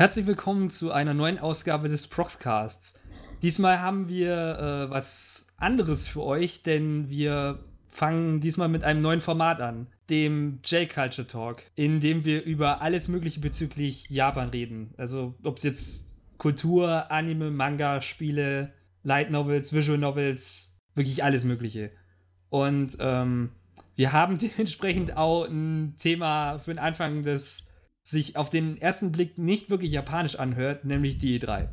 Herzlich 0.00 0.24
willkommen 0.26 0.70
zu 0.70 0.92
einer 0.92 1.12
neuen 1.12 1.38
Ausgabe 1.38 1.90
des 1.90 2.06
Proxcasts. 2.06 2.98
Diesmal 3.42 3.82
haben 3.82 4.08
wir 4.08 4.32
äh, 4.32 4.90
was 4.90 5.46
anderes 5.58 6.08
für 6.08 6.22
euch, 6.22 6.62
denn 6.62 7.10
wir 7.10 7.58
fangen 7.90 8.40
diesmal 8.40 8.68
mit 8.68 8.82
einem 8.82 9.02
neuen 9.02 9.20
Format 9.20 9.60
an, 9.60 9.88
dem 10.08 10.60
J-Culture 10.64 11.28
Talk, 11.28 11.64
in 11.74 12.00
dem 12.00 12.24
wir 12.24 12.44
über 12.44 12.80
alles 12.80 13.08
Mögliche 13.08 13.40
bezüglich 13.40 14.08
Japan 14.08 14.48
reden. 14.48 14.94
Also 14.96 15.34
ob 15.42 15.58
es 15.58 15.64
jetzt 15.64 16.16
Kultur, 16.38 17.12
Anime, 17.12 17.50
Manga, 17.50 18.00
Spiele, 18.00 18.72
Light 19.02 19.30
Novels, 19.30 19.74
Visual 19.74 19.98
Novels, 19.98 20.78
wirklich 20.94 21.22
alles 21.22 21.44
Mögliche. 21.44 21.90
Und 22.48 22.96
ähm, 23.00 23.50
wir 23.96 24.14
haben 24.14 24.38
dementsprechend 24.56 25.18
auch 25.18 25.44
ein 25.44 25.96
Thema 25.98 26.58
für 26.58 26.72
den 26.72 26.78
Anfang, 26.78 27.22
das 27.22 27.66
sich 28.10 28.36
auf 28.36 28.50
den 28.50 28.76
ersten 28.76 29.12
Blick 29.12 29.38
nicht 29.38 29.70
wirklich 29.70 29.92
japanisch 29.92 30.36
anhört, 30.36 30.84
nämlich 30.84 31.18
die 31.18 31.38
E3. 31.38 31.68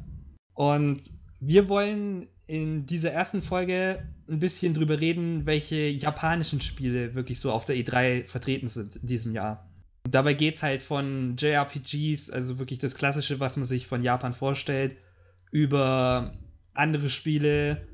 Und 0.53 1.01
wir 1.39 1.69
wollen 1.69 2.27
in 2.47 2.85
dieser 2.85 3.11
ersten 3.11 3.41
Folge 3.41 4.07
ein 4.29 4.39
bisschen 4.39 4.73
drüber 4.73 4.99
reden, 4.99 5.45
welche 5.45 5.87
japanischen 5.89 6.61
Spiele 6.61 7.13
wirklich 7.13 7.39
so 7.39 7.51
auf 7.51 7.65
der 7.65 7.75
E3 7.75 8.25
vertreten 8.25 8.67
sind 8.67 8.95
in 8.95 9.07
diesem 9.07 9.33
Jahr. 9.33 9.69
Dabei 10.09 10.33
geht 10.33 10.55
es 10.55 10.63
halt 10.63 10.81
von 10.81 11.35
JRPGs, 11.37 12.29
also 12.29 12.59
wirklich 12.59 12.79
das 12.79 12.95
Klassische, 12.95 13.41
was 13.41 13.57
man 13.57 13.65
sich 13.65 13.87
von 13.87 14.03
Japan 14.03 14.33
vorstellt, 14.33 14.95
über 15.51 16.33
andere 16.73 17.09
Spiele, 17.09 17.85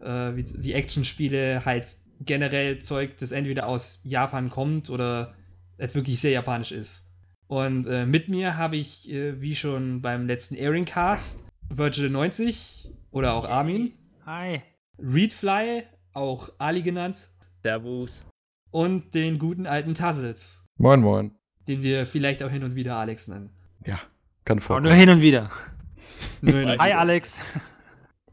äh, 0.00 0.36
wie, 0.36 0.44
wie 0.58 0.72
Actionspiele, 0.74 1.64
halt 1.64 1.96
generell 2.20 2.80
Zeug, 2.80 3.16
das 3.18 3.32
entweder 3.32 3.66
aus 3.66 4.02
Japan 4.04 4.50
kommt 4.50 4.90
oder 4.90 5.34
halt 5.78 5.94
wirklich 5.94 6.20
sehr 6.20 6.32
japanisch 6.32 6.72
ist. 6.72 7.13
Und 7.46 7.86
äh, 7.86 8.06
mit 8.06 8.28
mir 8.28 8.56
habe 8.56 8.76
ich, 8.76 9.08
äh, 9.10 9.40
wie 9.40 9.54
schon 9.54 10.00
beim 10.00 10.26
letzten 10.26 10.54
Airing 10.54 10.84
Cast, 10.86 11.46
Virgil 11.68 12.10
90 12.10 12.90
oder 13.10 13.34
auch 13.34 13.44
Armin. 13.44 13.92
Hi. 14.26 14.62
Readfly, 14.98 15.82
auch 16.12 16.50
Ali 16.58 16.82
genannt. 16.82 17.28
Servus. 17.62 18.24
Und 18.70 19.14
den 19.14 19.38
guten 19.38 19.66
alten 19.66 19.94
Tassels. 19.94 20.62
Moin, 20.78 21.00
moin. 21.00 21.32
Den 21.68 21.82
wir 21.82 22.06
vielleicht 22.06 22.42
auch 22.42 22.50
hin 22.50 22.64
und 22.64 22.74
wieder 22.74 22.96
Alex 22.96 23.28
nennen. 23.28 23.50
Ja, 23.86 24.00
kann 24.44 24.58
Aber 24.58 24.66
vorkommen. 24.66 24.88
nur 24.88 24.94
hin 24.94 25.08
und 25.10 25.20
wieder. 25.20 25.50
Nur 26.40 26.58
hin 26.58 26.68
und 26.70 26.78
Hi 26.78 26.88
wieder. 26.90 26.98
Alex. 26.98 27.40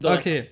So, 0.00 0.10
Okay, 0.10 0.48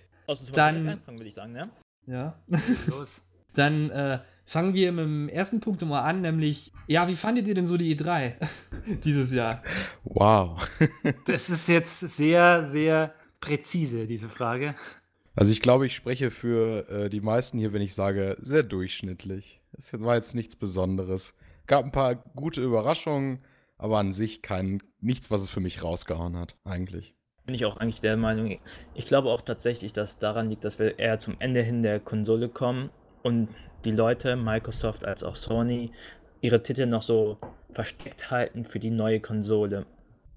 dann- 0.55 0.89
anfangen, 0.89 1.19
würde 1.19 1.29
ich 1.29 1.35
sagen, 1.35 1.53
ne? 1.53 1.69
ja. 2.07 2.39
Los. 2.87 3.23
Dann 3.55 3.91
äh, 3.91 4.21
fangen 4.51 4.75
wir 4.75 4.91
mit 4.91 5.05
dem 5.05 5.29
ersten 5.29 5.61
Punkt 5.61 5.81
mal 5.83 6.01
an, 6.01 6.23
nämlich, 6.23 6.73
ja, 6.89 7.07
wie 7.07 7.15
fandet 7.15 7.47
ihr 7.47 7.55
denn 7.55 7.69
so 7.69 7.77
die 7.77 7.97
E3 7.97 8.35
dieses 9.05 9.33
Jahr? 9.33 9.63
Wow. 10.03 10.69
Das 11.27 11.49
ist 11.49 11.69
jetzt 11.69 12.01
sehr, 12.01 12.65
sehr 12.65 13.15
präzise, 13.41 14.09
diese 14.09 14.29
Frage. 14.29 14.75
Also 15.37 15.53
ich 15.53 15.61
glaube, 15.61 15.87
ich 15.87 15.95
spreche 15.95 16.33
für 16.33 16.89
äh, 16.89 17.09
die 17.09 17.21
meisten 17.21 17.61
hier, 17.61 17.73
wenn 17.73 17.81
ich 17.81 17.95
sage, 17.95 18.37
sehr 18.41 18.65
durchschnittlich. 18.65 19.61
Es 19.79 19.93
war 20.01 20.17
jetzt 20.17 20.35
nichts 20.35 20.57
Besonderes. 20.57 21.33
Gab 21.69 21.85
ein 21.85 21.93
paar 21.93 22.17
gute 22.17 22.61
Überraschungen, 22.61 23.45
aber 23.79 23.99
an 23.99 24.13
sich 24.13 24.43
kein 24.43 24.83
nichts, 25.01 25.31
was 25.31 25.43
es 25.43 25.49
für 25.49 25.61
mich 25.61 25.85
rausgehauen 25.85 26.37
hat, 26.37 26.57
eigentlich. 26.65 27.15
Bin 27.47 27.55
ich 27.55 27.67
auch 27.67 27.77
eigentlich 27.77 28.01
der 28.01 28.17
Meinung. 28.17 28.59
Ich 28.95 29.07
glaube 29.07 29.29
auch 29.29 29.43
tatsächlich, 29.43 29.93
dass 29.93 30.19
daran 30.19 30.51
liegt, 30.51 30.65
dass 30.65 30.81
wir 30.81 30.99
eher 30.99 31.21
zum 31.21 31.37
Ende 31.39 31.63
hin 31.63 31.85
der 31.85 32.01
Konsole 32.01 32.49
kommen 32.49 32.91
und 33.23 33.49
die 33.85 33.93
Leute, 33.93 34.37
Microsoft 34.37 35.05
als 35.05 35.23
auch 35.23 35.37
Sony, 35.37 35.93
ihre 36.41 36.63
Titel 36.63 36.87
noch 36.87 37.03
so 37.03 37.39
versteckt 37.73 38.31
halten 38.31 38.65
für 38.65 38.79
die 38.79 38.91
neue 38.91 39.21
Konsole. 39.21 39.87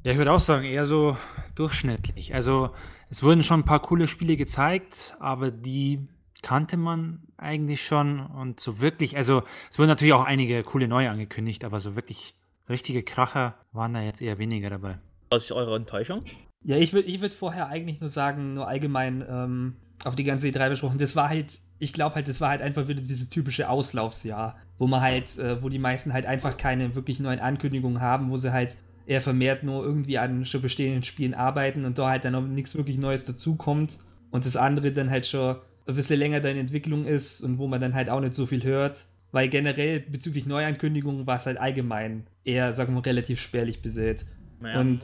Ja, 0.03 0.11
ich 0.11 0.17
würde 0.17 0.31
auch 0.31 0.39
sagen, 0.39 0.65
eher 0.65 0.85
so 0.85 1.17
durchschnittlich. 1.55 2.33
Also, 2.33 2.71
es 3.09 3.23
wurden 3.23 3.43
schon 3.43 3.61
ein 3.61 3.65
paar 3.65 3.81
coole 3.81 4.07
Spiele 4.07 4.35
gezeigt, 4.35 5.15
aber 5.19 5.49
die 5.49 6.07
kannte 6.41 6.77
man 6.77 7.21
eigentlich 7.37 7.85
schon 7.85 8.19
und 8.19 8.59
so 8.59 8.81
wirklich, 8.81 9.15
also 9.15 9.43
es 9.71 9.79
wurden 9.79 9.89
natürlich 9.89 10.13
auch 10.13 10.23
einige 10.23 10.61
coole 10.63 10.87
neue 10.87 11.09
angekündigt, 11.09 11.63
aber 11.63 11.79
so 11.79 11.95
wirklich 11.95 12.35
richtige 12.69 13.01
Kracher 13.01 13.55
waren 13.71 13.93
da 13.93 14.01
jetzt 14.01 14.21
eher 14.21 14.37
weniger 14.37 14.69
dabei. 14.69 14.99
Was 15.31 15.45
ist 15.45 15.51
eure 15.51 15.75
Enttäuschung? 15.75 16.23
Ja, 16.63 16.77
ich 16.77 16.93
würde 16.93 17.07
ich 17.07 17.21
würd 17.21 17.33
vorher 17.33 17.67
eigentlich 17.67 17.99
nur 17.99 18.09
sagen, 18.09 18.53
nur 18.53 18.67
allgemein 18.67 19.23
ähm, 19.27 19.75
auf 20.05 20.15
die 20.15 20.23
ganze 20.23 20.47
E3 20.47 20.69
besprochen, 20.69 20.97
das 20.97 21.15
war 21.15 21.29
halt, 21.29 21.59
ich 21.79 21.93
glaube 21.93 22.15
halt, 22.15 22.27
das 22.27 22.41
war 22.41 22.49
halt 22.49 22.61
einfach 22.61 22.87
wieder 22.87 23.01
dieses 23.01 23.29
typische 23.29 23.69
Auslaufsjahr, 23.69 24.57
wo 24.77 24.87
man 24.87 25.01
halt, 25.01 25.37
äh, 25.37 25.61
wo 25.61 25.69
die 25.69 25.79
meisten 25.79 26.13
halt 26.13 26.25
einfach 26.25 26.57
keine 26.57 26.95
wirklich 26.95 27.19
neuen 27.19 27.39
Ankündigungen 27.39 28.01
haben, 28.01 28.29
wo 28.29 28.37
sie 28.37 28.53
halt 28.53 28.77
eher 29.05 29.21
vermehrt 29.21 29.63
nur 29.63 29.83
irgendwie 29.83 30.17
an 30.17 30.45
schon 30.45 30.61
bestehenden 30.61 31.03
Spielen 31.03 31.33
arbeiten 31.33 31.85
und 31.85 31.97
da 31.97 32.09
halt 32.09 32.25
dann 32.25 32.33
noch 32.33 32.41
nichts 32.41 32.75
wirklich 32.75 32.97
Neues 32.97 33.25
dazukommt 33.25 33.97
und 34.31 34.45
das 34.45 34.55
andere 34.55 34.91
dann 34.91 35.09
halt 35.09 35.27
schon 35.27 35.57
ein 35.85 35.95
bisschen 35.95 36.19
länger 36.19 36.39
da 36.39 36.49
in 36.49 36.57
Entwicklung 36.57 37.05
ist 37.05 37.41
und 37.41 37.57
wo 37.57 37.67
man 37.67 37.81
dann 37.81 37.93
halt 37.93 38.09
auch 38.09 38.21
nicht 38.21 38.33
so 38.33 38.45
viel 38.45 38.63
hört, 38.63 39.05
weil 39.31 39.49
generell 39.49 39.99
bezüglich 39.99 40.45
Neuankündigungen 40.45 41.27
war 41.27 41.37
es 41.37 41.45
halt 41.45 41.57
allgemein 41.57 42.25
eher, 42.45 42.71
sagen 42.73 42.93
wir, 42.95 43.05
relativ 43.05 43.41
spärlich 43.41 43.81
besät. 43.81 44.25
Naja, 44.61 44.79
und 44.79 45.01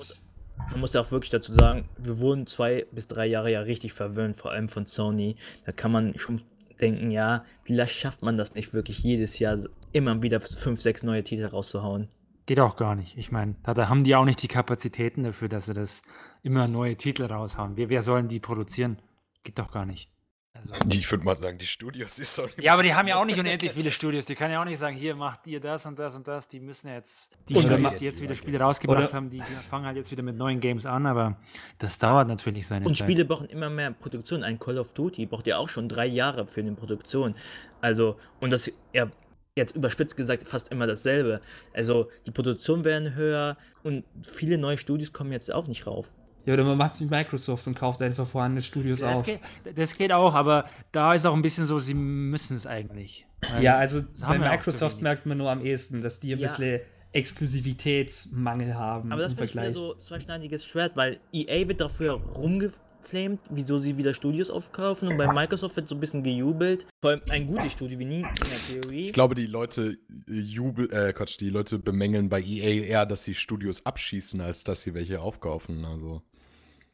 man 0.72 0.80
muss 0.80 0.94
ja 0.94 1.02
auch 1.02 1.12
wirklich 1.12 1.32
dazu 1.32 1.54
sagen, 1.54 1.86
wir 1.98 2.20
wurden 2.20 2.48
zwei 2.48 2.86
bis 2.92 3.08
drei 3.08 3.26
Jahre 3.26 3.52
ja 3.52 3.62
richtig 3.62 3.94
verwöhnt, 3.94 4.38
vor 4.38 4.52
allem 4.52 4.70
von 4.70 4.86
Sony. 4.86 5.36
Da 5.66 5.72
kann 5.72 5.92
man 5.92 6.18
schon 6.18 6.42
denken, 6.82 7.12
ja, 7.12 7.44
vielleicht 7.64 7.98
schafft 7.98 8.22
man 8.22 8.38
das 8.38 8.56
nicht 8.56 8.74
wirklich 8.74 9.00
jedes 9.00 9.40
Jahr 9.40 9.60
immer 9.92 10.22
wieder 10.22 10.42
fünf, 10.42 10.82
sechs 10.82 11.04
neue 11.04 11.24
Titel 11.24 11.46
rauszuhauen. 11.46 12.10
Geht 12.46 12.60
auch 12.60 12.78
gar 12.78 12.96
nicht. 12.96 13.18
Ich 13.18 13.32
meine, 13.32 13.56
da, 13.64 13.90
haben 13.90 14.04
die 14.04 14.16
auch 14.16 14.26
nicht 14.26 14.42
die 14.42 14.48
Kapazitäten 14.48 15.24
dafür, 15.24 15.50
dass 15.50 15.66
sie 15.66 15.74
das 15.74 16.02
immer 16.42 16.68
neue 16.68 16.96
Titel 16.96 17.26
raushauen. 17.26 17.78
Wer, 17.78 17.90
wer 17.90 18.02
sollen 18.02 18.28
die 18.28 18.40
produzieren? 18.40 18.98
Geht 19.44 19.60
doch 19.60 19.72
gar 19.72 19.86
nicht. 19.86 20.10
Also, 20.60 20.74
Ich 20.98 21.10
würde 21.10 21.24
mal 21.24 21.38
sagen, 21.38 21.58
die 21.58 21.66
Studios 21.66 22.20
ist 22.20 22.36
so. 22.36 22.48
ja, 22.60 22.74
aber 22.74 22.84
die 22.84 22.94
haben 22.94 23.08
ja 23.08 23.16
auch 23.20 23.26
nicht 23.26 23.40
unendlich 23.40 23.72
viele 23.72 23.92
Studios. 23.92 24.26
Die 24.26 24.36
kann 24.36 24.52
ja 24.52 24.62
auch 24.62 24.66
nicht 24.66 24.80
sagen, 24.80 24.96
hier 24.96 25.16
macht 25.16 25.48
ihr 25.48 25.60
das 25.60 25.86
und 25.86 25.98
das 25.98 26.16
und 26.16 26.28
das. 26.28 26.48
Die 26.50 26.60
müssen 26.60 26.90
jetzt, 26.90 27.32
die 27.48 27.56
Oder 27.56 27.78
macht- 27.78 28.00
die 28.00 28.06
jetzt 28.06 28.22
wieder 28.22 28.36
Spiele 28.36 28.60
rausgebracht 28.60 29.06
Oder- 29.06 29.14
haben, 29.14 29.30
die, 29.30 29.38
die 29.40 29.70
fangen 29.70 29.86
halt 29.86 29.98
jetzt 29.98 30.12
wieder 30.12 30.24
mit 30.24 30.36
neuen 30.38 30.60
Games 30.60 30.86
an, 30.86 31.06
aber 31.06 31.38
das 31.78 31.98
dauert 32.00 32.28
natürlich 32.28 32.68
seine 32.68 32.86
Und 32.86 32.94
Zeit. 32.96 33.06
Spiele 33.06 33.26
brauchen 33.26 33.48
immer 33.48 33.70
mehr 33.70 33.92
Produktion. 33.92 34.44
Ein 34.44 34.60
Call 34.60 34.78
of 34.78 34.94
Duty 34.94 35.26
braucht 35.26 35.48
ja 35.48 35.58
auch 35.58 35.70
schon 35.70 35.88
drei 35.90 36.06
Jahre 36.08 36.46
für 36.46 36.62
eine 36.62 36.74
Produktion. 36.74 37.36
Also, 37.82 38.18
und 38.40 38.52
das 38.52 38.72
ja 38.94 39.10
jetzt 39.56 39.76
überspitzt 39.76 40.16
gesagt 40.16 40.48
fast 40.48 40.72
immer 40.72 40.88
dasselbe. 40.88 41.42
Also, 41.74 42.10
die 42.26 42.32
Produktion 42.32 42.86
werden 42.86 43.16
höher 43.16 43.58
und 43.84 44.06
viele 44.26 44.58
neue 44.58 44.78
Studios 44.78 45.12
kommen 45.12 45.32
jetzt 45.34 45.52
auch 45.52 45.68
nicht 45.68 45.86
rauf. 45.88 46.10
Ja, 46.46 46.54
oder 46.54 46.64
man 46.64 46.78
macht 46.78 46.94
es 46.94 47.02
wie 47.02 47.06
Microsoft 47.06 47.68
und 47.68 47.76
kauft 47.76 48.02
einfach 48.02 48.26
vorhandene 48.28 48.62
Studios 48.62 49.02
das, 49.02 49.20
auf. 49.20 49.26
geht, 49.26 49.40
das 49.76 49.96
geht 49.96 50.12
auch, 50.12 50.34
aber 50.34 50.66
da 50.92 51.14
ist 51.14 51.26
auch 51.26 51.36
ein 51.36 51.42
bisschen 51.42 51.66
so, 51.66 51.80
sie 51.80 51.94
müssen 51.94 52.56
es 52.58 52.66
eigentlich. 52.66 53.28
Ja, 53.62 53.78
also 53.78 54.02
bei 54.22 54.38
Microsoft 54.40 55.02
merkt 55.02 55.26
man 55.26 55.38
nur 55.38 55.50
am 55.52 55.64
ehesten, 55.64 56.02
dass 56.02 56.20
die 56.20 56.34
ein 56.34 56.40
Ja. 56.40 56.48
bisschen 56.48 56.82
Exklusivitätsmangel 57.12 58.76
haben 58.76 59.12
Aber 59.12 59.24
das 59.24 59.34
ich 59.34 59.40
wieder 59.54 59.74
so 59.74 59.96
zweischneidiges 59.96 60.66
Schwert, 60.66 60.96
weil 60.96 61.20
EA 61.34 61.68
wird 61.68 61.82
dafür 61.82 62.12
rumgeflamed, 62.14 63.40
wieso 63.50 63.80
sie 63.80 63.98
wieder 63.98 64.14
Studios 64.14 64.50
aufkaufen 64.50 65.08
und 65.08 65.18
bei 65.18 65.32
Microsoft 65.32 65.76
wird 65.76 65.88
so 65.88 65.96
ein 65.96 66.00
bisschen 66.00 66.24
gejubelt. 66.24 66.86
Vor 67.02 67.12
allem 67.12 67.22
ein 67.30 67.48
gutes 67.48 67.72
Studio 67.72 67.98
wie 67.98 68.06
nie 68.06 68.20
in 68.20 68.24
der 68.24 68.82
Theorie. 68.82 69.06
Ich 69.08 69.14
glaube, 69.14 69.34
die 69.36 69.48
Leute 69.48 69.98
jubel, 70.28 70.92
äh, 70.92 71.14
Quatsch, 71.14 71.40
die 71.40 71.50
Leute 71.50 71.80
bemängeln 71.80 72.30
bei 72.30 72.42
EA 72.42 72.84
eher, 72.86 73.06
dass 73.06 73.24
sie 73.24 73.34
Studios 73.34 73.86
abschießen, 73.86 74.40
als 74.42 74.64
dass 74.64 74.84
sie 74.84 74.94
welche 74.94 75.22
aufkaufen. 75.22 75.86
Also 75.86 76.22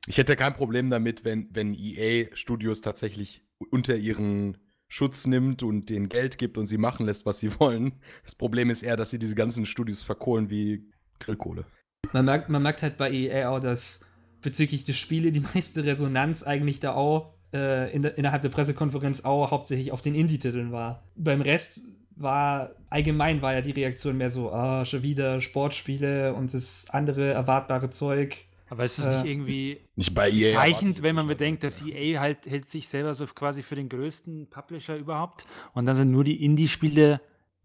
ich 0.07 0.17
hätte 0.17 0.35
kein 0.35 0.53
Problem 0.53 0.89
damit, 0.89 1.25
wenn, 1.25 1.47
wenn 1.51 1.73
EA 1.73 2.27
Studios 2.33 2.81
tatsächlich 2.81 3.43
unter 3.71 3.95
ihren 3.95 4.57
Schutz 4.88 5.25
nimmt 5.25 5.63
und 5.63 5.89
denen 5.89 6.09
Geld 6.09 6.38
gibt 6.38 6.57
und 6.57 6.67
sie 6.67 6.77
machen 6.77 7.05
lässt, 7.05 7.25
was 7.25 7.39
sie 7.39 7.51
wollen. 7.59 7.93
Das 8.23 8.35
Problem 8.35 8.69
ist 8.69 8.83
eher, 8.83 8.97
dass 8.97 9.11
sie 9.11 9.19
diese 9.19 9.35
ganzen 9.35 9.65
Studios 9.65 10.03
verkohlen 10.03 10.49
wie 10.49 10.89
Grillkohle. 11.19 11.65
Man 12.13 12.25
merkt, 12.25 12.49
man 12.49 12.61
merkt 12.61 12.83
halt 12.83 12.97
bei 12.97 13.11
EA 13.11 13.49
auch, 13.49 13.59
dass 13.59 14.05
bezüglich 14.41 14.83
der 14.83 14.94
Spiele 14.94 15.31
die 15.31 15.39
meiste 15.53 15.83
Resonanz 15.83 16.44
eigentlich 16.44 16.80
da 16.80 16.94
auch 16.94 17.33
äh, 17.53 17.94
in 17.94 18.03
der, 18.03 18.18
innerhalb 18.18 18.41
der 18.41 18.50
Pressekonferenz 18.50 19.25
auch 19.25 19.51
hauptsächlich 19.51 19.91
auf 19.91 20.01
den 20.01 20.15
Indie-Titeln 20.15 20.71
war. 20.71 21.03
Beim 21.15 21.41
Rest 21.41 21.81
war 22.15 22.71
allgemein 22.89 23.41
war 23.41 23.53
ja 23.53 23.62
die 23.62 23.71
Reaktion 23.71 24.18
mehr 24.18 24.31
so, 24.31 24.51
ah, 24.51 24.85
schon 24.85 25.03
wieder 25.03 25.41
Sportspiele 25.41 26.33
und 26.33 26.53
das 26.53 26.85
andere 26.89 27.33
erwartbare 27.33 27.89
Zeug. 27.89 28.38
Aber 28.69 28.83
ist 28.83 28.97
es 29.00 29.06
Äh, 29.07 29.13
nicht 29.17 29.25
irgendwie 29.25 29.81
Nicht 29.95 30.13
bei 30.15 30.29
EA. 30.29 30.65
ich 30.67 31.03
wenn 31.03 31.15
man 31.15 31.27
bedenkt, 31.27 31.63
dass 31.63 31.81
EA 31.81 32.19
halt 32.19 32.45
hält 32.47 32.67
sich 32.67 32.88
selber 32.89 33.13
so 33.13 33.25
quasi 33.27 33.62
für 33.62 33.75
den 33.75 33.89
größten 33.89 34.50
Publisher 34.50 34.95
überhaupt 34.97 35.45
und 35.73 35.85
dann 35.85 35.95
sind 35.95 36.12
nur 36.12 36.23
die 36.23 36.44
Indie-Spiele 36.44 37.21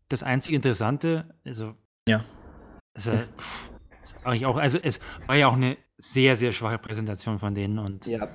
das 0.09 0.23
einzige 0.23 0.57
Interessante. 0.57 1.35
Also 1.45 1.75
Ja. 2.09 2.25
Also, 2.95 3.13
pff, 3.39 3.71
ist 4.03 4.17
eigentlich 4.25 4.45
auch, 4.47 4.57
also 4.57 4.79
es 4.83 5.01
war 5.27 5.37
ja 5.37 5.47
auch 5.47 5.55
eine 5.55 5.77
sehr, 5.97 6.35
sehr 6.37 6.53
schwache 6.53 6.79
Präsentation 6.79 7.39
von 7.39 7.55
denen 7.55 7.79
und 7.79 8.07
Ja. 8.07 8.29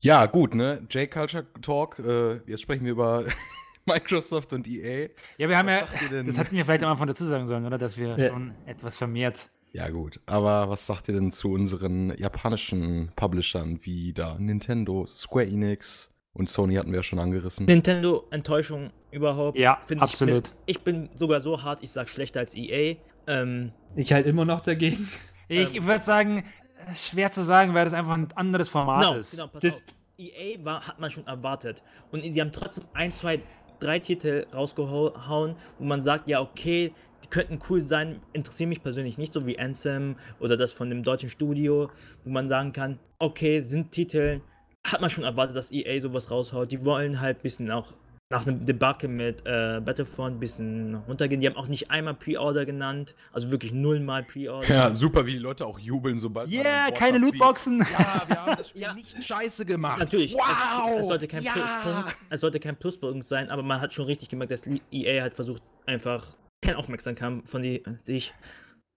Ja, 0.00 0.26
gut, 0.26 0.54
ne? 0.54 0.86
J-Culture 0.90 1.46
Talk. 1.62 1.98
Äh, 1.98 2.40
jetzt 2.46 2.60
sprechen 2.62 2.84
wir 2.84 2.92
über 2.92 3.24
Microsoft 3.86 4.52
und 4.52 4.66
EA. 4.66 5.08
ja, 5.38 5.48
wir 5.48 5.56
haben 5.56 5.68
Was 5.68 5.80
ja, 6.10 6.22
das 6.22 6.36
hätten 6.38 6.56
wir 6.56 6.64
vielleicht 6.64 6.82
am 6.82 6.90
Anfang 6.90 7.06
dazu 7.06 7.24
sagen 7.24 7.46
sollen, 7.46 7.64
oder? 7.64 7.78
Dass 7.78 7.96
wir 7.96 8.18
Ja. 8.18 8.28
schon 8.30 8.54
etwas 8.66 8.96
vermehrt 8.96 9.50
Ja, 9.74 9.88
gut. 9.88 10.20
Aber 10.26 10.70
was 10.70 10.86
sagt 10.86 11.08
ihr 11.08 11.14
denn 11.14 11.32
zu 11.32 11.50
unseren 11.52 12.16
japanischen 12.16 13.10
Publishern 13.16 13.80
wie 13.82 14.12
da 14.12 14.36
Nintendo, 14.38 15.04
Square 15.04 15.46
Enix 15.46 16.10
und 16.32 16.48
Sony 16.48 16.76
hatten 16.76 16.92
wir 16.92 17.00
ja 17.00 17.02
schon 17.02 17.18
angerissen? 17.18 17.66
Nintendo, 17.66 18.24
Enttäuschung 18.30 18.90
überhaupt. 19.10 19.58
Ja, 19.58 19.80
absolut. 19.98 20.52
Ich 20.66 20.80
bin, 20.84 21.06
ich 21.06 21.08
bin 21.08 21.18
sogar 21.18 21.40
so 21.40 21.60
hart, 21.62 21.80
ich 21.82 21.90
sag 21.90 22.08
schlechter 22.08 22.38
als 22.40 22.54
EA. 22.54 22.96
Ähm, 23.26 23.72
Ich 23.96 24.12
halt 24.12 24.26
immer 24.26 24.44
noch 24.44 24.60
dagegen. 24.60 25.08
Ich 25.48 25.74
Ähm, 25.76 25.86
würde 25.86 26.04
sagen, 26.04 26.38
äh, 26.38 26.94
schwer 26.94 27.32
zu 27.32 27.42
sagen, 27.44 27.74
weil 27.74 27.84
das 27.84 27.94
einfach 27.94 28.14
ein 28.14 28.28
anderes 28.36 28.68
Format 28.68 29.02
genau, 29.04 29.16
ist. 29.18 29.32
genau, 29.32 29.48
pass 29.48 29.60
Das- 29.62 29.74
auf. 29.74 29.82
EA 30.16 30.64
war, 30.64 30.86
hat 30.86 31.00
man 31.00 31.10
schon 31.10 31.26
erwartet. 31.26 31.82
Und 32.12 32.22
sie 32.22 32.40
haben 32.40 32.52
trotzdem 32.52 32.84
ein, 32.94 33.12
zwei, 33.12 33.40
drei 33.80 33.98
Titel 33.98 34.46
rausgehauen, 34.54 35.56
wo 35.80 35.84
man 35.84 36.00
sagt, 36.02 36.28
ja, 36.28 36.40
okay, 36.40 36.92
die 37.24 37.28
könnten 37.28 37.58
cool 37.70 37.82
sein, 37.82 38.20
interessieren 38.32 38.68
mich 38.68 38.82
persönlich 38.82 39.16
nicht, 39.18 39.32
so 39.32 39.46
wie 39.46 39.58
Anthem 39.58 40.16
oder 40.40 40.56
das 40.56 40.72
von 40.72 40.90
dem 40.90 41.02
deutschen 41.02 41.30
Studio, 41.30 41.90
wo 42.24 42.30
man 42.30 42.48
sagen 42.48 42.72
kann, 42.72 42.98
okay, 43.18 43.60
sind 43.60 43.92
Titel, 43.92 44.40
hat 44.86 45.00
man 45.00 45.08
schon 45.10 45.24
erwartet, 45.24 45.56
dass 45.56 45.72
EA 45.72 45.98
sowas 46.00 46.30
raushaut. 46.30 46.70
Die 46.70 46.84
wollen 46.84 47.20
halt 47.20 47.38
ein 47.38 47.42
bisschen 47.42 47.70
auch 47.70 47.94
nach 48.30 48.46
einem 48.46 48.64
Debakel 48.66 49.08
mit 49.08 49.42
äh, 49.46 49.80
Battlefront 49.84 50.36
ein 50.36 50.40
bisschen 50.40 50.94
runtergehen. 51.06 51.40
Die 51.40 51.46
haben 51.46 51.56
auch 51.56 51.68
nicht 51.68 51.90
einmal 51.90 52.14
Pre-Order 52.14 52.64
genannt, 52.66 53.14
also 53.32 53.50
wirklich 53.50 53.72
nullmal 53.72 54.22
Pre-Order. 54.24 54.68
Ja, 54.68 54.94
super, 54.94 55.24
wie 55.26 55.32
die 55.32 55.38
Leute 55.38 55.64
auch 55.64 55.78
jubeln, 55.78 56.18
sobald 56.18 56.48
man 56.50 56.54
Yeah, 56.54 56.90
keine 56.90 57.20
sagt 57.20 57.34
wie, 57.34 57.38
Lootboxen. 57.38 57.78
Ja, 57.92 58.22
wir 58.26 58.44
haben 58.44 58.56
das 58.56 58.68
Spiel 58.70 58.82
Ja. 58.82 58.92
nicht 58.94 59.22
scheiße 59.22 59.64
gemacht. 59.64 59.98
Natürlich, 60.00 60.34
Wow! 60.34 60.90
es, 60.96 61.00
es, 61.02 61.08
sollte 61.08 61.28
kein 61.28 61.42
ja! 61.42 61.52
Pluspunkt, 61.52 62.16
es 62.30 62.40
sollte 62.40 62.60
kein 62.60 62.76
Pluspunkt 62.76 63.28
sein, 63.28 63.50
aber 63.50 63.62
man 63.62 63.80
hat 63.80 63.92
schon 63.94 64.06
richtig 64.06 64.28
gemerkt, 64.28 64.52
dass 64.52 64.62
EA 64.90 65.22
halt 65.22 65.34
versucht, 65.34 65.62
einfach 65.86 66.26
keine 66.64 66.78
Aufmerksamkeit 66.78 67.42
von 67.46 67.62
die, 67.62 67.82
sich 68.02 68.34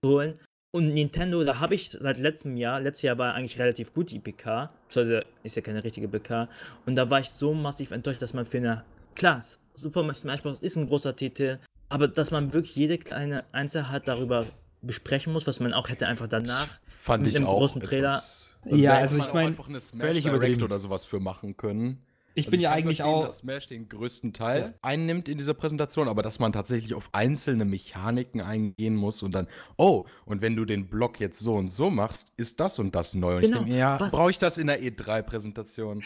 zu 0.03 0.09
holen. 0.11 0.39
Und 0.71 0.93
Nintendo, 0.93 1.43
da 1.43 1.59
habe 1.59 1.75
ich 1.75 1.89
seit 1.91 2.17
letztem 2.17 2.57
Jahr, 2.57 2.79
letztes 2.81 3.03
Jahr 3.03 3.17
war 3.17 3.33
eigentlich 3.33 3.57
relativ 3.59 3.93
gut 3.93 4.11
die 4.11 4.19
PK, 4.19 4.69
beziehungsweise 4.87 5.25
ist 5.43 5.55
ja 5.55 5.61
keine 5.61 5.83
richtige 5.83 6.07
PK, 6.07 6.49
und 6.85 6.95
da 6.95 7.09
war 7.09 7.19
ich 7.19 7.29
so 7.29 7.53
massiv 7.53 7.91
enttäuscht, 7.91 8.21
dass 8.21 8.33
man 8.33 8.45
für 8.45 8.57
eine, 8.57 8.83
klar, 9.15 9.43
Super 9.75 10.13
Smash 10.13 10.41
Bros. 10.41 10.59
ist 10.59 10.75
ein 10.75 10.87
großer 10.87 11.15
Titel, 11.15 11.59
aber 11.89 12.07
dass 12.07 12.31
man 12.31 12.51
wirklich 12.53 12.75
jede 12.75 12.97
kleine 12.97 13.43
Einzelheit 13.53 14.07
darüber 14.07 14.45
besprechen 14.81 15.31
muss, 15.33 15.47
was 15.47 15.59
man 15.59 15.73
auch 15.73 15.89
hätte 15.89 16.05
einfach 16.07 16.27
danach. 16.27 16.67
Das 16.67 16.79
fand 16.87 17.23
mit 17.23 17.29
ich 17.29 17.35
dem 17.35 17.45
auch 17.47 17.59
großen 17.59 17.81
Trailer. 17.81 18.09
etwas- 18.17 18.51
Also 18.65 18.75
Ja, 18.75 18.89
da 18.91 18.95
hätte 18.97 19.01
also 19.03 19.17
ich 19.17 19.23
auch 19.23 19.33
mein, 19.33 19.47
einfach 19.47 19.69
eine 19.69 19.79
Smash 19.79 20.05
völlig 20.07 20.23
Direct 20.25 20.63
oder 20.63 20.79
sowas 20.79 21.05
für 21.05 21.19
machen 21.19 21.55
können. 21.57 22.03
Ich 22.38 22.45
Also 22.45 22.51
bin 22.51 22.60
ja 22.62 22.72
eigentlich 22.72 23.01
auch. 23.04 23.24
dass 23.24 23.39
Smash 23.39 23.68
den 23.68 23.89
größten 23.89 24.31
Teil 24.31 24.75
einnimmt 24.81 25.28
in 25.28 25.38
dieser 25.38 25.54
Präsentation, 25.56 26.07
aber 26.07 26.22
dass 26.22 26.39
man 26.39 26.54
tatsächlich 26.54 26.94
auf 26.94 27.10
einzelne 27.12 27.66
Mechaniken 27.66 28.42
eingehen 28.42 28.95
muss 28.95 29.24
und 29.24 29.34
dann, 29.34 29.48
oh, 29.78 30.06
und 30.25 30.42
wenn 30.42 30.56
du 30.56 30.63
den 30.66 30.88
Block 30.88 31.19
jetzt 31.19 31.39
so 31.39 31.56
und 31.56 31.72
so 31.72 31.89
machst, 31.89 32.34
ist 32.38 32.60
das 32.60 32.78
und 32.80 32.94
das 32.95 33.16
neu. 33.16 33.38
Und 33.38 33.42
Genau, 33.42 33.57
ich 33.60 33.63
denke, 33.66 33.78
ja, 33.80 33.98
brauche 33.98 34.30
ich 34.31 34.39
das 34.39 34.57
in 34.57 34.68
der 34.68 34.81
E3-Präsentation? 34.81 36.04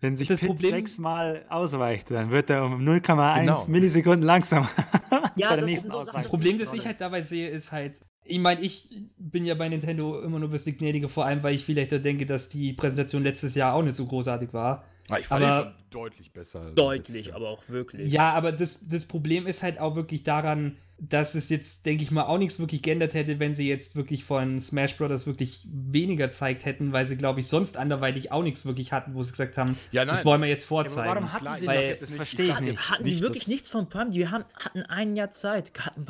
Wenn 0.00 0.16
sich 0.16 0.28
Das 0.28 0.40
das 0.40 0.46
Problem- 0.48 0.70
sechsmal 0.70 1.44
ausweicht, 1.48 2.10
dann 2.10 2.30
wird 2.30 2.50
er 2.50 2.64
um 2.64 2.84
0,1 2.84 3.40
Genau. 3.40 3.64
Millisekunden 3.68 4.22
langsamer. 4.22 4.68
Ja, 5.36 5.48
bei 5.50 5.56
der 5.56 5.56
das 5.58 5.66
nächsten 5.66 5.90
sind 5.90 6.06
so. 6.06 6.12
Das 6.12 6.28
Problem, 6.28 6.58
das 6.58 6.74
ich 6.74 6.84
halt 6.86 7.00
dabei 7.00 7.22
sehe, 7.22 7.48
ist 7.48 7.72
halt, 7.72 8.00
ich 8.24 8.38
meine, 8.38 8.60
ich 8.60 8.88
bin 9.16 9.44
ja 9.46 9.54
bei 9.54 9.68
Nintendo 9.68 10.20
immer 10.20 10.38
nur 10.38 10.48
ein 10.48 10.52
bisschen 10.52 10.76
gnädiger, 10.76 11.08
vor 11.08 11.24
allem, 11.24 11.42
weil 11.42 11.54
ich 11.54 11.64
vielleicht 11.64 11.94
auch 11.94 12.02
denke, 12.02 12.26
dass 12.26 12.48
die 12.50 12.72
Präsentation 12.72 13.22
letztes 13.22 13.54
Jahr 13.54 13.72
auch 13.74 13.82
nicht 13.82 13.96
so 13.96 14.04
großartig 14.06 14.52
war. 14.52 14.84
Ah, 15.10 15.18
ich 15.18 15.26
fand 15.26 15.44
Aber- 15.44 15.64
schon 15.64 15.74
deutlich 15.90 16.32
besser. 16.32 16.70
Deutlich, 16.74 17.34
aber 17.34 17.48
auch 17.48 17.68
wirklich. 17.68 18.10
Ja, 18.12 18.32
aber 18.32 18.52
das, 18.52 18.88
das 18.88 19.04
Problem 19.06 19.46
ist 19.46 19.62
halt 19.62 19.78
auch 19.78 19.94
wirklich 19.96 20.22
daran, 20.22 20.76
dass 20.98 21.34
es 21.34 21.48
jetzt, 21.48 21.84
denke 21.84 22.04
ich 22.04 22.12
mal, 22.12 22.22
auch 22.24 22.38
nichts 22.38 22.60
wirklich 22.60 22.80
geändert 22.80 23.12
hätte, 23.14 23.40
wenn 23.40 23.54
sie 23.54 23.68
jetzt 23.68 23.96
wirklich 23.96 24.24
von 24.24 24.60
Smash 24.60 24.96
Bros. 24.96 25.26
wirklich 25.26 25.66
weniger 25.68 26.30
zeigt 26.30 26.64
hätten, 26.64 26.92
weil 26.92 27.06
sie, 27.06 27.16
glaube 27.16 27.40
ich, 27.40 27.48
sonst 27.48 27.76
anderweitig 27.76 28.30
auch 28.30 28.44
nichts 28.44 28.64
wirklich 28.64 28.92
hatten, 28.92 29.14
wo 29.14 29.22
sie 29.24 29.32
gesagt 29.32 29.58
haben, 29.58 29.76
Ja, 29.90 30.04
das 30.04 30.18
nein. 30.18 30.24
wollen 30.26 30.42
wir 30.42 30.48
jetzt 30.48 30.70
Ja, 30.70 30.76
aber 30.76 30.84
vorzeigen. 30.88 31.08
warum 31.08 31.32
hatten 31.32 31.44
Klar, 31.44 31.58
sie 31.58 31.66
das? 31.66 31.74
Weil- 31.74 31.84
jetzt 31.88 32.02
Das 32.02 32.08
nicht- 32.10 32.16
verstehe 32.16 32.46
ich 32.52 32.60
nicht. 32.60 32.90
Hatten 32.90 33.04
die 33.04 33.10
nicht, 33.10 33.22
wirklich 33.22 33.48
nichts 33.48 33.68
von 33.68 33.88
Prime? 33.88 34.10
Die 34.10 34.28
haben, 34.28 34.44
hatten 34.54 34.82
ein 34.82 35.16
Jahr 35.16 35.32
Zeit. 35.32 35.72
Hatten, 35.78 36.06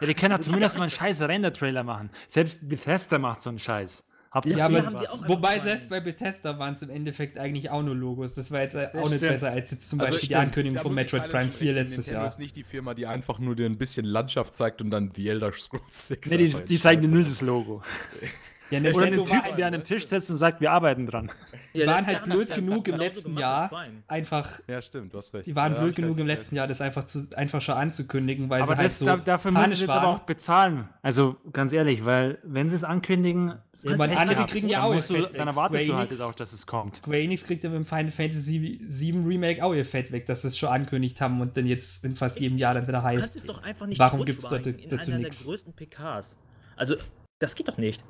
Ja, 0.00 0.06
die 0.06 0.14
können 0.14 0.36
doch 0.36 0.40
zumindest 0.44 0.76
mal 0.76 0.82
einen 0.84 0.90
scheiß 0.90 1.22
Render-Trailer 1.22 1.82
machen. 1.82 2.10
Selbst 2.28 2.68
Bethesda 2.68 3.18
macht 3.18 3.40
so 3.42 3.48
einen 3.48 3.58
Scheiß. 3.58 4.04
Habt 4.34 4.46
ja, 4.46 4.52
sie 4.54 4.62
aber 4.62 4.84
haben 4.84 4.98
sie 4.98 5.08
auch 5.08 5.28
wobei 5.28 5.60
selbst 5.60 5.88
bei 5.88 6.00
Bethesda 6.00 6.58
waren 6.58 6.74
es 6.74 6.82
im 6.82 6.90
Endeffekt 6.90 7.38
eigentlich 7.38 7.70
auch 7.70 7.84
nur 7.84 7.94
Logos. 7.94 8.34
Das 8.34 8.50
war 8.50 8.62
jetzt 8.62 8.74
auch 8.74 8.92
nicht 8.92 9.04
stimmt. 9.04 9.20
besser 9.20 9.50
als 9.50 9.70
jetzt 9.70 9.88
zum 9.88 10.00
Also 10.00 10.14
Beispiel 10.14 10.28
die 10.28 10.34
stimmt, 10.34 10.46
Ankündigung 10.46 10.74
da 10.74 10.82
von 10.82 10.94
Metroid 10.94 11.30
Prime 11.30 11.42
schon 11.44 11.52
4 11.52 11.52
recht 11.52 11.60
geben, 11.60 11.74
letztes 11.76 11.96
Nintendo 11.98 12.18
Jahr. 12.18 12.26
ist 12.26 12.38
nicht 12.40 12.56
die 12.56 12.64
Firma, 12.64 12.94
die 12.94 13.06
einfach 13.06 13.38
nur 13.38 13.54
dir 13.54 13.66
ein 13.66 13.78
bisschen 13.78 14.04
Landschaft 14.04 14.56
zeigt 14.56 14.82
und 14.82 14.90
dann 14.90 15.12
die 15.12 15.28
Elder 15.28 15.52
Scrolls 15.52 16.08
6 16.08 16.30
Nee, 16.30 16.48
die, 16.48 16.64
die 16.64 16.78
zeigen 16.80 17.08
nur 17.10 17.22
das 17.22 17.42
Logo. 17.42 17.80
Ja, 18.82 18.90
Oder 18.92 19.10
Nintendo 19.10 19.22
einen 19.32 19.42
Typen, 19.42 19.56
der 19.56 19.66
an 19.68 19.74
einem 19.74 19.84
Tisch 19.84 20.06
sitzt 20.06 20.30
und 20.30 20.36
sagt, 20.36 20.60
wir 20.60 20.70
arbeiten 20.72 21.06
dran. 21.06 21.30
die 21.74 21.86
waren 21.86 22.06
halt 22.06 22.24
blöd 22.24 22.54
genug 22.54 22.88
im 22.88 22.96
letzten 22.96 23.38
Jahr 23.38 23.70
einfach 24.08 24.60
Ja, 24.66 24.80
stimmt, 24.82 25.12
du 25.12 25.18
hast 25.18 25.32
recht. 25.34 25.46
Die 25.46 25.56
waren 25.56 25.74
ja, 25.74 25.80
blöd 25.80 25.96
genug 25.96 26.18
im 26.18 26.26
letzten 26.26 26.56
Jahr, 26.56 26.66
das 26.66 26.80
einfach, 26.80 27.04
zu, 27.04 27.26
einfach 27.36 27.60
schon 27.62 27.74
anzukündigen, 27.76 28.48
weil 28.50 28.62
Aber 28.62 28.72
sie 28.72 28.76
halt 28.78 28.86
das, 28.86 28.98
so 28.98 29.06
da, 29.06 29.16
dafür 29.16 29.50
müssen 29.52 29.72
sie 29.74 29.80
jetzt 29.80 29.88
waren. 29.88 29.98
aber 29.98 30.08
auch 30.08 30.18
bezahlen. 30.20 30.88
Also 31.02 31.36
ganz 31.52 31.72
ehrlich, 31.72 32.04
weil 32.04 32.38
wenn 32.42 32.68
sie 32.68 32.76
es 32.76 32.84
ankündigen, 32.84 33.54
Ja, 33.82 33.94
aber 33.94 34.04
andere 34.04 34.46
kriegen 34.46 34.68
ja 34.68 34.82
dann, 34.88 34.98
auch 34.98 35.06
du, 35.06 35.22
dann 35.22 35.48
erwartest 35.48 35.84
Square 35.84 35.86
du 35.86 35.94
halt 35.96 36.10
jetzt 36.10 36.20
auch, 36.20 36.34
dass 36.34 36.52
es 36.52 36.66
kommt. 36.66 36.96
Square 36.96 37.20
Enix 37.20 37.44
kriegt 37.44 37.64
ja 37.64 37.70
mit 37.70 37.78
dem 37.78 37.84
Final 37.86 38.10
Fantasy 38.10 38.80
7 38.86 39.26
Remake 39.26 39.64
auch 39.64 39.74
ihr 39.74 39.84
Fett 39.84 40.12
weg, 40.12 40.26
dass 40.26 40.42
sie 40.42 40.48
es 40.48 40.58
schon 40.58 40.68
angekündigt 40.68 41.20
haben 41.20 41.40
und 41.40 41.56
dann 41.56 41.66
jetzt 41.66 42.04
in 42.04 42.16
fast 42.16 42.38
jedem 42.38 42.58
Jahr 42.58 42.74
dann 42.74 42.86
wieder 42.86 42.98
Du 43.00 43.04
kannst 43.04 43.34
es 43.36 43.42
heißt. 43.42 43.48
doch 43.48 43.62
einfach 43.62 43.86
nicht 43.86 43.98
Warum 43.98 44.24
totschweigen 44.24 44.78
in 44.78 44.90
dazu 44.90 45.10
einer 45.10 45.20
nix? 45.20 45.38
der 45.38 45.46
größten 45.46 45.72
PKs. 45.74 46.38
Also, 46.76 46.96
das 47.38 47.54
geht 47.54 47.68
doch 47.68 47.78
nicht. 47.78 48.02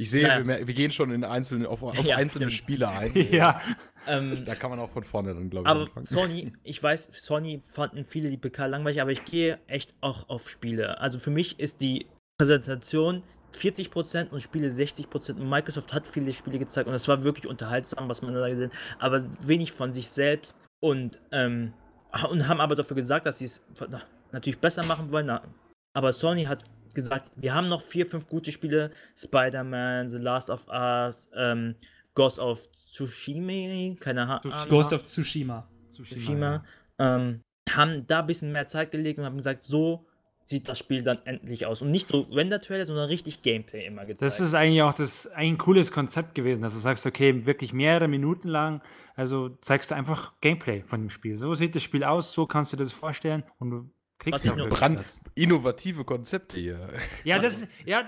Ich 0.00 0.10
sehe, 0.10 0.26
Naja. 0.28 0.46
wir, 0.46 0.66
wir 0.66 0.74
gehen 0.74 0.90
schon 0.92 1.10
in 1.10 1.24
einzelne, 1.24 1.68
auf, 1.68 1.82
auf 1.82 1.94
Ja, 2.04 2.16
einzelne 2.16 2.50
stimmt. 2.50 2.58
Spiele 2.58 2.88
ein. 2.88 3.12
Ja, 3.32 3.60
Ähm, 4.06 4.44
Da 4.46 4.54
kann 4.54 4.70
man 4.70 4.78
auch 4.78 4.90
von 4.90 5.02
vorne 5.04 5.34
dann, 5.34 5.50
glaube 5.50 5.66
ich, 5.66 5.70
aber 5.70 5.82
anfangen. 5.82 6.06
Sony, 6.06 6.52
ich 6.62 6.82
weiß, 6.82 7.10
Sony 7.12 7.62
fanden 7.66 8.04
viele 8.04 8.30
die 8.30 8.36
PK 8.36 8.66
langweilig, 8.66 9.00
aber 9.02 9.10
ich 9.10 9.24
gehe 9.24 9.58
echt 9.66 9.94
auch 10.00 10.28
auf 10.28 10.48
Spiele. 10.48 11.00
Also 11.00 11.18
für 11.18 11.30
mich 11.30 11.58
ist 11.58 11.80
die 11.80 12.06
Präsentation 12.40 13.22
40% 13.56 14.28
und 14.30 14.40
Spiele 14.40 14.68
60%. 14.68 15.32
Und 15.32 15.48
Microsoft 15.50 15.92
hat 15.92 16.06
viele 16.06 16.32
Spiele 16.32 16.58
gezeigt 16.58 16.88
und 16.88 16.94
es 16.94 17.08
war 17.08 17.24
wirklich 17.24 17.46
unterhaltsam, 17.46 18.08
was 18.08 18.22
man 18.22 18.34
da 18.34 18.48
gesehen 18.48 18.70
hat, 18.70 19.02
aber 19.02 19.24
wenig 19.42 19.72
von 19.72 19.92
sich 19.92 20.08
selbst 20.10 20.56
und, 20.80 21.20
ähm, 21.32 21.72
und 22.30 22.46
haben 22.46 22.60
aber 22.60 22.76
dafür 22.76 22.94
gesagt, 22.96 23.26
dass 23.26 23.38
sie 23.38 23.46
es 23.46 23.62
na, 23.90 24.00
natürlich 24.32 24.58
besser 24.60 24.84
machen 24.86 25.10
wollen. 25.10 25.28
Aber 25.94 26.12
Sony 26.12 26.44
hat 26.44 26.64
gesagt, 26.94 27.30
wir 27.36 27.54
haben 27.54 27.68
noch 27.68 27.82
vier, 27.82 28.06
fünf 28.06 28.26
gute 28.26 28.52
Spiele: 28.52 28.90
Spider-Man, 29.16 30.08
The 30.08 30.18
Last 30.18 30.50
of 30.50 30.66
Us, 30.68 31.30
ähm, 31.34 31.74
Ghost 32.14 32.38
of 32.38 32.68
Tsushima, 32.86 33.94
keine 34.00 34.22
Ahnung. 34.22 34.52
Ghost 34.68 34.92
of 34.92 35.04
Tsushima. 35.04 35.68
Tsushima, 35.88 36.64
ähm, 36.98 37.40
haben 37.70 38.06
da 38.06 38.20
ein 38.20 38.26
bisschen 38.26 38.52
mehr 38.52 38.66
Zeit 38.66 38.90
gelegt 38.90 39.18
und 39.18 39.24
haben 39.24 39.36
gesagt, 39.36 39.62
so 39.62 40.06
sieht 40.48 40.68
das 40.68 40.78
Spiel 40.78 41.02
dann 41.02 41.18
endlich 41.26 41.66
aus. 41.66 41.82
Und 41.82 41.90
nicht 41.90 42.08
so 42.08 42.22
Render-Trailer, 42.22 42.86
sondern 42.86 43.08
richtig 43.08 43.42
Gameplay 43.42 43.86
immer 43.86 44.06
gezeigt. 44.06 44.22
Das 44.22 44.40
ist 44.40 44.54
eigentlich 44.54 44.80
auch 44.80 44.94
das 44.94 45.26
ein 45.26 45.58
cooles 45.58 45.92
Konzept 45.92 46.34
gewesen, 46.34 46.62
dass 46.62 46.72
du 46.72 46.80
sagst, 46.80 47.04
okay, 47.04 47.44
wirklich 47.44 47.74
mehrere 47.74 48.08
Minuten 48.08 48.48
lang, 48.48 48.80
also 49.14 49.50
zeigst 49.60 49.90
du 49.90 49.94
einfach 49.94 50.32
Gameplay 50.40 50.82
von 50.82 51.02
dem 51.02 51.10
Spiel. 51.10 51.36
So 51.36 51.54
sieht 51.54 51.74
das 51.74 51.82
Spiel 51.82 52.02
aus, 52.02 52.32
so 52.32 52.46
kannst 52.46 52.72
du 52.72 52.78
dir 52.78 52.84
das 52.84 52.92
vorstellen 52.92 53.44
und 53.58 53.90
kriegst 54.18 54.44
wirklich 54.44 54.68
Brand, 54.68 54.98
das. 54.98 55.20
innovative 55.34 56.04
Konzepte 56.04 56.58
hier. 56.58 56.88
Ja, 57.24 57.38
das 57.38 57.66
ja, 57.86 58.06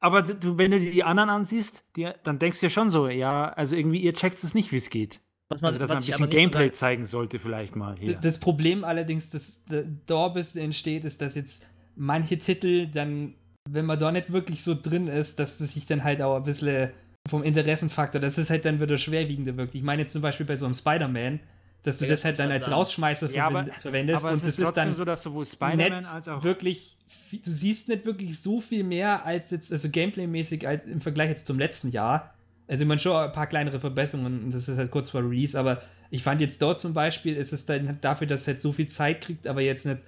aber 0.00 0.22
du, 0.22 0.58
wenn 0.58 0.72
du 0.72 0.80
dir 0.80 0.90
die 0.90 1.04
anderen 1.04 1.30
ansiehst, 1.30 1.84
die, 1.96 2.10
dann 2.24 2.38
denkst 2.38 2.60
du 2.60 2.66
ja 2.66 2.70
schon 2.70 2.90
so, 2.90 3.08
ja, 3.08 3.48
also 3.50 3.76
irgendwie 3.76 4.00
ihr 4.00 4.12
checkt 4.14 4.42
es 4.42 4.54
nicht, 4.54 4.72
wie 4.72 4.76
es 4.76 4.90
geht. 4.90 5.20
was 5.48 5.60
man, 5.60 5.68
Also 5.68 5.78
dass 5.78 5.88
man 5.88 5.98
ein 5.98 6.04
bisschen 6.04 6.30
Gameplay 6.30 6.66
so 6.66 6.72
zeigen 6.72 7.06
sollte 7.06 7.38
vielleicht 7.38 7.76
mal 7.76 7.96
hier. 7.98 8.14
Das 8.14 8.38
Problem 8.38 8.84
allerdings, 8.84 9.30
das 9.30 9.62
da 10.06 10.26
ein 10.26 10.34
bisschen 10.34 10.62
entsteht, 10.62 11.04
ist, 11.04 11.20
dass 11.20 11.34
jetzt 11.34 11.66
manche 11.94 12.38
Titel 12.38 12.86
dann, 12.86 13.34
wenn 13.68 13.86
man 13.86 13.98
da 13.98 14.10
nicht 14.10 14.32
wirklich 14.32 14.64
so 14.64 14.74
drin 14.74 15.06
ist, 15.08 15.38
dass 15.38 15.58
das 15.58 15.74
sich 15.74 15.86
dann 15.86 16.02
halt 16.02 16.20
auch 16.22 16.36
ein 16.36 16.44
bisschen 16.44 16.90
vom 17.28 17.44
Interessenfaktor, 17.44 18.20
das 18.20 18.38
ist 18.38 18.50
halt 18.50 18.64
dann 18.64 18.80
wieder 18.80 18.98
schwerwiegender 18.98 19.56
wirkt. 19.56 19.76
Ich 19.76 19.82
meine 19.82 20.02
jetzt 20.02 20.12
zum 20.12 20.22
Beispiel 20.22 20.46
bei 20.46 20.56
so 20.56 20.64
einem 20.64 20.74
Spider-Man, 20.74 21.38
dass 21.82 21.98
du 21.98 22.04
Ja, 22.04 22.10
das 22.10 22.24
halt 22.24 22.38
dann 22.38 22.50
das 22.50 22.64
als. 22.64 22.72
Rausschmeißer 22.72 23.30
Ja, 23.30 23.46
aber- 23.46 23.64
verwend- 23.64 23.74
verwendest 23.82 24.20
aber 24.22 24.28
und 24.30 24.34
es 24.36 24.40
das 24.42 24.48
ist 24.50 24.58
ist 24.58 24.64
trotzdem 24.64 24.84
dann 24.86 24.94
so, 24.94 25.04
dass 25.04 25.22
sowohl 25.22 25.46
Spider-Man 25.46 26.04
als 26.04 26.28
auch 26.28 26.42
wirklich, 26.44 26.96
du 27.32 27.52
siehst 27.52 27.88
nicht 27.88 28.04
wirklich 28.06 28.38
so 28.40 28.60
viel 28.60 28.84
mehr 28.84 29.24
als 29.26 29.50
jetzt, 29.50 29.72
also 29.72 29.88
Gameplay-mäßig 29.88 30.66
als 30.66 30.84
im 30.86 31.00
Vergleich 31.00 31.30
jetzt 31.30 31.46
zum 31.46 31.58
letzten 31.58 31.90
Jahr. 31.90 32.34
Also 32.68 32.84
man 32.84 32.98
schon 32.98 33.16
ein 33.16 33.32
paar 33.32 33.46
kleinere 33.48 33.80
Verbesserungen 33.80 34.44
und 34.44 34.54
das 34.54 34.68
ist 34.68 34.78
halt 34.78 34.90
kurz 34.90 35.10
vor 35.10 35.22
Release, 35.22 35.58
aber 35.58 35.82
ich 36.10 36.22
fand 36.22 36.40
jetzt 36.40 36.62
dort 36.62 36.78
zum 36.78 36.94
Beispiel, 36.94 37.36
ist 37.36 37.52
es 37.52 37.64
dann 37.64 37.98
dafür, 38.00 38.26
dass 38.26 38.42
es 38.42 38.46
halt 38.46 38.60
so 38.60 38.72
viel 38.72 38.88
Zeit 38.88 39.20
kriegt, 39.20 39.46
aber 39.46 39.60
jetzt 39.62 39.84
nicht 39.86 39.98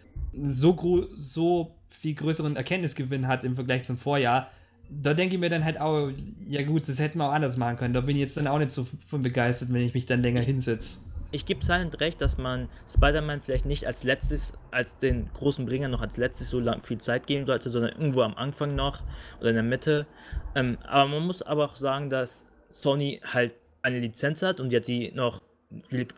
so, 0.51 1.09
so 1.17 1.75
viel 1.91 2.15
größeren 2.15 2.57
Erkenntnisgewinn 2.57 3.27
hat 3.27 3.45
im 3.45 3.55
Vergleich 3.55 3.85
zum 3.85 3.99
Vorjahr. 3.99 4.51
Da 4.91 5.15
denke 5.15 5.35
ich 5.37 5.41
mir 5.41 5.49
dann 5.49 5.65
halt 5.65 5.81
auch, 5.81 6.11
ja 6.47 6.63
gut, 6.63 6.89
das 6.89 6.99
hätten 6.99 7.19
wir 7.19 7.29
auch 7.29 7.33
anders 7.33 7.57
machen 7.57 7.77
können. 7.79 7.95
Da 7.95 8.01
bin 8.03 8.17
ich 8.17 8.21
jetzt 8.21 8.37
dann 8.37 8.47
auch 8.47 8.59
nicht 8.59 8.71
so 8.71 8.87
von 9.07 9.23
begeistert, 9.23 9.73
wenn 9.73 9.83
ich 9.83 9.95
mich 9.95 10.07
dann 10.07 10.23
länger 10.23 10.43
hinsetze. 10.43 11.01
Ich 11.35 11.47
gebe 11.47 11.65
Silent 11.65 12.01
recht, 12.01 12.21
dass 12.21 12.39
man 12.39 12.69
Spider-Man 12.89 13.41
vielleicht 13.41 13.67
nicht 13.67 13.87
als 13.87 14.05
letztes, 14.05 14.53
als 14.71 14.97
den 14.99 15.29
großen 15.35 15.67
Bringer 15.67 15.89
noch 15.89 16.01
als 16.01 16.17
letztes 16.17 16.49
so 16.49 16.61
lang 16.61 16.83
viel 16.85 16.99
Zeit 16.99 17.27
geben 17.27 17.45
sollte, 17.45 17.71
sondern 17.71 17.91
irgendwo 17.93 18.23
am 18.23 18.37
Anfang 18.37 18.77
noch 18.77 19.03
oder 19.41 19.49
in 19.49 19.57
der 19.57 19.65
Mitte. 19.65 20.07
Ähm, 20.55 20.79
aber 20.85 21.11
man 21.11 21.27
muss 21.27 21.43
aber 21.43 21.65
auch 21.65 21.77
sagen, 21.77 22.09
dass 22.09 22.47
Sony 22.71 23.21
halt 23.25 23.53
eine 23.83 23.99
Lizenz 23.99 24.43
hat 24.43 24.61
und 24.61 24.71
jetzt 24.71 24.87
die 24.87 25.11
noch, 25.11 25.43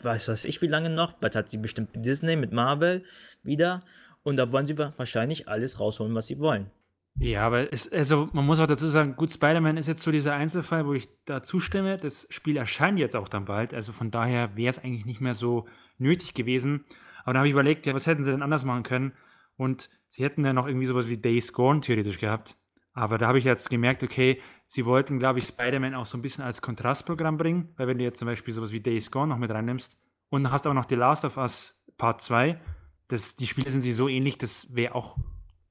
weiß, 0.02 0.28
weiß 0.28 0.44
ich 0.44 0.60
wie 0.60 0.66
lange 0.66 0.90
noch, 0.90 1.14
bald 1.14 1.34
hat 1.34 1.48
sie 1.48 1.58
bestimmt 1.58 1.90
Disney 1.94 2.36
mit 2.36 2.52
Marvel 2.52 3.02
wieder 3.42 3.82
und 4.22 4.36
da 4.36 4.52
wollen 4.52 4.66
sie 4.66 4.76
wahrscheinlich 4.76 5.48
alles 5.48 5.80
rausholen, 5.80 6.14
was 6.14 6.26
sie 6.26 6.38
wollen. 6.38 6.70
Ja, 7.18 7.46
aber 7.46 7.72
es, 7.72 7.90
also 7.90 8.28
man 8.32 8.44
muss 8.44 8.60
auch 8.60 8.66
dazu 8.66 8.88
sagen, 8.88 9.16
gut, 9.16 9.30
Spider-Man 9.30 9.78
ist 9.78 9.86
jetzt 9.86 10.02
so 10.02 10.10
dieser 10.10 10.34
Einzelfall, 10.34 10.86
wo 10.86 10.92
ich 10.92 11.08
da 11.24 11.42
zustimme. 11.42 11.96
Das 11.96 12.26
Spiel 12.30 12.56
erscheint 12.58 12.98
jetzt 12.98 13.16
auch 13.16 13.28
dann 13.28 13.46
bald, 13.46 13.72
also 13.72 13.92
von 13.92 14.10
daher 14.10 14.56
wäre 14.56 14.68
es 14.68 14.78
eigentlich 14.78 15.06
nicht 15.06 15.22
mehr 15.22 15.34
so 15.34 15.66
nötig 15.98 16.34
gewesen. 16.34 16.84
Aber 17.24 17.32
dann 17.32 17.38
habe 17.38 17.48
ich 17.48 17.52
überlegt, 17.52 17.86
ja, 17.86 17.94
was 17.94 18.06
hätten 18.06 18.22
sie 18.22 18.30
denn 18.30 18.42
anders 18.42 18.64
machen 18.64 18.82
können? 18.82 19.12
Und 19.56 19.88
sie 20.08 20.24
hätten 20.24 20.44
ja 20.44 20.52
noch 20.52 20.66
irgendwie 20.66 20.86
sowas 20.86 21.08
wie 21.08 21.16
Days 21.16 21.52
Gone 21.52 21.80
theoretisch 21.80 22.18
gehabt. 22.18 22.56
Aber 22.92 23.18
da 23.18 23.28
habe 23.28 23.38
ich 23.38 23.44
jetzt 23.44 23.70
gemerkt, 23.70 24.02
okay, 24.02 24.40
sie 24.66 24.84
wollten, 24.84 25.18
glaube 25.18 25.38
ich, 25.38 25.46
Spider-Man 25.46 25.94
auch 25.94 26.06
so 26.06 26.18
ein 26.18 26.22
bisschen 26.22 26.44
als 26.44 26.60
Kontrastprogramm 26.62 27.38
bringen, 27.38 27.70
weil 27.76 27.88
wenn 27.88 27.98
du 27.98 28.04
jetzt 28.04 28.18
zum 28.18 28.26
Beispiel 28.26 28.52
sowas 28.52 28.72
wie 28.72 28.80
Days 28.80 29.10
Gone 29.10 29.28
noch 29.28 29.38
mit 29.38 29.50
reinnimmst 29.50 29.98
und 30.28 30.50
hast 30.50 30.66
auch 30.66 30.74
noch 30.74 30.88
The 30.88 30.94
Last 30.94 31.24
of 31.24 31.36
Us 31.38 31.86
Part 31.96 32.20
2, 32.20 32.60
das, 33.08 33.36
die 33.36 33.46
Spiele 33.46 33.70
sind 33.70 33.80
sich 33.80 33.96
so 33.96 34.08
ähnlich, 34.08 34.38
das 34.38 34.74
wäre 34.74 34.94
auch 34.94 35.16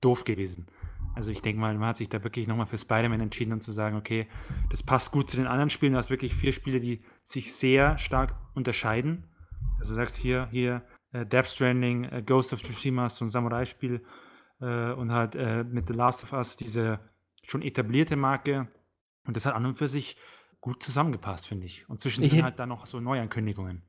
doof 0.02 0.24
gewesen. 0.24 0.68
Also 1.16 1.32
ich 1.32 1.42
denke 1.42 1.60
mal, 1.60 1.74
man 1.76 1.90
hat 1.90 1.98
sich 1.98 2.10
da 2.10 2.24
wirklich 2.24 2.46
nochmal 2.48 2.66
für 2.66 2.78
Spider-Man 2.78 3.22
entschieden 3.22 3.54
und 3.54 3.62
zu 3.62 3.72
sagen, 3.72 3.96
okay, 3.96 4.28
das 4.70 4.84
passt 4.84 5.12
gut 5.12 5.30
zu 5.30 5.38
den 5.38 5.48
anderen 5.48 5.70
Spielen. 5.70 5.94
Du 5.94 5.98
hast 5.98 6.10
wirklich 6.10 6.36
vier 6.36 6.52
Spiele, 6.52 6.80
die 6.80 7.04
sich 7.24 7.54
sehr 7.54 7.98
stark 7.98 8.36
unterscheiden. 8.54 9.24
Also 9.80 9.92
du 9.92 9.96
sagst 9.96 10.18
hier, 10.18 10.50
hier 10.52 10.84
äh, 11.14 11.26
Death 11.26 11.48
Stranding, 11.48 12.06
äh, 12.06 12.22
Ghost 12.22 12.52
of 12.54 12.62
Tsushima, 12.62 13.10
so 13.10 13.26
ein 13.26 13.30
Samurai-Spiel 13.30 14.04
äh, 14.60 14.92
und 14.92 15.12
halt 15.12 15.36
äh, 15.36 15.64
mit 15.64 15.88
The 15.88 15.94
Last 15.94 16.24
of 16.24 16.34
Us 16.34 16.58
diese 16.58 17.00
schon 17.44 17.62
etablierte 17.62 18.16
Marke. 18.16 18.68
Und 19.26 19.38
das 19.38 19.46
hat 19.46 19.56
an 19.56 19.66
und 19.66 19.76
für 19.76 19.88
sich 19.88 20.18
gut 20.60 20.84
zusammengepasst, 20.84 21.48
finde 21.48 21.66
ich. 21.66 21.88
Und 21.90 22.00
zwischendrin 22.00 22.44
halt 22.44 22.60
dann 22.60 22.70
noch 22.70 22.86
so 22.86 23.00
Neuankündigungen. 23.00 23.84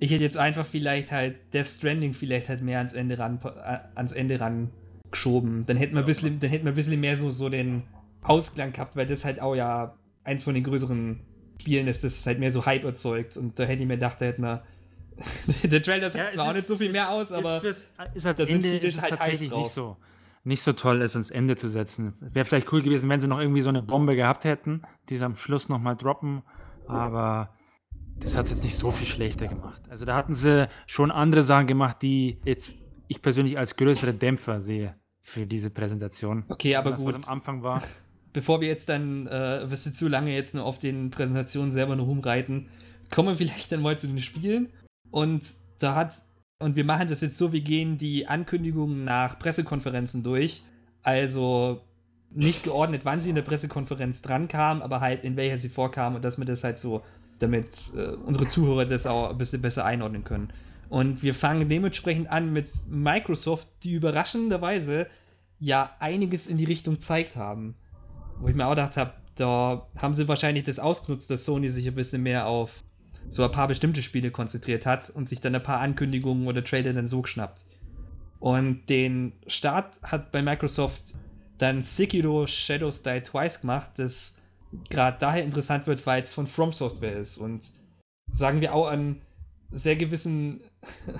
Ich 0.00 0.10
hätte 0.10 0.24
jetzt 0.24 0.38
einfach 0.38 0.66
vielleicht 0.66 1.12
halt 1.12 1.54
Death 1.54 1.68
Stranding 1.68 2.14
vielleicht 2.14 2.48
halt 2.48 2.62
mehr 2.62 2.78
ans 2.78 2.94
Ende 2.94 3.18
ran, 3.18 3.40
äh, 3.44 3.78
ans 3.94 4.12
Ende 4.12 4.40
ran 4.40 4.70
geschoben. 5.12 5.64
Dann 5.66 5.76
hätten 5.76 5.94
wir 5.94 6.00
ein 6.00 6.06
bisschen, 6.06 6.40
dann 6.40 6.50
hätten 6.50 6.64
wir 6.64 6.72
ein 6.72 6.74
bisschen 6.74 6.98
mehr 7.00 7.16
so, 7.16 7.30
so 7.30 7.48
den 7.48 7.84
Ausklang 8.22 8.72
gehabt, 8.72 8.96
weil 8.96 9.06
das 9.06 9.24
halt 9.24 9.40
auch 9.40 9.54
ja 9.54 9.94
eins 10.24 10.44
von 10.44 10.54
den 10.54 10.64
größeren 10.64 11.20
Spielen 11.60 11.86
ist, 11.86 12.02
das 12.02 12.26
halt 12.26 12.40
mehr 12.40 12.50
so 12.50 12.66
Hype 12.66 12.84
erzeugt. 12.84 13.36
Und 13.36 13.58
da 13.58 13.64
hätte 13.64 13.82
ich 13.82 13.88
mir 13.88 13.94
gedacht, 13.94 14.20
da 14.20 14.26
hätten 14.26 14.42
wir. 14.42 14.64
der 15.62 15.82
Trailer 15.82 16.10
sagt 16.10 16.24
ja, 16.24 16.30
zwar 16.30 16.50
auch 16.50 16.54
nicht 16.54 16.66
so 16.66 16.76
viel 16.76 16.88
ist, 16.88 16.92
mehr 16.92 17.10
aus, 17.10 17.30
aber. 17.30 17.62
Ist, 17.62 17.88
ist 18.14 18.26
als 18.26 18.40
Ende 18.40 18.78
ist 18.78 18.96
es 18.96 19.02
halt 19.02 19.10
tatsächlich 19.10 19.50
nicht 19.50 19.70
so, 19.70 19.96
nicht 20.42 20.62
so 20.62 20.72
toll, 20.72 21.02
es 21.02 21.14
ans 21.14 21.30
Ende 21.30 21.54
zu 21.54 21.68
setzen. 21.68 22.14
Wäre 22.20 22.44
vielleicht 22.44 22.72
cool 22.72 22.82
gewesen, 22.82 23.08
wenn 23.10 23.20
sie 23.20 23.28
noch 23.28 23.38
irgendwie 23.38 23.60
so 23.60 23.68
eine 23.68 23.82
Bombe 23.82 24.16
gehabt 24.16 24.44
hätten, 24.44 24.82
die 25.08 25.16
sie 25.16 25.24
am 25.24 25.36
Schluss 25.36 25.68
nochmal 25.68 25.96
droppen. 25.96 26.42
Aber 26.88 27.54
das 28.18 28.36
hat 28.36 28.46
es 28.46 28.50
jetzt 28.50 28.64
nicht 28.64 28.76
so 28.76 28.90
viel 28.90 29.06
schlechter 29.06 29.46
gemacht. 29.46 29.82
Also 29.88 30.04
da 30.04 30.16
hatten 30.16 30.34
sie 30.34 30.68
schon 30.86 31.10
andere 31.10 31.42
Sachen 31.42 31.66
gemacht, 31.66 31.98
die 32.02 32.40
jetzt 32.44 32.72
ich 33.06 33.22
persönlich 33.22 33.58
als 33.58 33.76
größere 33.76 34.14
Dämpfer 34.14 34.60
sehe 34.60 34.96
für 35.22 35.46
diese 35.46 35.70
Präsentation. 35.70 36.44
Okay, 36.48 36.76
aber 36.76 36.92
das, 36.92 37.00
gut. 37.00 37.14
Was 37.14 37.24
am 37.28 37.32
Anfang 37.32 37.62
war. 37.62 37.82
Bevor 38.32 38.60
wir 38.60 38.68
jetzt 38.68 38.88
dann, 38.88 39.26
äh, 39.26 39.70
wirst 39.70 39.86
du 39.86 39.92
zu 39.92 40.08
lange 40.08 40.34
jetzt 40.34 40.54
nur 40.54 40.64
auf 40.64 40.78
den 40.78 41.10
Präsentationen 41.10 41.70
selber 41.70 41.96
nur 41.96 42.06
rumreiten, 42.06 42.68
kommen 43.10 43.28
wir 43.28 43.34
vielleicht 43.36 43.72
dann 43.72 43.82
mal 43.82 43.98
zu 43.98 44.06
den 44.06 44.20
Spielen. 44.20 44.68
Und 45.10 45.54
da 45.78 45.94
hat, 45.94 46.22
und 46.58 46.76
wir 46.76 46.84
machen 46.84 47.08
das 47.08 47.20
jetzt 47.20 47.36
so, 47.36 47.52
wir 47.52 47.60
gehen 47.60 47.98
die 47.98 48.26
Ankündigungen 48.26 49.04
nach 49.04 49.38
Pressekonferenzen 49.38 50.22
durch. 50.22 50.62
Also 51.02 51.82
nicht 52.34 52.62
geordnet, 52.62 53.02
wann 53.04 53.20
sie 53.20 53.28
in 53.28 53.34
der 53.34 53.42
Pressekonferenz 53.42 54.22
dran 54.22 54.48
kam, 54.48 54.82
aber 54.82 55.00
halt 55.00 55.24
in 55.24 55.36
welcher 55.36 55.58
sie 55.58 55.68
vorkam 55.68 56.14
und 56.14 56.24
dass 56.24 56.38
wir 56.38 56.44
das 56.44 56.64
halt 56.64 56.78
so, 56.78 57.02
damit 57.38 57.66
äh, 57.94 58.14
unsere 58.24 58.46
Zuhörer 58.46 58.86
das 58.86 59.06
auch 59.06 59.30
ein 59.30 59.38
bisschen 59.38 59.60
besser 59.60 59.84
einordnen 59.84 60.24
können. 60.24 60.50
Und 60.92 61.22
wir 61.22 61.34
fangen 61.34 61.70
dementsprechend 61.70 62.30
an 62.30 62.52
mit 62.52 62.68
Microsoft, 62.86 63.66
die 63.82 63.92
überraschenderweise 63.92 65.06
ja 65.58 65.96
einiges 66.00 66.46
in 66.46 66.58
die 66.58 66.66
Richtung 66.66 67.00
zeigt 67.00 67.34
haben. 67.34 67.76
Wo 68.38 68.48
ich 68.48 68.54
mir 68.54 68.66
auch 68.66 68.72
gedacht 68.72 68.98
habe, 68.98 69.14
da 69.36 69.88
haben 69.96 70.12
sie 70.12 70.28
wahrscheinlich 70.28 70.64
das 70.64 70.78
ausgenutzt, 70.78 71.30
dass 71.30 71.46
Sony 71.46 71.70
sich 71.70 71.88
ein 71.88 71.94
bisschen 71.94 72.22
mehr 72.22 72.46
auf 72.46 72.84
so 73.30 73.42
ein 73.42 73.50
paar 73.50 73.68
bestimmte 73.68 74.02
Spiele 74.02 74.30
konzentriert 74.30 74.84
hat 74.84 75.08
und 75.08 75.30
sich 75.30 75.40
dann 75.40 75.54
ein 75.54 75.62
paar 75.62 75.80
Ankündigungen 75.80 76.46
oder 76.46 76.62
Trailer 76.62 76.92
dann 76.92 77.08
so 77.08 77.22
geschnappt. 77.22 77.64
Und 78.38 78.90
den 78.90 79.32
Start 79.46 79.98
hat 80.02 80.30
bei 80.30 80.42
Microsoft 80.42 81.14
dann 81.56 81.80
Sekiro 81.80 82.46
Shadows 82.46 83.02
Die 83.02 83.22
Twice 83.22 83.62
gemacht, 83.62 83.92
das 83.96 84.36
gerade 84.90 85.16
daher 85.18 85.42
interessant 85.42 85.86
wird, 85.86 86.06
weil 86.06 86.20
es 86.20 86.34
von 86.34 86.46
From 86.46 86.70
Software 86.70 87.16
ist 87.16 87.38
und 87.38 87.62
sagen 88.30 88.60
wir 88.60 88.74
auch 88.74 88.88
an 88.88 89.22
sehr 89.70 89.96
gewissen, 89.96 90.60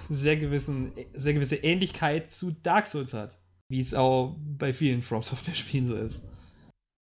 sehr 0.09 0.37
gewissen, 0.37 0.92
sehr 1.12 1.35
gewisse 1.35 1.57
Ähnlichkeit 1.57 2.33
zu 2.33 2.52
Dark 2.62 2.87
Souls 2.87 3.14
hat. 3.14 3.38
Wie 3.69 3.81
es 3.81 3.95
auch 3.95 4.37
bei 4.38 4.73
vielen 4.73 5.02
From 5.02 5.23
Software 5.23 5.54
Spielen 5.54 5.87
so 5.87 5.95
ist. 5.95 6.28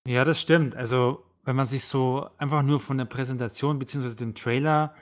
Ja, 0.07 0.25
das 0.25 0.41
stimmt. 0.41 0.75
Also, 0.75 1.25
wenn 1.45 1.57
man 1.57 1.67
sich 1.67 1.85
so 1.85 2.29
einfach 2.39 2.63
nur 2.63 2.81
von 2.81 2.99
der 2.99 3.05
Präsentation 3.05 3.79
bzw. 3.79 4.15
dem 4.15 4.35
Trailer 4.35 4.95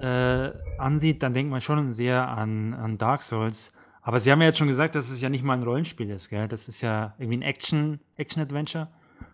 äh, 0.00 0.52
ansieht, 0.78 1.22
dann 1.22 1.34
denkt 1.34 1.50
man 1.50 1.60
schon 1.60 1.90
sehr 1.90 2.28
an, 2.28 2.74
an 2.74 2.98
Dark 2.98 3.22
Souls. 3.22 3.72
Aber 4.02 4.20
sie 4.20 4.30
haben 4.30 4.40
ja 4.40 4.46
jetzt 4.46 4.58
schon 4.58 4.68
gesagt, 4.68 4.94
dass 4.94 5.10
es 5.10 5.20
ja 5.20 5.28
nicht 5.28 5.42
mal 5.42 5.54
ein 5.54 5.64
Rollenspiel 5.64 6.10
ist, 6.10 6.28
gell? 6.28 6.46
Das 6.48 6.68
ist 6.68 6.80
ja 6.80 7.14
irgendwie 7.18 7.38
ein 7.38 7.42
Action, 7.42 7.98
Action-Adventure. 8.16 8.88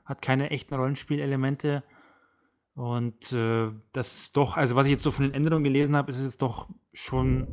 Hat 0.05 0.23
keine 0.23 0.51
echten 0.51 0.75
Rollenspielelemente. 0.75 1.83
Und 2.75 3.33
äh, 3.33 3.71
das 3.93 4.15
ist 4.15 4.37
doch, 4.37 4.57
also 4.57 4.77
was 4.77 4.87
ich 4.87 4.93
jetzt 4.93 5.03
so 5.03 5.11
von 5.11 5.27
den 5.27 5.35
Änderungen 5.35 5.65
gelesen 5.65 5.97
habe, 5.97 6.11
ist 6.11 6.19
es 6.19 6.39
doch 6.39 6.69
schon 6.93 7.47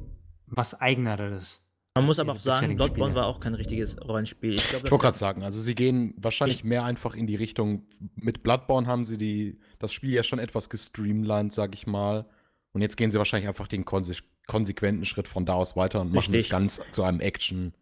was 0.45 0.79
Eigeneres. 0.79 1.65
Man 1.95 2.05
muss 2.05 2.19
aber 2.19 2.33
auch 2.33 2.39
sagen, 2.39 2.75
Bloodborne 2.77 3.15
war 3.15 3.25
auch 3.25 3.39
kein 3.39 3.55
richtiges 3.55 3.99
Rollenspiel. 3.99 4.55
Ich, 4.55 4.73
ich 4.73 4.83
wollte 4.83 4.97
gerade 4.97 5.17
sagen, 5.17 5.43
also 5.43 5.59
sie 5.59 5.75
gehen 5.75 6.13
wahrscheinlich 6.17 6.63
mehr 6.63 6.85
einfach 6.85 7.15
in 7.15 7.27
die 7.27 7.35
Richtung, 7.35 7.87
mit 8.15 8.43
Bloodborne 8.43 8.87
haben 8.87 9.03
sie 9.03 9.17
die, 9.17 9.59
das 9.79 9.91
Spiel 9.91 10.13
ja 10.13 10.23
schon 10.23 10.39
etwas 10.39 10.69
gestreamlined, 10.69 11.53
sag 11.53 11.73
ich 11.73 11.87
mal. 11.87 12.25
Und 12.71 12.81
jetzt 12.81 12.95
gehen 12.95 13.11
sie 13.11 13.17
wahrscheinlich 13.17 13.49
einfach 13.49 13.67
den 13.67 13.83
konsequenten 13.83 15.03
Schritt 15.05 15.27
von 15.27 15.45
da 15.45 15.55
aus 15.55 15.75
weiter 15.75 15.99
und 15.99 16.13
machen 16.13 16.31
Richtig. 16.33 16.43
das 16.43 16.49
ganz 16.49 16.81
zu 16.91 17.03
einem 17.03 17.19
Action. 17.19 17.73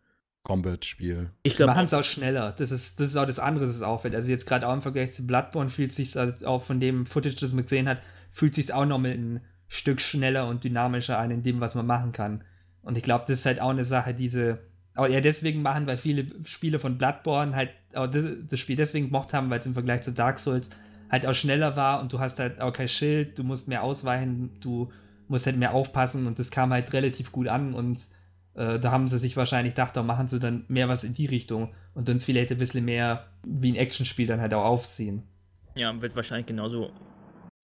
Combat-Spiel. 0.48 1.30
Ich 1.44 1.58
glaube, 1.58 1.74
machen 1.74 1.84
es 1.84 1.94
auch 1.94 2.06
schneller. 2.06 2.54
Das 2.58 2.72
ist, 2.72 3.01
das 3.01 3.10
ist 3.10 3.18
auch 3.18 3.25
das 3.25 3.38
andere, 3.38 3.68
das 3.68 3.75
ist 3.75 3.82
auffällt. 3.82 4.16
Also 4.16 4.30
jetzt 4.30 4.46
gerade 4.46 4.66
auch 4.66 4.74
im 4.74 4.82
Vergleich 4.82 5.12
zu 5.12 5.27
Bloodborne 5.27 5.70
fühlt 5.70 5.92
sich 5.92 6.16
halt 6.16 6.46
auch 6.46 6.63
von 6.63 6.80
dem 6.80 7.06
Footage, 7.06 7.36
das 7.36 7.51
man 7.51 7.63
gesehen 7.66 7.89
hat, 7.89 7.98
fühlt 8.32 8.56
sich 8.56 8.72
auch 8.72 8.86
noch 8.86 8.98
mit 8.98 9.18
ein 9.18 9.42
Stück 9.68 10.00
schneller 10.00 10.48
und 10.48 10.63
dynamischer 10.63 11.20
an 11.20 11.32
in 11.32 11.44
dem, 11.44 11.60
was 11.60 11.75
man 11.75 11.86
machen 11.86 12.13
kann. 12.13 12.46
Und 12.82 12.98
ich 12.98 13.04
glaube, 13.04 13.25
das 13.27 13.39
ist 13.39 13.46
halt 13.46 13.60
auch 13.60 13.72
eine 13.72 13.84
Sache, 13.84 14.13
diese 14.13 14.60
auch 14.96 15.06
eher 15.06 15.20
deswegen 15.20 15.62
machen, 15.62 15.86
weil 15.86 15.98
viele 15.98 16.27
Spiele 16.46 16.80
von 16.80 16.98
Bloodborne 16.98 17.54
halt 17.54 17.72
auch 17.94 18.08
das, 18.08 18.25
das 18.50 18.60
Spiel 18.62 18.77
deswegen 18.77 19.08
gemocht 19.08 19.34
haben, 19.34 19.50
weil 19.50 19.60
es 19.60 19.66
im 19.66 19.74
Vergleich 19.74 20.04
zu 20.04 20.13
Dark 20.13 20.39
Souls 20.39 20.70
halt 21.10 21.25
auch 21.25 21.34
schneller 21.34 21.75
war 21.75 22.00
und 22.00 22.13
du 22.13 22.20
hast 22.20 22.39
halt 22.39 22.62
auch 22.62 22.72
kein 22.72 22.88
Schild, 22.88 23.38
du 23.38 23.44
musst 23.44 23.68
mehr 23.68 23.84
ausweichen, 23.84 24.51
du 24.62 24.94
musst 25.27 25.46
halt 25.46 25.58
mehr 25.58 25.74
aufpassen 25.74 26.25
und 26.25 26.39
das 26.39 26.51
kam 26.51 26.72
halt 26.72 26.94
relativ 26.94 27.34
gut 27.34 27.50
an 27.50 27.74
und 27.74 28.00
äh, 28.58 28.80
da 28.80 28.92
haben 28.92 29.08
sie 29.08 29.20
sich 29.20 29.38
wahrscheinlich 29.38 29.76
gedacht, 29.76 29.96
da 29.96 30.04
machen 30.04 30.28
sie 30.28 30.40
dann 30.40 30.66
mehr 30.68 30.90
was 30.90 31.04
in 31.04 31.14
die 31.14 31.28
Richtung 31.28 31.74
und 31.94 32.10
uns 32.10 32.26
vielleicht 32.26 32.52
ein 32.52 32.58
bisschen 32.58 32.84
mehr 32.86 33.28
wie 33.48 33.72
ein 33.72 33.76
Actionspiel 33.76 34.28
dann 34.28 34.42
halt 34.42 34.54
auch 34.54 34.66
aufziehen. 34.66 35.24
Ja, 35.76 36.02
wird 36.02 36.16
wahrscheinlich 36.16 36.48
genauso 36.48 36.92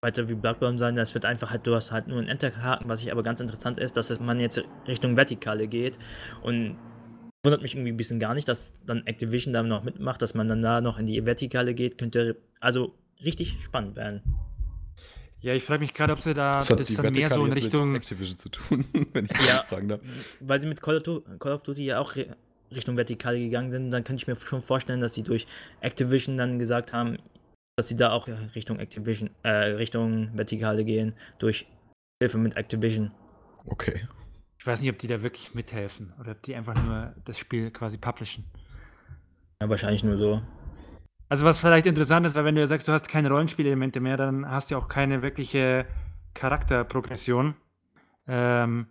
weiter 0.03 0.29
wie 0.29 0.35
Bloodborne 0.35 0.79
sein. 0.79 0.95
Das 0.95 1.15
wird 1.15 1.25
einfach 1.25 1.51
halt, 1.51 1.67
du 1.67 1.75
hast 1.75 1.93
halt 1.93 2.09
nur 2.09 2.19
einen 2.19 2.29
Enterhaken, 2.29 2.89
was 2.89 3.03
ich 3.03 3.11
aber 3.11 3.23
ganz 3.23 3.41
interessant 3.41 3.79
ist, 3.79 3.97
dass 3.97 4.21
man 4.21 4.39
jetzt 4.39 4.63
Richtung 4.87 5.17
Vertikale 5.17 5.67
geht 5.67 5.99
und 6.43 6.77
wundert 7.45 7.63
mich 7.63 7.75
irgendwie 7.75 7.93
ein 7.93 7.97
bisschen 7.97 8.21
gar 8.21 8.35
nicht, 8.35 8.47
dass 8.47 8.75
dann 8.85 9.07
Activision 9.07 9.55
da 9.55 9.63
noch 9.63 9.85
mitmacht, 9.85 10.21
dass 10.21 10.35
man 10.35 10.47
dann 10.47 10.61
da 10.61 10.81
noch 10.81 10.99
in 10.99 11.07
die 11.07 11.25
Vertikale 11.25 11.75
geht, 11.75 11.99
könnte 11.99 12.37
also 12.61 12.95
richtig 13.25 13.57
spannend 13.63 13.97
werden. 13.97 14.23
Ja, 15.43 15.55
ich 15.55 15.65
frage 15.65 15.81
mich 15.81 15.93
gerade, 15.93 16.13
ob 16.13 16.21
sie 16.21 16.35
da 16.35 16.55
das, 16.55 16.69
das 16.69 16.95
dann 16.95 17.13
mehr 17.13 17.29
so 17.29 17.45
in 17.45 17.53
Richtung 17.53 17.97
Activision 17.97 18.39
zu 18.39 18.49
tun, 18.49 18.85
wenn 19.13 19.27
ich 19.27 19.47
ja, 19.47 19.65
fragen 19.69 19.89
darf. 19.89 20.01
Weil 20.41 20.61
sie 20.61 20.69
mit 20.69 20.81
Call 20.81 20.97
of, 20.97 21.03
Duty, 21.03 21.39
Call 21.41 21.53
of 21.53 21.63
Duty 21.65 21.85
ja 21.85 21.99
auch 21.99 22.15
Richtung 22.71 22.97
Vertikale 22.97 23.41
gegangen 23.41 23.73
sind, 23.73 23.91
dann 23.91 24.05
kann 24.05 24.17
ich 24.17 24.29
mir 24.29 24.37
schon 24.37 24.63
vorstellen, 24.63 25.01
dass 25.01 25.15
sie 25.15 25.25
durch 25.25 25.47
Activision 25.81 26.37
dann 26.37 26.61
gesagt 26.61 26.93
haben, 26.93 27.19
dass 27.77 27.89
sie 27.89 27.97
da 27.97 28.13
auch 28.13 28.29
Richtung 28.55 28.79
Activision, 28.79 29.31
äh, 29.43 29.51
Richtung 29.51 30.31
Vertikale 30.35 30.85
gehen, 30.85 31.15
durch 31.41 31.67
Hilfe 32.23 32.39
mit 32.39 32.57
Activision. 32.57 33.11
Okay. 33.67 34.07
Ich 34.59 34.67
weiß 34.67 34.81
nicht, 34.81 34.91
ob 34.91 34.99
die 34.99 35.09
da 35.09 35.23
wirklich 35.23 35.55
mithelfen 35.55 36.13
oder 36.21 36.33
ob 36.33 36.43
die 36.43 36.55
einfach 36.55 36.81
nur 36.81 37.15
das 37.25 37.37
Spiel 37.37 37.73
quasi 37.73 37.99
publishen. 37.99 38.45
Ja, 39.61 39.69
wahrscheinlich 39.69 40.05
nur 40.05 40.19
so. 40.19 40.43
Also 41.33 41.47
was 41.47 41.57
vielleicht 41.57 41.87
interessant 41.87 42.27
ist, 42.27 42.35
weil 42.35 42.45
wenn 42.45 42.57
du 42.57 42.61
ja 42.61 42.67
sagst, 42.67 42.87
du 42.87 42.93
hast 42.93 43.09
keine 43.09 43.31
Rollenspielelemente 43.31 44.01
mehr, 44.01 44.19
dann 44.19 44.47
hast 44.51 44.69
du 44.69 44.75
ja 44.75 44.79
auch 44.79 44.89
keine 44.89 45.23
wirkliche 45.23 45.87
Charakterprogression. 46.35 47.55
Ähm, 48.29 48.87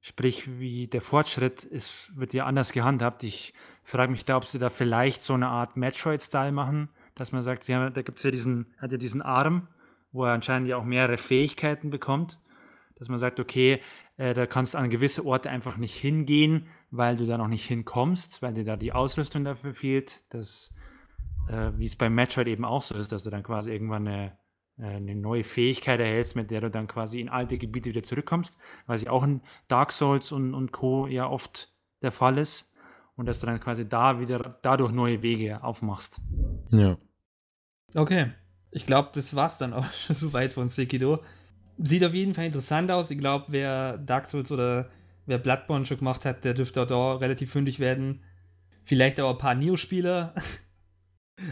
sprich, 0.00 0.58
wie 0.58 0.88
der 0.88 1.02
Fortschritt 1.02 1.62
ist, 1.62 2.10
wird 2.18 2.34
ja 2.34 2.46
anders 2.46 2.72
gehandhabt. 2.72 3.22
Ich 3.22 3.54
frage 3.84 4.10
mich 4.10 4.24
da, 4.24 4.38
ob 4.38 4.44
sie 4.44 4.58
da 4.58 4.70
vielleicht 4.70 5.22
so 5.22 5.34
eine 5.34 5.46
Art 5.46 5.76
Metroid-Style 5.76 6.50
machen, 6.50 6.88
dass 7.14 7.30
man 7.30 7.42
sagt, 7.42 7.68
haben, 7.68 7.94
da 7.94 8.02
gibt 8.02 8.18
es 8.18 8.24
ja 8.24 8.32
diesen, 8.32 8.74
hat 8.78 8.90
ja 8.90 8.98
diesen 8.98 9.22
Arm, 9.22 9.68
wo 10.10 10.24
er 10.24 10.32
anscheinend 10.32 10.66
ja 10.66 10.78
auch 10.78 10.84
mehrere 10.84 11.16
Fähigkeiten 11.16 11.90
bekommt, 11.90 12.40
dass 12.96 13.08
man 13.08 13.20
sagt, 13.20 13.38
okay, 13.38 13.80
äh, 14.16 14.34
da 14.34 14.46
kannst 14.46 14.74
du 14.74 14.78
an 14.78 14.90
gewisse 14.90 15.24
Orte 15.24 15.48
einfach 15.48 15.76
nicht 15.76 15.94
hingehen, 15.94 16.66
weil 16.90 17.16
du 17.16 17.24
da 17.24 17.38
noch 17.38 17.46
nicht 17.46 17.66
hinkommst, 17.66 18.42
weil 18.42 18.52
dir 18.52 18.64
da 18.64 18.74
die 18.74 18.92
Ausrüstung 18.92 19.44
dafür 19.44 19.74
fehlt. 19.74 20.24
Das, 20.34 20.74
äh, 21.48 21.72
wie 21.76 21.84
es 21.84 21.96
beim 21.96 22.14
Metroid 22.14 22.46
eben 22.46 22.64
auch 22.64 22.82
so 22.82 22.94
ist, 22.96 23.12
dass 23.12 23.24
du 23.24 23.30
dann 23.30 23.42
quasi 23.42 23.72
irgendwann 23.72 24.08
eine, 24.08 24.38
äh, 24.78 24.96
eine 24.96 25.14
neue 25.14 25.44
Fähigkeit 25.44 26.00
erhältst, 26.00 26.36
mit 26.36 26.50
der 26.50 26.62
du 26.62 26.70
dann 26.70 26.86
quasi 26.86 27.20
in 27.20 27.28
alte 27.28 27.58
Gebiete 27.58 27.90
wieder 27.90 28.02
zurückkommst, 28.02 28.58
was 28.86 29.02
ja 29.02 29.10
auch 29.10 29.22
in 29.22 29.40
Dark 29.68 29.92
Souls 29.92 30.32
und, 30.32 30.54
und 30.54 30.72
Co. 30.72 31.06
ja 31.06 31.28
oft 31.28 31.72
der 32.02 32.12
Fall 32.12 32.38
ist. 32.38 32.72
Und 33.16 33.26
dass 33.26 33.38
du 33.38 33.46
dann 33.46 33.60
quasi 33.60 33.88
da 33.88 34.18
wieder 34.18 34.58
dadurch 34.62 34.90
neue 34.90 35.22
Wege 35.22 35.62
aufmachst. 35.62 36.20
Ja. 36.70 36.98
Okay. 37.94 38.32
Ich 38.72 38.86
glaube, 38.86 39.10
das 39.14 39.36
war's 39.36 39.58
dann 39.58 39.72
auch 39.72 39.90
schon 39.92 40.16
soweit 40.16 40.52
von 40.52 40.68
Sekido. 40.68 41.22
Sieht 41.78 42.04
auf 42.04 42.14
jeden 42.14 42.34
Fall 42.34 42.46
interessant 42.46 42.90
aus. 42.90 43.10
Ich 43.10 43.18
glaube, 43.18 43.46
wer 43.48 43.98
Dark 43.98 44.26
Souls 44.26 44.50
oder 44.50 44.90
wer 45.26 45.38
Bloodborne 45.38 45.86
schon 45.86 45.98
gemacht 45.98 46.24
hat, 46.24 46.44
der 46.44 46.54
dürfte 46.54 46.82
auch 46.82 46.86
da 46.86 47.14
relativ 47.14 47.50
fündig 47.52 47.78
werden. 47.78 48.22
Vielleicht 48.84 49.20
auch 49.20 49.30
ein 49.30 49.38
paar 49.38 49.54
Neo-Spieler. 49.54 50.34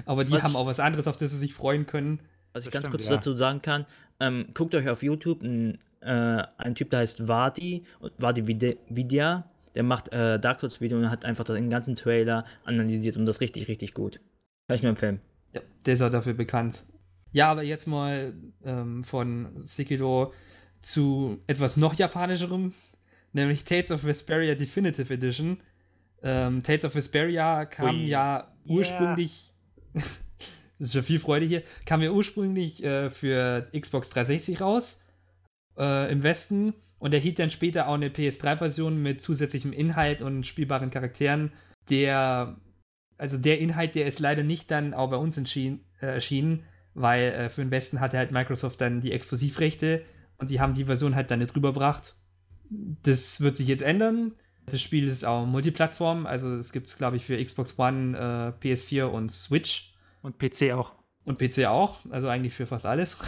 Aber 0.07 0.25
die 0.25 0.33
Was 0.33 0.43
haben 0.43 0.51
ich- 0.53 0.57
auch 0.57 0.67
was 0.67 0.81
anderes, 0.81 1.07
auf 1.09 1.17
das 1.17 1.31
sie 1.31 1.39
sich 1.39 1.55
freuen 1.55 1.87
können. 1.87 2.21
Was 2.53 2.65
ich 2.65 2.71
Das 2.71 2.73
ganz 2.75 2.85
stimmt, 2.85 2.95
kurz 2.97 3.05
ja. 3.07 3.17
dazu 3.17 3.35
sagen 3.35 3.63
kann, 3.63 3.87
ähm, 4.21 4.47
guckt 4.55 4.75
euch 4.75 4.89
auf 4.89 5.03
YouTube 5.03 5.43
ein, 5.43 5.79
äh, 6.01 6.43
ein 6.59 6.75
Typ, 6.75 6.91
der 6.91 7.01
heißt 7.01 7.27
Vati, 7.27 7.85
und 8.01 8.13
Vati 8.19 8.47
Vidya, 8.47 9.45
der 9.75 9.83
macht 9.83 10.13
äh, 10.13 10.39
Dark 10.39 10.61
Souls 10.61 10.81
Video 10.81 10.99
und 10.99 11.11
hat 11.11 11.25
einfach 11.25 11.45
den 11.45 11.71
ganzen 11.71 11.97
Trailer 11.97 12.45
analysiert 12.65 13.17
und 13.17 13.25
das 13.27 13.41
richtig, 13.41 13.69
richtig 13.69 13.95
gut. 13.95 14.21
Kann 14.69 14.77
ich 14.77 14.83
nur 14.83 14.91
empfehlen. 14.91 15.21
Ja, 15.55 15.63
der 15.87 15.95
ist 15.95 16.03
auch 16.03 16.11
dafür 16.11 16.35
bekannt. 16.35 16.85
Ja, 17.33 17.51
aber 17.51 17.63
jetzt 17.63 17.87
mal 17.87 18.35
ähm, 18.65 19.03
von 19.05 19.49
Sekiro 19.65 20.33
zu 20.83 21.39
etwas 21.47 21.79
noch 21.79 21.95
japanischerem, 21.95 22.73
nämlich 23.33 23.65
Tales 23.65 23.91
of 23.91 24.05
Vesperia 24.05 24.55
Definitive 24.55 25.13
Edition. 25.15 25.59
Ähm, 26.23 26.63
Tales 26.63 26.85
of 26.85 26.95
Vesperia 26.95 27.65
kam 27.65 27.97
Ui. 27.97 28.07
ja 28.07 28.53
ursprünglich, 28.67 29.52
das 30.79 30.89
ist 30.89 30.93
schon 30.93 31.03
viel 31.03 31.19
Freude 31.19 31.47
hier, 31.47 31.63
kam 31.87 32.03
ja 32.03 32.11
ursprünglich 32.11 32.83
äh, 32.83 33.11
für 33.11 33.69
Xbox 33.79 34.11
360 34.11 34.61
raus 34.61 35.01
äh, 35.79 36.11
im 36.11 36.23
Westen 36.23 36.75
und 36.99 37.15
erhielt 37.15 37.39
dann 37.39 37.51
später 37.51 37.89
auch 37.89 37.95
eine 37.95 38.09
PS3-Version 38.09 39.03
mit 39.03 39.23
zusätzlichem 39.23 39.73
Inhalt 39.73 40.23
und 40.23 40.47
spielbaren 40.47 40.91
Charakteren, 40.91 41.53
der 41.91 42.57
also 43.23 43.39
der 43.39 43.61
Inhalt, 43.61 43.95
der 43.95 44.07
ist 44.07 44.19
leider 44.19 44.43
nicht 44.43 44.69
dann 44.73 44.95
auch 44.95 45.11
bei 45.11 45.17
uns 45.17 45.37
entschieden, 45.37 45.85
äh, 46.01 46.07
erschienen, 46.07 46.65
weil 46.95 47.23
äh, 47.33 47.49
für 47.51 47.63
den 47.63 47.71
Westen 47.71 48.01
hatte 48.01 48.19
halt 48.19 48.33
Microsoft 48.33 48.81
dann 48.81 49.01
die 49.01 49.13
Exklusivrechte 49.13 50.03
und 50.39 50.51
die 50.51 50.59
haben 50.59 50.75
die 50.75 50.87
Version 50.87 51.15
halt 51.15 51.31
dann 51.31 51.39
nicht 51.39 51.55
rübergebracht. 51.55 52.17
Das 52.69 53.41
wird 53.41 53.55
sich 53.55 53.69
jetzt 53.69 53.83
ändern. 53.83 54.33
Das 54.67 54.81
Spiel 54.81 55.09
ist 55.09 55.25
auch 55.25 55.45
Multiplattform, 55.45 56.27
also 56.27 56.55
es 56.55 56.73
gibt 56.73 56.89
es, 56.89 56.97
glaube 56.97 57.17
ich, 57.17 57.25
für 57.25 57.43
Xbox 57.43 57.79
One, 57.79 58.17
äh, 58.17 58.67
PS4 58.67 59.05
und 59.05 59.33
Switch 59.33 59.95
Und 60.23 60.39
PC 60.39 60.73
auch. 60.73 60.95
und 61.25 61.39
PC 61.39 61.67
auch, 61.67 61.99
also 62.11 62.29
eigentlich 62.29 62.55
für 62.55 62.67
fast 62.67 62.87
alles. 62.87 63.19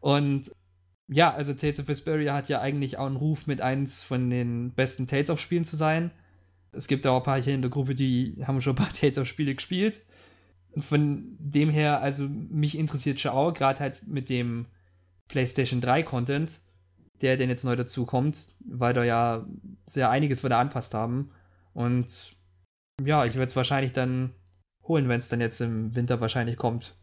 Und 0.00 0.50
ja, 1.08 1.34
also 1.34 1.52
Tales 1.52 1.78
of 1.80 1.88
Vesperia 1.88 2.34
hat 2.34 2.48
ja 2.48 2.60
eigentlich 2.60 2.96
auch 2.96 3.06
einen 3.06 3.16
Ruf, 3.16 3.46
mit 3.46 3.60
eins 3.60 4.02
von 4.02 4.30
den 4.30 4.72
besten 4.72 5.06
Tales 5.06 5.28
of 5.28 5.40
Spielen 5.40 5.64
zu 5.64 5.76
sein. 5.76 6.10
Es 6.72 6.86
gibt 6.86 7.06
auch 7.06 7.18
ein 7.18 7.22
paar 7.22 7.40
hier 7.40 7.54
in 7.54 7.62
der 7.62 7.70
Gruppe, 7.70 7.94
die 7.94 8.42
haben 8.46 8.60
schon 8.60 8.74
ein 8.74 8.82
paar 8.82 8.92
Tales 8.98 9.18
of 9.18 9.26
Spiele 9.26 9.54
gespielt. 9.54 10.00
Und 10.72 10.84
von 10.84 11.36
dem 11.38 11.68
her, 11.68 12.00
also 12.00 12.28
mich 12.28 12.78
interessiert 12.78 13.20
schon 13.20 13.32
auch, 13.32 13.52
gerade 13.52 13.80
halt 13.80 14.06
mit 14.06 14.30
dem 14.30 14.66
PlayStation 15.28 15.80
3 15.80 16.04
Content, 16.04 16.60
der 17.20 17.36
denn 17.36 17.50
jetzt 17.50 17.64
neu 17.64 17.76
dazu 17.76 18.06
kommt, 18.06 18.54
weil 18.60 18.94
da 18.94 19.04
ja 19.04 19.46
sehr 19.86 20.10
einiges 20.10 20.42
wieder 20.44 20.58
anpasst 20.58 20.94
haben. 20.94 21.30
Und 21.74 22.36
ja, 23.04 23.24
ich 23.24 23.34
werde 23.34 23.50
es 23.50 23.56
wahrscheinlich 23.56 23.92
dann 23.92 24.34
holen, 24.84 25.08
wenn 25.08 25.20
es 25.20 25.28
dann 25.28 25.40
jetzt 25.40 25.60
im 25.60 25.94
Winter 25.94 26.20
wahrscheinlich 26.20 26.56
kommt. 26.56 26.96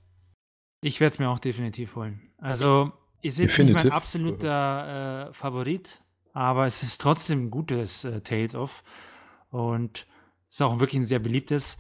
Ich 0.81 0.99
werde 0.99 1.13
es 1.13 1.19
mir 1.19 1.29
auch 1.29 1.39
definitiv 1.39 1.95
holen. 1.95 2.21
Also, 2.37 2.91
ist 3.21 3.39
jetzt 3.39 3.39
nicht 3.39 3.59
Definitiv. 3.59 3.83
mein 3.85 3.93
absoluter 3.93 5.29
äh, 5.29 5.33
Favorit, 5.33 6.01
aber 6.33 6.65
es 6.65 6.83
ist 6.83 7.01
trotzdem 7.01 7.45
ein 7.45 7.49
gutes 7.49 8.03
äh, 8.03 8.21
Tales 8.21 8.55
of. 8.55 8.83
Und 9.49 10.07
es 10.47 10.55
ist 10.55 10.61
auch 10.61 10.79
wirklich 10.79 11.01
ein 11.01 11.05
sehr 11.05 11.19
beliebtes. 11.19 11.79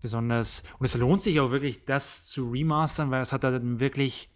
Besonders, 0.00 0.64
und 0.78 0.84
es 0.84 0.94
lohnt 0.96 1.22
sich 1.22 1.40
auch 1.40 1.50
wirklich, 1.50 1.86
das 1.86 2.26
zu 2.26 2.50
remastern, 2.50 3.10
weil 3.10 3.22
es 3.22 3.32
hat 3.32 3.44
einen 3.44 3.80
wirklich 3.80 4.33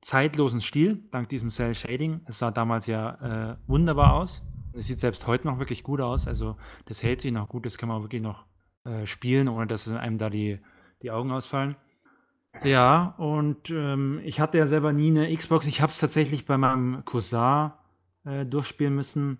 zeitlosen 0.00 0.60
Stil, 0.60 1.02
dank 1.10 1.28
diesem 1.28 1.50
Cell 1.50 1.74
Shading. 1.74 2.20
Es 2.26 2.38
sah 2.38 2.50
damals 2.50 2.86
ja 2.86 3.52
äh, 3.52 3.56
wunderbar 3.66 4.14
aus. 4.14 4.42
Es 4.72 4.86
sieht 4.86 4.98
selbst 4.98 5.26
heute 5.26 5.46
noch 5.46 5.58
wirklich 5.58 5.82
gut 5.82 6.00
aus. 6.00 6.26
Also, 6.26 6.56
das 6.86 7.02
hält 7.02 7.20
sich 7.20 7.32
noch 7.32 7.48
gut, 7.48 7.66
das 7.66 7.76
kann 7.76 7.88
man 7.88 8.02
wirklich 8.02 8.22
noch 8.22 8.46
äh, 8.84 9.06
spielen, 9.06 9.48
ohne 9.48 9.66
dass 9.66 9.90
einem 9.90 10.18
da 10.18 10.30
die, 10.30 10.58
die 11.02 11.10
Augen 11.10 11.30
ausfallen. 11.30 11.76
Ja, 12.64 13.14
und 13.18 13.70
ähm, 13.70 14.20
ich 14.24 14.40
hatte 14.40 14.58
ja 14.58 14.66
selber 14.66 14.92
nie 14.92 15.10
eine 15.10 15.34
Xbox. 15.34 15.66
Ich 15.66 15.80
habe 15.80 15.92
es 15.92 15.98
tatsächlich 15.98 16.46
bei 16.46 16.58
meinem 16.58 17.04
Cousin 17.04 17.72
äh, 18.24 18.44
durchspielen 18.44 18.94
müssen, 18.94 19.38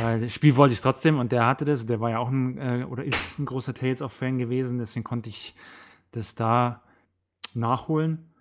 weil 0.00 0.20
das 0.20 0.32
Spiel 0.32 0.56
wollte 0.56 0.74
ich 0.74 0.80
trotzdem 0.80 1.18
und 1.18 1.32
der 1.32 1.46
hatte 1.46 1.64
das. 1.64 1.86
Der 1.86 2.00
war 2.00 2.10
ja 2.10 2.18
auch 2.18 2.28
ein 2.28 2.58
äh, 2.58 2.84
oder 2.84 3.04
ist 3.04 3.38
ein 3.38 3.46
großer 3.46 3.74
Tales 3.74 4.02
of 4.02 4.12
Fan 4.12 4.38
gewesen, 4.38 4.78
deswegen 4.78 5.04
konnte 5.04 5.28
ich 5.28 5.54
das 6.12 6.34
da 6.34 6.82
nachholen. 7.54 8.33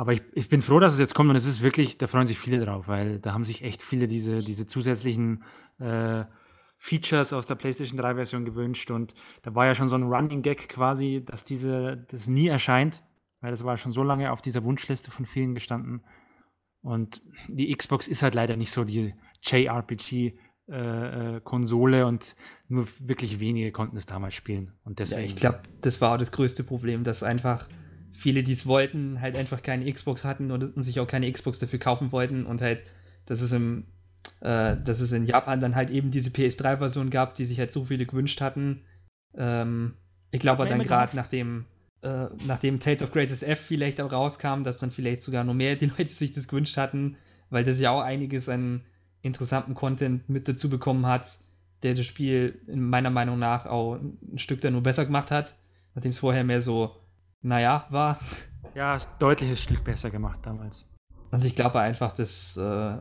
Aber 0.00 0.14
ich, 0.14 0.22
ich 0.32 0.48
bin 0.48 0.62
froh, 0.62 0.80
dass 0.80 0.94
es 0.94 0.98
jetzt 0.98 1.14
kommt 1.14 1.28
und 1.28 1.36
es 1.36 1.44
ist 1.44 1.60
wirklich, 1.60 1.98
da 1.98 2.06
freuen 2.06 2.26
sich 2.26 2.38
viele 2.38 2.64
drauf, 2.64 2.88
weil 2.88 3.18
da 3.18 3.34
haben 3.34 3.44
sich 3.44 3.62
echt 3.62 3.82
viele 3.82 4.08
diese, 4.08 4.38
diese 4.38 4.64
zusätzlichen 4.64 5.44
äh, 5.78 6.24
Features 6.78 7.34
aus 7.34 7.44
der 7.44 7.56
PlayStation 7.56 7.98
3 7.98 8.14
Version 8.14 8.46
gewünscht 8.46 8.90
und 8.90 9.14
da 9.42 9.54
war 9.54 9.66
ja 9.66 9.74
schon 9.74 9.90
so 9.90 9.96
ein 9.96 10.04
Running 10.04 10.40
Gag 10.40 10.70
quasi, 10.70 11.22
dass 11.22 11.44
diese 11.44 12.06
das 12.08 12.28
nie 12.28 12.46
erscheint, 12.46 13.02
weil 13.42 13.50
das 13.50 13.62
war 13.62 13.76
schon 13.76 13.92
so 13.92 14.02
lange 14.02 14.32
auf 14.32 14.40
dieser 14.40 14.64
Wunschliste 14.64 15.10
von 15.10 15.26
vielen 15.26 15.54
gestanden. 15.54 16.02
Und 16.80 17.20
die 17.48 17.70
Xbox 17.70 18.08
ist 18.08 18.22
halt 18.22 18.34
leider 18.34 18.56
nicht 18.56 18.72
so 18.72 18.84
die 18.84 19.12
JRPG 19.42 20.32
äh, 20.70 21.36
äh, 21.36 21.40
Konsole 21.42 22.06
und 22.06 22.36
nur 22.68 22.86
wirklich 23.00 23.38
wenige 23.38 23.70
konnten 23.70 23.98
es 23.98 24.06
damals 24.06 24.32
spielen 24.32 24.72
und 24.82 24.98
Ja, 24.98 25.04
deswegen 25.04 25.24
ich 25.26 25.36
glaube, 25.36 25.60
das 25.82 26.00
war 26.00 26.14
auch 26.14 26.18
das 26.18 26.32
größte 26.32 26.64
Problem, 26.64 27.04
dass 27.04 27.22
einfach 27.22 27.68
viele, 28.12 28.42
die 28.42 28.52
es 28.52 28.66
wollten, 28.66 29.20
halt 29.20 29.36
einfach 29.36 29.62
keine 29.62 29.90
Xbox 29.90 30.24
hatten 30.24 30.50
und, 30.50 30.76
und 30.76 30.82
sich 30.82 31.00
auch 31.00 31.06
keine 31.06 31.30
Xbox 31.30 31.58
dafür 31.58 31.78
kaufen 31.78 32.12
wollten 32.12 32.46
und 32.46 32.60
halt, 32.60 32.80
dass 33.26 33.40
es 33.40 33.52
im, 33.52 33.84
äh, 34.40 34.76
dass 34.76 35.00
es 35.00 35.12
in 35.12 35.26
Japan 35.26 35.60
dann 35.60 35.74
halt 35.74 35.90
eben 35.90 36.10
diese 36.10 36.30
PS3-Version 36.30 37.10
gab, 37.10 37.34
die 37.34 37.44
sich 37.44 37.58
halt 37.58 37.72
so 37.72 37.84
viele 37.84 38.06
gewünscht 38.06 38.40
hatten. 38.40 38.82
Ähm, 39.36 39.94
ich 40.30 40.40
glaube 40.40 40.66
dann 40.66 40.82
gerade 40.82 41.16
nachdem, 41.16 41.66
äh, 42.02 42.26
nachdem 42.46 42.80
Tales 42.80 43.02
of 43.02 43.12
Graces 43.12 43.42
F 43.42 43.60
vielleicht 43.60 44.00
auch 44.00 44.12
rauskam, 44.12 44.62
dass 44.64 44.78
dann 44.78 44.90
vielleicht 44.90 45.22
sogar 45.22 45.44
noch 45.44 45.54
mehr 45.54 45.76
die 45.76 45.86
Leute 45.98 46.08
sich 46.08 46.32
das 46.32 46.48
gewünscht 46.48 46.76
hatten, 46.76 47.16
weil 47.50 47.64
das 47.64 47.80
ja 47.80 47.90
auch 47.90 48.02
einiges 48.02 48.48
an 48.48 48.82
interessanten 49.22 49.74
Content 49.74 50.28
mit 50.28 50.48
dazu 50.48 50.70
bekommen 50.70 51.06
hat, 51.06 51.36
der 51.82 51.94
das 51.94 52.06
Spiel 52.06 52.60
in 52.66 52.88
meiner 52.88 53.10
Meinung 53.10 53.38
nach 53.38 53.66
auch 53.66 53.96
ein 53.96 54.38
Stück 54.38 54.60
dann 54.60 54.72
nur 54.72 54.82
besser 54.82 55.04
gemacht 55.04 55.30
hat, 55.30 55.56
nachdem 55.94 56.10
es 56.10 56.18
vorher 56.18 56.44
mehr 56.44 56.62
so, 56.62 56.96
naja, 57.42 57.86
war. 57.90 58.18
ja 58.74 58.98
deutliches 59.18 59.62
Stück 59.62 59.84
besser 59.84 60.10
gemacht 60.10 60.40
damals. 60.42 60.86
Und 61.30 61.44
ich 61.44 61.54
glaube 61.54 61.80
einfach, 61.80 62.12
das, 62.12 62.56
äh, 62.56 62.96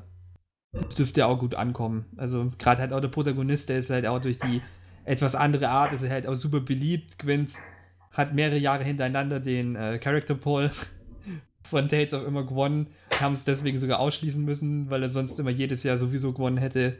das 0.71 0.95
dürfte 0.95 1.25
auch 1.25 1.39
gut 1.39 1.55
ankommen. 1.55 2.05
Also 2.17 2.51
gerade 2.57 2.81
halt 2.81 2.93
auch 2.93 3.01
der 3.01 3.07
Protagonist, 3.07 3.69
der 3.69 3.79
ist 3.79 3.89
halt 3.89 4.05
auch 4.05 4.21
durch 4.21 4.39
die 4.39 4.61
etwas 5.05 5.35
andere 5.35 5.69
Art, 5.69 5.93
ist 5.93 6.03
er 6.03 6.11
halt 6.11 6.27
auch 6.27 6.35
super 6.35 6.59
beliebt. 6.59 7.17
Gwent 7.17 7.53
hat 8.11 8.33
mehrere 8.33 8.57
Jahre 8.57 8.83
hintereinander 8.83 9.39
den 9.39 9.75
äh, 9.75 9.97
Character 9.97 10.35
Poll 10.35 10.71
von 11.63 11.87
Tales 11.87 12.13
of 12.13 12.25
immer 12.25 12.45
gewonnen, 12.45 12.87
haben 13.19 13.33
es 13.33 13.43
deswegen 13.43 13.79
sogar 13.79 13.99
ausschließen 13.99 14.43
müssen, 14.43 14.89
weil 14.89 15.03
er 15.03 15.09
sonst 15.09 15.39
immer 15.39 15.49
jedes 15.49 15.83
Jahr 15.83 15.97
sowieso 15.97 16.33
gewonnen 16.33 16.57
hätte. 16.57 16.97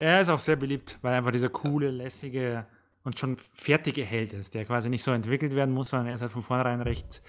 Er 0.00 0.20
ist 0.20 0.28
auch 0.28 0.38
sehr 0.38 0.56
beliebt, 0.56 0.98
weil 1.02 1.12
er 1.12 1.18
einfach 1.18 1.32
dieser 1.32 1.48
coole, 1.48 1.90
lässige 1.90 2.66
und 3.08 3.18
schon 3.18 3.38
fertige 3.54 4.04
Held 4.04 4.34
ist, 4.34 4.54
der 4.54 4.66
quasi 4.66 4.90
nicht 4.90 5.02
so 5.02 5.12
entwickelt 5.12 5.54
werden 5.54 5.72
muss, 5.72 5.90
sondern 5.90 6.08
er 6.08 6.14
ist 6.14 6.20
halt 6.20 6.30
von 6.30 6.42
vornherein 6.42 6.82
recht, 6.82 7.22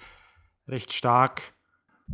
recht 0.68 0.92
stark 0.92 1.54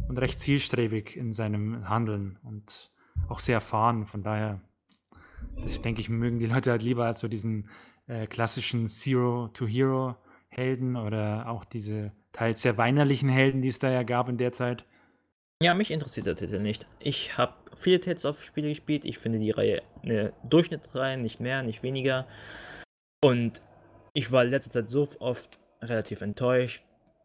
und 0.08 0.18
recht 0.18 0.38
zielstrebig 0.38 1.16
in 1.16 1.32
seinem 1.32 1.88
Handeln 1.88 2.38
und 2.44 2.92
auch 3.28 3.40
sehr 3.40 3.56
erfahren. 3.56 4.06
Von 4.06 4.22
daher, 4.22 4.60
das 5.64 5.82
denke 5.82 6.00
ich, 6.00 6.08
mögen 6.08 6.38
die 6.38 6.46
Leute 6.46 6.70
halt 6.70 6.82
lieber 6.82 7.06
als 7.06 7.18
so 7.18 7.26
diesen 7.26 7.68
äh, 8.06 8.28
klassischen 8.28 8.86
Zero-to-Hero-Helden 8.86 10.94
oder 10.94 11.48
auch 11.48 11.64
diese 11.64 12.12
teils 12.32 12.62
sehr 12.62 12.78
weinerlichen 12.78 13.28
Helden, 13.28 13.62
die 13.62 13.68
es 13.68 13.80
da 13.80 13.90
ja 13.90 14.04
gab 14.04 14.28
in 14.28 14.38
der 14.38 14.52
Zeit. 14.52 14.84
Ja, 15.60 15.74
mich 15.74 15.90
interessiert 15.90 16.26
der 16.26 16.36
Titel 16.36 16.60
nicht. 16.60 16.86
Ich 17.00 17.36
habe 17.36 17.54
viele 17.74 17.98
Tales 17.98 18.26
of 18.26 18.44
Spiele 18.44 18.68
gespielt. 18.68 19.04
Ich 19.04 19.18
finde 19.18 19.40
die 19.40 19.50
Reihe 19.50 19.82
eine 20.04 20.32
Durchschnittsreihe, 20.44 21.16
nicht 21.16 21.40
mehr, 21.40 21.64
nicht 21.64 21.82
weniger. 21.82 22.28
Und 23.26 23.60
ich 24.12 24.30
war 24.30 24.44
in 24.44 24.50
letzter 24.50 24.70
Zeit 24.70 24.88
so 24.88 25.08
oft 25.18 25.58
relativ 25.82 26.20
enttäuscht, 26.20 26.84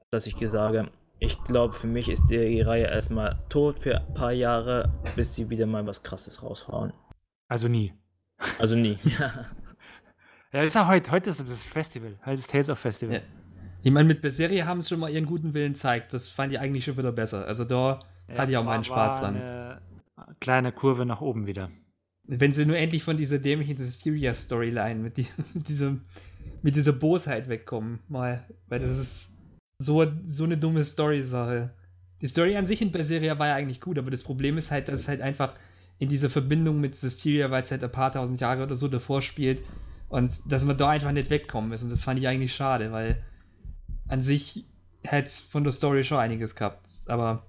dass 0.09 0.25
ich 0.25 0.35
sage, 0.49 0.89
ich 1.19 1.37
glaube, 1.43 1.75
für 1.75 1.85
mich 1.85 2.09
ist 2.09 2.25
die 2.27 2.59
Reihe 2.61 2.85
erstmal 2.85 3.37
tot 3.49 3.77
für 3.77 3.99
ein 3.99 4.13
paar 4.15 4.31
Jahre, 4.31 4.91
bis 5.15 5.35
sie 5.35 5.51
wieder 5.51 5.67
mal 5.67 5.85
was 5.85 6.01
Krasses 6.01 6.41
raushauen. 6.41 6.91
Also 7.49 7.67
nie. 7.67 7.93
Also 8.57 8.75
nie. 8.75 8.97
ja, 10.51 10.63
ist 10.63 10.73
ja 10.73 10.87
heute, 10.87 11.11
heute 11.11 11.29
ist 11.29 11.39
das 11.39 11.65
Festival, 11.65 12.17
heute 12.25 12.39
ist 12.39 12.49
Tales 12.49 12.71
of 12.71 12.79
Festival. 12.79 13.17
Ja. 13.17 13.21
Ich 13.83 13.91
meine, 13.91 14.07
mit 14.07 14.23
Berseria 14.23 14.65
haben 14.65 14.81
sie 14.81 14.89
schon 14.89 15.01
mal 15.01 15.11
ihren 15.11 15.27
guten 15.27 15.53
Willen 15.53 15.75
zeigt. 15.75 16.15
Das 16.15 16.29
fand 16.29 16.51
ich 16.51 16.59
eigentlich 16.59 16.83
schon 16.83 16.97
wieder 16.97 17.11
besser. 17.11 17.45
Also 17.45 17.63
da 17.63 17.99
ja, 18.27 18.37
hatte 18.39 18.51
ich 18.51 18.57
auch 18.57 18.63
meinen 18.63 18.83
Spaß 18.83 19.19
dran. 19.19 19.35
Eine 19.35 19.81
kleine 20.39 20.71
Kurve 20.71 21.05
nach 21.05 21.21
oben 21.21 21.45
wieder. 21.45 21.69
Wenn 22.27 22.53
sie 22.53 22.65
nur 22.65 22.77
endlich 22.77 23.03
von 23.03 23.17
dieser 23.17 23.39
dämlichen 23.39 23.77
Hysteria-Storyline 23.77 25.01
mit, 25.01 25.17
die, 25.17 25.27
mit, 25.53 25.67
diesem, 25.67 26.01
mit 26.61 26.75
dieser 26.75 26.93
Bosheit 26.93 27.49
wegkommen, 27.49 27.99
mal. 28.07 28.45
Weil 28.67 28.79
das 28.79 28.97
ist 28.97 29.37
so, 29.79 30.05
so 30.25 30.43
eine 30.43 30.57
dumme 30.57 30.83
Story-Sache. 30.83 31.73
Die 32.21 32.27
Story 32.27 32.55
an 32.55 32.67
sich 32.67 32.81
in 32.81 32.91
Berseria 32.91 33.39
war 33.39 33.47
ja 33.47 33.55
eigentlich 33.55 33.81
gut, 33.81 33.97
aber 33.97 34.11
das 34.11 34.23
Problem 34.23 34.57
ist 34.57 34.69
halt, 34.69 34.87
dass 34.87 35.01
es 35.01 35.07
halt 35.07 35.21
einfach 35.21 35.53
in 35.97 36.09
dieser 36.09 36.29
Verbindung 36.29 36.79
mit 36.79 36.95
Systeria, 36.95 37.49
weil 37.51 37.63
es 37.63 37.71
halt 37.71 37.83
ein 37.83 37.91
paar 37.91 38.11
tausend 38.11 38.41
Jahre 38.41 38.63
oder 38.63 38.75
so 38.75 38.87
davor 38.87 39.21
spielt 39.21 39.59
und 40.09 40.41
dass 40.45 40.65
man 40.65 40.77
da 40.77 40.89
einfach 40.89 41.11
nicht 41.11 41.29
wegkommen 41.29 41.71
ist. 41.71 41.83
Und 41.83 41.89
das 41.89 42.03
fand 42.03 42.19
ich 42.19 42.27
eigentlich 42.27 42.53
schade, 42.53 42.91
weil 42.91 43.23
an 44.07 44.21
sich 44.21 44.65
hätte 45.03 45.27
es 45.27 45.41
von 45.41 45.63
der 45.63 45.73
Story 45.73 46.03
schon 46.03 46.19
einiges 46.19 46.55
gehabt. 46.55 46.85
Aber 47.05 47.45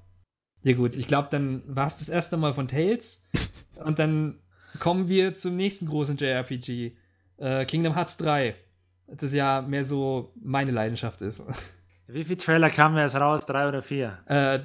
ja 0.63 0.75
gut, 0.75 0.97
ich 0.97 1.07
glaube, 1.07 1.29
dann 1.31 1.63
war 1.67 1.87
es 1.87 1.97
das 1.97 2.09
erste 2.09 2.37
Mal 2.37 2.53
von 2.53 2.69
Tales 2.69 3.29
und 3.85 3.99
dann 3.99 4.39
kommen 4.79 5.09
wir 5.09 5.35
zum 5.35 5.57
nächsten 5.57 5.87
großen 5.87 6.17
JRPG, 6.17 6.93
äh, 7.39 7.65
Kingdom 7.65 7.95
Hearts 7.95 8.17
3. 8.17 8.55
Das 9.09 9.35
ja 9.35 9.63
mehr 9.63 9.85
so 9.85 10.33
meine 10.41 10.71
Leidenschaft 10.71 11.23
ist. 11.23 11.45
Wie 12.07 12.25
viele 12.25 12.39
Trailer 12.39 12.71
kamen 12.71 12.97
jetzt 12.97 13.17
raus? 13.17 13.47
Drei 13.47 13.69
oder 13.69 13.83
vier? 13.83 14.19
Äh, 14.27 14.61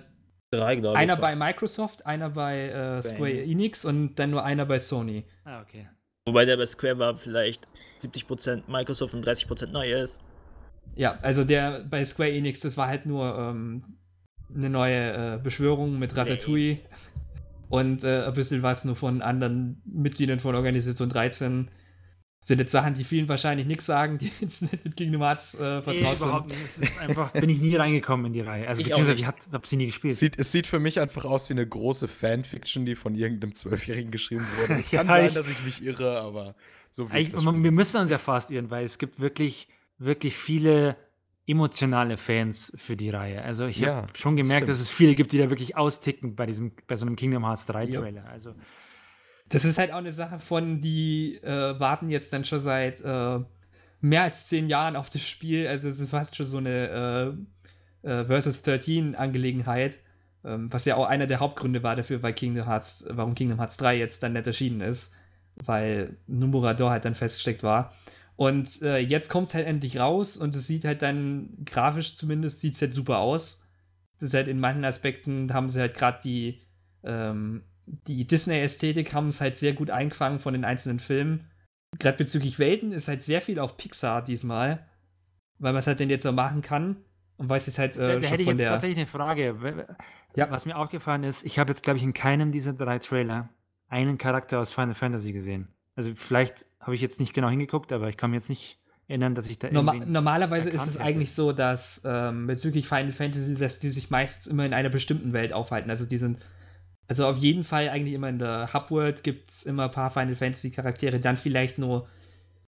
Drei, 0.52 0.78
glaube 0.78 0.96
ich. 0.96 1.02
Einer 1.02 1.18
bei 1.18 1.36
Microsoft, 1.36 2.06
einer 2.06 2.30
bei 2.30 2.70
äh, 2.70 3.04
Square 3.04 3.44
Enix 3.44 3.84
und 3.84 4.16
dann 4.16 4.32
nur 4.32 4.44
einer 4.46 4.66
bei 4.66 4.80
Sony. 4.80 5.26
Ah, 5.44 5.62
okay. 5.62 5.90
Wobei 6.26 6.46
der 6.46 6.58
bei 6.58 6.66
Square 6.66 7.00
war 7.00 7.18
vielleicht 7.18 7.66
70% 8.02 8.64
Microsoft 8.68 9.14
und 9.14 9.28
30% 9.28 9.68
neu 9.68 9.92
ist. 9.92 10.22
Ja, 10.96 11.18
also 11.22 11.44
der 11.44 11.82
bei 11.82 12.04
Square 12.06 12.32
Enix, 12.32 12.62
das 12.62 12.78
war 12.78 12.88
halt 12.88 13.06
nur 13.06 13.38
ähm, 13.38 13.84
eine 14.54 14.70
neue 14.70 15.36
äh, 15.36 15.38
Beschwörung 15.38 16.00
mit 16.00 16.16
Ratatouille 16.16 16.76
nee. 16.76 16.82
Und 17.70 18.04
äh, 18.04 18.26
ein 18.26 18.34
bisschen 18.34 18.64
was 18.64 18.86
nur 18.86 18.96
von 18.96 19.22
anderen 19.22 19.82
Mitgliedern 19.86 20.40
von 20.40 20.56
Organisation 20.56 21.10
13 21.10 21.70
sind 22.48 22.60
jetzt 22.60 22.72
Sachen, 22.72 22.94
die 22.94 23.04
vielen 23.04 23.28
wahrscheinlich 23.28 23.68
nichts 23.68 23.86
sagen, 23.86 24.18
die 24.18 24.32
jetzt 24.40 24.62
nicht 24.62 24.84
mit 24.86 24.96
Kingdom 24.96 25.22
Hearts 25.22 25.54
äh, 25.56 25.82
vertraut 25.82 25.94
nee, 25.94 26.14
überhaupt 26.16 26.48
Nicht. 26.48 26.60
Es 26.64 26.78
ist 26.78 27.00
einfach, 27.02 27.32
bin 27.34 27.50
ich 27.50 27.60
nie 27.60 27.76
reingekommen 27.76 28.28
in 28.28 28.34
die 28.34 28.42
Reihe. 28.42 28.68
Also, 28.68 28.82
ich 28.82 28.88
beziehungsweise 28.88 29.20
ich 29.20 29.28
habe 29.28 29.68
sie 29.68 29.76
nie 29.76 29.88
gespielt. 29.88 30.16
Sieht, 30.16 30.40
es 30.40 30.54
sieht 30.54 30.66
für 30.66 30.80
mich 30.80 31.02
einfach 31.02 31.26
aus 31.26 31.50
wie 31.50 31.54
eine 31.54 31.68
große 31.68 32.08
Fanfiction, 32.08 32.86
die 32.86 32.96
von 32.96 33.16
irgendeinem 33.16 33.54
Zwölfjährigen 33.54 34.12
geschrieben 34.12 34.46
wurde. 34.60 34.76
Es 34.80 34.92
kann 34.92 35.08
ja, 35.08 35.14
sein, 35.14 35.34
dass 35.34 35.50
ich 35.50 35.62
mich 35.64 35.84
irre, 35.84 36.22
aber 36.22 36.56
so 36.92 37.12
wie 37.12 37.32
Wir 37.34 37.72
müssen 37.72 38.00
uns 38.00 38.12
ja 38.12 38.18
fast 38.18 38.50
irren, 38.50 38.70
weil 38.72 38.86
es 38.86 38.98
gibt 38.98 39.20
wirklich, 39.20 39.68
wirklich 39.98 40.38
viele 40.38 40.96
emotionale 41.48 42.18
Fans 42.18 42.74
für 42.76 42.98
die 42.98 43.10
Reihe. 43.10 43.42
Also 43.42 43.66
ich 43.66 43.80
ja, 43.80 43.96
habe 43.96 44.18
schon 44.18 44.36
gemerkt, 44.36 44.64
stimmt. 44.64 44.70
dass 44.70 44.82
es 44.82 44.90
viele 44.90 45.16
gibt, 45.16 45.32
die 45.32 45.38
da 45.38 45.50
wirklich 45.50 45.78
austicken 45.78 46.36
bei 46.36 46.46
diesem, 46.46 46.74
bei 46.88 46.98
so 46.98 47.06
einem 47.06 47.16
Kingdom 47.16 47.46
Hearts 47.46 47.66
3 47.68 47.88
Trailer. 47.88 48.24
Ja. 48.26 48.30
Also 48.30 48.54
das 49.48 49.64
ist 49.64 49.78
halt 49.78 49.94
auch 49.94 49.98
eine 49.98 50.12
Sache 50.12 50.40
von, 50.40 50.82
die 50.82 51.36
äh, 51.42 51.80
warten 51.80 52.10
jetzt 52.10 52.34
dann 52.34 52.44
schon 52.44 52.60
seit 52.60 53.00
äh, 53.00 53.40
mehr 54.02 54.24
als 54.24 54.48
zehn 54.48 54.68
Jahren 54.68 54.98
auf 54.98 55.10
das 55.10 55.26
Spiel. 55.26 55.68
Also 55.68 55.88
es 55.88 56.02
ist 56.02 56.10
fast 56.10 56.36
schon 56.36 56.46
so 56.46 56.58
eine 56.58 57.38
äh, 58.04 58.10
äh 58.10 58.26
Versus 58.26 58.62
13 58.64 59.16
Angelegenheit, 59.16 60.00
ähm, 60.44 60.72
was 60.72 60.84
ja 60.84 60.98
auch 60.98 61.06
einer 61.06 61.28
der 61.28 61.40
Hauptgründe 61.40 61.82
war 61.82 61.96
dafür, 61.96 62.22
weil 62.24 62.34
Kingdom 62.34 62.68
Hearts, 62.68 63.06
warum 63.10 63.36
Kingdom 63.36 63.60
Hearts 63.60 63.78
3 63.78 63.98
jetzt 63.98 64.22
dann 64.22 64.34
nicht 64.34 64.48
erschienen 64.48 64.82
ist, 64.82 65.16
weil 65.56 66.18
Numerador 66.28 66.92
halt 66.92 67.06
dann 67.06 67.16
festgesteckt 67.16 67.64
war. 67.64 67.94
Und 68.38 68.82
äh, 68.82 69.00
jetzt 69.00 69.30
kommt 69.30 69.48
es 69.48 69.56
halt 69.56 69.68
endlich 69.68 69.98
raus 69.98 70.38
und 70.38 70.56
es 70.56 70.68
sieht 70.68 70.86
halt 70.86 71.02
dann 71.02 71.58
grafisch 71.66 72.16
zumindest 72.16 72.62
sieht 72.62 72.76
es 72.76 72.82
halt 72.82 72.94
super 72.94 73.18
aus. 73.18 73.70
Das 74.20 74.30
ist 74.30 74.34
halt 74.36 74.48
in 74.48 74.60
manchen 74.60 74.86
Aspekten 74.86 75.54
haben 75.54 75.70
sie 75.70 75.80
halt 75.80 75.96
gerade 75.96 76.20
die 76.24 76.62
ähm, 77.04 77.64
die 77.88 78.28
Disney-Ästhetik 78.28 79.14
haben 79.14 79.30
es 79.30 79.42
halt 79.42 79.58
sehr 79.58 79.74
gut 79.74 79.90
eingefangen 79.90 80.40
von 80.40 80.54
den 80.54 80.66
einzelnen 80.66 81.00
Filmen. 81.00 81.50
Gerade 82.00 82.18
bezüglich 82.18 82.60
Welten 82.60 82.92
ist 82.92 83.08
halt 83.08 83.24
sehr 83.24 83.42
viel 83.42 83.60
auf 83.60 83.78
Pixar 83.78 84.22
diesmal, 84.24 84.86
weil 85.58 85.74
man 85.74 85.80
es 85.80 85.88
halt 85.88 86.00
denn 86.00 86.10
jetzt 86.10 86.24
so 86.24 86.32
machen 86.32 86.62
kann. 86.62 86.98
Und 87.38 87.50
weiß 87.50 87.68
es 87.68 87.80
halt. 87.80 87.98
Äh, 87.98 88.00
da, 88.00 88.20
da 88.20 88.28
hätte 88.28 88.42
ich 88.42 88.48
jetzt 88.48 88.64
tatsächlich 88.64 88.98
eine 88.98 89.08
Frage. 89.08 89.88
Ja. 90.36 90.52
Was 90.52 90.66
mir 90.66 90.76
aufgefallen 90.76 91.24
ist, 91.24 91.46
ich 91.46 91.60
habe 91.60 91.72
jetzt, 91.72 91.84
glaube 91.84 91.98
ich, 91.98 92.04
in 92.04 92.14
keinem 92.14 92.52
dieser 92.52 92.74
drei 92.74 93.00
Trailer 93.00 93.50
einen 93.88 94.18
Charakter 94.18 94.60
aus 94.60 94.72
Final 94.72 94.96
Fantasy 94.96 95.34
gesehen. 95.34 95.70
Also 95.96 96.14
vielleicht 96.16 96.66
habe 96.88 96.96
ich 96.96 97.02
jetzt 97.02 97.20
nicht 97.20 97.34
genau 97.34 97.50
hingeguckt, 97.50 97.92
aber 97.92 98.10
ich 98.10 98.18
kann 98.18 98.32
mir 98.32 98.38
jetzt 98.38 98.50
nicht 98.50 98.80
erinnern, 99.08 99.36
dass 99.36 99.50
ich 99.50 99.60
da 99.60 99.70
Norma 99.70 99.94
Normalerweise 99.94 100.70
ist 100.70 100.88
es 100.88 100.96
hätte. 100.96 101.06
eigentlich 101.06 101.34
so, 101.34 101.52
dass 101.52 102.02
ähm, 102.06 102.48
bezüglich 102.48 102.88
Final 102.88 103.12
Fantasy, 103.12 103.56
dass 103.56 103.80
die 103.80 103.90
sich 103.90 104.10
meistens 104.10 104.48
immer 104.48 104.66
in 104.66 104.74
einer 104.74 104.90
bestimmten 104.90 105.34
Welt 105.34 105.54
aufhalten. 105.54 105.90
Also 105.90 106.06
die 106.06 106.18
sind 106.18 106.40
also 107.08 107.26
auf 107.26 107.38
jeden 107.38 107.64
Fall 107.64 107.90
eigentlich 107.90 108.14
immer 108.14 108.30
in 108.30 108.40
der 108.40 108.74
Hubworld 108.74 109.24
gibt 109.24 109.52
es 109.52 109.64
immer 109.64 109.86
ein 109.86 109.92
paar 109.92 110.12
Final 110.12 110.36
Fantasy 110.36 110.72
Charaktere, 110.72 111.20
dann 111.20 111.38
vielleicht 111.38 111.78
nur 111.78 112.08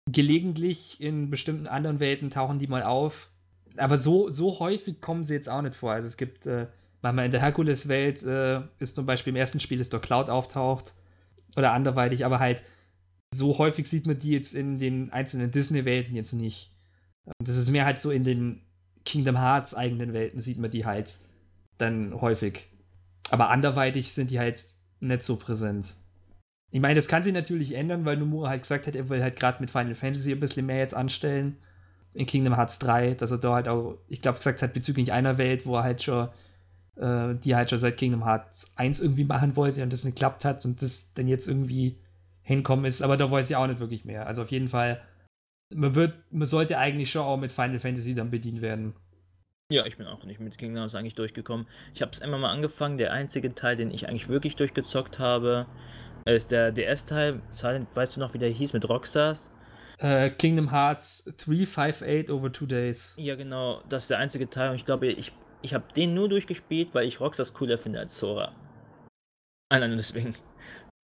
gelegentlich 0.10 1.02
in 1.02 1.30
bestimmten 1.30 1.68
anderen 1.68 2.00
Welten 2.00 2.30
tauchen 2.30 2.60
die 2.60 2.68
mal 2.68 2.84
auf. 2.84 3.30
Aber 3.78 3.98
so, 3.98 4.30
so 4.30 4.60
häufig 4.60 5.02
kommen 5.02 5.24
sie 5.24 5.34
jetzt 5.34 5.50
auch 5.50 5.62
nicht 5.62 5.76
vor. 5.76 5.92
Also 5.92 6.08
es 6.08 6.18
gibt, 6.18 6.46
äh, 6.48 6.68
manchmal 7.02 7.26
in 7.26 7.32
der 7.32 7.42
Herkules-Welt 7.42 8.24
äh, 8.24 8.62
ist 8.80 8.96
zum 8.96 9.06
Beispiel 9.06 9.32
im 9.32 9.38
ersten 9.38 9.60
Spiel, 9.60 9.78
dass 9.78 9.90
dort 9.90 10.04
Cloud 10.04 10.30
auftaucht 10.30 10.94
oder 11.56 11.74
anderweitig, 11.74 12.26
aber 12.26 12.40
halt 12.40 12.64
so 13.34 13.58
häufig 13.58 13.88
sieht 13.88 14.08
man 14.08 14.20
die 14.20 14.32
jetzt 14.32 14.56
in 14.56 14.80
den 14.80 15.12
einzelnen 15.12 15.52
Disney-Welten 15.52 16.16
jetzt 16.16 16.34
nicht. 16.34 16.72
Das 17.44 17.58
ist 17.58 17.70
mehr 17.70 17.86
halt 17.86 18.00
so 18.00 18.12
in 18.12 18.24
den 18.24 18.62
Kingdom 19.06 19.38
Hearts 19.38 19.76
eigenen 19.76 20.14
Welten 20.14 20.42
sieht 20.42 20.58
man 20.58 20.72
die 20.72 20.86
halt 20.86 21.18
dann 21.78 22.20
häufig. 22.22 22.68
Aber 23.30 23.50
anderweitig 23.50 24.12
sind 24.12 24.32
die 24.32 24.40
halt 24.40 24.64
nicht 25.00 25.24
so 25.24 25.36
präsent. 25.36 25.94
Ich 26.72 26.82
meine, 26.82 26.96
das 26.96 27.08
kann 27.08 27.24
sich 27.24 27.34
natürlich 27.34 27.74
ändern, 27.74 28.06
weil 28.06 28.18
Nomura 28.18 28.50
halt 28.50 28.64
gesagt 28.64 28.88
hat, 28.88 28.96
er 28.96 29.10
will 29.10 29.22
halt 29.22 29.36
gerade 29.36 29.60
mit 29.60 29.72
Final 29.72 29.96
Fantasy 29.96 30.32
ein 30.32 30.40
bisschen 30.40 30.66
mehr 30.66 30.78
jetzt 30.78 30.94
anstellen. 30.94 31.58
In 32.14 32.26
Kingdom 32.26 32.56
Hearts 32.56 32.80
3, 32.80 33.16
dass 33.16 33.32
er 33.32 33.38
da 33.38 33.54
halt 33.54 33.68
auch, 33.68 33.98
ich 34.08 34.22
glaube, 34.22 34.40
gesagt 34.40 34.62
hat, 34.62 34.74
bezüglich 34.74 35.12
einer 35.12 35.38
Welt, 35.38 35.66
wo 35.66 35.76
er 35.78 35.84
halt 35.84 36.04
schon, 36.04 36.30
äh, 36.98 37.36
die 37.36 37.56
halt 37.56 37.70
schon 37.70 37.80
seit 37.80 37.98
Kingdom 37.98 38.26
Hearts 38.26 38.72
1 38.76 39.00
irgendwie 39.00 39.24
machen 39.24 39.56
wollte 39.56 39.82
und 39.82 39.94
das 39.94 40.04
nicht 40.04 40.16
geklappt 40.16 40.46
hat 40.46 40.66
und 40.66 40.82
das 40.82 41.14
dann 41.14 41.28
jetzt 41.28 41.48
irgendwie 41.48 41.98
hinkommen 42.50 42.86
ist. 42.86 43.02
Aber 43.04 43.16
da 43.16 43.30
weiß 43.30 43.50
ich 43.50 43.56
auch 43.56 43.68
nicht 43.68 43.80
wirklich 43.80 44.06
mehr. 44.06 44.26
Also 44.26 44.42
auf 44.42 44.52
jeden 44.52 44.68
Fall, 44.68 45.00
man 45.74 45.94
wird, 45.94 46.16
man 46.32 46.48
sollte 46.48 46.80
eigentlich 46.80 47.12
schon 47.12 47.22
auch 47.22 47.38
mit 47.38 47.52
Final 47.52 47.80
Fantasy 47.80 48.16
dann 48.16 48.32
bedient 48.32 48.62
werden. 48.62 48.96
Ja, 49.72 49.86
ich 49.86 49.98
bin 49.98 50.08
auch 50.08 50.24
nicht 50.24 50.40
mit 50.40 50.58
Kingdom 50.58 50.80
Hearts 50.80 50.96
eigentlich 50.96 51.14
durchgekommen. 51.14 51.68
Ich 51.94 52.02
habe 52.02 52.12
es 52.12 52.18
immer 52.18 52.40
mal 52.40 52.52
angefangen. 52.52 52.98
Der 52.98 53.14
einzige 53.14 53.54
Teil, 53.54 53.76
den 53.76 53.92
ich 53.92 54.10
eigentlich 54.10 54.28
wirklich 54.30 54.56
durchgezockt 54.56 55.20
habe, 55.20 55.68
ist 56.26 56.50
der 56.50 56.72
DS-Teil. 56.72 57.40
Weißt 57.94 58.16
du 58.16 58.20
noch, 58.20 58.34
wie 58.34 58.40
der 58.40 58.50
hieß 58.50 58.74
mit 58.74 58.90
Rockstars? 58.90 59.52
Uh, 60.02 60.32
Kingdom 60.36 60.72
Hearts 60.72 61.32
358 61.46 62.32
over 62.32 62.52
two 62.52 62.66
days. 62.66 63.16
Ja, 63.20 63.36
genau. 63.36 63.84
Das 63.90 64.06
ist 64.06 64.10
der 64.10 64.18
einzige 64.18 64.50
Teil. 64.50 64.72
Und 64.72 64.78
ich 64.78 64.86
glaube, 64.86 65.06
ich, 65.06 65.34
ich 65.62 65.76
habe 65.76 65.86
den 65.96 66.16
nur 66.16 66.30
durchgespielt, 66.30 66.96
weil 66.96 67.06
ich 67.06 67.20
Rockstars 67.20 67.54
cooler 67.54 67.78
finde 67.78 68.00
als 68.00 68.18
Sora. 68.18 68.56
Nein, 69.72 69.96
deswegen. 69.98 70.34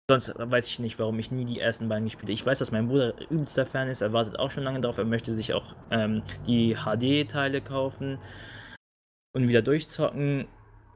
Sonst 0.08 0.34
weiß 0.38 0.68
ich 0.68 0.80
nicht, 0.80 1.00
warum 1.00 1.18
ich 1.18 1.32
nie 1.32 1.46
die 1.46 1.60
ersten 1.60 1.89
beiden 1.89 2.06
gespielt 2.06 2.26
habe. 2.26 2.34
Ich 2.34 2.46
weiß, 2.46 2.60
dass 2.60 2.72
mein 2.72 2.88
Bruder 2.88 3.15
übelster 3.32 3.65
Fan 3.65 3.89
ist. 3.89 4.02
Er 4.02 4.13
wartet 4.13 4.38
auch 4.38 4.52
schon 4.52 4.63
lange 4.63 4.80
drauf. 4.82 5.00
Er 5.00 5.06
möchte 5.06 5.34
sich 5.34 5.54
auch 5.54 5.76
ähm, 5.89 6.22
die 6.46 6.76
HD-Teile 6.76 7.62
kaufen 7.62 8.20
und 9.34 9.48
wieder 9.48 9.63
durchzocken. 9.63 10.48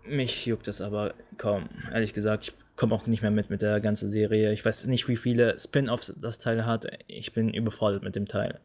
Mich 0.05 0.45
juckt 0.45 0.67
das 0.67 0.79
aber 0.79 1.15
kaum. 1.37 1.69
Ehrlich 1.91 2.13
gesagt, 2.13 2.49
ich 2.49 2.53
komme 2.75 2.93
auch 2.93 3.07
nicht 3.07 3.23
mehr 3.23 3.31
mit 3.31 3.49
mit 3.49 3.63
der 3.63 3.79
ganzen 3.79 4.11
Serie. 4.11 4.53
Ich 4.53 4.63
weiß 4.63 4.85
nicht, 4.85 5.07
wie 5.07 5.17
viele 5.17 5.59
Spin-offs 5.59 6.13
das 6.15 6.37
Teil 6.37 6.67
hat. 6.67 6.85
Ich 7.07 7.33
bin 7.33 7.51
überfordert 7.51 8.03
mit 8.03 8.15
dem 8.15 8.27
Teil. 8.27 8.59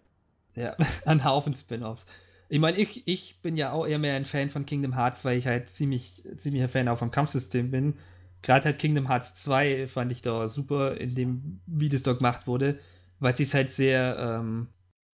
Ja, 0.55 0.77
ein 1.07 1.25
Haufen 1.25 1.55
Spin-offs. 1.55 2.05
Ich 2.51 2.59
meine, 2.59 2.77
ich, 2.77 3.09
ich 3.09 3.41
bin 3.41 3.57
ja 3.57 3.73
auch 3.73 3.87
eher 3.87 3.99
mehr 3.99 4.15
ein 4.15 4.27
Fan 4.27 4.51
von 4.51 4.67
Kingdom 4.67 4.95
Hearts, 4.95 5.25
weil 5.25 5.39
ich 5.39 5.47
halt 5.47 5.71
ziemlich, 5.71 6.23
ziemlicher 6.37 6.69
Fan 6.69 6.89
auch 6.89 6.99
vom 6.99 7.11
Kampfsystem 7.11 7.71
bin. 7.71 7.95
Gerade 8.45 8.67
halt 8.67 8.79
Kingdom 8.79 9.09
Hearts 9.09 9.37
2 9.37 9.89
fand 9.89 10.13
ich 10.13 10.23
da 10.23 10.49
super, 10.49 10.99
in 10.99 11.17
dem, 11.17 11.63
wie 11.67 11.89
das 11.91 12.05
da 12.05 12.15
gemacht 12.15 12.47
wurde, 12.47 12.79
weil 13.21 13.33
es 13.33 13.39
sich 13.39 13.55
halt 13.55 13.73
sehr, 13.73 14.19
ähm, 14.19 14.69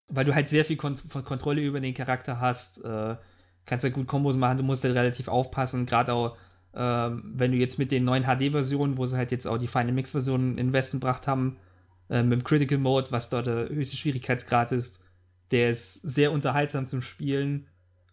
weil 0.08 0.26
du 0.26 0.36
halt 0.36 0.50
sehr 0.50 0.66
viel 0.66 0.78
Kon 0.78 0.96
Kontrolle 1.26 1.62
über 1.62 1.80
den 1.82 1.94
Charakter 1.96 2.40
hast. 2.40 2.84
Äh, 2.86 3.18
kannst 3.66 3.84
ja 3.84 3.90
gut 3.92 4.08
Kombos 4.08 4.38
machen, 4.38 4.58
du 4.58 4.64
musst 4.64 4.84
halt 4.84 4.96
relativ 4.96 5.28
aufpassen, 5.28 5.86
gerade 5.86 6.14
auch 6.14 6.38
Ähm, 6.78 7.24
wenn 7.36 7.52
du 7.54 7.58
jetzt 7.58 7.80
mit 7.80 7.92
den 7.92 8.04
neuen 8.04 8.26
HD-Versionen, 8.26 8.98
wo 8.98 9.06
sie 9.06 9.18
halt 9.18 9.32
jetzt 9.32 9.48
auch 9.48 9.58
die 9.58 9.68
Final 9.68 9.94
Mix-Versionen 9.94 10.58
in 10.58 10.68
den 10.68 10.74
Westen 10.74 11.00
gebracht 11.00 11.28
haben, 11.28 11.58
äh, 12.10 12.24
mit 12.24 12.42
dem 12.42 12.44
Critical 12.44 12.78
Mode, 12.80 13.12
was 13.12 13.30
dort 13.30 13.48
der 13.48 13.70
höchste 13.70 13.96
Schwierigkeitsgrad 13.98 14.74
ist, 14.74 15.00
der 15.52 15.70
ist 15.72 15.94
sehr 16.02 16.32
unterhaltsam 16.34 16.86
zum 16.88 17.02
Spielen. 17.02 17.68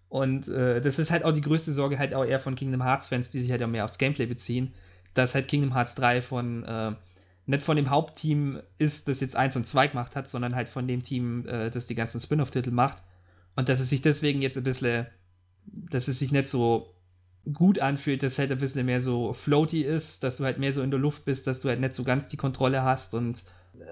Und 0.09 0.49
äh, 0.49 0.81
das 0.81 0.99
ist 0.99 1.11
halt 1.11 1.25
auch 1.25 1.33
die 1.33 1.41
größte 1.41 1.73
Sorge 1.73 1.99
halt 1.99 2.15
auch 2.15 2.25
eher 2.25 2.41
von 2.41 2.55
Kingdom 2.55 2.83
Hearts-Fans, 2.85 3.31
die 3.31 3.41
sich 3.41 3.51
halt 3.51 3.63
auch 3.63 3.69
mehr 3.69 3.85
aufs 3.85 3.99
Gameplay 3.99 4.27
beziehen, 4.27 4.75
dass 5.15 5.35
halt 5.35 5.49
Kingdom 5.49 5.75
Hearts 5.75 5.95
3 5.95 6.23
von 6.23 6.65
äh, 6.65 6.93
nicht 7.47 7.63
von 7.63 7.77
dem 7.77 7.91
Hauptteam 7.91 8.61
ist, 8.79 9.09
das 9.09 9.21
jetzt 9.21 9.37
1 9.37 9.57
und 9.57 9.67
2 9.67 9.89
gemacht 9.89 10.17
hat, 10.17 10.31
sondern 10.31 10.55
halt 10.55 10.69
von 10.69 10.87
dem 10.87 11.03
Team, 11.03 11.47
äh, 11.47 11.71
das 11.71 11.87
die 11.87 11.95
ganzen 11.95 12.21
Spin-off-Titel 12.21 12.71
macht. 12.71 13.03
Und 13.57 13.69
dass 13.69 13.81
es 13.81 13.91
sich 13.91 14.03
deswegen 14.03 14.43
jetzt 14.43 14.57
ein 14.57 14.63
bisschen, 14.63 15.07
dass 15.67 16.09
es 16.09 16.19
sich 16.19 16.33
nicht 16.33 16.49
so 16.49 16.95
gut 17.53 17.81
anfühlt, 17.81 18.23
dass 18.23 18.35
es 18.35 18.39
halt 18.39 18.53
ein 18.53 18.59
bisschen 18.59 18.87
mehr 18.87 19.01
so 19.01 19.33
floaty 19.33 19.83
ist, 19.83 20.23
dass 20.23 20.37
du 20.37 20.45
halt 20.45 20.59
mehr 20.59 20.73
so 20.73 20.83
in 20.83 20.91
der 20.91 21.01
Luft 21.01 21.25
bist, 21.25 21.47
dass 21.47 21.61
du 21.61 21.69
halt 21.69 21.81
nicht 21.81 21.95
so 21.95 22.05
ganz 22.05 22.29
die 22.29 22.37
Kontrolle 22.37 22.83
hast 22.83 23.15
und 23.15 23.43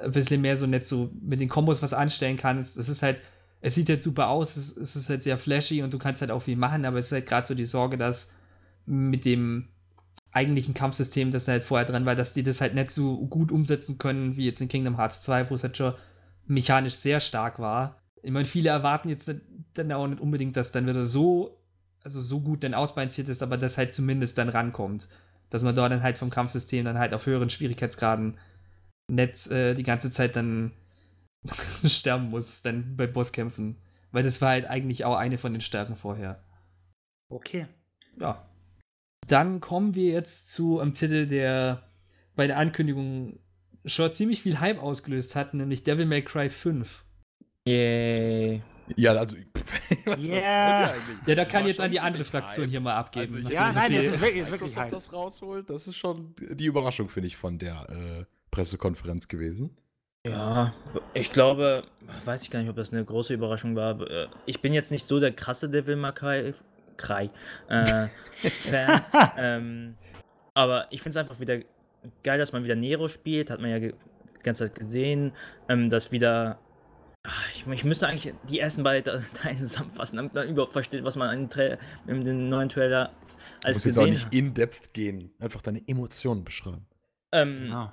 ein 0.02 0.12
bisschen 0.12 0.40
mehr 0.40 0.56
so 0.56 0.66
nicht 0.66 0.86
so 0.86 1.10
mit 1.20 1.40
den 1.40 1.48
Kombos 1.48 1.82
was 1.82 1.92
anstellen 1.92 2.36
kannst. 2.36 2.78
Es 2.78 2.88
ist 2.88 3.02
halt, 3.02 3.20
es 3.60 3.74
sieht 3.74 3.88
halt 3.88 4.02
super 4.02 4.28
aus, 4.28 4.56
es, 4.56 4.76
es 4.76 4.94
ist 4.94 5.08
halt 5.08 5.22
sehr 5.22 5.36
flashy 5.36 5.82
und 5.82 5.92
du 5.92 5.98
kannst 5.98 6.20
halt 6.20 6.30
auch 6.30 6.42
viel 6.42 6.56
machen, 6.56 6.84
aber 6.84 6.98
es 6.98 7.06
ist 7.06 7.12
halt 7.12 7.26
gerade 7.26 7.46
so 7.46 7.54
die 7.54 7.66
Sorge, 7.66 7.98
dass 7.98 8.34
mit 8.86 9.24
dem 9.24 9.68
eigentlichen 10.32 10.74
Kampfsystem, 10.74 11.32
das 11.32 11.48
halt 11.48 11.62
vorher 11.62 11.86
dran 11.86 12.06
war, 12.06 12.14
dass 12.14 12.32
die 12.32 12.42
das 12.42 12.60
halt 12.60 12.74
nicht 12.74 12.90
so 12.90 13.26
gut 13.26 13.50
umsetzen 13.50 13.98
können 13.98 14.36
wie 14.36 14.46
jetzt 14.46 14.60
in 14.60 14.68
Kingdom 14.68 14.96
Hearts 14.96 15.22
2, 15.22 15.50
wo 15.50 15.54
es 15.54 15.62
halt 15.62 15.76
schon 15.76 15.94
mechanisch 16.46 16.94
sehr 16.94 17.20
stark 17.20 17.58
war. 17.58 18.00
Ich 18.22 18.30
meine, 18.30 18.46
viele 18.46 18.70
erwarten 18.70 19.08
jetzt 19.08 19.32
dann 19.74 19.92
auch 19.92 20.06
nicht 20.06 20.20
unbedingt, 20.20 20.56
dass 20.56 20.72
dann 20.72 20.86
wieder 20.86 21.06
so 21.06 21.60
also 22.02 22.20
so 22.20 22.40
gut 22.40 22.64
dann 22.64 22.74
ausbalanciert 22.74 23.28
ist, 23.28 23.42
aber 23.42 23.56
das 23.56 23.78
halt 23.78 23.92
zumindest 23.92 24.38
dann 24.38 24.48
rankommt. 24.48 25.08
Dass 25.50 25.62
man 25.62 25.74
dort 25.74 25.92
dann 25.92 26.02
halt 26.02 26.16
vom 26.18 26.30
Kampfsystem 26.30 26.84
dann 26.84 26.98
halt 26.98 27.12
auf 27.12 27.26
höheren 27.26 27.50
Schwierigkeitsgraden 27.50 28.38
nicht 29.08 29.48
äh, 29.48 29.74
die 29.74 29.82
ganze 29.82 30.10
Zeit 30.10 30.36
dann 30.36 30.72
sterben 31.84 32.30
muss, 32.30 32.62
dann 32.62 32.96
bei 32.96 33.06
Bosskämpfen. 33.06 33.76
Weil 34.12 34.22
das 34.22 34.40
war 34.40 34.50
halt 34.50 34.66
eigentlich 34.66 35.04
auch 35.04 35.16
eine 35.16 35.38
von 35.38 35.52
den 35.52 35.60
Stärken 35.60 35.96
vorher. 35.96 36.42
Okay. 37.28 37.66
Ja. 38.18 38.46
Dann 39.26 39.60
kommen 39.60 39.94
wir 39.94 40.12
jetzt 40.12 40.50
zu 40.50 40.80
einem 40.80 40.94
Titel, 40.94 41.26
der 41.26 41.82
bei 42.36 42.46
der 42.46 42.58
Ankündigung 42.58 43.38
schon 43.84 44.12
ziemlich 44.12 44.42
viel 44.42 44.60
Hype 44.60 44.82
ausgelöst 44.82 45.36
hat, 45.36 45.54
nämlich 45.54 45.82
Devil 45.84 46.06
May 46.06 46.22
Cry 46.22 46.48
5. 46.48 47.04
Yay. 47.66 48.60
Ja, 48.96 49.12
also. 49.12 49.36
was, 50.04 50.24
Yeah. 50.24 50.94
Ja, 51.26 51.34
da 51.34 51.34
Das 51.44 51.52
kann 51.52 51.66
jetzt 51.66 51.80
an 51.80 51.90
die 51.90 52.00
andere 52.00 52.24
Fraktion 52.24 52.64
Hype. 52.64 52.70
hier 52.70 52.80
mal 52.80 52.96
abgeben. 52.96 53.36
Also 53.36 53.50
Ja, 53.50 53.72
nein, 53.72 53.94
das 53.94 54.06
ist 54.06 54.20
wirklich, 54.20 54.42
wirklich 54.42 54.50
Microsoft 54.50 54.78
Hype. 54.78 54.90
das 54.90 55.12
rausholt, 55.12 55.70
das 55.70 55.86
ist 55.86 55.96
schon 55.96 56.34
die 56.38 56.66
Überraschung, 56.66 57.08
finde 57.08 57.28
ich, 57.28 57.36
von 57.36 57.58
der 57.58 57.88
äh, 57.88 58.24
Pressekonferenz 58.50 59.28
gewesen. 59.28 59.76
Ja, 60.26 60.74
ich 61.14 61.30
glaube, 61.30 61.84
weiß 62.24 62.42
ich 62.42 62.50
gar 62.50 62.60
nicht, 62.60 62.68
ob 62.68 62.76
das 62.76 62.92
eine 62.92 63.04
große 63.04 63.32
Überraschung 63.32 63.76
war. 63.76 64.00
Äh, 64.10 64.26
Ich 64.46 64.60
bin 64.60 64.74
jetzt 64.74 64.90
nicht 64.90 65.06
so 65.06 65.20
der 65.20 65.32
krasse 65.32 65.68
Devil 65.70 65.96
May 65.96 66.12
Cry, 66.12 66.52
Cry, 67.00 67.30
äh, 67.68 68.06
Fan. 68.32 69.02
ähm, 69.36 69.94
aber 70.54 70.86
ich 70.90 71.02
finde 71.02 71.18
es 71.18 71.22
einfach 71.24 71.40
wieder 71.40 71.58
geil, 72.22 72.38
dass 72.38 72.52
man 72.52 72.64
wieder 72.64 72.76
Nero 72.76 73.08
spielt. 73.08 73.50
Hat 73.50 73.60
man 73.60 73.70
ja 73.70 73.78
die 73.78 73.94
ganze 74.42 74.66
Zeit 74.66 74.78
gesehen. 74.78 75.32
Ähm, 75.68 75.90
dass 75.90 76.12
wieder. 76.12 76.58
Ach, 77.22 77.50
Ich, 77.54 77.66
ich 77.66 77.84
müsste 77.84 78.08
eigentlich 78.08 78.34
die 78.48 78.60
ersten 78.60 78.82
beiden 78.82 79.24
Teile 79.34 79.56
zusammenfassen, 79.56 80.16
damit 80.16 80.34
man 80.34 80.48
überhaupt 80.48 80.72
versteht, 80.72 81.04
was 81.04 81.16
man 81.16 81.36
in, 81.38 81.50
Tra 81.50 81.76
in 82.06 82.24
dem 82.24 82.48
neuen 82.48 82.68
Trailer 82.68 83.10
Du 83.62 83.66
alles 83.66 83.76
musst 83.76 83.86
jetzt 83.86 83.98
auch 83.98 84.02
gesehen 84.02 84.12
nicht 84.14 84.26
hat. 84.26 84.34
in-depth 84.34 84.94
gehen, 84.94 85.30
einfach 85.38 85.62
deine 85.62 85.80
Emotionen 85.86 86.44
beschreiben. 86.44 86.86
Ähm, 87.32 87.64
Genau. 87.66 87.92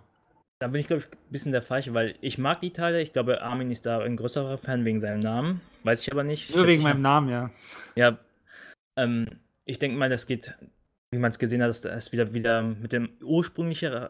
Da 0.59 0.67
bin 0.67 0.81
ich, 0.81 0.87
glaube 0.87 1.03
ich, 1.03 1.11
ein 1.11 1.31
bisschen 1.31 1.51
der 1.51 1.61
Falsche, 1.61 1.93
weil 1.93 2.15
ich 2.19 2.39
mag 2.39 2.61
die 2.61 2.71
Teile. 2.73 2.99
Ich 3.01 3.13
glaube, 3.13 3.43
Armin 3.43 3.69
ist 3.69 3.85
da 3.85 3.99
ein 3.99 4.17
größerer 4.17 4.57
Fan 4.57 4.85
wegen 4.85 4.99
seinem 4.99 5.19
Namen. 5.19 5.61
Weiß 5.83 6.01
ich 6.01 6.11
aber 6.11 6.23
nicht. 6.23 6.55
Nur 6.55 6.65
wegen 6.65 6.81
meinem. 6.81 7.01
Namen, 7.03 7.29
ja. 7.29 7.51
Ja. 7.95 8.17
Ähm, 8.97 9.27
ich 9.65 9.79
denke 9.79 9.97
mal, 9.97 10.09
das 10.09 10.27
geht, 10.27 10.53
wie 11.11 11.19
man 11.19 11.31
es 11.31 11.39
gesehen 11.39 11.61
hat, 11.61 11.69
dass 11.69 11.85
es 11.85 12.11
wieder, 12.11 12.33
wieder 12.33 12.61
mit 12.61 12.91
dem 12.91 13.09
ursprünglichen 13.21 14.09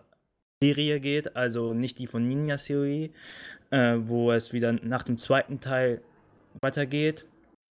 Serie 0.61 0.99
geht, 0.99 1.35
also 1.35 1.73
nicht 1.73 1.99
die 1.99 2.07
von 2.07 2.27
Ninja 2.27 2.57
Theory, 2.57 3.11
äh, 3.69 3.97
wo 3.99 4.31
es 4.31 4.53
wieder 4.53 4.71
nach 4.73 5.03
dem 5.03 5.17
zweiten 5.17 5.59
Teil 5.59 6.01
weitergeht. 6.61 7.25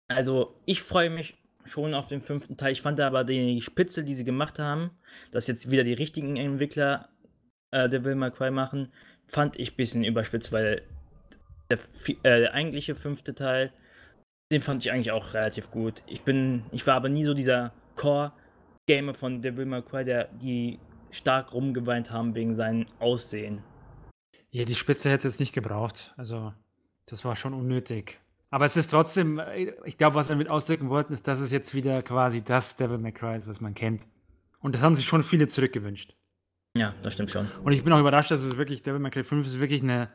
Also, 0.09 0.55
ich 0.67 0.83
freue 0.83 1.11
mich 1.11 1.37
schon 1.65 1.95
auf 1.95 2.07
den 2.07 2.21
fünften 2.21 2.57
Teil. 2.57 2.73
Ich 2.73 2.83
fand 2.83 3.01
aber 3.01 3.25
die 3.25 3.61
Spitze, 3.61 4.05
die 4.05 4.15
sie 4.15 4.25
gemacht 4.25 4.61
haben, 4.61 4.91
dass 5.33 5.49
jetzt 5.49 5.71
wieder 5.71 5.83
die 5.83 5.95
richtigen 5.95 6.37
Entwickler 6.37 7.09
äh, 7.73 7.89
Devil 7.89 8.15
May 8.15 8.31
Cry 8.31 8.53
machen, 8.53 8.93
fand 9.27 9.59
ich 9.59 9.73
ein 9.73 9.77
bisschen 9.77 10.05
überspitzt, 10.05 10.53
weil 10.53 10.83
der, 11.71 11.79
äh, 12.23 12.41
der 12.41 12.55
eigentliche 12.55 12.95
fünfte 12.95 13.35
Teil, 13.35 13.73
den 14.53 14.61
fand 14.61 14.85
ich 14.85 14.93
eigentlich 14.93 15.11
auch 15.11 15.35
relativ 15.35 15.71
gut. 15.71 16.03
Ich 16.07 16.23
bin, 16.23 16.65
ich 16.73 16.87
war 16.87 16.95
aber 16.95 17.09
nie 17.09 17.25
so 17.25 17.35
dieser 17.35 17.73
Core-Gamer 17.97 19.15
von 19.15 19.43
Devil 19.43 19.67
May 19.67 19.83
Cry, 19.83 20.05
der 20.05 20.29
die 20.41 20.79
stark 21.11 21.53
rumgeweint 21.53 22.11
haben 22.11 22.35
wegen 22.35 22.55
seinem 22.55 22.87
Aussehen. 22.99 23.63
Ja, 24.51 24.65
die 24.65 24.75
Spitze 24.75 25.11
hätte 25.11 25.27
es 25.27 25.35
jetzt 25.35 25.41
nicht 25.41 25.53
gebraucht. 25.53 26.15
Also, 26.17 26.53
das 27.07 27.25
war 27.25 27.37
schon 27.37 27.55
unnötig. 27.55 28.19
Aber 28.51 28.65
es 28.65 28.77
ist 28.77 28.89
trotzdem, 28.89 29.39
äh, 29.39 29.73
ich 29.85 29.99
glaube, 29.99 30.17
was 30.17 30.29
wir 30.29 30.35
damit 30.35 30.49
ausdrücken 30.49 30.89
wollten, 30.89 31.13
ist, 31.13 31.27
dass 31.27 31.41
es 31.41 31.51
jetzt 31.51 31.75
wieder 31.75 32.03
quasi 32.03 32.43
das 32.43 32.77
Devil 32.77 32.99
May 32.99 33.13
Cry 33.13 33.37
ist, 33.37 33.49
was 33.49 33.61
man 33.61 33.75
kennt. 33.75 34.07
Und 34.61 34.75
das 34.75 34.83
haben 34.83 34.95
sich 34.95 35.07
schon 35.07 35.23
viele 35.23 35.49
zurückgewünscht. 35.49 36.15
Ja, 36.77 36.95
das 37.03 37.15
stimmt 37.15 37.31
schon. 37.31 37.49
Und 37.65 37.73
ich 37.73 37.83
bin 37.83 37.93
auch 37.93 38.01
überrascht, 38.01 38.31
dass 38.31 38.43
es 38.43 38.57
wirklich, 38.57 38.83
Devil 38.83 39.01
May 39.01 39.11
Cry 39.11 39.25
5 39.25 39.47
ist 39.47 39.61
wirklich 39.61 39.83
eine, 39.83 40.11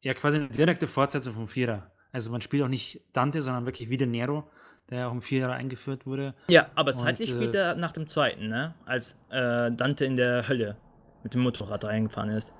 ja, 0.00 0.14
quasi 0.14 0.38
eine 0.38 0.48
direkte 0.48 0.86
Fortsetzung 0.86 1.34
vom 1.34 1.48
Vierer. 1.48 1.92
Also 2.16 2.30
man 2.30 2.40
spielt 2.40 2.62
auch 2.62 2.68
nicht 2.68 3.02
Dante, 3.12 3.42
sondern 3.42 3.66
wirklich 3.66 3.90
wieder 3.90 4.06
Nero, 4.06 4.44
der 4.88 5.00
ja 5.00 5.08
auch 5.08 5.12
im 5.12 5.20
Vierer 5.20 5.52
eingeführt 5.52 6.06
wurde. 6.06 6.34
Ja, 6.48 6.70
aber 6.74 6.92
Und, 6.92 6.96
zeitlich 7.00 7.28
äh, 7.28 7.32
spielt 7.34 7.54
er 7.54 7.74
nach 7.74 7.92
dem 7.92 8.06
zweiten, 8.08 8.48
ne? 8.48 8.74
Als 8.86 9.18
äh, 9.28 9.70
Dante 9.70 10.06
in 10.06 10.16
der 10.16 10.48
Hölle 10.48 10.78
mit 11.22 11.34
dem 11.34 11.42
Motorrad 11.42 11.84
reingefahren 11.84 12.30
ist. 12.30 12.54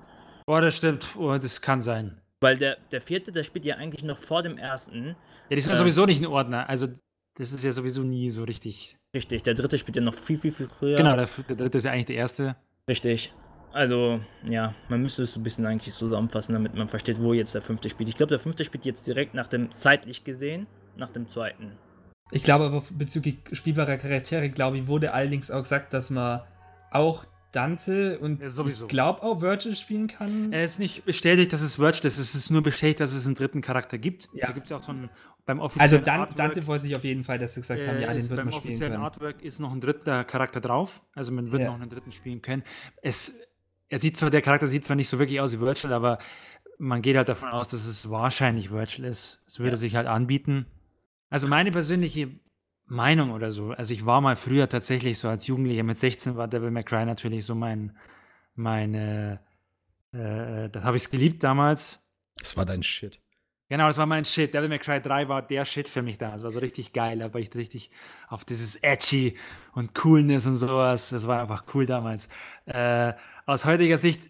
Boah, 0.45 0.61
das 0.61 0.77
stimmt. 0.77 1.07
Oh, 1.17 1.35
das 1.39 1.59
kann 1.59 1.81
sein. 1.81 2.21
Weil 2.39 2.55
der, 2.55 2.77
der 2.91 3.01
vierte, 3.01 3.31
der 3.31 3.43
spielt 3.43 3.65
ja 3.65 3.77
eigentlich 3.77 4.03
noch 4.03 4.19
vor 4.19 4.43
dem 4.43 4.59
ersten. 4.59 5.15
Ja, 5.49 5.55
die 5.55 5.61
sind 5.61 5.73
Äh. 5.73 5.77
sowieso 5.77 6.05
nicht 6.05 6.19
in 6.19 6.27
Ordner. 6.27 6.69
Also, 6.69 6.85
das 7.33 7.51
ist 7.51 7.63
ja 7.63 7.71
sowieso 7.71 8.03
nie 8.03 8.29
so 8.29 8.43
richtig. 8.43 8.95
Richtig, 9.15 9.41
der 9.41 9.55
dritte 9.55 9.79
spielt 9.79 9.95
ja 9.95 10.03
noch 10.03 10.13
viel, 10.13 10.37
viel, 10.37 10.51
viel 10.51 10.69
früher. 10.69 10.97
Genau, 10.97 11.15
der, 11.15 11.27
der 11.49 11.55
dritte 11.55 11.79
ist 11.79 11.85
ja 11.85 11.91
eigentlich 11.93 12.05
der 12.05 12.17
erste. 12.17 12.55
Richtig. 12.87 13.33
Also, 13.77 14.19
ja, 14.43 14.73
man 14.89 15.01
müsste 15.03 15.21
es 15.23 15.33
so 15.33 15.39
ein 15.39 15.43
bisschen 15.43 15.65
eigentlich 15.67 15.93
zusammenfassen, 15.93 16.53
damit 16.53 16.73
man 16.73 16.89
versteht, 16.89 17.19
wo 17.21 17.33
jetzt 17.33 17.53
der 17.53 17.61
fünfte 17.61 17.89
spielt. 17.89 18.09
Ich 18.09 18.15
glaube, 18.15 18.29
der 18.31 18.39
fünfte 18.39 18.65
spielt 18.65 18.85
jetzt 18.85 19.05
direkt 19.05 19.35
nach 19.35 19.45
dem, 19.47 19.71
zeitlich 19.71 20.23
gesehen, 20.23 20.65
nach 20.95 21.11
dem 21.11 21.27
zweiten. 21.27 21.73
Ich 22.31 22.41
glaube 22.43 22.65
aber 22.65 22.83
bezüglich 22.91 23.37
spielbarer 23.53 23.97
Charaktere, 23.97 24.49
glaube 24.49 24.77
ich, 24.79 24.87
wurde 24.87 25.13
allerdings 25.13 25.51
auch 25.51 25.61
gesagt, 25.61 25.93
dass 25.93 26.09
man 26.09 26.41
auch 26.91 27.23
Dante 27.51 28.19
und 28.19 28.41
Ja, 28.41 28.49
sowieso. 28.49 28.85
ich 28.85 28.89
glaube 28.89 29.21
auch 29.23 29.41
Virgil 29.41 29.75
spielen 29.75 30.07
kann. 30.07 30.51
Es 30.51 30.71
ist 30.73 30.79
nicht 30.79 31.05
bestätigt, 31.05 31.53
dass 31.53 31.61
es 31.61 31.79
Virtual 31.79 32.07
ist. 32.07 32.17
Es 32.17 32.35
ist 32.35 32.49
nur 32.49 32.63
bestätigt, 32.63 32.99
dass 32.99 33.13
es 33.13 33.25
einen 33.25 33.35
dritten 33.35 33.61
Charakter 33.61 33.97
gibt. 33.97 34.27
Ja. 34.33 34.47
Da 34.47 34.53
gibt 34.53 34.65
es 34.65 34.71
ja 34.71 34.77
auch 34.77 34.81
so 34.81 34.91
einen, 34.91 35.09
beim 35.45 35.61
also 35.61 35.77
offiziellen 35.77 36.03
Dan 36.03 36.19
Artwork, 36.21 36.35
Dante 36.37 36.67
wollte 36.67 36.81
sich 36.83 36.95
auf 36.97 37.03
jeden 37.05 37.23
Fall, 37.23 37.37
dass 37.39 37.53
sie 37.53 37.61
gesagt 37.61 37.87
haben, 37.87 37.97
äh, 37.97 38.01
ja, 38.01 38.07
den 38.09 38.17
ist, 38.17 38.29
wird 38.29 38.37
beim 38.37 38.47
man 38.47 38.53
spielen 38.53 38.71
offiziellen 38.71 38.93
können. 38.93 39.03
Artwork 39.05 39.41
ist 39.41 39.59
noch 39.59 39.71
ein 39.71 39.79
dritter 39.79 40.23
Charakter 40.25 40.59
drauf. 40.59 41.01
Also 41.15 41.31
man 41.31 41.51
wird 41.51 41.61
Ja. 41.61 41.69
noch 41.69 41.75
einen 41.79 41.89
dritten 41.89 42.11
spielen 42.11 42.41
können. 42.41 42.63
Es, 43.01 43.39
er 43.89 43.99
sieht 43.99 44.17
zwar, 44.17 44.29
der 44.29 44.41
Charakter 44.41 44.67
sieht 44.67 44.85
zwar 44.85 44.95
nicht 44.95 45.09
so 45.09 45.19
wirklich 45.19 45.39
aus 45.39 45.53
wie 45.53 45.59
Virtual, 45.59 45.93
aber 45.93 46.19
man 46.77 47.01
geht 47.01 47.15
halt 47.17 47.29
davon 47.29 47.49
aus, 47.49 47.69
dass 47.69 47.85
es 47.85 48.09
wahrscheinlich 48.09 48.69
Virtual 48.71 49.07
ist. 49.07 49.41
Es 49.47 49.59
würde 49.59 49.71
Ja. 49.71 49.75
sich 49.77 49.95
halt 49.95 50.07
anbieten. 50.07 50.65
Also 51.29 51.47
meine 51.47 51.71
persönliche 51.71 52.39
Meinung 52.85 53.31
oder 53.31 53.51
so, 53.51 53.71
also 53.71 53.91
ich 53.93 54.05
war 54.05 54.21
mal 54.21 54.35
früher 54.35 54.69
tatsächlich 54.69 55.19
so 55.19 55.27
als 55.27 55.47
Jugendlicher 55.47 55.83
mit 55.83 55.97
16 55.97 56.37
war 56.37 56.47
Devil 56.47 56.71
May 56.71 56.83
Cry 56.83 57.05
natürlich 57.05 57.45
so 57.45 57.53
mein, 57.55 57.97
meine, 58.55 59.39
äh, 60.13 60.69
das 60.69 60.83
habe 60.83 60.97
ich 60.97 61.09
geliebt 61.09 61.43
damals. 61.43 62.07
Das 62.39 62.55
war 62.55 62.65
dein 62.65 62.83
Shit. 62.83 63.19
Genau, 63.69 63.87
das 63.87 63.97
war 63.97 64.05
mein 64.05 64.23
Shit. 64.23 64.53
Devil 64.53 64.69
May 64.69 64.79
Cry 64.79 65.01
3 65.01 65.27
war 65.27 65.41
der 65.41 65.65
Shit 65.65 65.89
für 65.89 66.01
mich 66.01 66.17
da. 66.17 66.31
Das 66.31 66.43
war 66.43 66.51
so 66.51 66.59
richtig 66.61 66.93
geil. 66.93 67.19
War 67.19 67.41
ich 67.41 67.53
richtig 67.55 67.91
auf 68.29 68.45
dieses 68.45 68.75
Edgy 68.77 69.37
und 69.73 69.93
Coolness 69.93 70.45
und 70.45 70.55
sowas. 70.55 71.09
Das 71.09 71.27
war 71.27 71.41
einfach 71.41 71.65
cool 71.73 71.85
damals. 71.85 72.29
Äh, 72.65 73.11
aus 73.47 73.65
heutiger 73.65 73.97
Sicht, 73.97 74.29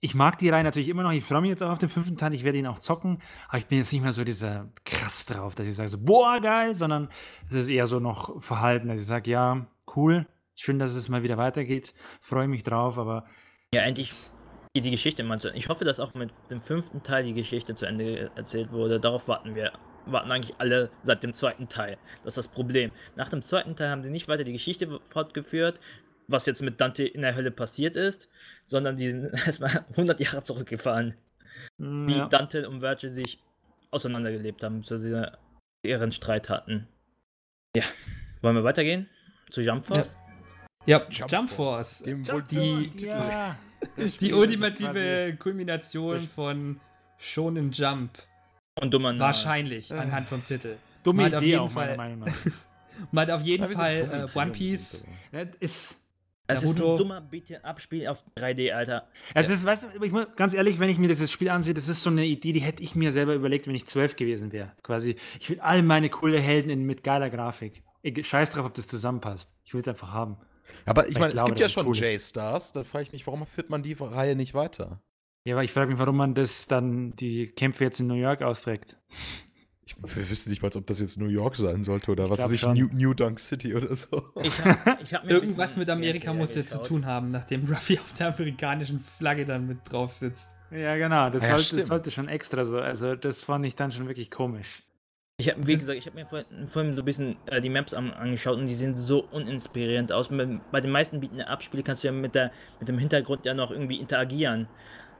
ich 0.00 0.14
mag 0.14 0.38
die 0.38 0.48
Reihe 0.48 0.62
natürlich 0.62 0.88
immer 0.88 1.02
noch. 1.02 1.12
Ich 1.12 1.24
freue 1.24 1.40
mich 1.40 1.50
jetzt 1.50 1.62
auch 1.62 1.70
auf 1.70 1.78
den 1.78 1.88
fünften 1.88 2.16
Teil. 2.16 2.32
Ich 2.32 2.44
werde 2.44 2.58
ihn 2.58 2.66
auch 2.66 2.78
zocken. 2.78 3.20
Aber 3.48 3.58
ich 3.58 3.66
bin 3.66 3.78
jetzt 3.78 3.92
nicht 3.92 4.02
mehr 4.02 4.12
so 4.12 4.24
dieser 4.24 4.68
krass 4.84 5.26
drauf, 5.26 5.54
dass 5.54 5.66
ich 5.66 5.74
sage 5.74 5.88
so, 5.88 5.98
boah, 5.98 6.40
geil, 6.40 6.74
sondern 6.74 7.08
es 7.48 7.56
ist 7.56 7.68
eher 7.68 7.86
so 7.86 8.00
noch 8.00 8.42
verhalten, 8.42 8.88
dass 8.88 9.00
ich 9.00 9.06
sage, 9.06 9.30
ja, 9.30 9.66
cool. 9.96 10.26
Schön, 10.54 10.78
dass 10.78 10.94
es 10.94 11.08
mal 11.08 11.22
wieder 11.22 11.38
weitergeht. 11.38 11.94
Freue 12.20 12.48
mich 12.48 12.62
drauf, 12.62 12.98
aber 12.98 13.24
Ja, 13.74 13.82
endlich 13.82 14.12
geht 14.74 14.84
die 14.84 14.90
Geschichte 14.90 15.22
mal 15.24 15.38
zu 15.38 15.48
Ende. 15.48 15.58
Ich 15.58 15.68
hoffe, 15.68 15.84
dass 15.84 16.00
auch 16.00 16.14
mit 16.14 16.30
dem 16.50 16.60
fünften 16.60 17.02
Teil 17.02 17.24
die 17.24 17.34
Geschichte 17.34 17.74
zu 17.74 17.86
Ende 17.86 18.30
erzählt 18.36 18.72
wurde. 18.72 19.00
Darauf 19.00 19.26
warten 19.28 19.54
wir. 19.54 19.72
Warten 20.06 20.32
eigentlich 20.32 20.56
alle 20.58 20.90
seit 21.02 21.22
dem 21.22 21.34
zweiten 21.34 21.68
Teil. 21.68 21.98
Das 22.24 22.32
ist 22.32 22.38
das 22.38 22.48
Problem. 22.48 22.90
Nach 23.16 23.28
dem 23.28 23.42
zweiten 23.42 23.76
Teil 23.76 23.90
haben 23.90 24.02
sie 24.02 24.10
nicht 24.10 24.28
weiter 24.28 24.44
die 24.44 24.52
Geschichte 24.52 25.00
fortgeführt. 25.10 25.78
Was 26.30 26.46
jetzt 26.46 26.62
mit 26.62 26.80
Dante 26.80 27.04
in 27.04 27.22
der 27.22 27.34
Hölle 27.34 27.50
passiert 27.50 27.96
ist, 27.96 28.28
sondern 28.66 28.96
die 28.96 29.10
sind 29.10 29.32
erstmal 29.46 29.84
100 29.90 30.20
Jahre 30.20 30.42
zurückgefahren, 30.42 31.14
Mm, 31.78 32.06
wie 32.08 32.16
ja. 32.16 32.28
Dante 32.28 32.68
und 32.68 32.80
Virgil 32.80 33.12
sich 33.12 33.42
auseinandergelebt 33.90 34.62
haben, 34.62 34.82
so 34.82 34.96
sie 34.96 35.20
ihren 35.84 36.12
Streit 36.12 36.48
hatten. 36.48 36.86
Ja, 37.76 37.82
wollen 38.40 38.54
wir 38.56 38.64
weitergehen 38.64 39.08
zu 39.50 39.60
Jump 39.60 39.84
Force? 39.84 40.16
Ja, 40.86 41.06
Jump, 41.10 41.50
Force. 41.50 41.98
Dem 42.04 42.26
wohl 42.28 42.42
die- 42.44 42.90
Ja, 43.04 43.56
Die 44.20 44.32
ultimative 44.32 45.36
Kulmination 45.38 46.20
von 46.20 46.80
Shonen 47.18 47.72
Jump. 47.72 48.10
Und 48.80 48.94
dummer 48.94 49.12
Name. 49.12 49.20
Wahrscheinlich, 49.26 49.92
anhand 49.92 50.28
vom 50.28 50.42
Titel. 50.44 50.76
Dumme 51.02 51.24
hat 51.24 51.34
auf 51.34 51.42
Idee 51.42 51.50
jeden 51.50 51.60
auch, 51.62 51.72
meiner 51.74 51.88
Fall- 51.88 51.96
Meinung 51.96 52.18
nach. 52.20 52.34
Man 53.12 53.22
hat 53.26 53.30
auf 53.34 53.42
jeden 53.42 53.62
Ja, 53.64 53.76
Fall 53.76 54.28
äh, 54.34 54.38
One 54.38 54.52
Piece. 54.52 55.06
Ja, 55.32 55.42
ist, 55.58 55.99
Es 56.52 56.62
ist 56.62 56.80
ein 56.80 56.96
dummer 56.96 57.20
Beat'em-Up-Spiel 57.20 58.06
auf 58.06 58.24
3D, 58.36 58.72
Alter. 58.72 59.08
Also, 59.34 59.52
ist, 59.52 59.64
weißt 59.64 59.84
du, 59.84 60.04
ich 60.04 60.12
muss, 60.12 60.26
ganz 60.36 60.54
ehrlich, 60.54 60.78
wenn 60.78 60.90
ich 60.90 60.98
mir 60.98 61.08
dieses 61.08 61.30
Spiel 61.30 61.50
ansehe, 61.50 61.74
das 61.74 61.88
ist 61.88 62.02
so 62.02 62.10
eine 62.10 62.24
Idee, 62.24 62.52
die 62.52 62.60
hätte 62.60 62.82
ich 62.82 62.94
mir 62.94 63.12
selber 63.12 63.34
überlegt, 63.34 63.66
wenn 63.66 63.74
ich 63.74 63.86
zwölf 63.86 64.16
gewesen 64.16 64.52
wäre. 64.52 64.72
Quasi, 64.82 65.16
ich 65.38 65.50
will 65.50 65.60
all 65.60 65.82
meine 65.82 66.08
coole 66.08 66.40
Helden 66.40 66.70
in, 66.70 66.84
mit 66.84 67.02
geiler 67.02 67.30
Grafik. 67.30 67.82
Ich, 68.02 68.26
scheiß 68.26 68.52
drauf, 68.52 68.66
ob 68.66 68.74
das 68.74 68.88
zusammenpasst. 68.88 69.52
Ich 69.64 69.74
will 69.74 69.80
es 69.80 69.88
einfach 69.88 70.12
haben. 70.12 70.36
Aber 70.86 71.04
ich 71.04 71.12
Ich 71.12 71.18
meine, 71.18 71.34
es 71.34 71.44
gibt 71.44 71.60
ja 71.60 71.68
schon 71.68 71.86
cool. 71.86 71.96
J-Stars. 71.96 72.72
Da 72.72 72.84
frage 72.84 73.04
ich 73.04 73.12
mich, 73.12 73.26
warum 73.26 73.46
führt 73.46 73.70
man 73.70 73.82
die 73.82 73.96
Reihe 73.98 74.36
nicht 74.36 74.54
weiter? 74.54 75.02
Ja, 75.44 75.54
aber 75.54 75.64
ich 75.64 75.72
frage 75.72 75.90
mich, 75.90 75.98
warum 75.98 76.16
man 76.16 76.34
das 76.34 76.66
dann, 76.66 77.16
die 77.16 77.46
Kämpfe 77.48 77.84
jetzt 77.84 77.98
in 78.00 78.06
New 78.06 78.14
York 78.14 78.42
austrägt. 78.42 78.98
Ich 80.04 80.30
wüsste 80.30 80.50
nicht 80.50 80.62
mal, 80.62 80.70
ob 80.74 80.86
das 80.86 81.00
jetzt 81.00 81.18
New 81.18 81.28
York 81.28 81.56
sein 81.56 81.84
sollte 81.84 82.10
oder 82.10 82.30
was 82.30 82.38
glaub 82.38 82.50
weiß 82.50 82.62
ich. 82.62 82.66
New, 82.66 82.88
New 82.92 83.14
Dunk 83.14 83.40
City 83.40 83.74
oder 83.74 83.94
so. 83.94 84.22
Ich 84.42 84.64
hab, 84.64 85.02
ich 85.02 85.14
hab 85.14 85.28
Irgendwas 85.28 85.76
mit 85.76 85.90
Amerika 85.90 86.32
muss 86.32 86.54
ja 86.54 86.64
zu 86.64 86.82
tun 86.82 87.06
haben, 87.06 87.30
nachdem 87.30 87.66
Ruffy 87.66 87.98
auf 87.98 88.12
der 88.12 88.34
amerikanischen 88.34 89.00
Flagge 89.00 89.44
dann 89.44 89.66
mit 89.66 89.78
drauf 89.90 90.12
sitzt. 90.12 90.48
Ja, 90.70 90.96
genau. 90.96 91.30
Das, 91.30 91.42
Ja, 91.42 91.58
sollte, 91.58 91.76
das 91.76 91.86
sollte 91.86 92.10
schon 92.10 92.28
extra 92.28 92.64
so. 92.64 92.78
Also, 92.78 93.16
das 93.16 93.42
fand 93.42 93.66
ich 93.66 93.74
dann 93.74 93.90
schon 93.92 94.06
wirklich 94.06 94.30
komisch. 94.30 94.82
Ich 95.38 95.48
habe, 95.48 95.66
wie 95.66 95.72
gesagt, 95.72 95.98
ich 95.98 96.06
habe 96.06 96.16
mir 96.16 96.26
vorhin, 96.26 96.68
vorhin 96.68 96.94
so 96.94 97.02
ein 97.02 97.04
bisschen 97.06 97.36
äh, 97.46 97.62
die 97.62 97.70
Maps 97.70 97.94
an, 97.94 98.12
angeschaut 98.12 98.58
und 98.58 98.66
die 98.66 98.74
sehen 98.74 98.94
so 98.94 99.24
uninspirierend 99.24 100.12
aus. 100.12 100.28
Bei, 100.28 100.60
bei 100.70 100.80
den 100.82 100.90
meisten 100.90 101.18
bieten 101.20 101.40
Abspiele 101.40 101.82
kannst 101.82 102.04
du 102.04 102.08
ja 102.08 102.12
mit, 102.12 102.34
der, 102.34 102.52
mit 102.78 102.88
dem 102.88 102.98
Hintergrund 102.98 103.46
ja 103.46 103.54
noch 103.54 103.70
irgendwie 103.70 103.96
interagieren. 103.96 104.68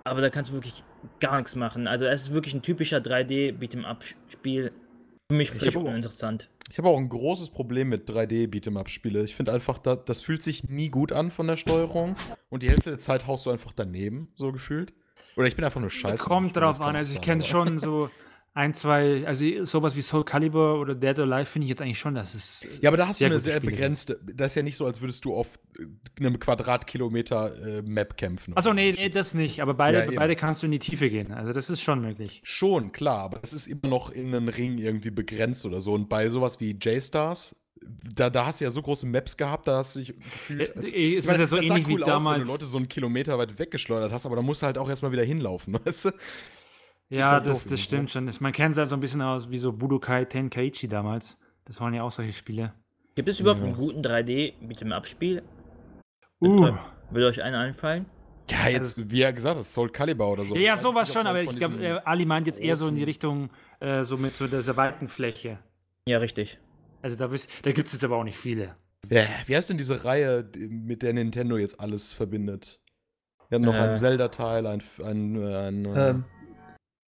Aber 0.04 0.20
da 0.20 0.30
kannst 0.30 0.50
du 0.50 0.54
wirklich 0.54 0.82
gar 1.20 1.36
nichts 1.36 1.56
machen. 1.56 1.86
Also 1.86 2.04
es 2.04 2.22
ist 2.22 2.32
wirklich 2.32 2.54
ein 2.54 2.62
typischer 2.62 2.98
3D 2.98 3.52
Beat'em 3.58 3.84
Up 3.84 4.04
Spiel. 4.28 4.72
Für 5.30 5.36
mich 5.36 5.50
Ich 5.50 5.58
völlig 5.58 5.76
uninteressant. 5.76 6.50
Ich 6.70 6.78
habe 6.78 6.88
auch 6.88 6.98
ein 6.98 7.08
großes 7.08 7.50
Problem 7.50 7.88
mit 7.88 8.08
3D-Beat'em-Up-Spiele. 8.08 9.24
Ich 9.24 9.34
finde 9.34 9.52
einfach, 9.52 9.78
da, 9.78 9.96
das 9.96 10.20
fühlt 10.20 10.40
sich 10.40 10.68
nie 10.68 10.88
gut 10.88 11.10
an 11.10 11.32
von 11.32 11.48
der 11.48 11.56
Steuerung. 11.56 12.14
Und 12.48 12.62
die 12.62 12.68
Hälfte 12.68 12.90
der 12.90 13.00
Zeit 13.00 13.26
haust 13.26 13.46
du 13.46 13.50
einfach 13.50 13.72
daneben, 13.74 14.28
so 14.36 14.52
gefühlt. 14.52 14.92
Oder 15.36 15.48
ich 15.48 15.56
bin 15.56 15.64
einfach 15.64 15.80
nur 15.80 15.90
scheiße. 15.90 16.22
Kommt 16.22 16.56
drauf 16.56 16.80
an. 16.80 16.94
Also, 16.94 17.14
ich 17.14 17.20
kenne 17.20 17.42
schon 17.42 17.78
so 17.80 18.08
ein, 18.52 18.74
zwei, 18.74 19.24
also 19.26 19.64
sowas 19.64 19.94
wie 19.94 20.02
Soul 20.02 20.24
Calibur 20.24 20.80
oder 20.80 20.94
Dead 20.96 21.16
or 21.20 21.24
Alive 21.24 21.46
finde 21.46 21.66
ich 21.66 21.68
jetzt 21.70 21.80
eigentlich 21.82 22.00
schon, 22.00 22.14
dass 22.16 22.34
es. 22.34 22.66
Ja, 22.80 22.90
aber 22.90 22.96
da 22.96 23.06
hast 23.06 23.20
du 23.20 23.24
eine 23.26 23.38
sehr 23.38 23.56
Spiele 23.56 23.70
sind. 23.70 23.78
begrenzte. 23.78 24.20
Das 24.34 24.52
ist 24.52 24.54
ja 24.56 24.62
nicht 24.62 24.76
so, 24.76 24.86
als 24.86 25.00
würdest 25.00 25.24
du 25.24 25.34
auf 25.34 25.48
äh, 25.78 25.84
einem 26.18 26.38
Quadratkilometer 26.40 27.78
äh, 27.78 27.82
Map 27.82 28.16
kämpfen. 28.16 28.56
Achso, 28.56 28.72
nee, 28.72 28.92
nee, 28.96 29.08
das 29.08 29.34
nicht. 29.34 29.62
Aber 29.62 29.74
beide, 29.74 30.04
Ja, 30.06 30.10
beide 30.18 30.34
kannst 30.36 30.62
du 30.62 30.66
in 30.66 30.72
die 30.72 30.78
Tiefe 30.80 31.10
gehen. 31.10 31.32
Also, 31.32 31.52
das 31.52 31.70
ist 31.70 31.80
schon 31.80 32.00
möglich. 32.00 32.40
Schon, 32.44 32.90
klar, 32.92 33.18
aber 33.20 33.38
das 33.38 33.52
ist 33.52 33.66
immer 33.68 33.86
noch 33.88 34.10
in 34.10 34.34
einen 34.34 34.48
Ring 34.48 34.78
irgendwie 34.78 35.10
begrenzt 35.10 35.64
oder 35.64 35.80
so. 35.80 35.92
Und 35.92 36.08
bei 36.08 36.28
sowas 36.28 36.58
wie 36.60 36.72
J-Stars, 36.72 37.54
da, 38.14 38.30
da 38.30 38.46
hast 38.46 38.60
du 38.60 38.64
ja 38.64 38.70
so 38.70 38.82
große 38.82 39.06
Maps 39.06 39.36
gehabt, 39.36 39.68
da 39.68 39.78
hast 39.78 39.94
du 39.94 40.00
dich 40.00 40.08
gefühlt. 40.18 40.68
Äh, 40.68 40.78
als- 40.78 40.92
äh, 40.92 41.16
es 41.16 41.24
Ich 41.24 41.30
meine, 41.30 41.34
ist 41.34 41.38
ja 41.38 41.46
so 41.46 41.56
das 41.56 41.66
sah 41.66 41.74
ähnlich 41.74 41.88
wie 41.88 41.92
cool 41.94 42.04
aus, 42.04 42.24
wenn 42.24 42.40
du 42.40 42.46
Leute 42.46 42.66
so 42.66 42.76
einen 42.78 42.88
Kilometer 42.88 43.38
weit 43.38 43.58
weggeschleudert 43.58 44.12
hast, 44.12 44.26
aber 44.26 44.36
da 44.36 44.42
musst 44.42 44.62
du 44.62 44.66
halt 44.66 44.76
auch 44.76 44.88
erstmal 44.88 45.12
wieder 45.12 45.24
hinlaufen, 45.24 45.74
weißt 45.84 46.06
du? 46.06 46.10
Ja, 47.10 47.30
halt 47.32 47.46
das, 47.46 47.64
doof 47.64 47.72
das 47.72 47.80
irgendwo. 47.92 48.08
stimmt 48.08 48.10
schon. 48.12 48.42
Man 48.42 48.52
kennt 48.52 48.72
es 48.72 48.78
halt 48.78 48.88
so 48.88 48.96
ein 48.96 49.00
bisschen 49.00 49.20
aus 49.22 49.50
wie 49.50 49.58
so 49.58 49.72
Budokai 49.72 50.24
Tenkaichi 50.24 50.88
damals. 50.88 51.38
Das 51.64 51.80
waren 51.80 51.92
ja 51.94 52.02
auch 52.02 52.10
solche 52.10 52.32
Spiele. 52.32 52.72
Gibt 53.16 53.28
es 53.28 53.40
überhaupt 53.40 53.60
Ja. 53.60 53.66
einen 53.66 53.76
guten 53.76 54.00
3D 54.02 54.54
Beat'em 54.66 54.92
Up 54.92 55.06
Spiel? 55.06 55.42
Uh. 56.40 56.72
Würde 57.10 57.26
euch 57.26 57.42
einer 57.42 57.58
einfallen? 57.58 58.06
Ja, 58.48 58.68
jetzt, 58.68 59.10
wie 59.10 59.22
er 59.22 59.32
gesagt 59.32 59.58
hat, 59.58 59.66
Soul 59.66 59.90
Calibur 59.90 60.30
oder 60.32 60.44
so. 60.44 60.54
Ja, 60.54 60.60
ja, 60.60 60.76
sowas 60.76 61.12
schon, 61.12 61.26
aber 61.26 61.42
ich 61.42 61.54
glaube, 61.56 61.76
äh, 61.84 62.00
Ali 62.04 62.24
meint 62.24 62.46
jetzt 62.46 62.60
eher 62.60 62.74
so 62.76 62.88
in 62.88 62.96
die 62.96 63.04
Richtung, 63.04 63.50
äh, 63.80 64.02
so 64.04 64.16
mit 64.16 64.34
so 64.34 64.46
dieser 64.46 64.76
weiten 64.76 65.08
Fläche. 65.08 65.58
Ja, 66.06 66.18
richtig. 66.18 66.58
Also 67.02 67.16
da, 67.16 67.28
da 67.28 67.72
gibt 67.72 67.86
es 67.88 67.92
jetzt 67.92 68.04
aber 68.04 68.16
auch 68.16 68.24
nicht 68.24 68.38
viele. 68.38 68.74
Ja, 69.08 69.22
wie 69.46 69.56
heißt 69.56 69.70
denn 69.70 69.78
diese 69.78 70.04
Reihe, 70.04 70.48
mit 70.68 71.02
der 71.02 71.12
Nintendo 71.12 71.56
jetzt 71.58 71.78
alles 71.80 72.12
verbindet? 72.12 72.80
Wir 73.48 73.56
haben 73.56 73.64
noch 73.64 73.74
Äh. 73.74 73.78
ein 73.90 73.96
Zelda-Teil, 73.96 74.66
ein, 74.66 74.82
ein, 75.02 75.36
ein, 75.44 75.84
äh, 75.84 76.10
Ähm, 76.10 76.24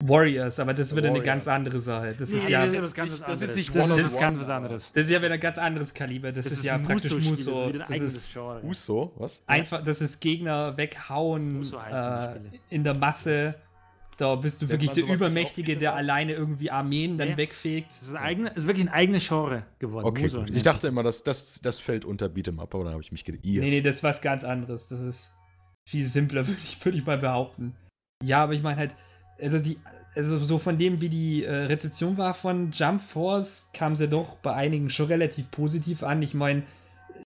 Warriors, 0.02 0.58
aber 0.58 0.72
das 0.72 0.94
wird 0.94 1.04
eine 1.06 1.20
ganz 1.20 1.46
andere 1.46 1.80
Sache. 1.80 2.14
Das 2.18 2.30
ist 2.30 2.44
Nee, 2.46 2.52
ja, 2.52 2.64
das 2.64 2.72
ist 2.72 2.96
das 2.98 3.20
das 3.20 3.42
ist 3.42 3.56
nicht 3.56 3.74
Das 3.76 3.98
ist 3.98 4.18
ganz 4.18 4.48
anderes. 4.48 4.90
ist 4.94 5.10
ja 5.10 5.20
wieder 5.20 5.34
ein 5.34 5.40
ganz 5.40 5.58
anderes 5.58 5.92
Kaliber. 5.92 6.32
Das, 6.32 6.46
ist, 6.46 6.64
ja 6.64 6.76
ein 6.76 6.82
praktisch 6.82 7.12
Muso. 7.12 7.26
Das 7.26 7.38
ist 7.38 7.46
wieder 7.46 7.66
ein 7.66 7.78
Das 7.80 7.90
eigenes 7.90 8.14
ist 8.14 8.32
Genre. 8.32 8.64
Uso, 8.64 9.12
was? 9.16 9.42
einfach, 9.46 9.82
das 9.82 10.00
ist 10.00 10.20
Gegner 10.20 10.76
weghauen 10.76 11.58
Muso 11.58 11.76
äh, 11.78 12.40
in 12.70 12.82
der 12.84 12.94
Masse. 12.94 13.56
Da 14.16 14.34
bist 14.34 14.60
du 14.60 14.68
wirklich 14.68 14.90
der 14.90 15.04
Übermächtige, 15.04 15.76
der 15.78 15.94
alleine 15.94 16.32
irgendwie 16.34 16.70
Armeen 16.70 17.16
dann 17.16 17.30
Ja. 17.30 17.36
wegfegt. 17.38 17.90
Das 17.90 18.02
ist, 18.02 18.10
ein 18.10 18.16
eigene, 18.18 18.50
ist 18.50 18.66
wirklich 18.66 18.86
ein 18.86 18.92
eigenes 18.92 19.26
Genre 19.26 19.64
geworden. 19.78 20.04
Okay, 20.06 20.24
Muso 20.24 20.44
Ich 20.44 20.62
dachte 20.62 20.88
immer, 20.88 21.02
das, 21.02 21.24
das, 21.24 21.60
das 21.62 21.78
fällt 21.78 22.04
unter 22.04 22.26
Beat'em 22.26 22.60
Up, 22.60 22.74
aber 22.74 22.84
dann 22.84 22.92
habe 22.92 23.02
ich 23.02 23.12
mich 23.12 23.24
geirrt. 23.24 23.42
Nee, 23.44 23.60
nee, 23.70 23.80
das 23.80 23.96
ist 23.96 24.02
was 24.02 24.20
ganz 24.20 24.44
anderes. 24.44 24.88
Das 24.88 25.00
ist 25.00 25.30
viel 25.88 26.06
simpler, 26.06 26.46
würde 26.46 26.60
ich, 26.62 26.82
würd 26.84 26.94
ich 26.96 27.06
mal 27.06 27.16
behaupten. 27.18 27.74
Ja, 28.22 28.42
aber 28.42 28.52
ich 28.52 28.62
meine 28.62 28.76
halt, 28.76 28.94
also 29.40 29.58
die, 29.58 29.78
also 30.14 30.38
so 30.38 30.58
von 30.58 30.78
dem, 30.78 31.00
wie 31.00 31.08
die 31.08 31.44
äh, 31.44 31.52
Rezeption 31.52 32.16
war 32.16 32.34
von 32.34 32.72
Jump 32.72 33.00
Force, 33.00 33.70
kam 33.72 33.96
sie 33.96 34.08
doch 34.08 34.36
bei 34.36 34.52
einigen 34.52 34.90
schon 34.90 35.06
relativ 35.06 35.50
positiv 35.50 36.02
an. 36.02 36.22
Ich 36.22 36.34
meine, 36.34 36.62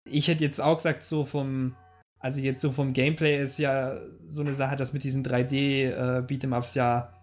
ich 0.04 0.28
hätte 0.28 0.44
jetzt 0.44 0.60
auch 0.60 0.78
gesagt, 0.78 1.04
so 1.04 1.26
vom, 1.26 1.76
also 2.20 2.40
jetzt 2.40 2.62
so 2.62 2.72
vom 2.72 2.94
Gameplay 2.94 3.42
ist 3.42 3.60
ja 3.60 3.98
so 4.28 4.42
eine 4.42 4.56
Sache, 4.56 4.76
dass 4.76 4.94
mit 4.94 5.04
diesen 5.04 5.24
3D-Beat'em-Ups 5.24 6.76
ja, 6.76 7.14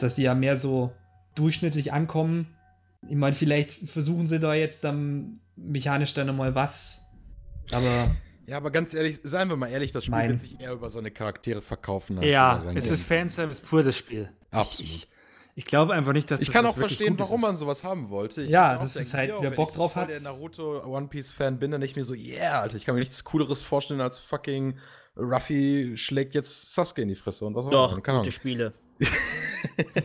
dass 0.00 0.14
die 0.14 0.22
ja 0.22 0.34
mehr 0.34 0.56
so 0.56 0.92
durchschnittlich 1.34 1.92
ankommen. 1.92 2.48
Ich 3.08 3.16
meine, 3.16 3.34
vielleicht 3.34 3.72
versuchen 3.72 4.28
sie 4.28 4.40
da 4.40 4.54
jetzt 4.54 4.82
dann 4.82 5.38
mechanisch 5.54 6.14
dann 6.14 6.26
nochmal 6.26 6.54
was. 6.54 7.02
Aber 7.72 8.10
Ja, 8.46 8.56
aber 8.58 8.70
ganz 8.70 8.94
ehrlich, 8.94 9.18
seien 9.22 9.48
wir 9.48 9.56
mal 9.56 9.68
ehrlich, 9.68 9.92
das 9.92 10.04
Spiel 10.04 10.16
Nein. 10.18 10.30
wird 10.30 10.40
sich 10.40 10.60
eher 10.60 10.72
über 10.72 10.88
seine 10.90 11.10
Charaktere 11.10 11.60
verkaufen. 11.62 12.18
als 12.18 12.26
Ja, 12.28 12.52
über 12.54 12.60
sein 12.62 12.76
es 12.76 12.88
ist. 12.90 13.04
Fanservice 13.04 13.60
pur, 13.60 13.82
das 13.82 13.96
Spiel. 13.96 14.30
Absolut. 14.52 14.90
Ich, 14.90 15.08
ich 15.56 15.64
glaube 15.64 15.94
einfach 15.94 16.12
nicht, 16.12 16.30
dass 16.30 16.40
Ich 16.40 16.46
das 16.48 16.54
kann 16.54 16.64
was 16.64 16.72
auch 16.72 16.78
verstehen, 16.78 17.18
warum 17.18 17.36
ist. 17.40 17.42
man 17.42 17.56
sowas 17.56 17.82
haben 17.82 18.08
wollte. 18.10 18.42
Ich 18.42 18.50
Ja, 18.50 18.72
kann 18.72 18.80
das 18.80 18.94
ist 18.96 19.12
halt, 19.14 19.32
wer 19.40 19.50
wenn 19.50 19.54
Bock 19.56 19.70
ich 19.70 19.76
drauf 19.76 19.96
hat. 19.96 20.08
der 20.10 20.20
Naruto 20.20 20.84
One 20.84 21.08
Piece 21.08 21.30
Fan 21.32 21.58
bin, 21.58 21.70
dann 21.72 21.80
denke 21.80 21.90
ich 21.90 21.96
mir 21.96 22.04
so, 22.04 22.14
yeah, 22.14 22.60
Alter, 22.60 22.76
ich 22.76 22.84
kann 22.84 22.94
mir 22.94 23.00
nichts 23.00 23.24
Cooleres 23.24 23.62
vorstellen 23.62 24.00
als 24.00 24.18
fucking 24.18 24.78
Ruffy 25.16 25.96
schlägt 25.96 26.34
jetzt 26.34 26.74
Sasuke 26.74 27.00
in 27.02 27.08
die 27.08 27.14
Fresse 27.14 27.46
und 27.46 27.54
was 27.54 27.64
auch 27.66 27.70
Doch, 27.70 27.92
immer. 27.94 28.02
Keine 28.02 28.18
gute. 28.18 28.32
Spiele. 28.32 28.74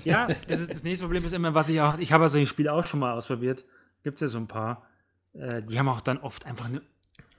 Ja, 0.03 0.27
das, 0.47 0.59
ist, 0.61 0.71
das 0.71 0.83
nächste 0.83 1.05
Problem 1.05 1.23
ist 1.23 1.33
immer, 1.33 1.53
was 1.53 1.69
ich 1.69 1.79
auch, 1.81 1.97
ich 1.99 2.11
habe 2.11 2.23
also 2.23 2.37
ein 2.37 2.47
Spiel 2.47 2.67
auch 2.67 2.85
schon 2.85 2.99
mal 2.99 3.13
ausprobiert. 3.13 3.63
Gibt 4.03 4.15
es 4.15 4.21
ja 4.21 4.27
so 4.27 4.37
ein 4.39 4.47
paar. 4.47 4.87
Äh, 5.33 5.61
die 5.61 5.77
haben 5.77 5.87
auch 5.87 6.01
dann 6.01 6.17
oft 6.17 6.45
einfach 6.45 6.65
eine 6.65 6.81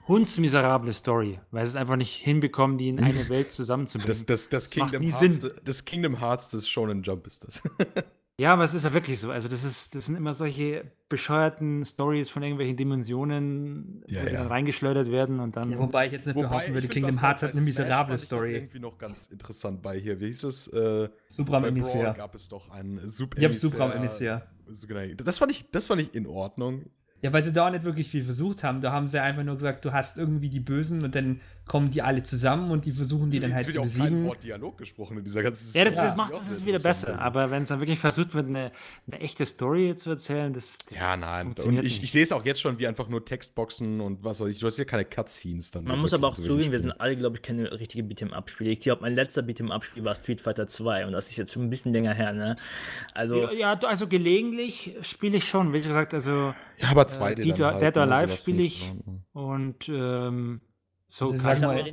hundsmiserable 0.07 0.93
Story, 0.93 1.39
weil 1.51 1.65
sie 1.65 1.71
es 1.71 1.75
einfach 1.75 1.95
nicht 1.95 2.13
hinbekommen, 2.15 2.77
die 2.77 2.89
in 2.89 2.99
eine 2.99 3.27
Welt 3.29 3.51
zusammenzubringen. 3.51 4.07
Das, 4.07 4.25
das, 4.25 4.49
das, 4.49 4.69
Das 4.69 4.77
macht 4.77 4.91
Kingdom 4.91 5.01
nie 5.07 5.11
Hearts, 5.13 5.41
Sinn. 5.41 5.51
das 5.63 5.85
Kingdom 5.85 6.19
Hearts 6.19 6.49
des 6.49 6.67
Shonen 6.67 7.03
Jump 7.03 7.25
ist 7.27 7.43
das. 7.43 7.61
ja, 8.37 8.53
aber 8.53 8.63
es 8.63 8.73
ist 8.73 8.83
ja 8.83 8.93
wirklich 8.93 9.19
so. 9.19 9.31
Also, 9.31 9.47
das, 9.47 9.63
ist, 9.63 9.95
das 9.95 10.05
sind 10.05 10.15
immer 10.15 10.33
solche 10.33 10.91
bescheuerten 11.09 11.85
Stories 11.85 12.29
von 12.29 12.43
irgendwelchen 12.43 12.75
Dimensionen, 12.75 14.03
Ja, 14.07 14.23
wo 14.23 14.27
sie 14.27 14.33
ja. 14.33 14.39
dann 14.39 14.47
reingeschleudert 14.47 15.11
werden 15.11 15.39
und 15.39 15.55
dann. 15.55 15.71
Ja, 15.71 15.79
wobei 15.79 16.07
ich 16.07 16.11
jetzt 16.11 16.25
nicht 16.27 16.35
behaupten 16.39 16.73
würde, 16.73 16.87
Kingdom 16.87 17.21
Hearts 17.21 17.43
hat 17.43 17.53
eine 17.53 17.61
miserable 17.61 17.87
Smash 17.89 17.97
fand 17.97 18.09
ich 18.09 18.19
das 18.21 18.25
Story. 18.25 18.55
irgendwie 18.55 18.79
noch 18.79 18.97
ganz 18.97 19.27
interessant 19.27 19.81
bei 19.81 19.99
hier. 19.99 20.19
Wie 20.19 20.25
hieß 20.25 20.43
es? 20.43 20.67
Äh, 20.67 21.09
Subram 21.27 21.63
Emissär. 21.65 22.13
gab 22.13 22.35
es 22.35 22.47
doch 22.49 22.69
einen 22.71 23.07
Sub 23.09 23.35
Ich 23.37 23.43
habe 23.43 23.53
Subram 23.53 23.91
Emissär. 23.91 24.47
So 24.69 24.87
genau. 24.87 25.13
Das 25.23 25.37
fand, 25.37 25.51
ich, 25.51 25.69
das 25.71 25.87
fand 25.87 26.01
ich 26.01 26.15
in 26.15 26.25
Ordnung. 26.25 26.85
Ja, 27.23 27.31
weil 27.31 27.41
sie 27.41 27.53
da 27.53 27.67
auch 27.67 27.71
nicht 27.71 27.85
wirklich 27.85 28.09
viel 28.09 28.25
versucht 28.25 28.63
haben. 28.65 28.81
Da 28.81 28.91
haben 28.91 29.07
sie 29.07 29.21
einfach 29.21 29.43
nur 29.43 29.55
gesagt, 29.55 29.85
du 29.85 29.93
hast 29.93 30.17
irgendwie 30.17 30.49
die 30.49 30.59
Bösen 30.59 31.05
und 31.05 31.15
dann 31.15 31.39
kommen 31.65 31.89
die 31.91 32.01
alle 32.01 32.23
zusammen 32.23 32.71
und 32.71 32.83
die 32.85 32.91
versuchen 32.91 33.31
die 33.31 33.39
dann 33.39 33.51
Jetzt 33.51 33.55
halt 33.57 33.65
zu 33.67 33.71
ja 33.75 33.79
auch 33.79 33.83
kein 33.85 33.93
besiegen. 34.03 34.25
Wort 34.25 34.43
Dialog 34.43 34.77
gesprochen 34.77 35.17
in 35.19 35.23
dieser 35.23 35.43
ganzen 35.43 35.75
Ja, 35.77 35.85
das, 35.85 35.95
das 35.95 36.15
macht 36.17 36.33
Die 36.33 36.37
es 36.39 36.65
wieder 36.65 36.79
besser. 36.79 37.19
Aber 37.19 37.51
wenn 37.51 37.63
es 37.63 37.69
dann 37.69 37.79
wirklich 37.79 37.99
versucht 37.99 38.33
wird, 38.33 38.47
eine, 38.47 38.71
eine 39.09 39.21
echte 39.21 39.45
Story 39.45 39.95
zu 39.95 40.09
erzählen, 40.09 40.51
das. 40.51 40.77
das 40.89 40.99
Ja, 40.99 41.15
nein. 41.15 41.39
Und 41.39 41.45
funktioniert 41.55 41.85
ich, 41.85 41.93
nicht. 41.93 42.03
ich 42.03 42.11
sehe 42.11 42.23
es 42.23 42.31
auch 42.33 42.43
jetzt 42.43 42.59
schon 42.59 42.79
wie 42.79 42.87
einfach 42.87 43.07
nur 43.07 43.23
Textboxen 43.23 44.01
und 44.01 44.23
was 44.25 44.41
weiß 44.41 44.53
ich. 44.53 44.59
Du 44.59 44.65
hast 44.67 44.77
ja 44.77 44.83
keine 44.85 45.05
Cutscenes 45.05 45.71
dann. 45.71 45.85
Man 45.85 45.99
muss 45.99 46.13
aber 46.13 46.27
auch 46.27 46.33
zugeben, 46.33 46.71
wir 46.71 46.79
sind 46.79 46.99
alle, 46.99 47.15
glaube 47.15 47.37
ich, 47.37 47.41
keine 47.41 47.71
richtige 47.71 48.03
Beat'em-Up-Spiele. 48.03 48.69
Ich 48.71 48.81
glaube, 48.81 49.01
mein 49.03 49.15
letzter 49.15 49.41
Beat'em-Up-Spiel 49.41 50.03
war 50.03 50.15
Street 50.15 50.41
Fighter 50.41 50.67
2 50.67 51.05
und 51.05 51.13
das 51.13 51.29
ist 51.29 51.37
jetzt 51.37 51.53
schon 51.53 51.63
ein 51.63 51.69
bisschen 51.69 51.93
länger 51.93 52.13
her, 52.13 52.33
ne? 52.33 52.55
Also, 53.13 53.37
Ja, 53.37 53.51
ja, 53.53 53.79
also 53.79 54.07
gelegentlich 54.07 54.95
spiele 55.01 55.37
ich 55.37 55.47
schon. 55.47 55.71
Wie 55.71 55.79
gesagt, 55.79 56.13
also 56.13 56.53
Ja, 56.77 56.89
aber 56.89 57.03
2D 57.07 57.35
Dead 57.35 57.57
dann 57.59 57.65
or- 57.67 57.71
halt, 57.73 57.81
Dead 57.81 57.97
or 57.97 58.05
ne, 58.05 58.15
Alive 58.15 58.37
spiele 58.37 58.63
ich. 58.63 58.89
Ordnung. 58.89 59.23
und 59.31 59.89
ähm, 59.89 60.61
So 61.15 61.25
Also 61.29 61.37
sag 61.43 61.61
mal, 61.61 61.83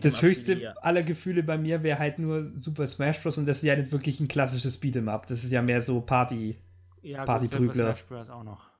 Das 0.00 0.22
höchste 0.22 0.54
hier. 0.54 0.82
aller 0.82 1.02
Gefühle 1.02 1.42
bei 1.42 1.58
mir 1.58 1.82
wäre 1.82 1.98
halt 1.98 2.18
nur 2.18 2.52
Super 2.54 2.86
Smash 2.86 3.20
Bros. 3.22 3.36
und 3.36 3.44
das 3.44 3.58
ist 3.58 3.64
ja 3.64 3.76
nicht 3.76 3.92
wirklich 3.92 4.18
ein 4.18 4.28
klassisches 4.28 4.80
Beat'em 4.82 5.08
Up. 5.10 5.26
Das 5.26 5.44
ist 5.44 5.50
ja 5.50 5.60
mehr 5.60 5.82
so 5.82 6.00
Party. 6.00 6.56
ja, 7.02 7.26
Partyprügler. 7.26 7.66
gut, 7.88 7.96
Smash 7.98 8.04
Bros. 8.06 8.30
auch 8.30 8.44
noch. 8.44 8.70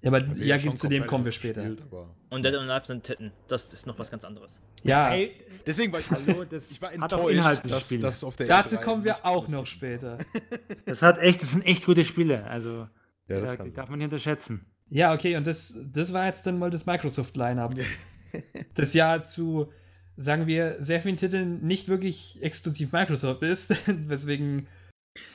Ja, 0.00 0.08
aber 0.10 0.24
ja, 0.36 0.58
schon 0.58 0.78
zu 0.78 0.88
dem 0.88 1.06
kommen 1.06 1.26
wir 1.26 1.32
später. 1.32 1.64
gespielt, 1.64 1.86
Und 2.30 2.42
Dead 2.44 2.54
or 2.54 2.62
Alive 2.62 2.86
sind 2.86 3.04
Titten. 3.04 3.30
Das 3.48 3.70
ist 3.74 3.84
noch 3.86 3.98
was 3.98 4.10
ganz 4.10 4.24
anderes. 4.24 4.58
Ja, 4.84 5.12
Ey, 5.12 5.32
Deswegen 5.66 5.92
war 5.92 6.00
ich, 6.00 6.10
Hallo, 6.10 6.44
das 6.50 6.70
ich 6.70 6.80
war 6.80 6.90
hat 6.92 7.12
auch 7.12 7.28
enttäuscht, 7.28 7.62
dass 7.70 7.84
Spiel. 7.84 8.00
das 8.00 8.24
auf 8.24 8.36
der 8.36 8.46
dazu 8.46 8.76
E3 8.76 8.80
kommen 8.84 9.04
wir 9.04 9.26
auch 9.26 9.48
noch 9.48 9.66
später. 9.66 10.16
das 10.86 11.02
hat 11.02 11.18
echt, 11.18 11.42
das 11.42 11.50
sind 11.50 11.66
echt 11.66 11.84
gute 11.84 12.06
Spiele. 12.06 12.44
Also, 12.44 12.88
Ja, 13.28 13.40
das 13.40 13.50
da, 13.50 13.56
kann 13.56 13.66
die 13.66 13.70
sein. 13.72 13.76
darf 13.76 13.90
man 13.90 13.98
nicht 13.98 14.06
unterschätzen. 14.06 14.64
Ja, 14.88 15.12
okay, 15.12 15.36
und 15.36 15.46
das, 15.46 15.74
das 15.92 16.14
war 16.14 16.24
jetzt 16.24 16.46
dann 16.46 16.58
mal 16.58 16.70
das 16.70 16.86
Microsoft-Line-Up. 16.86 17.74
das 18.74 18.94
ja 18.94 19.24
zu, 19.24 19.70
sagen 20.16 20.46
wir, 20.46 20.76
sehr 20.82 21.00
vielen 21.00 21.16
Titeln 21.16 21.60
nicht 21.66 21.88
wirklich 21.88 22.38
exklusiv 22.42 22.92
Microsoft 22.92 23.42
ist, 23.42 23.74
weswegen 24.08 24.66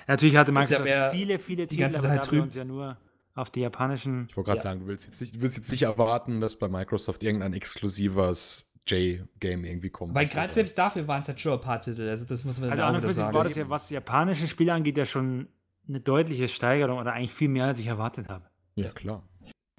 Natürlich 0.07 0.37
hatte 0.37 0.51
ja 0.51 0.59
Microsoft 0.59 0.83
mehr 0.83 1.11
viele, 1.11 1.39
viele 1.39 1.63
die 1.67 1.75
Titel, 1.75 1.81
ganze 1.81 1.99
aber 1.99 2.07
Zeit 2.07 2.27
da 2.27 2.31
wir 2.31 2.41
uns 2.41 2.55
ja 2.55 2.63
nur 2.65 2.97
auf 3.35 3.49
die 3.49 3.61
japanischen. 3.61 4.27
Ich 4.29 4.37
wollte 4.37 4.49
gerade 4.49 4.59
Ja. 4.59 4.63
sagen, 4.63 4.79
du 4.81 4.87
willst, 4.87 5.05
jetzt 5.07 5.19
nicht, 5.21 5.35
du 5.35 5.41
willst 5.41 5.57
jetzt 5.57 5.71
nicht 5.71 5.83
erwarten, 5.83 6.39
dass 6.39 6.57
bei 6.57 6.67
Microsoft 6.67 7.23
irgendein 7.23 7.53
exklusives 7.53 8.65
J-Game 8.87 9.63
irgendwie 9.65 9.89
kommt. 9.89 10.13
Weil 10.13 10.27
gerade 10.27 10.53
selbst 10.53 10.77
dafür 10.77 11.07
waren 11.07 11.21
es 11.21 11.27
halt 11.27 11.39
schon 11.39 11.53
ein 11.53 11.61
paar 11.61 11.79
Titel, 11.81 12.07
also 12.07 12.25
das 12.25 12.43
muss 12.43 12.59
man 12.59 12.69
Also 12.69 12.81
dann 12.81 12.89
an 12.89 12.95
auch 12.95 12.97
und 12.97 13.07
für 13.07 13.13
sich 13.13 13.23
sagen. 13.23 13.35
war 13.35 13.43
das 13.43 13.55
ja, 13.55 13.69
was 13.69 13.89
japanische 13.89 14.47
Spiele 14.47 14.73
angeht, 14.73 14.97
ja 14.97 15.05
schon 15.05 15.47
eine 15.87 15.99
deutliche 15.99 16.47
Steigerung 16.49 16.99
oder 16.99 17.13
eigentlich 17.13 17.33
viel 17.33 17.49
mehr, 17.49 17.65
als 17.65 17.79
ich 17.79 17.87
erwartet 17.87 18.29
habe. 18.29 18.45
Ja, 18.75 18.89
klar. 18.89 19.23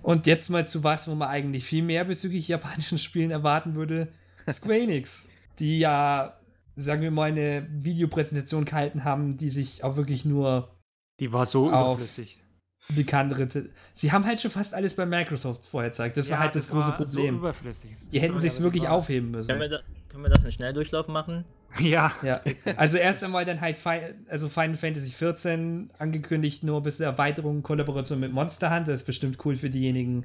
Und 0.05 0.27
jetzt 0.27 0.51
mal 0.51 0.67
zu 0.67 0.85
was, 0.85 1.09
wo 1.09 1.15
man 1.15 1.29
eigentlich 1.31 1.65
viel 1.65 1.83
mehr 1.83 2.05
bezüglich 2.05 2.47
japanischen 2.47 2.99
Spielen 2.99 3.31
erwarten 3.31 3.75
würde. 3.75 4.09
Square 4.53 4.81
Enix, 4.81 5.27
die 5.59 5.79
ja, 5.79 6.39
sagen 6.77 7.01
wir 7.01 7.11
mal, 7.11 7.31
eine 7.31 7.67
Videopräsentation 7.71 8.67
gehalten 8.67 9.05
haben, 9.05 9.39
die 9.39 9.49
sich 9.51 9.83
auch 9.83 9.97
wirklich 9.97 10.25
nur 10.27 10.77
Die 11.21 11.33
war 11.33 11.47
so 11.47 11.69
überflüssig. 11.69 12.39
bekanntere 12.95 13.49
Titel. 13.49 13.71
Sie 13.95 14.13
haben 14.13 14.27
halt 14.27 14.41
schon 14.43 14.51
fast 14.51 14.75
alles 14.75 14.95
bei 14.95 15.07
Microsoft 15.07 15.65
vorher 15.67 15.89
gezeigt. 15.91 16.19
Das 16.19 16.29
Ja, 16.29 16.35
war 16.35 16.41
halt 16.41 16.55
das, 16.55 16.69
große 16.69 16.89
war 16.89 16.97
Problem. 16.99 17.35
So 17.37 17.41
überflüssig. 17.41 17.91
die 18.13 18.21
hätten 18.21 18.33
Sorry, 18.35 18.41
sich 18.43 18.51
das 18.53 18.63
wirklich 18.63 18.83
war- 18.85 18.93
aufheben 18.93 19.33
Können 19.33 19.49
wir, 19.49 19.57
müssen. 19.57 19.71
da, 19.71 19.81
können 20.11 20.23
wir 20.23 20.31
das 20.31 20.45
in 20.45 20.53
Schnelldurchlauf 20.53 21.09
machen? 21.09 21.47
Ja, 21.81 22.13
Ja, 22.23 22.41
also 22.77 22.99
erst 22.99 23.23
einmal 23.25 23.45
dann 23.45 23.61
halt 23.61 23.79
Fi 23.79 24.01
also 24.29 24.49
Final 24.49 24.77
Fantasy 24.77 25.11
14 25.11 25.91
angekündigt, 25.99 26.63
nur 26.63 26.79
ein 26.81 26.83
bisschen 26.83 27.05
Erweiterung, 27.05 27.63
Kollaboration 27.63 28.21
mit 28.21 28.33
Monster 28.33 28.75
Hunter. 28.75 28.93
ist 28.95 29.05
bestimmt 29.05 29.39
cool 29.45 29.57
für 29.57 29.71
diejenigen, 29.71 30.25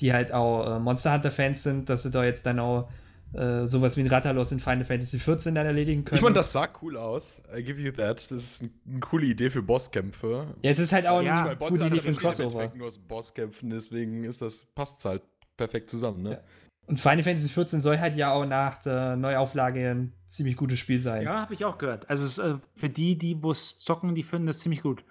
die 0.00 0.12
halt 0.12 0.32
auch 0.32 0.76
äh, 0.76 0.78
Monster 0.78 1.12
Hunter 1.12 1.30
Fans 1.30 1.62
sind, 1.62 1.88
dass 1.90 2.02
sie 2.02 2.10
da 2.10 2.24
jetzt 2.24 2.46
dann 2.46 2.58
auch 2.60 2.88
äh, 3.32 3.66
sowas 3.66 3.96
wie 3.96 4.02
ein 4.02 4.06
Rattalos 4.06 4.52
in 4.52 4.60
Final 4.60 4.84
Fantasy 4.84 5.18
14 5.18 5.54
dann 5.56 5.66
erledigen 5.66 6.04
können. 6.04 6.16
Ich 6.18 6.22
meine, 6.22 6.36
das 6.36 6.52
sah 6.52 6.68
cool 6.82 6.96
aus. 6.96 7.42
I 7.56 7.64
give 7.64 7.80
you 7.80 7.90
that. 7.90 8.18
Das 8.18 8.30
ist 8.30 8.62
ein- 8.62 8.70
eine 8.88 9.00
coole 9.00 9.26
Idee 9.26 9.50
für 9.50 9.62
Bosskämpfe. 9.62 10.54
ja, 10.62 10.70
es 10.70 10.78
ist 10.78 10.92
halt 10.92 11.06
auch 11.08 11.20
Ja, 11.22 11.40
eine 11.46 11.58
Weil 11.60 11.70
gute 11.70 11.84
Idee 11.86 12.02
für 12.02 12.08
ein 12.10 12.16
Crossover. 12.16 12.72
Nur 12.76 12.86
aus 12.86 12.98
Bosskämpfen, 12.98 13.70
deswegen 13.70 14.22
ist 14.22 14.40
das, 14.42 14.66
passt 14.66 15.04
halt 15.04 15.22
perfekt 15.56 15.90
zusammen, 15.90 16.22
ne? 16.22 16.30
Ja. 16.32 16.40
Und 16.86 17.00
Final 17.00 17.22
Fantasy 17.22 17.48
14 17.48 17.80
soll 17.80 17.98
halt 17.98 18.16
ja 18.16 18.32
auch 18.32 18.44
nach 18.44 18.82
der 18.82 19.16
Neuauflage 19.16 19.90
ein 19.90 20.12
ziemlich 20.28 20.56
gutes 20.56 20.78
Spiel 20.78 20.98
sein. 20.98 21.22
ja 21.22 21.40
habe 21.40 21.54
ich 21.54 21.64
auch 21.64 21.78
gehört. 21.78 22.08
Also 22.10 22.24
es, 22.26 22.38
äh, 22.38 22.56
für 22.74 22.88
die, 22.90 23.16
die 23.16 23.34
Bus 23.34 23.78
zocken, 23.78 24.14
die 24.14 24.22
finden 24.22 24.46
das 24.46 24.58
ziemlich 24.60 24.82
gut. 24.82 25.02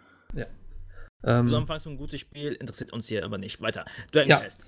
Ähm, 1.26 1.48
Zusammenfassung, 1.48 1.94
ein 1.94 1.98
gutes 1.98 2.20
Spiel, 2.20 2.52
interessiert 2.54 2.92
uns 2.92 3.08
hier 3.08 3.24
aber 3.24 3.38
nicht. 3.38 3.62
Weiter. 3.62 3.86
Dragon 4.12 4.30
Ja. 4.30 4.40
Quest. 4.42 4.66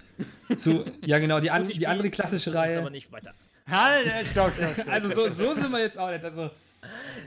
zu, 0.56 0.86
ja, 1.04 1.20
genau, 1.20 1.40
die, 1.42 1.52
an, 1.52 1.68
die 1.68 1.86
andere 1.86 2.10
klassische 2.10 2.54
Reihe. 2.54 2.80
aber 2.80 2.90
nicht 2.90 3.12
weiter. 3.12 3.34
Halt, 3.68 4.28
stopp, 4.28 4.54
stopp, 4.54 4.70
stopp. 4.74 4.88
Also 4.88 5.10
so, 5.10 5.28
so 5.30 5.54
sind 5.54 5.72
wir 5.72 5.80
jetzt 5.80 5.98
auch 5.98 6.10
nicht. 6.12 6.24
Also 6.24 6.50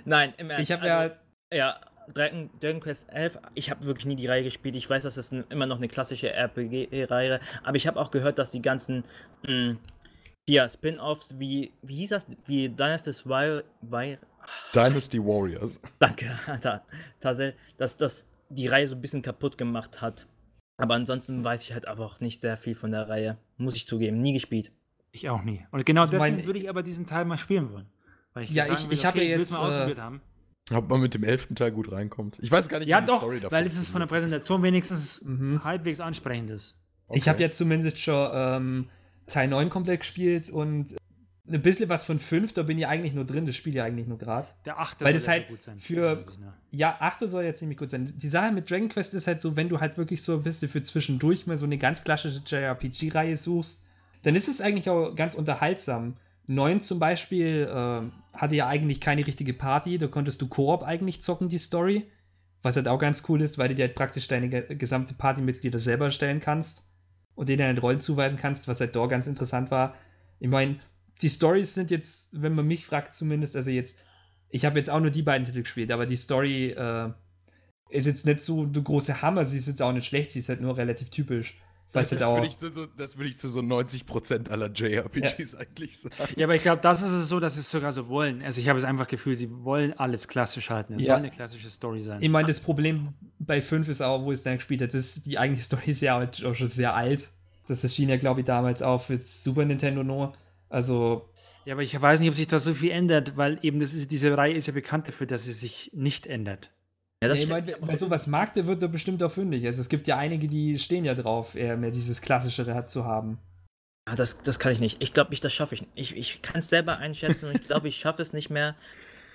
Nein, 0.05 0.33
im 0.39 0.49
Ernst. 0.51 0.63
ich 0.63 0.73
habe 0.73 0.91
also, 0.91 1.15
ja 1.53 1.59
Ja, 1.59 1.81
Dragon, 2.15 2.51
Dragon 2.61 2.81
Quest 2.81 3.07
11, 3.11 3.39
ich 3.55 3.71
habe 3.71 3.85
wirklich 3.85 4.07
nie 4.07 4.17
die 4.17 4.27
Reihe 4.27 4.43
gespielt. 4.45 4.75
Ich 4.77 4.89
weiß, 4.89 5.03
das 5.03 5.17
ist 5.19 5.33
ein, 5.33 5.45
immer 5.51 5.67
noch 5.67 5.77
eine 5.77 5.89
klassische 5.89 6.31
RPG-Reihe, 6.33 7.41
aber 7.65 7.77
ich 7.77 7.87
habe 7.87 8.01
auch 8.01 8.11
gehört, 8.11 8.39
dass 8.39 8.51
die 8.51 8.63
ganzen 8.63 9.05
mh, 9.47 9.77
ja, 10.49 10.69
Spin-offs 10.69 11.39
wie, 11.39 11.73
wie 11.83 11.97
hieß 11.97 12.11
das, 12.11 12.27
wie 12.47 12.69
Dynasty's 12.69 13.27
Wild, 13.27 13.65
Wild 13.83 14.19
Dynasty 14.75 15.19
Warriors. 15.23 15.81
danke, 15.99 16.39
da, 16.63 16.83
tatsächlich, 17.21 17.61
dass 17.77 17.97
das 17.97 18.27
die 18.49 18.67
Reihe 18.67 18.89
so 18.89 18.95
ein 18.95 19.01
bisschen 19.03 19.21
kaputt 19.23 19.59
gemacht 19.59 20.01
hat. 20.01 20.27
Aber 20.79 20.95
ansonsten 20.95 21.45
weiß 21.45 21.63
ich 21.65 21.73
halt 21.75 21.87
einfach 21.87 22.21
nicht 22.21 22.41
sehr 22.41 22.57
viel 22.57 22.75
von 22.75 22.93
der 22.93 23.09
Reihe. 23.09 23.37
Muss 23.59 23.75
ich 23.77 23.87
zugeben, 23.87 24.19
nie 24.19 24.33
gespielt. 24.33 24.71
Ich 25.11 25.29
auch 25.29 25.43
nie. 25.43 25.67
Und 25.73 25.85
genau 25.85 26.05
Ich 26.05 26.11
deswegen 26.11 26.37
mein- 26.37 26.47
würde 26.47 26.59
ich 26.61 26.71
aber 26.71 26.83
diesen 26.83 27.05
Teil 27.05 27.25
mal 27.25 27.37
spielen 27.37 27.73
wollen. 27.73 27.87
Weil 28.33 28.45
Ja, 28.45 28.65
sagen 28.67 28.79
ich- 28.79 28.89
will, 28.89 28.93
ich 28.97 29.05
habe 29.05 29.19
ja 29.19 29.25
jetzt, 29.37 29.51
mal 29.51 29.59
äh, 29.59 29.61
ausprobiert 29.69 29.99
haben. 30.01 30.23
Ob 30.73 30.91
man 30.91 31.01
mit 31.01 31.15
dem 31.15 31.25
elften 31.25 31.55
Teil 31.55 31.73
gut 31.73 31.91
reinkommt. 31.91 32.39
Ich 32.43 32.51
weiß 32.53 32.69
gar 32.69 32.79
nicht, 32.79 32.89
Ja, 32.89 32.99
wie 32.99 33.03
die 33.03 33.07
doch, 33.09 33.19
Story 33.19 33.37
davon 33.41 33.57
weil 33.57 33.67
es 33.67 33.77
ist 33.79 33.89
von 33.89 34.01
der 34.01 34.07
Präsentation 34.07 34.63
wenigstens 34.63 35.23
Mhm. 35.25 35.65
halbwegs 35.65 36.01
ansprechend 36.01 36.51
ist. 36.51 36.77
Ich 37.11 37.29
habe 37.29 37.41
ja 37.41 37.51
zumindest 37.51 37.99
schon 37.99 38.29
ähm, 38.35 38.89
Teil 39.29 39.49
9 39.49 39.71
komplett 39.71 40.01
gespielt 40.01 40.51
und 40.51 40.95
ein 41.51 41.63
bisschen 41.63 41.89
was 41.89 42.05
von 42.05 42.19
5, 42.19 42.53
da 42.53 42.63
bin 42.63 42.77
ich 42.77 42.87
eigentlich 42.87 43.15
nur 43.15 43.25
drin, 43.25 43.47
das 43.47 43.57
spiele 43.57 43.77
ich 43.79 43.83
eigentlich 43.83 44.07
nur 44.07 44.19
gerade. 44.19 44.47
Der 44.67 44.79
achte 44.79 45.03
Weil 45.07 45.13
soll 45.15 45.19
das 45.21 45.27
ja 45.27 45.33
halt 45.33 45.45
so 45.47 45.53
gut 45.55 45.63
sein. 45.63 45.79
für- 45.81 46.25
ne? 46.39 46.53
Ja, 46.71 46.97
8 47.01 47.21
soll 47.27 47.45
ja 47.45 47.55
ziemlich 47.55 47.79
gut 47.79 47.89
sein. 47.89 48.13
Die 48.19 48.29
Sache 48.29 48.53
mit 48.53 48.71
Dragon 48.71 48.91
Quest 48.91 49.15
ist 49.15 49.27
halt 49.27 49.41
so, 49.41 49.57
wenn 49.57 49.71
du 49.71 49.81
halt 49.81 49.97
wirklich 49.97 50.23
so 50.23 50.35
ein 50.35 50.43
bisschen 50.43 50.69
für 50.69 50.83
zwischendurch 50.83 51.47
mal 51.47 51.57
so 51.57 51.65
eine 51.65 51.79
ganz 51.79 52.05
klassische 52.05 52.43
JRPG-Reihe 52.47 53.39
suchst, 53.39 53.87
dann 54.25 54.37
ist 54.37 54.49
es 54.49 54.61
eigentlich 54.61 54.91
auch 54.91 55.15
ganz 55.15 55.35
unterhaltsam. 55.35 56.17
9 56.49 56.81
zum 56.81 56.99
Beispiel 56.99 57.71
ähm, 57.71 58.13
hatte 58.33 58.57
ja 58.57 58.67
eigentlich 58.67 59.01
keine 59.01 59.27
richtige 59.27 59.53
Party, 59.53 59.99
da 59.99 60.09
konntest 60.09 60.41
du 60.41 60.49
Koop 60.49 60.83
eigentlich 60.83 61.23
zocken, 61.23 61.49
die 61.49 61.59
Story. 61.59 62.11
Was 62.63 62.75
halt 62.75 62.89
auch 62.89 62.99
ganz 62.99 63.23
cool 63.29 63.41
ist, 63.41 63.57
weil 63.57 63.69
du 63.69 63.77
dir 63.77 63.85
halt 63.85 63.95
praktisch 63.95 64.27
deine 64.27 64.49
ge 64.49 64.75
gesamte 64.75 65.15
Partymitglieder 65.15 65.79
selber 65.79 66.07
erstellen 66.07 66.41
kannst 66.41 66.91
und 67.37 67.49
denen 67.49 67.65
halt 67.65 67.83
Rollen 67.83 68.01
zuweisen 68.01 68.37
kannst, 68.37 68.67
was 68.67 68.81
halt 68.81 68.97
da 68.97 69.07
ganz 69.07 69.29
interessant 69.29 69.71
war. 69.71 69.95
Ich 70.41 70.49
meine, 70.49 70.81
die 71.23 71.31
Stories 71.31 71.75
sind 71.75 71.91
jetzt, 71.91 72.31
wenn 72.33 72.55
man 72.55 72.67
mich 72.67 72.85
fragt 72.87 73.15
zumindest, 73.15 73.55
also 73.55 73.71
jetzt, 73.71 74.03
ich 74.49 74.65
habe 74.65 74.79
jetzt 74.79 74.91
auch 74.91 75.01
nur 75.01 75.11
die 75.11 75.23
beiden 75.23 75.47
Titel 75.47 75.63
gespielt, 75.63 75.93
aber 75.93 76.07
die 76.07 76.17
Story 76.17 76.71
äh, 76.71 77.11
ist 77.91 78.07
jetzt 78.07 78.27
nicht 78.27 78.43
so 78.43 78.65
der 78.67 78.83
große 78.83 79.23
Hammer, 79.23 79.45
sie 79.45 79.59
ist 79.59 79.69
jetzt 79.69 79.83
auch 79.83 79.93
nicht 79.93 80.07
schlecht, 80.07 80.33
sie 80.33 80.41
ist 80.41 80.49
halt 80.49 80.61
nur 80.61 80.77
relativ 80.77 81.11
typisch. 81.11 81.61
Was 81.93 82.11
Das 82.11 82.21
halt 82.21 82.29
auch, 82.31 82.37
würde 82.37 82.49
ich, 82.49 82.59
zu 82.59 82.71
so, 82.71 82.87
das 82.87 83.17
würde 83.17 83.31
ich 83.31 83.39
zu 83.39 83.49
so 83.49 83.61
90% 83.61 84.51
aller 84.51 84.71
JRPGs 84.71 85.55
eigentlich 85.55 85.99
sagen. 86.01 86.15
Ja, 86.37 86.47
aber 86.47 86.55
ich 86.55 86.63
glaube, 86.63 86.83
das 86.83 87.01
ist 87.01 87.11
es 87.13 87.29
so, 87.29 87.41
dass 87.41 87.55
sie 87.55 87.61
es 87.61 87.71
sogar 87.71 87.93
so 87.93 88.09
wollen. 88.09 88.43
Also 88.43 88.61
ich 88.61 88.69
habe 88.69 88.79
es 88.79 88.85
einfach 88.85 89.09
Gefühl, 89.09 89.37
sie 89.37 89.51
wollen 89.65 89.95
alles 89.99 90.29
klassisch 90.29 90.69
halten. 90.69 90.95
Es 90.95 91.03
Ja. 91.03 91.15
soll 91.15 91.17
eine 91.19 91.31
klassische 91.31 91.71
Story 91.71 92.03
sein. 92.03 92.21
ich 92.21 92.29
meine, 92.29 92.47
das 92.49 92.61
Problem 92.61 93.15
bei 93.39 93.63
5 93.63 93.89
ist 93.89 94.03
auch, 94.03 94.23
wo 94.25 94.33
es 94.33 94.43
dann 94.43 94.57
gespielt 94.57 94.83
hat, 94.83 94.93
ist, 94.93 95.25
die 95.25 95.39
eigentliche 95.39 95.65
Story 95.67 95.91
ist 95.91 96.03
ja 96.03 96.17
halt 96.17 96.45
auch 96.45 96.55
schon 96.55 96.67
sehr 96.67 96.95
alt. 96.95 97.31
Das 97.69 97.83
erschien 97.83 98.09
ja, 98.09 98.17
glaube 98.17 98.41
ich, 98.41 98.47
damals 98.47 98.83
auch 98.83 99.03
für 99.03 99.19
Super 99.25 99.65
Nintendo 99.65 100.03
nur. 100.03 100.35
Also, 100.69 101.31
Ja, 101.65 101.75
aber 101.75 101.83
ich 101.83 101.99
weiß 102.01 102.21
nicht, 102.21 102.29
ob 102.29 102.35
sich 102.35 102.47
da 102.47 102.59
so 102.59 102.75
viel 102.75 102.91
ändert, 102.91 103.37
weil 103.39 103.59
eben 103.63 103.81
das 103.81 103.95
ist, 103.95 104.11
diese 104.11 104.37
Reihe 104.37 104.55
ist 104.55 104.67
ja 104.67 104.73
bekannt 104.75 105.09
dafür, 105.09 105.27
dass 105.27 105.45
sie 105.45 105.53
sich 105.55 105.91
nicht 105.95 106.27
ändert. 106.27 106.71
Ja, 107.23 107.29
ja, 107.29 107.35
ich 107.35 107.49
mein, 107.49 107.67
wer 107.81 107.99
sowas 107.99 108.27
mag, 108.29 108.55
der 108.55 108.67
wird 108.69 108.81
da 108.83 108.87
bestimmt 108.87 109.21
auch 109.23 109.31
fündig. 109.33 109.67
Also 109.67 109.81
es 109.81 109.89
gibt 109.89 110.07
ja 110.07 110.17
einige, 110.17 110.47
die 110.47 110.79
stehen 110.79 111.05
ja 111.05 111.15
drauf, 111.15 111.57
eher 111.57 111.77
mehr 111.77 111.91
dieses 111.91 112.21
Klassischere 112.23 112.87
zu 112.87 113.05
haben. 113.05 113.39
Ah, 114.09 114.15
das, 114.15 114.39
das 114.43 114.59
kann 114.61 114.71
ich 114.73 114.79
nicht. 114.81 115.03
Ich 115.03 115.13
glaube 115.13 115.31
nicht, 115.31 115.43
das 115.45 115.53
schaffe 115.53 115.75
ich 115.75 115.83
nicht. 115.83 115.93
Ich, 115.97 116.17
ich 116.17 116.41
kann 116.43 116.61
es 116.61 116.69
selber 116.69 116.99
einschätzen 116.99 117.49
und 117.49 117.57
ich 117.57 117.67
glaube, 117.67 117.89
ich 117.89 117.97
schaffe 117.97 118.23
es 118.23 118.33
nicht 118.33 118.49
mehr. 118.51 118.77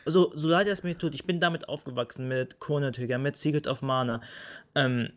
So, 0.05 0.31
so 0.35 0.47
leid 0.47 0.67
es 0.67 0.83
mir 0.83 0.97
tut, 0.97 1.13
ich 1.13 1.25
bin 1.25 1.39
damit 1.41 1.67
aufgewachsen, 1.69 2.27
mit 2.27 2.57
Trigger, 2.61 3.17
mit 3.17 3.37
Secret 3.37 3.67
of 3.67 3.81
Mana. 3.81 4.21
Ähm, 4.75 5.09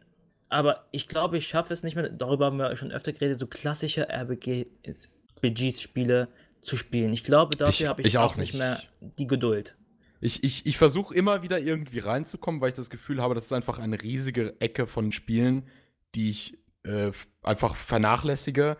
aber 0.48 0.86
ich 0.90 1.06
glaube, 1.08 1.38
ich 1.38 1.46
schaffe 1.46 1.72
es 1.72 1.82
nicht 1.84 1.94
mehr, 1.96 2.08
darüber 2.08 2.46
haben 2.46 2.58
wir 2.58 2.74
schon 2.76 2.90
öfter 2.92 3.12
geredet, 3.12 3.38
so 3.38 3.46
klassische 3.46 4.08
RPGs-Spiele 4.08 6.28
zu 6.62 6.76
spielen. 6.76 7.12
Ich 7.12 7.22
glaube, 7.22 7.54
Ich- 7.54 7.58
dafür 7.58 7.88
habe 7.88 8.02
ich, 8.02 8.08
ich 8.08 8.18
auch 8.18 8.34
nicht. 8.36 8.54
mehr 8.54 8.80
die 9.00 9.28
Geduld. 9.28 9.75
Ich, 10.20 10.42
ich, 10.44 10.66
ich 10.66 10.78
versuche 10.78 11.14
immer 11.14 11.42
wieder 11.42 11.60
irgendwie 11.60 11.98
reinzukommen, 11.98 12.60
weil 12.60 12.70
ich 12.70 12.74
das 12.74 12.90
Gefühl 12.90 13.20
habe, 13.20 13.34
das 13.34 13.46
ist 13.46 13.52
einfach 13.52 13.78
eine 13.78 14.00
riesige 14.02 14.54
Ecke 14.60 14.86
von 14.86 15.12
Spielen, 15.12 15.68
die 16.14 16.30
ich 16.30 16.58
äh, 16.84 17.10
einfach 17.42 17.76
vernachlässige. 17.76 18.76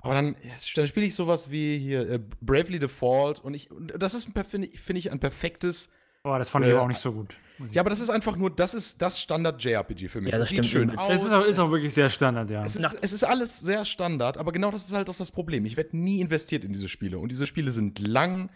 Aber 0.00 0.14
dann, 0.14 0.34
dann 0.76 0.86
spiele 0.86 1.06
ich 1.06 1.14
sowas 1.14 1.50
wie 1.50 1.78
hier 1.78 2.08
äh, 2.10 2.20
Bravely 2.40 2.78
Default 2.78 3.40
und 3.40 3.54
ich 3.54 3.70
und 3.70 3.92
das 3.98 4.14
ist, 4.14 4.28
finde 4.48 4.68
ich, 4.68 4.80
finde 4.80 4.98
ich, 4.98 5.12
ein 5.12 5.20
perfektes. 5.20 5.90
Boah, 6.22 6.38
das 6.38 6.48
fand 6.48 6.64
ich 6.64 6.70
Äh, 6.70 6.74
aber 6.74 6.82
auch 6.84 6.88
nicht 6.88 7.00
so 7.00 7.12
gut. 7.12 7.34
Ja, 7.72 7.82
aber 7.82 7.90
das 7.90 8.00
ist 8.00 8.08
einfach 8.08 8.36
nur, 8.36 8.48
das 8.48 8.72
ist 8.72 9.02
das 9.02 9.20
Standard 9.20 9.62
JRPG 9.62 10.08
für 10.08 10.22
mich. 10.22 10.32
Ja, 10.32 10.38
das 10.38 10.46
es 10.46 10.50
sieht 10.56 10.64
schön 10.64 10.96
aus. 10.96 11.10
Es 11.10 11.22
ist 11.24 11.30
auch, 11.30 11.42
ist 11.42 11.50
es- 11.50 11.58
auch 11.58 11.70
wirklich 11.70 11.92
sehr 11.92 12.08
Standard, 12.08 12.48
ja. 12.48 12.64
Es 12.64 12.74
ist, 12.76 12.96
es 13.02 13.12
ist 13.12 13.22
alles 13.24 13.60
sehr 13.60 13.84
Standard, 13.84 14.38
aber 14.38 14.50
genau 14.52 14.70
das 14.70 14.86
ist 14.86 14.94
halt 14.94 15.10
auch 15.10 15.16
das 15.16 15.30
Problem. 15.30 15.66
Ich 15.66 15.76
werde 15.76 15.94
nie 15.98 16.20
investiert 16.22 16.64
in 16.64 16.72
diese 16.72 16.88
Spiele. 16.88 17.18
Und 17.18 17.30
diese 17.30 17.46
Spiele 17.46 17.70
sind 17.70 17.98
lang, 17.98 18.48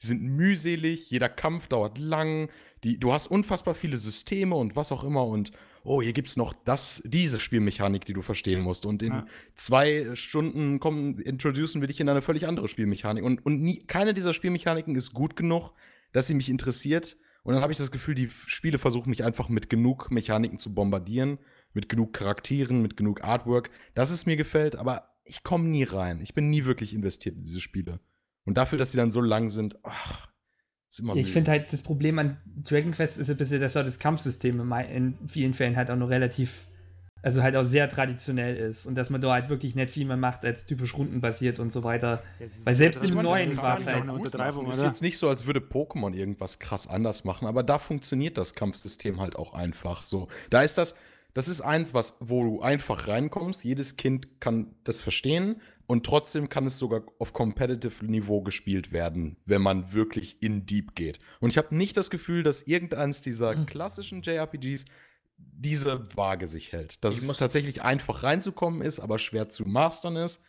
sie 0.00 0.08
sind 0.08 0.22
mühselig, 0.22 1.10
jeder 1.10 1.28
Kampf 1.28 1.68
dauert 1.68 1.98
lang, 1.98 2.48
die, 2.82 2.98
du 2.98 3.12
hast 3.12 3.26
unfassbar 3.26 3.74
viele 3.74 3.98
Systeme 3.98 4.56
und 4.56 4.74
was 4.74 4.90
auch 4.90 5.04
immer. 5.04 5.26
Und 5.26 5.52
oh, 5.84 6.00
hier 6.00 6.14
gibt's 6.14 6.36
noch 6.38 6.54
das, 6.64 7.02
diese 7.04 7.38
Spielmechanik, 7.38 8.06
die 8.06 8.14
du 8.14 8.22
verstehen 8.22 8.62
musst. 8.62 8.86
Und 8.86 9.02
in 9.02 9.12
Ja. 9.12 9.26
zwei 9.54 10.14
Stunden 10.14 10.80
kommen, 10.80 11.18
introducen 11.18 11.82
wir 11.82 11.88
dich 11.88 12.00
in 12.00 12.08
eine 12.08 12.22
völlig 12.22 12.48
andere 12.48 12.68
Spielmechanik. 12.68 13.22
Und, 13.22 13.44
und 13.44 13.60
nie, 13.60 13.84
keine 13.86 14.14
dieser 14.14 14.32
Spielmechaniken 14.32 14.96
ist 14.96 15.12
gut 15.12 15.36
genug, 15.36 15.72
dass 16.12 16.26
sie 16.26 16.34
mich 16.34 16.48
interessiert. 16.48 17.18
Und 17.42 17.52
dann 17.54 17.62
habe 17.62 17.72
ich 17.72 17.78
das 17.78 17.90
Gefühl, 17.90 18.14
die 18.14 18.30
Spiele 18.46 18.78
versuchen 18.78 19.10
mich 19.10 19.22
einfach 19.22 19.48
mit 19.50 19.68
genug 19.68 20.10
Mechaniken 20.10 20.58
zu 20.58 20.74
bombardieren, 20.74 21.38
mit 21.74 21.88
genug 21.90 22.14
Charakteren, 22.14 22.80
mit 22.80 22.96
genug 22.96 23.22
Artwork, 23.22 23.70
dass 23.94 24.10
es 24.10 24.24
mir 24.26 24.36
gefällt, 24.36 24.76
aber 24.76 25.10
ich 25.24 25.42
komme 25.42 25.68
nie 25.68 25.84
rein. 25.84 26.20
Ich 26.22 26.34
bin 26.34 26.50
nie 26.50 26.64
wirklich 26.64 26.92
investiert 26.94 27.36
in 27.36 27.42
diese 27.42 27.60
Spiele. 27.60 28.00
Und 28.44 28.56
dafür, 28.56 28.78
dass 28.78 28.92
sie 28.92 28.96
dann 28.96 29.12
so 29.12 29.20
lang 29.20 29.50
sind, 29.50 29.78
ach, 29.82 30.28
ist 30.90 31.00
immer 31.00 31.14
Ich 31.14 31.32
finde 31.32 31.52
halt, 31.52 31.72
das 31.72 31.82
Problem 31.82 32.18
an 32.18 32.38
Dragon 32.44 32.92
Quest 32.92 33.18
ist 33.18 33.30
ein 33.30 33.36
bisschen, 33.36 33.60
dass 33.60 33.76
auch 33.76 33.84
das 33.84 33.98
Kampfsystem 33.98 34.72
in 34.90 35.18
vielen 35.28 35.54
Fällen 35.54 35.76
halt 35.76 35.90
auch 35.90 35.96
noch 35.96 36.10
relativ, 36.10 36.66
also 37.22 37.42
halt 37.42 37.54
auch 37.54 37.62
sehr 37.62 37.88
traditionell 37.88 38.56
ist 38.56 38.86
und 38.86 38.96
dass 38.96 39.08
man 39.08 39.20
da 39.20 39.32
halt 39.32 39.48
wirklich 39.48 39.74
nicht 39.74 39.90
viel 39.90 40.04
mehr 40.04 40.16
macht 40.16 40.44
als 40.44 40.66
typisch 40.66 40.94
rundenbasiert 40.94 41.60
und 41.60 41.70
so 41.70 41.84
weiter. 41.84 42.22
Weil 42.64 42.74
selbst 42.74 43.04
im 43.04 43.14
neuen 43.14 43.50
das 43.50 43.58
ist 43.58 43.62
war 43.62 43.78
es 43.78 43.86
halt 43.86 44.06
machen. 44.06 44.70
Ist 44.72 44.82
jetzt 44.82 45.02
nicht 45.02 45.18
so, 45.18 45.28
als 45.28 45.46
würde 45.46 45.60
Pokémon 45.60 46.12
irgendwas 46.12 46.58
krass 46.58 46.88
anders 46.88 47.24
machen, 47.24 47.46
aber 47.46 47.62
da 47.62 47.78
funktioniert 47.78 48.36
das 48.36 48.54
Kampfsystem 48.54 49.20
halt 49.20 49.36
auch 49.36 49.54
einfach 49.54 50.06
so. 50.06 50.26
Da 50.48 50.62
ist 50.62 50.76
das, 50.76 50.96
das 51.34 51.46
ist 51.46 51.60
eins, 51.60 51.94
was, 51.94 52.16
wo 52.18 52.42
du 52.42 52.62
einfach 52.62 53.06
reinkommst. 53.06 53.62
Jedes 53.62 53.96
Kind 53.96 54.40
kann 54.40 54.74
das 54.82 55.02
verstehen 55.02 55.60
und 55.90 56.06
trotzdem 56.06 56.48
kann 56.48 56.66
es 56.66 56.78
sogar 56.78 57.02
auf 57.18 57.32
Competitive 57.32 58.04
Niveau 58.06 58.42
gespielt 58.42 58.92
werden, 58.92 59.36
wenn 59.44 59.60
man 59.60 59.92
wirklich 59.92 60.40
in 60.40 60.64
Deep 60.64 60.94
geht. 60.94 61.18
Und 61.40 61.50
ich 61.50 61.58
habe 61.58 61.74
nicht 61.74 61.96
das 61.96 62.10
Gefühl, 62.10 62.44
dass 62.44 62.62
irgendeins 62.62 63.22
dieser 63.22 63.56
Mhm. 63.56 63.66
klassischen 63.66 64.22
JRPGs 64.22 64.84
diese 65.36 66.16
Waage 66.16 66.46
sich 66.46 66.70
hält. 66.72 67.02
Dass 67.02 67.20
es 67.20 67.36
tatsächlich 67.36 67.82
einfach 67.82 68.22
reinzukommen 68.22 68.82
ist, 68.82 69.00
aber 69.00 69.18
schwer 69.18 69.48
zu 69.48 69.64
mastern 69.66 70.14
ist. 70.14 70.44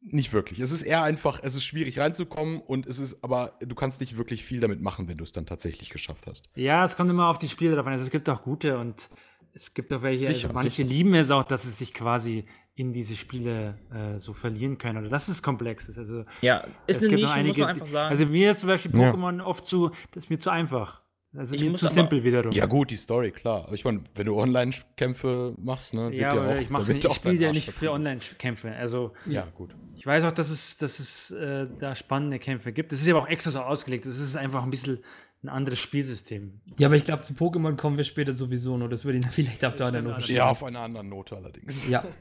Nicht 0.00 0.32
wirklich. 0.32 0.60
Es 0.60 0.72
ist 0.72 0.82
eher 0.82 1.02
einfach, 1.02 1.40
es 1.42 1.54
ist 1.54 1.64
schwierig 1.64 1.98
reinzukommen 1.98 2.58
und 2.62 2.86
es 2.86 2.98
ist, 2.98 3.22
aber 3.22 3.58
du 3.60 3.74
kannst 3.74 4.00
nicht 4.00 4.16
wirklich 4.16 4.44
viel 4.46 4.60
damit 4.60 4.80
machen, 4.80 5.08
wenn 5.08 5.18
du 5.18 5.24
es 5.24 5.32
dann 5.32 5.44
tatsächlich 5.44 5.90
geschafft 5.90 6.26
hast. 6.26 6.48
Ja, 6.54 6.86
es 6.86 6.96
kommt 6.96 7.10
immer 7.10 7.26
auf 7.28 7.38
die 7.38 7.50
Spiele 7.50 7.76
drauf 7.76 7.84
an. 7.86 7.92
Also 7.92 8.06
es 8.06 8.10
gibt 8.10 8.30
auch 8.30 8.42
gute 8.42 8.78
und 8.78 9.10
es 9.52 9.74
gibt 9.74 9.92
auch 9.92 10.00
welche, 10.02 10.26
Sicher, 10.26 10.48
also 10.48 10.54
manche 10.54 10.76
sicher. 10.76 10.88
lieben 10.88 11.12
es 11.14 11.30
auch, 11.30 11.44
dass 11.44 11.64
sie 11.64 11.70
sich 11.70 11.92
quasi 11.92 12.46
in 12.80 12.92
diese 12.92 13.14
Spiele 13.16 13.74
äh, 13.92 14.18
so 14.18 14.32
verlieren 14.32 14.78
können. 14.78 14.98
Oder 14.98 15.08
dass 15.10 15.28
es 15.28 15.42
komplex 15.42 15.88
ist. 15.88 15.98
Also 15.98 16.24
Ja, 16.40 16.66
ist 16.86 16.96
es 16.96 16.98
eine 16.98 17.08
gibt 17.08 17.12
Nische, 17.20 17.24
noch 17.26 17.30
einige, 17.36 17.48
muss 17.48 17.58
man 17.58 17.68
einfach 17.68 17.86
sagen. 17.86 18.10
Also 18.10 18.26
mir 18.26 18.50
ist 18.50 18.60
zum 18.60 18.68
Beispiel 18.68 18.98
Ja. 18.98 19.10
Pokémon 19.12 19.42
oft 19.42 19.66
zu, 19.66 19.90
das 20.12 20.24
ist 20.24 20.30
mir 20.30 20.38
zu 20.38 20.50
einfach. 20.50 21.02
Also 21.36 21.54
Ich 21.54 21.60
mir 21.62 21.74
zu 21.74 21.86
simpel 21.88 22.24
wiederum. 22.24 22.50
Ja, 22.52 22.66
gut, 22.66 22.90
die 22.90 22.96
Story, 22.96 23.30
klar. 23.30 23.64
Aber 23.66 23.74
ich 23.74 23.84
meine, 23.84 24.02
wenn 24.16 24.26
du 24.26 24.34
Online-Kämpfe 24.36 25.54
machst, 25.58 25.94
ne, 25.94 26.10
Ja, 26.12 26.32
wird 26.32 26.42
aber 26.42 26.48
auch, 26.56 26.60
ich, 26.60 26.70
mach 26.70 26.88
ich 26.88 27.12
spiele 27.12 27.34
ja 27.34 27.52
nicht 27.52 27.70
für. 27.70 27.92
Online-Kämpfe. 27.92 28.72
Also 28.74 29.12
Ja, 29.26 29.46
gut. 29.54 29.74
ich 29.94 30.04
weiß 30.06 30.24
auch, 30.24 30.32
dass 30.32 30.50
es, 30.50 30.76
dass 30.78 30.98
es 30.98 31.30
äh, 31.30 31.66
da 31.78 31.94
spannende 31.94 32.38
Kämpfe 32.40 32.72
gibt. 32.72 32.90
Das 32.92 33.00
ist 33.00 33.08
aber 33.08 33.20
auch 33.20 33.28
extra 33.28 33.50
so 33.52 33.60
ausgelegt. 33.60 34.06
Das 34.06 34.18
ist 34.18 34.36
einfach 34.36 34.64
ein 34.64 34.70
bisschen 34.70 34.98
ein 35.42 35.48
anderes 35.48 35.78
Spielsystem. 35.78 36.60
Ja, 36.78 36.88
aber 36.88 36.96
ich 36.96 37.04
glaube, 37.04 37.22
zu 37.22 37.32
Pokémon 37.34 37.76
kommen 37.76 37.96
wir 37.96 38.04
später 38.04 38.32
sowieso 38.32 38.76
noch. 38.76 38.88
Das 38.88 39.04
würde 39.04 39.18
ich 39.18 39.24
dann 39.24 39.32
vielleicht 39.38 39.64
auch 39.64 39.70
da 39.76 39.88
stimmt 39.88 39.94
dann 39.94 40.04
noch 40.04 40.10
allerdings. 40.10 40.16
verschieben. 40.26 40.36
Ja, 40.38 40.50
auf 40.50 40.64
einer 40.64 40.80
anderen 40.80 41.08
Note 41.10 41.36
allerdings. 41.36 41.86
Ja. 41.88 42.04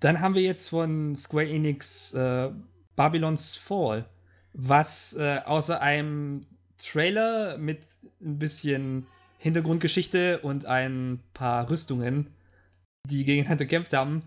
Dann 0.00 0.20
haben 0.20 0.34
wir 0.34 0.42
jetzt 0.42 0.70
von 0.70 1.14
Square 1.14 1.48
Enix 1.48 2.14
äh, 2.14 2.50
Babylon's 2.96 3.56
Fall, 3.56 4.06
was 4.52 5.14
äh, 5.14 5.40
außer 5.44 5.80
einem 5.80 6.40
Trailer 6.78 7.58
mit 7.58 7.80
ein 8.22 8.38
bisschen 8.38 9.06
Hintergrundgeschichte 9.38 10.40
und 10.40 10.66
ein 10.66 11.20
paar 11.34 11.68
Rüstungen, 11.70 12.28
die 13.08 13.24
gegeneinander 13.24 13.64
gekämpft 13.64 13.92
haben, 13.92 14.22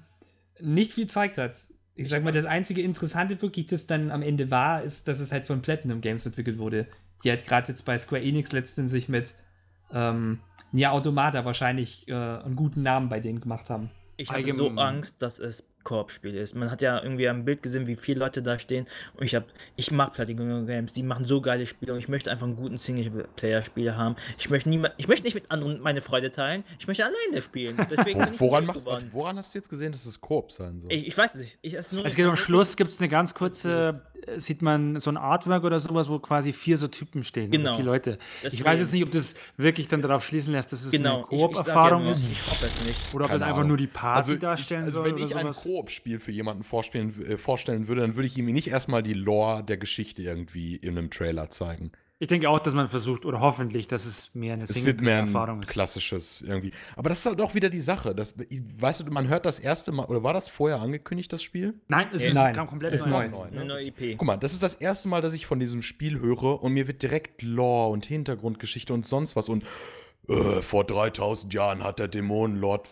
nicht 0.59 0.93
viel 0.93 1.05
gezeigt 1.05 1.37
hat. 1.37 1.65
Ich 1.95 2.09
sag 2.09 2.23
mal, 2.23 2.31
das 2.31 2.45
einzige 2.45 2.81
Interessante 2.81 3.39
wirklich, 3.41 3.67
das 3.67 3.85
dann 3.85 4.09
am 4.09 4.23
Ende 4.23 4.49
war, 4.49 4.81
ist, 4.81 5.07
dass 5.07 5.19
es 5.19 5.31
halt 5.31 5.45
von 5.45 5.61
Platinum 5.61 6.01
Games 6.01 6.25
entwickelt 6.25 6.57
wurde. 6.57 6.87
Die 7.23 7.29
halt 7.29 7.45
gerade 7.45 7.71
jetzt 7.71 7.83
bei 7.83 7.97
Square 7.97 8.23
Enix 8.23 8.51
letztens 8.51 8.91
sich 8.91 9.09
mit 9.09 9.35
ähm, 9.91 10.39
Nia 10.71 10.91
Automata 10.91 11.45
wahrscheinlich 11.45 12.07
äh, 12.07 12.13
einen 12.13 12.55
guten 12.55 12.81
Namen 12.81 13.09
bei 13.09 13.19
denen 13.19 13.39
gemacht 13.39 13.69
haben. 13.69 13.91
Ich 14.17 14.29
habe 14.29 14.53
so 14.53 14.69
Angst, 14.69 15.21
dass 15.21 15.39
es 15.39 15.63
Koop-Spiel 15.83 16.35
ist. 16.35 16.55
Man 16.55 16.71
hat 16.71 16.81
ja 16.81 17.01
irgendwie 17.01 17.27
am 17.27 17.45
Bild 17.45 17.61
gesehen, 17.63 17.87
wie 17.87 17.95
viele 17.95 18.19
Leute 18.19 18.41
da 18.41 18.57
stehen. 18.59 18.87
Und 19.17 19.25
ich 19.25 19.35
habe, 19.35 19.45
ich 19.75 19.91
mag 19.91 20.13
Platinum 20.13 20.65
Games, 20.65 20.93
die 20.93 21.03
machen 21.03 21.25
so 21.25 21.41
geile 21.41 21.67
Spiele 21.67 21.93
und 21.93 21.99
ich 21.99 22.07
möchte 22.07 22.31
einfach 22.31 22.45
einen 22.47 22.55
guten 22.55 22.77
Singleplayer-Spiel 22.77 23.95
haben. 23.95 24.15
Ich 24.37 24.49
möchte 24.49 24.69
niemand, 24.69 24.93
ich 24.97 25.07
möchte 25.07 25.23
nicht 25.25 25.33
mit 25.35 25.49
anderen 25.51 25.79
meine 25.81 26.01
Freude 26.01 26.31
teilen. 26.31 26.63
Ich 26.79 26.87
möchte 26.87 27.03
alleine 27.05 27.41
spielen. 27.41 27.77
Ich 28.05 28.39
Wo, 28.39 28.49
woran, 28.49 28.65
machst, 28.65 28.85
warte, 28.85 29.05
woran 29.11 29.37
hast 29.37 29.53
du 29.53 29.59
jetzt 29.59 29.69
gesehen, 29.69 29.91
dass 29.91 30.05
es 30.05 30.19
Koop 30.19 30.51
sein 30.51 30.79
soll? 30.79 30.91
Ich, 30.91 31.07
ich 31.07 31.17
weiß 31.17 31.35
es 31.35 31.41
nicht. 31.41 31.57
Ich, 31.61 31.73
es 31.73 31.91
Es 31.91 32.15
geht 32.15 32.25
am 32.25 32.35
Schluss, 32.35 32.75
gibt 32.75 32.91
es 32.91 32.99
eine 32.99 33.07
ganz 33.09 33.33
kurze, 33.33 34.03
äh, 34.27 34.39
sieht 34.39 34.61
man 34.61 34.99
so 34.99 35.09
ein 35.11 35.17
Artwork 35.17 35.63
oder 35.63 35.79
sowas, 35.79 36.09
wo 36.09 36.19
quasi 36.19 36.53
vier 36.53 36.77
so 36.77 36.87
Typen 36.87 37.23
stehen. 37.23 37.51
Genau. 37.51 37.69
Oder 37.71 37.75
vier 37.77 37.85
Leute. 37.85 38.17
Ich 38.37 38.41
Deswegen- 38.49 38.65
weiß 38.65 38.79
jetzt 38.79 38.93
nicht, 38.93 39.03
ob 39.03 39.11
das 39.11 39.35
wirklich 39.57 39.87
dann 39.87 40.01
darauf 40.01 40.25
schließen 40.25 40.53
lässt, 40.53 40.71
dass 40.71 40.83
es 40.83 40.91
Genau. 40.91 41.15
eine 41.15 41.25
ich- 41.29 41.31
ich 41.33 41.39
Koop-Erfahrung 41.39 42.07
ist. 42.07 42.29
Ich 42.29 42.45
hoffe 42.47 42.65
es 42.65 42.85
nicht. 42.85 42.99
Oder 43.13 43.25
ob 43.25 43.29
Keine 43.31 43.37
es 43.37 43.41
einfach 43.43 43.57
Ahnung. 43.57 43.67
nur 43.69 43.77
die 43.77 43.87
Party 43.87 44.17
also, 44.19 44.33
ich, 44.33 44.39
darstellen 44.39 44.83
also 44.83 44.93
soll 44.95 45.05
wenn 45.05 45.13
oder 45.15 45.25
ich 45.25 45.35
ein 45.35 45.41
sowas. 45.43 45.63
Koop-Spiel 45.73 46.19
für 46.19 46.31
jemanden 46.31 46.63
vorspielen, 46.63 47.25
äh, 47.25 47.37
vorstellen 47.37 47.87
würde, 47.87 48.01
dann 48.01 48.15
würde 48.15 48.27
ich 48.27 48.37
ihm 48.37 48.45
nicht 48.45 48.67
erstmal 48.67 49.01
die 49.03 49.13
Lore 49.13 49.63
der 49.63 49.77
Geschichte 49.77 50.21
irgendwie 50.21 50.75
in 50.75 50.97
einem 50.97 51.09
Trailer 51.09 51.49
zeigen. 51.49 51.91
Ich 52.19 52.27
denke 52.27 52.47
auch, 52.49 52.59
dass 52.59 52.73
man 52.73 52.87
versucht, 52.87 53.25
oder 53.25 53.41
hoffentlich, 53.41 53.87
dass 53.87 54.05
es 54.05 54.33
mehr 54.33 54.53
eine 54.53 54.63
Es 54.63 54.85
wird 54.85 55.01
mehr 55.01 55.17
ein 55.17 55.25
Singleplayer-Erfahrung 55.25 55.63
ist. 55.63 55.69
klassisches 55.69 56.41
irgendwie. 56.41 56.71
Aber 56.95 57.09
das 57.09 57.19
ist 57.19 57.25
halt 57.25 57.41
auch 57.41 57.53
wieder 57.53 57.69
die 57.69 57.81
Sache. 57.81 58.15
Das, 58.15 58.35
weißt 58.79 59.01
du, 59.01 59.11
man 59.11 59.27
hört 59.27 59.45
das 59.45 59.59
erste 59.59 59.91
Mal, 59.91 60.05
oder 60.05 60.23
war 60.23 60.31
das 60.31 60.47
vorher 60.47 60.79
angekündigt, 60.79 61.33
das 61.33 61.43
Spiel? 61.43 61.73
Nein, 61.87 62.07
es 62.13 62.23
ist, 62.23 62.33
Nein, 62.33 62.55
kam 62.55 62.67
komplett 62.67 62.93
ist 62.93 63.05
neu. 63.07 63.27
neu. 63.27 63.47
Eine 63.47 63.65
neue 63.65 63.87
IP. 63.87 64.17
Guck 64.17 64.27
mal, 64.27 64.37
das 64.37 64.53
ist 64.53 64.63
das 64.63 64.75
erste 64.75 65.09
Mal, 65.09 65.21
dass 65.21 65.33
ich 65.33 65.45
von 65.45 65.59
diesem 65.59 65.81
Spiel 65.81 66.19
höre 66.19 66.63
und 66.63 66.71
mir 66.73 66.87
wird 66.87 67.01
direkt 67.01 67.41
Lore 67.41 67.89
und 67.89 68.05
Hintergrundgeschichte 68.05 68.93
und 68.93 69.05
sonst 69.05 69.35
was 69.35 69.49
und 69.49 69.65
äh, 70.29 70.61
vor 70.61 70.85
3000 70.85 71.53
Jahren 71.53 71.83
hat 71.83 71.99
der 71.99 72.07
Dämonenlord 72.07 72.87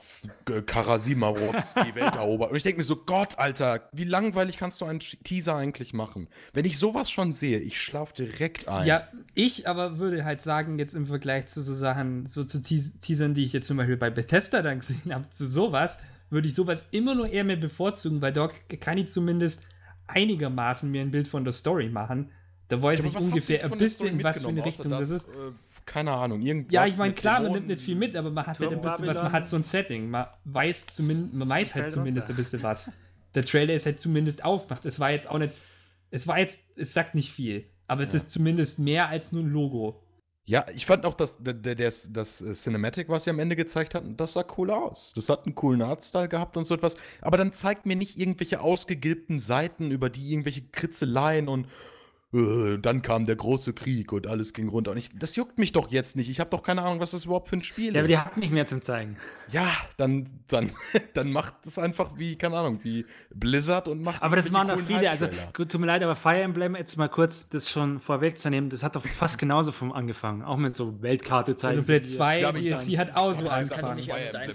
äh, 0.49 0.61
Karasimarops 0.61 1.75
die 1.75 1.95
Welt 1.95 2.15
erobert. 2.17 2.51
Und 2.51 2.57
ich 2.57 2.63
denke 2.63 2.79
mir 2.79 2.83
so, 2.83 2.97
Gott, 2.97 3.37
Alter, 3.39 3.87
wie 3.93 4.03
langweilig 4.03 4.57
kannst 4.57 4.81
du 4.81 4.85
einen 4.85 4.99
Teaser 4.99 5.55
eigentlich 5.55 5.93
machen? 5.93 6.27
Wenn 6.53 6.65
ich 6.65 6.77
sowas 6.77 7.09
schon 7.09 7.31
sehe, 7.31 7.59
ich 7.59 7.81
schlaf 7.81 8.11
direkt 8.13 8.67
ein. 8.67 8.85
Ja, 8.85 9.07
ich 9.33 9.67
aber 9.67 9.97
würde 9.97 10.25
halt 10.25 10.41
sagen, 10.41 10.77
jetzt 10.77 10.93
im 10.93 11.05
Vergleich 11.05 11.47
zu 11.47 11.61
so 11.61 11.73
Sachen, 11.73 12.27
so 12.27 12.43
zu 12.43 12.61
Teas 12.61 12.91
Teasern, 12.99 13.33
die 13.33 13.43
ich 13.45 13.53
jetzt 13.53 13.67
zum 13.67 13.77
Beispiel 13.77 13.97
bei 13.97 14.09
Bethesda 14.09 14.61
dann 14.61 14.79
gesehen 14.79 15.13
habe, 15.13 15.29
zu 15.31 15.47
sowas, 15.47 15.99
würde 16.29 16.47
ich 16.47 16.55
sowas 16.55 16.87
immer 16.91 17.15
nur 17.15 17.27
eher 17.29 17.43
mehr 17.45 17.55
bevorzugen, 17.57 18.21
weil 18.21 18.33
dort 18.33 18.53
kann 18.81 18.97
ich 18.97 19.09
zumindest 19.09 19.63
einigermaßen 20.07 20.91
mir 20.91 21.01
ein 21.01 21.11
Bild 21.11 21.27
von 21.27 21.43
der 21.43 21.53
Story 21.53 21.89
machen. 21.89 22.31
Da 22.67 22.81
weiß 22.81 23.03
Ja, 23.03 23.05
ich 23.05 23.15
ungefähr 23.15 23.63
ein 23.63 23.77
bisschen, 23.77 24.07
in 24.19 24.23
was 24.23 24.41
für 24.41 24.47
eine 24.47 24.63
Richtung 24.63 24.93
außer 24.93 24.99
das 24.99 25.09
ist. 25.09 25.27
äh, 25.27 25.51
keine 25.85 26.11
Ahnung, 26.11 26.41
irgendwas. 26.41 26.73
Ja, 26.73 26.85
ich 26.85 26.97
meine, 26.97 27.13
klar, 27.13 27.35
man 27.35 27.43
Dämonen. 27.43 27.61
nimmt 27.63 27.67
nicht 27.75 27.85
viel 27.85 27.95
mit, 27.95 28.15
aber 28.15 28.29
man 28.31 28.45
hat 28.45 28.59
halt 28.59 28.71
ein 28.71 28.81
bisschen 28.81 29.07
was, 29.07 29.17
man 29.17 29.31
hat 29.31 29.47
so 29.47 29.55
ein 29.55 29.63
Setting, 29.63 30.09
man 30.09 30.27
weiß 30.45 30.87
zumindest, 30.87 31.33
man 31.33 31.49
weiß 31.49 31.75
halt 31.75 31.91
zumindest 31.91 32.29
ein 32.29 32.35
bisschen 32.35 32.63
was. 32.63 32.91
Der 33.35 33.45
Trailer 33.45 33.73
ist 33.73 33.85
halt 33.85 34.01
zumindest 34.01 34.43
aufgemacht. 34.43 34.85
Es 34.85 34.99
war 34.99 35.11
jetzt 35.11 35.29
auch 35.29 35.37
nicht, 35.37 35.53
es 36.09 36.27
war 36.27 36.37
jetzt, 36.39 36.59
es 36.75 36.93
sagt 36.93 37.15
nicht 37.15 37.31
viel, 37.31 37.65
aber 37.87 38.03
es 38.03 38.13
Ja. 38.13 38.17
ist 38.17 38.31
zumindest 38.31 38.77
mehr 38.79 39.07
als 39.09 39.31
nur 39.31 39.43
ein 39.43 39.49
Logo. 39.49 40.03
Ja, 40.45 40.65
ich 40.75 40.85
fand 40.85 41.05
auch, 41.05 41.13
dass 41.13 41.37
der, 41.41 41.53
der, 41.53 41.75
das, 41.75 42.11
das 42.11 42.41
äh, 42.41 42.51
Cinematic, 42.53 43.07
was 43.09 43.23
sie 43.23 43.29
am 43.29 43.39
Ende 43.39 43.55
gezeigt 43.55 43.93
hatten, 43.95 44.17
das 44.17 44.33
sah 44.33 44.43
cool 44.57 44.71
aus. 44.71 45.13
Das 45.13 45.29
hat 45.29 45.45
einen 45.45 45.55
coolen 45.55 45.81
Artstyle 45.81 46.27
gehabt 46.27 46.57
und 46.57 46.65
so 46.65 46.73
etwas. 46.73 46.95
Aber 47.21 47.37
dann 47.37 47.53
zeigt 47.53 47.85
mir 47.85 47.95
nicht 47.95 48.17
irgendwelche 48.17 48.59
ausgegilbten 48.59 49.39
Seiten, 49.39 49.91
über 49.91 50.09
die 50.09 50.31
irgendwelche 50.31 50.63
Kritzeleien 50.63 51.47
und 51.47 51.67
dann 52.33 53.01
kam 53.01 53.25
der 53.25 53.35
große 53.35 53.73
Krieg 53.73 54.13
und 54.13 54.25
alles 54.25 54.53
ging 54.53 54.69
runter. 54.69 54.91
Und 54.91 54.97
ich, 54.97 55.09
das 55.17 55.35
juckt 55.35 55.57
mich 55.59 55.73
doch 55.73 55.91
jetzt 55.91 56.15
nicht. 56.15 56.29
Ich 56.29 56.39
habe 56.39 56.49
doch 56.49 56.63
keine 56.63 56.81
Ahnung, 56.81 57.01
was 57.01 57.11
das 57.11 57.25
überhaupt 57.25 57.49
für 57.49 57.57
ein 57.57 57.63
Spiel 57.63 57.93
Ja, 57.93 57.99
aber 57.99 58.07
die 58.07 58.13
ist. 58.13 58.25
hat 58.25 58.37
nicht 58.37 58.53
mehr 58.53 58.65
zum 58.67 58.81
Zeigen. 58.81 59.17
Ja, 59.51 59.67
dann, 59.97 60.25
dann, 60.47 60.71
dann 61.13 61.31
macht 61.33 61.55
es 61.65 61.77
einfach 61.77 62.11
wie, 62.17 62.37
keine 62.37 62.57
Ahnung, 62.57 62.79
wie 62.83 63.05
Blizzard 63.35 63.89
und 63.89 64.01
macht. 64.01 64.21
Aber 64.23 64.37
das 64.37 64.49
machen 64.49 64.69
doch 64.69 64.79
viele. 64.79 65.09
Also, 65.09 65.27
tut 65.53 65.77
mir 65.77 65.87
leid, 65.87 66.03
aber 66.03 66.15
Fire 66.15 66.41
Emblem, 66.41 66.75
jetzt 66.77 66.95
mal 66.97 67.09
kurz 67.09 67.49
das 67.49 67.69
schon 67.69 67.99
vorwegzunehmen, 67.99 68.69
das 68.69 68.81
hat 68.83 68.95
doch 68.95 69.05
fast 69.05 69.37
genauso 69.37 69.73
vom 69.73 69.91
angefangen. 69.91 70.41
Auch 70.41 70.57
mit 70.57 70.75
so 70.75 71.01
Weltkarte 71.01 71.57
zeigen. 71.57 71.83
Sie 71.83 71.99
dir. 71.99 72.03
2, 72.03 72.39
Ja, 72.41 72.49
aber 72.49 72.59
ich 72.59 72.67
DSC 72.69 72.91
sag- 72.95 72.97
hat 73.07 73.15
auch 73.17 73.33
so 73.33 73.45
Aber 73.49 73.59
das 73.59 73.65
ist 73.65 73.71
angefangen. 73.73 73.91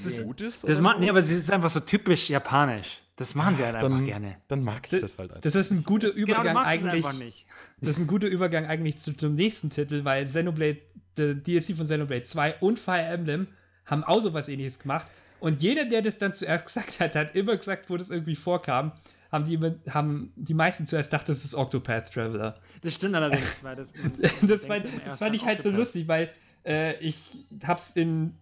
ist 0.07 0.65
Das 0.67 0.81
macht, 0.81 0.99
nee, 1.01 1.11
aber 1.11 1.19
es 1.19 1.31
ist 1.31 1.51
einfach 1.51 1.71
so 1.71 1.81
typisch 1.81 2.31
japanisch. 2.31 3.03
Das 3.17 3.35
machen 3.35 3.55
sie 3.55 3.65
halt 3.65 3.77
einfach 3.77 3.89
dann, 3.89 4.05
gerne. 4.05 4.37
dann 4.49 4.63
mag 4.63 4.93
ich 4.93 5.01
das 5.01 5.19
halt 5.19 5.31
einfach. 5.31 5.41
Das 5.41 5.55
ist 5.55 5.71
ein 5.71 5.85
guter 5.85 6.09
Genau, 6.13 6.27
du 6.27 6.33
Übergang 6.33 6.55
magst 6.55 6.77
es 6.77 6.85
eigentlich. 6.85 7.05
einfach 7.07 7.19
nicht. 7.19 7.47
Das 7.81 7.91
ist 7.91 7.99
ein 7.99 8.07
guter 8.07 8.27
Übergang 8.27 8.67
eigentlich 8.67 8.99
zu, 8.99 9.15
zum 9.15 9.35
nächsten 9.35 9.71
Titel, 9.71 10.05
weil 10.05 10.25
Xenoblade, 10.25 10.79
der 11.17 11.35
DLC 11.35 11.75
von 11.77 11.87
Xenoblade 11.87 12.23
2 12.25 12.57
und 12.61 12.79
Fire 12.79 13.03
Emblem 13.03 13.49
haben 13.87 14.05
auch 14.05 14.21
so 14.23 14.33
was 14.35 14.49
ähnliches 14.49 14.79
gemacht. 14.79 15.07
Und 15.41 15.63
jeder, 15.63 15.85
der 15.85 16.03
das 16.03 16.19
dann 16.19 16.35
zuerst 16.35 16.67
gesagt 16.73 17.01
hat, 17.01 17.15
hat 17.15 17.35
immer 17.35 17.57
gesagt, 17.57 17.89
wo 17.91 17.97
das 17.97 18.11
irgendwie 18.11 18.37
vorkam, 18.37 18.93
haben 19.33 19.45
die, 19.45 19.55
immer, 19.55 19.75
haben 19.91 20.33
die 20.37 20.55
meisten 20.55 20.87
zuerst 20.87 21.11
gedacht, 21.11 21.29
das 21.29 21.45
ist 21.45 21.55
Octopath 21.55 22.13
Traveler. 22.13 22.59
Das 22.83 22.95
stimmt 22.95 23.15
allerdings, 23.15 23.63
weil 23.63 23.77
das. 23.77 23.93
das, 24.43 24.69
war, 24.69 24.81
das 24.81 25.19
fand 25.19 25.35
ich 25.35 25.45
halt 25.45 25.63
so 25.63 25.69
Octopath. 25.71 25.79
lustig, 25.87 26.09
weil 26.09 26.31
äh, 26.65 26.99
ich 27.01 27.47
hab's 27.67 27.93
in 27.97 28.37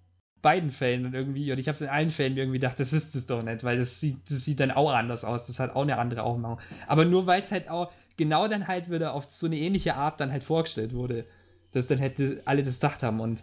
beiden 0.45 0.71
Fällen 0.71 1.07
und 1.07 1.15
irgendwie, 1.15 1.51
und 1.51 1.59
ich 1.59 1.69
habe 1.69 1.75
es 1.75 1.81
in 1.81 1.89
allen 1.89 2.11
Fällen 2.11 2.37
irgendwie 2.37 2.59
gedacht, 2.59 2.79
das 2.79 2.93
ist 2.93 3.17
es 3.17 3.25
doch 3.27 3.43
nicht, 3.43 3.65
weil 3.65 3.79
das 3.79 3.99
sieht, 3.99 4.19
das 4.31 4.45
sieht 4.45 4.61
dann 4.61 4.71
auch 4.71 4.91
anders 4.91 5.25
aus. 5.25 5.47
Das 5.47 5.59
hat 5.59 5.75
auch 5.75 5.83
eine 5.83 5.99
andere 5.99 6.23
Aufmachung. 6.23 6.61
Aber 6.87 7.07
nur 7.07 7.27
weil 7.27 7.41
es 7.41 7.51
halt 7.51 7.71
auch 7.71 7.91
genau 8.19 8.47
dann 8.47 8.69
halt 8.69 8.91
wieder 8.91 9.15
auf 9.15 9.27
so 9.31 9.47
eine 9.47 9.57
ähnliche 9.57 9.95
Art 9.95 10.21
dann 10.21 10.31
halt 10.31 10.45
vorgestellt 10.45 10.93
wurde, 10.95 11.25
dass 11.73 11.87
dann 11.87 11.97
hätte 11.97 12.43
alle 12.45 12.63
das 12.63 12.75
gedacht 12.75 13.03
haben. 13.03 13.21
Und 13.21 13.43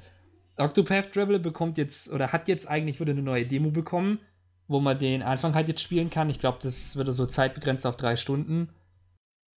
Octopath 0.58 1.12
Traveler 1.12 1.40
bekommt 1.40 1.80
jetzt, 1.80 2.14
oder 2.14 2.32
hat 2.32 2.48
jetzt 2.48 2.70
eigentlich 2.70 3.00
wieder 3.00 3.12
eine 3.12 3.24
neue 3.24 3.48
Demo 3.48 3.72
bekommen, 3.72 4.20
wo 4.68 4.80
man 4.80 5.00
den 5.00 5.24
Anfang 5.24 5.56
halt 5.56 5.70
jetzt 5.70 5.82
spielen 5.82 6.12
kann. 6.12 6.30
Ich 6.30 6.40
glaube, 6.40 6.60
das 6.62 6.96
wird 6.96 7.12
so 7.12 7.26
zeitbegrenzt 7.26 7.88
auf 7.88 7.98
drei 7.98 8.16
Stunden. 8.16 8.70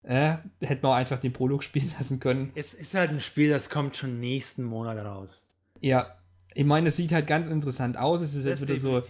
Äh, 0.04 0.38
hätte 0.62 0.82
man 0.82 0.94
auch 0.94 0.96
einfach 0.96 1.20
den 1.20 1.34
Prolog 1.34 1.62
spielen 1.66 1.92
lassen 1.98 2.22
können. 2.22 2.54
Es 2.56 2.74
ist 2.74 2.94
halt 2.94 3.10
ein 3.10 3.20
Spiel, 3.20 3.50
das 3.50 3.70
kommt 3.70 3.98
schon 3.98 4.22
nächsten 4.22 4.64
Monat 4.64 4.98
raus. 5.04 5.50
Ja, 5.82 6.16
ich 6.56 6.66
meine, 6.66 6.90
es 6.90 6.98
sieht 6.98 7.12
halt 7.12 7.28
ganz 7.28 7.48
interessant 7.48 7.98
aus. 7.98 8.22
Es 8.22 8.36
ist 8.36 8.46
jetzt 8.46 8.62
wieder 8.62 8.78
so 8.78 9.02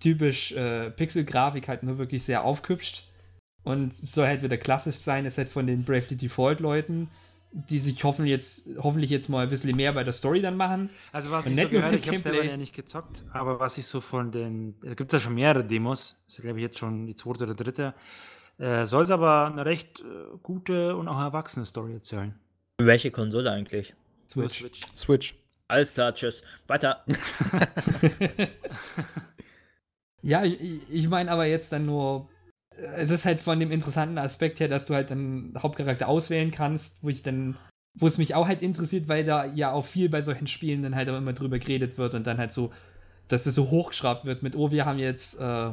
typisch 0.00 0.52
äh, 0.52 0.90
Pixel-Grafik, 0.90 1.68
halt 1.68 1.82
nur 1.82 1.98
wirklich 1.98 2.22
sehr 2.22 2.44
aufgehübscht. 2.44 3.04
Und 3.62 3.92
es 4.02 4.12
soll 4.12 4.26
halt 4.26 4.42
wieder 4.42 4.56
klassisch 4.56 4.96
sein. 4.96 5.26
Es 5.26 5.34
ist 5.34 5.38
halt 5.38 5.48
von 5.48 5.66
den 5.66 5.84
Bravely 5.84 6.16
Default-Leuten, 6.16 7.08
die 7.52 7.78
sich 7.78 8.04
hoffen 8.04 8.26
jetzt, 8.26 8.68
hoffentlich 8.78 9.10
jetzt 9.10 9.28
mal 9.28 9.42
ein 9.42 9.48
bisschen 9.48 9.74
mehr 9.74 9.92
bei 9.92 10.04
der 10.04 10.12
Story 10.12 10.40
dann 10.40 10.56
machen. 10.56 10.90
Also 11.12 11.30
was 11.30 11.46
Und 11.46 11.52
ich 11.52 11.60
so 11.60 11.68
gehört, 11.68 11.94
ich 11.94 12.06
habe 12.06 12.18
selber 12.18 12.44
ja 12.44 12.56
nicht 12.56 12.74
gezockt, 12.74 13.24
aber 13.32 13.58
was 13.58 13.78
ich 13.78 13.86
so 13.86 14.00
von 14.00 14.30
den, 14.30 14.74
da 14.82 14.94
gibt 14.94 15.12
es 15.12 15.20
ja 15.20 15.24
schon 15.24 15.34
mehrere 15.34 15.64
Demos, 15.64 16.16
das 16.26 16.36
ist 16.36 16.42
glaube 16.42 16.58
ich 16.58 16.62
jetzt 16.62 16.78
schon 16.78 17.06
die 17.06 17.16
zweite 17.16 17.44
oder 17.44 17.54
dritte, 17.54 17.94
äh, 18.58 18.84
soll 18.84 19.04
es 19.04 19.10
aber 19.10 19.46
eine 19.46 19.64
recht 19.64 20.00
äh, 20.00 20.04
gute 20.42 20.96
und 20.96 21.08
auch 21.08 21.18
erwachsene 21.18 21.66
Story 21.66 21.94
erzählen. 21.94 22.34
Welche 22.78 23.10
Konsole 23.10 23.50
eigentlich? 23.50 23.94
Nur 24.34 24.48
Switch. 24.48 24.80
Switch. 24.94 25.34
Alles 25.68 25.92
klar, 25.92 26.14
tschüss. 26.14 26.42
Weiter. 26.66 27.04
Ja, 30.22 30.44
ich, 30.44 30.80
ich 30.90 31.08
meine 31.08 31.30
aber 31.30 31.46
jetzt 31.46 31.72
dann 31.72 31.86
nur, 31.86 32.28
äh, 32.76 32.82
es 32.96 33.10
ist 33.10 33.24
halt 33.24 33.40
von 33.40 33.60
dem 33.60 33.70
interessanten 33.70 34.18
Aspekt 34.18 34.60
her, 34.60 34.68
dass 34.68 34.86
du 34.86 34.94
halt 34.94 35.10
dann 35.10 35.54
Hauptcharakter 35.58 36.08
auswählen 36.08 36.50
kannst, 36.50 37.02
wo 37.02 37.08
ich 37.08 37.22
dann, 37.22 37.56
wo 37.94 38.06
es 38.08 38.18
mich 38.18 38.34
auch 38.34 38.48
halt 38.48 38.62
interessiert, 38.62 39.08
weil 39.08 39.24
da 39.24 39.44
ja 39.46 39.72
auch 39.72 39.84
viel 39.84 40.08
bei 40.08 40.22
solchen 40.22 40.46
Spielen 40.46 40.82
dann 40.82 40.96
halt 40.96 41.08
auch 41.08 41.16
immer 41.16 41.32
drüber 41.32 41.58
geredet 41.58 41.98
wird 41.98 42.14
und 42.14 42.26
dann 42.26 42.38
halt 42.38 42.52
so, 42.52 42.72
dass 43.28 43.44
das 43.44 43.54
so 43.54 43.70
hochgeschraubt 43.70 44.24
wird 44.24 44.42
mit, 44.42 44.56
oh, 44.56 44.70
wir 44.70 44.84
haben 44.84 44.98
jetzt, 44.98 45.40
äh, 45.40 45.70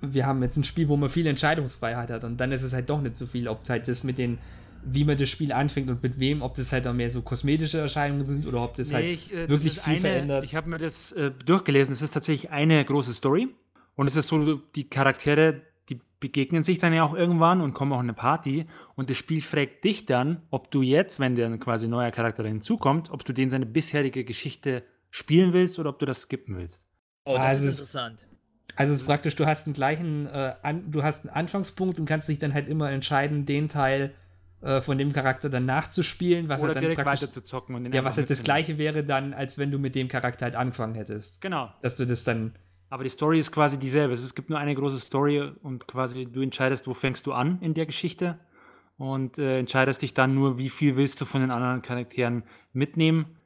wir 0.00 0.26
haben 0.26 0.42
jetzt 0.42 0.56
ein 0.56 0.64
Spiel, 0.64 0.88
wo 0.88 0.96
man 0.96 1.08
viel 1.08 1.26
Entscheidungsfreiheit 1.26 2.10
hat 2.10 2.24
und 2.24 2.36
dann 2.38 2.52
ist 2.52 2.62
es 2.62 2.72
halt 2.72 2.90
doch 2.90 3.00
nicht 3.00 3.16
so 3.16 3.26
viel, 3.26 3.48
ob 3.48 3.68
halt 3.68 3.88
das 3.88 4.04
mit 4.04 4.18
den, 4.18 4.38
wie 4.86 5.04
man 5.04 5.16
das 5.16 5.30
Spiel 5.30 5.52
anfängt 5.52 5.88
und 5.90 6.02
mit 6.02 6.18
wem, 6.18 6.42
ob 6.42 6.54
das 6.54 6.72
halt 6.72 6.86
auch 6.86 6.92
mehr 6.92 7.10
so 7.10 7.22
kosmetische 7.22 7.78
Erscheinungen 7.78 8.24
sind 8.24 8.46
oder 8.46 8.62
ob 8.62 8.76
das 8.76 8.92
halt 8.92 9.04
ich, 9.04 9.32
äh, 9.32 9.42
das 9.46 9.48
wirklich 9.50 9.76
ist 9.78 9.82
viel 9.84 9.92
eine, 9.94 10.00
verändert. 10.00 10.44
Ich 10.44 10.54
habe 10.54 10.68
mir 10.68 10.78
das 10.78 11.12
äh, 11.12 11.30
durchgelesen. 11.44 11.92
Es 11.94 12.02
ist 12.02 12.12
tatsächlich 12.14 12.50
eine 12.50 12.84
große 12.84 13.14
Story. 13.14 13.48
Und 13.96 14.06
es 14.08 14.16
ist 14.16 14.28
so, 14.28 14.56
die 14.74 14.88
Charaktere, 14.88 15.60
die 15.88 16.00
begegnen 16.18 16.62
sich 16.64 16.78
dann 16.78 16.92
ja 16.92 17.04
auch 17.04 17.14
irgendwann 17.14 17.60
und 17.60 17.74
kommen 17.74 17.92
auch 17.92 18.00
in 18.00 18.06
eine 18.06 18.14
Party. 18.14 18.66
Und 18.96 19.08
das 19.08 19.16
Spiel 19.16 19.40
fragt 19.40 19.84
dich 19.84 20.04
dann, 20.06 20.42
ob 20.50 20.70
du 20.70 20.82
jetzt, 20.82 21.20
wenn 21.20 21.34
dir 21.36 21.56
quasi 21.58 21.86
ein 21.86 21.90
neuer 21.90 22.10
Charakter 22.10 22.44
hinzukommt, 22.44 23.10
ob 23.10 23.24
du 23.24 23.32
den 23.32 23.50
seine 23.50 23.66
bisherige 23.66 24.24
Geschichte 24.24 24.82
spielen 25.10 25.52
willst 25.52 25.78
oder 25.78 25.90
ob 25.90 25.98
du 26.00 26.06
das 26.06 26.22
skippen 26.22 26.56
willst. 26.56 26.88
Oh, 27.24 27.34
das 27.36 27.44
Also 27.44 27.66
ist 27.68 27.72
es- 27.74 27.78
interessant. 27.78 28.26
Also 28.76 28.92
es 28.92 29.02
ist 29.02 29.06
praktisch, 29.06 29.36
du 29.36 29.46
hast 29.46 29.68
einen 29.68 29.74
gleichen, 29.74 30.26
äh, 30.26 30.54
an, 30.62 30.90
du 30.90 31.04
hast 31.04 31.24
einen 31.24 31.30
Anfangspunkt 31.36 32.00
und 32.00 32.06
kannst 32.06 32.28
dich 32.28 32.40
dann 32.40 32.52
halt 32.54 32.68
immer 32.68 32.90
entscheiden, 32.90 33.46
den 33.46 33.68
Teil 33.68 34.12
äh, 34.64 34.80
von 34.80 34.96
dem 34.96 35.12
Charakter 35.12 35.50
dann 35.50 35.66
nachzuspielen, 35.66 36.48
was 36.48 36.62
oder 36.62 36.74
halt 36.74 36.84
dann 36.84 36.94
praktisch, 36.94 37.22
weiter 37.22 37.30
zu 37.30 37.44
zocken. 37.44 37.74
Und 37.74 37.92
ja, 37.92 38.02
was 38.02 38.16
halt 38.16 38.30
das 38.30 38.42
gleiche 38.42 38.78
wäre 38.78 39.04
dann, 39.04 39.34
als 39.34 39.58
wenn 39.58 39.70
du 39.70 39.78
mit 39.78 39.94
dem 39.94 40.08
Charakter 40.08 40.46
halt 40.46 40.56
angefangen 40.56 40.94
hättest. 40.94 41.42
Genau. 41.42 41.70
Dass 41.82 41.96
du 41.96 42.06
das 42.06 42.24
dann, 42.24 42.54
Aber 42.88 43.04
die 43.04 43.10
Story 43.10 43.38
ist 43.38 43.52
quasi 43.52 43.78
dieselbe. 43.78 44.14
Es 44.14 44.34
gibt 44.34 44.48
nur 44.48 44.58
eine 44.58 44.74
große 44.74 45.00
Story 45.00 45.52
und 45.62 45.86
quasi 45.86 46.24
du 46.24 46.40
entscheidest, 46.40 46.86
wo 46.86 46.94
fängst 46.94 47.26
du 47.26 47.34
an 47.34 47.58
in 47.60 47.74
der 47.74 47.84
Geschichte 47.84 48.38
und 48.96 49.38
äh, 49.38 49.58
entscheidest 49.58 50.00
dich 50.00 50.14
dann 50.14 50.34
nur, 50.34 50.56
wie 50.56 50.70
viel 50.70 50.96
willst 50.96 51.20
du 51.20 51.26
von 51.26 51.42
den 51.42 51.50
anderen 51.50 51.82
Charakteren 51.82 52.44
mitnehmen, 52.72 53.36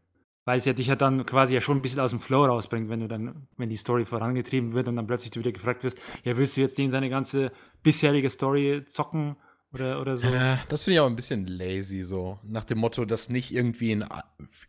weil 0.45 0.59
es 0.59 0.67
ja 0.67 0.73
dich 0.73 0.87
ja 0.87 0.95
dann 0.95 1.27
quasi 1.27 1.53
ja 1.53 1.61
schon 1.61 1.79
ein 1.79 1.83
bisschen 1.83 1.99
aus 1.99 2.11
dem 2.11 2.21
Flow 2.21 2.45
rausbringt, 2.45 2.91
wenn 2.91 3.01
du 3.01 3.09
dann, 3.09 3.49
wenn 3.57 3.71
die 3.71 3.77
Story 3.77 4.05
vorangetrieben 4.05 4.73
wird 4.73 4.87
und 4.87 4.95
dann 4.95 5.09
plötzlich 5.09 5.33
du 5.33 5.41
wieder 5.41 5.51
gefragt 5.51 5.83
wirst, 5.83 6.01
ja, 6.23 6.37
willst 6.37 6.57
du 6.57 6.61
jetzt 6.61 6.79
den 6.79 6.93
seine 6.93 7.11
ganze 7.11 7.51
bisherige 7.83 8.31
Story 8.31 8.85
zocken 8.87 9.37
oder, 9.73 10.01
oder 10.01 10.17
so? 10.17 10.27
Äh, 10.27 10.57
das 10.69 10.85
finde 10.85 10.95
ich 10.95 11.01
auch 11.01 11.07
ein 11.07 11.17
bisschen 11.17 11.47
lazy, 11.47 12.03
so. 12.03 12.39
Nach 12.43 12.65
dem 12.65 12.79
Motto, 12.79 13.05
das 13.05 13.29
nicht 13.29 13.53
irgendwie, 13.53 13.93
in, 13.93 14.05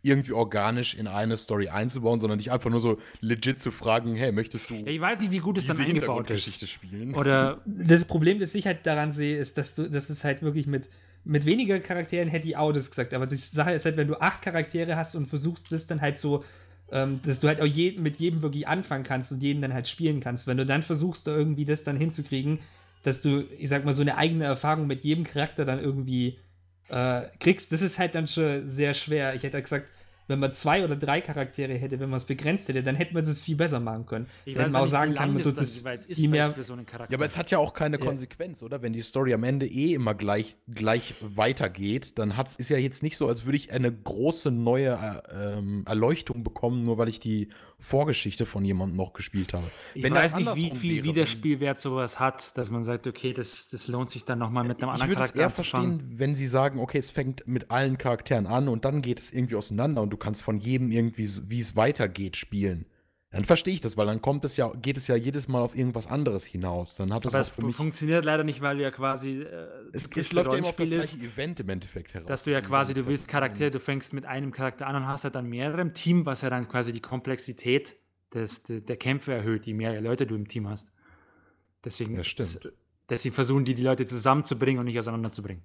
irgendwie 0.02 0.32
organisch 0.32 0.94
in 0.94 1.06
eine 1.06 1.38
Story 1.38 1.68
einzubauen, 1.68 2.20
sondern 2.20 2.38
dich 2.38 2.52
einfach 2.52 2.70
nur 2.70 2.80
so 2.80 2.98
legit 3.20 3.60
zu 3.60 3.70
fragen, 3.70 4.14
hey, 4.14 4.30
möchtest 4.30 4.68
du 4.68 4.74
Ja, 4.74 4.86
ich 4.86 5.00
weiß 5.00 5.20
nicht, 5.20 5.30
wie 5.30 5.38
gut 5.38 5.56
es 5.56 5.66
dann 5.66 5.78
eingebaut 5.78 6.28
ist. 6.28 6.68
spielen? 6.68 7.14
Oder 7.14 7.62
das 7.64 8.04
Problem, 8.04 8.38
das 8.38 8.54
ich 8.54 8.66
halt 8.66 8.86
daran 8.86 9.10
sehe, 9.10 9.38
ist, 9.38 9.56
dass 9.56 9.74
du, 9.74 9.88
dass 9.88 10.10
es 10.10 10.22
halt 10.22 10.42
wirklich 10.42 10.66
mit, 10.66 10.90
mit 11.24 11.46
weniger 11.46 11.80
Charakteren 11.80 12.28
hätte 12.28 12.48
ich 12.48 12.56
auch 12.56 12.72
das 12.72 12.90
gesagt, 12.90 13.14
aber 13.14 13.26
die 13.26 13.36
Sache 13.36 13.72
ist 13.72 13.86
halt, 13.86 13.96
wenn 13.96 14.08
du 14.08 14.20
acht 14.20 14.42
Charaktere 14.42 14.96
hast 14.96 15.14
und 15.14 15.26
versuchst 15.26 15.72
das 15.72 15.86
dann 15.86 16.02
halt 16.02 16.18
so, 16.18 16.44
ähm, 16.92 17.20
dass 17.24 17.40
du 17.40 17.48
halt 17.48 17.62
auch 17.62 17.66
je, 17.66 17.92
mit 17.92 18.16
jedem 18.16 18.42
wirklich 18.42 18.68
anfangen 18.68 19.04
kannst 19.04 19.32
und 19.32 19.42
jeden 19.42 19.62
dann 19.62 19.72
halt 19.72 19.88
spielen 19.88 20.20
kannst, 20.20 20.46
wenn 20.46 20.58
du 20.58 20.66
dann 20.66 20.82
versuchst, 20.82 21.26
da 21.26 21.34
irgendwie 21.34 21.64
das 21.64 21.84
dann 21.84 21.96
hinzukriegen, 21.96 22.58
dass 23.02 23.22
du, 23.22 23.44
ich 23.58 23.68
sag 23.68 23.84
mal, 23.84 23.94
so 23.94 24.02
eine 24.02 24.16
eigene 24.16 24.44
Erfahrung 24.44 24.86
mit 24.86 25.02
jedem 25.02 25.24
Charakter 25.24 25.64
dann 25.64 25.80
irgendwie 25.80 26.38
äh, 26.88 27.22
kriegst, 27.38 27.72
das 27.72 27.82
ist 27.82 27.98
halt 27.98 28.14
dann 28.14 28.26
schon 28.26 28.68
sehr 28.68 28.94
schwer. 28.94 29.34
Ich 29.34 29.42
hätte 29.42 29.54
halt 29.54 29.64
gesagt, 29.64 29.86
wenn 30.30 30.38
man 30.38 30.54
zwei 30.54 30.84
oder 30.84 30.96
drei 30.96 31.20
Charaktere 31.20 31.74
hätte, 31.74 32.00
wenn 32.00 32.08
man 32.08 32.18
es 32.18 32.24
begrenzt 32.24 32.68
hätte, 32.68 32.82
dann 32.82 32.94
hätte 32.94 33.12
man 33.14 33.24
das 33.24 33.40
viel 33.40 33.56
besser 33.56 33.80
machen 33.80 34.06
können. 34.06 34.26
ich 34.44 34.54
Dann 34.54 34.62
hätte 34.62 34.72
man 34.72 34.82
auch 34.82 34.86
sagen 34.86 35.14
kann, 35.14 35.34
man 35.34 35.42
tut 35.42 35.58
das 35.58 35.76
ist 35.76 36.18
viel 36.18 36.28
mehr 36.28 36.52
für 36.52 36.62
so 36.62 36.72
einen 36.72 36.86
Charakter. 36.86 37.12
Ja, 37.12 37.18
aber 37.18 37.24
es 37.24 37.36
hat 37.36 37.50
ja 37.50 37.58
auch 37.58 37.74
keine 37.74 37.98
Ja. 37.98 38.04
Konsequenz, 38.06 38.62
oder? 38.62 38.80
Wenn 38.80 38.92
die 38.92 39.02
Story 39.02 39.34
am 39.34 39.44
Ende 39.44 39.66
eh 39.66 39.92
immer 39.92 40.14
gleich, 40.14 40.56
gleich 40.72 41.14
weitergeht, 41.20 42.18
dann 42.18 42.36
hat's, 42.36 42.56
ist 42.56 42.70
ja 42.70 42.78
jetzt 42.78 43.02
nicht 43.02 43.16
so, 43.16 43.28
als 43.28 43.44
würde 43.44 43.56
ich 43.56 43.72
eine 43.72 43.92
große 43.92 44.50
neue 44.50 45.22
äh, 45.30 45.58
ähm, 45.58 45.84
Erleuchtung 45.86 46.44
bekommen, 46.44 46.84
nur 46.84 46.96
weil 46.96 47.08
ich 47.08 47.20
die 47.20 47.48
Vorgeschichte 47.80 48.44
von 48.46 48.64
jemandem 48.64 48.96
noch 48.96 49.14
gespielt 49.14 49.54
habe. 49.54 49.64
Ich 49.94 50.02
Wenn 50.02 50.14
weiß 50.14 50.36
nicht, 50.36 50.56
wie 50.56 50.70
viel 50.76 50.96
wäre, 50.96 51.04
Wiederspielwert 51.06 51.78
sowas 51.78 52.20
hat, 52.20 52.56
dass 52.56 52.70
man 52.70 52.84
sagt, 52.84 53.06
okay, 53.06 53.32
das, 53.32 53.70
das 53.70 53.88
lohnt 53.88 54.10
sich 54.10 54.24
dann 54.24 54.38
nochmal 54.38 54.64
mit 54.64 54.82
einem 54.82 54.90
Ich 54.90 54.94
anderen 54.94 55.10
würde 55.10 55.22
es 55.22 55.32
Charakter 55.32 55.40
eher 55.40 55.50
verstehen, 55.50 56.02
wenn 56.16 56.36
sie 56.36 56.46
sagen, 56.46 56.78
okay, 56.78 56.98
es 56.98 57.08
fängt 57.10 57.46
mit 57.48 57.70
allen 57.70 57.96
Charakteren 57.96 58.46
an 58.46 58.68
und 58.68 58.84
dann 58.84 59.00
geht 59.00 59.18
es 59.18 59.32
irgendwie 59.32 59.56
auseinander 59.56 60.02
und 60.02 60.10
du 60.10 60.18
kannst 60.20 60.42
von 60.42 60.58
jedem 60.58 60.92
irgendwie, 60.92 61.28
wie 61.48 61.58
es 61.58 61.74
weitergeht, 61.74 62.36
spielen. 62.36 62.86
Dann 63.32 63.44
verstehe 63.44 63.74
ich 63.74 63.80
das, 63.80 63.96
weil 63.96 64.06
dann 64.06 64.20
kommt 64.20 64.44
es 64.44 64.56
ja, 64.56 64.72
geht 64.74 64.96
es 64.96 65.06
ja 65.06 65.14
jedes 65.14 65.46
Mal 65.46 65.60
auf 65.62 65.76
irgendwas 65.76 66.08
anderes 66.08 66.44
hinaus. 66.44 66.96
Dann 66.96 67.12
hat 67.14 67.24
das 67.24 67.34
Aber 67.34 67.42
auch 67.44 67.46
es 67.48 67.54
für 67.54 67.62
mich. 67.64 67.76
funktioniert 67.76 68.24
leider 68.24 68.42
nicht, 68.42 68.60
weil 68.60 68.76
du 68.76 68.82
ja 68.82 68.90
quasi. 68.90 69.42
Äh, 69.42 69.68
Es, 69.92 70.08
es 70.16 70.32
läuft 70.32 70.50
ja 70.50 70.58
immer 70.58 70.68
auf 70.68 70.76
das 70.76 70.88
gleiche 70.88 71.16
ist, 71.16 71.22
Event 71.22 71.60
im 71.60 71.68
Endeffekt 71.68 72.12
heraus. 72.14 72.26
Dass 72.26 72.42
du 72.44 72.50
ja 72.50 72.60
quasi, 72.60 72.92
du 72.92 73.06
willst. 73.06 73.28
Charaktere, 73.28 73.70
du 73.70 73.78
fängst 73.78 74.12
mit 74.12 74.24
einem 74.26 74.50
Charakter 74.50 74.88
an 74.88 74.96
und 74.96 75.06
hast 75.06 75.22
halt 75.22 75.36
dann 75.36 75.48
mehrere 75.48 75.80
im 75.80 75.94
Team, 75.94 76.26
was 76.26 76.42
ja 76.42 76.50
dann 76.50 76.68
quasi 76.68 76.92
die 76.92 77.00
Komplexität 77.00 77.96
des, 78.34 78.64
de- 78.64 78.80
der 78.80 78.96
Kämpfe 78.96 79.32
erhöht, 79.32 79.64
je 79.64 79.74
mehr 79.74 80.00
Leute 80.00 80.26
du 80.26 80.34
im 80.34 80.48
Team 80.48 80.68
hast. 80.68 80.88
Deswegen, 81.84 82.16
Ja, 82.16 82.22
deswegen 83.08 83.34
versuchen 83.34 83.64
die, 83.64 83.74
die 83.74 83.82
Leute 83.82 84.06
zusammenzubringen 84.06 84.80
und 84.80 84.86
nicht 84.86 84.98
auseinanderzubringen. 84.98 85.62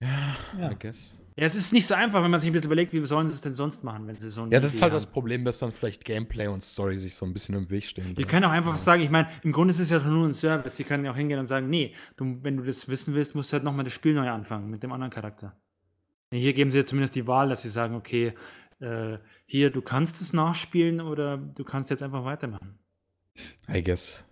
Ja. 0.00 0.70
I 0.72 0.76
guess. 0.80 1.14
Ja, 1.36 1.44
es 1.44 1.54
ist 1.54 1.72
nicht 1.72 1.86
so 1.86 1.94
einfach, 1.94 2.22
wenn 2.22 2.30
man 2.30 2.38
sich 2.40 2.50
ein 2.50 2.52
bisschen 2.52 2.66
überlegt, 2.66 2.92
wie 2.92 3.04
sollen 3.06 3.26
sie 3.26 3.32
es 3.32 3.40
denn 3.40 3.54
sonst 3.54 3.84
machen, 3.84 4.06
wenn 4.06 4.18
sie 4.18 4.28
so 4.28 4.42
eine 4.42 4.52
Ja, 4.52 4.60
das 4.60 4.70
ist 4.70 4.76
Idee 4.78 4.82
halt 4.82 4.92
haben. 4.92 4.96
das 4.96 5.06
Problem, 5.06 5.44
dass 5.44 5.58
dann 5.60 5.72
vielleicht 5.72 6.04
Gameplay 6.04 6.46
und 6.46 6.62
Story 6.62 6.98
sich 6.98 7.14
so 7.14 7.24
ein 7.24 7.32
bisschen 7.32 7.54
im 7.54 7.70
Weg 7.70 7.84
stehen. 7.84 8.16
Wir 8.16 8.26
können 8.26 8.44
auch 8.44 8.50
einfach 8.50 8.76
sagen, 8.76 9.02
ich 9.02 9.10
meine, 9.10 9.28
im 9.42 9.52
Grunde 9.52 9.70
ist 9.70 9.78
es 9.78 9.90
ja 9.90 9.98
nur 9.98 10.26
ein 10.26 10.34
Service. 10.34 10.76
Sie 10.76 10.84
können 10.84 11.04
ja 11.04 11.12
auch 11.12 11.16
hingehen 11.16 11.38
und 11.38 11.46
sagen, 11.46 11.70
nee, 11.70 11.94
du, 12.16 12.38
wenn 12.42 12.58
du 12.58 12.64
das 12.64 12.88
wissen 12.88 13.14
willst, 13.14 13.34
musst 13.34 13.50
du 13.50 13.54
halt 13.54 13.64
nochmal 13.64 13.84
das 13.84 13.94
Spiel 13.94 14.14
neu 14.14 14.28
anfangen 14.28 14.68
mit 14.70 14.82
dem 14.82 14.92
anderen 14.92 15.10
Charakter. 15.10 15.56
Hier 16.30 16.52
geben 16.52 16.70
sie 16.70 16.78
ja 16.78 16.86
zumindest 16.86 17.14
die 17.14 17.26
Wahl, 17.26 17.48
dass 17.48 17.62
sie 17.62 17.68
sagen, 17.68 17.94
okay, 17.94 18.34
äh, 18.80 19.18
hier, 19.46 19.70
du 19.70 19.80
kannst 19.80 20.20
es 20.20 20.32
nachspielen 20.32 21.00
oder 21.00 21.38
du 21.38 21.64
kannst 21.64 21.90
jetzt 21.90 22.02
einfach 22.02 22.24
weitermachen. 22.24 22.78
I 23.72 23.82
guess. 23.82 24.24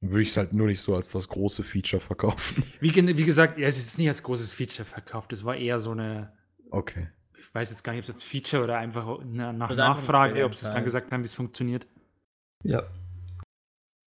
Würde 0.00 0.22
ich 0.22 0.28
es 0.28 0.36
halt 0.36 0.52
nur 0.52 0.68
nicht 0.68 0.80
so 0.80 0.94
als 0.94 1.08
das 1.08 1.28
große 1.28 1.64
Feature 1.64 2.00
verkaufen. 2.00 2.62
Wie, 2.80 2.94
wie 2.94 3.24
gesagt, 3.24 3.58
ja, 3.58 3.66
es 3.66 3.78
ist 3.78 3.98
nicht 3.98 4.08
als 4.08 4.22
großes 4.22 4.52
Feature 4.52 4.86
verkauft. 4.86 5.32
Es 5.32 5.44
war 5.44 5.56
eher 5.56 5.80
so 5.80 5.90
eine, 5.90 6.32
Okay. 6.70 7.08
ich 7.38 7.54
weiß 7.54 7.70
jetzt 7.70 7.82
gar 7.82 7.92
nicht, 7.92 8.00
ob 8.00 8.04
es 8.04 8.08
jetzt 8.08 8.24
Feature 8.24 8.64
oder 8.64 8.78
einfach 8.78 9.20
eine, 9.20 9.52
nach 9.52 9.74
Nachfrage, 9.74 10.44
ob 10.44 10.54
sie 10.54 10.66
es 10.66 10.72
dann 10.72 10.84
gesagt 10.84 11.10
haben, 11.12 11.22
wie 11.22 11.26
es 11.26 11.34
funktioniert. 11.34 11.86
Ja. 12.62 12.82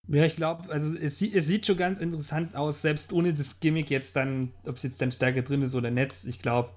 Ja, 0.07 0.25
ich 0.25 0.35
glaube, 0.35 0.69
also 0.69 0.93
es, 0.95 1.21
es 1.21 1.47
sieht 1.47 1.65
schon 1.65 1.77
ganz 1.77 1.99
interessant 1.99 2.55
aus, 2.55 2.81
selbst 2.81 3.13
ohne 3.13 3.33
das 3.33 3.59
Gimmick 3.59 3.89
jetzt 3.89 4.15
dann, 4.15 4.53
ob 4.65 4.75
es 4.75 4.83
jetzt 4.83 5.01
dann 5.01 5.11
stärker 5.11 5.41
drin 5.41 5.61
ist 5.61 5.75
oder 5.75 5.89
nicht. 5.89 6.13
Ich 6.25 6.41
glaube, 6.41 6.71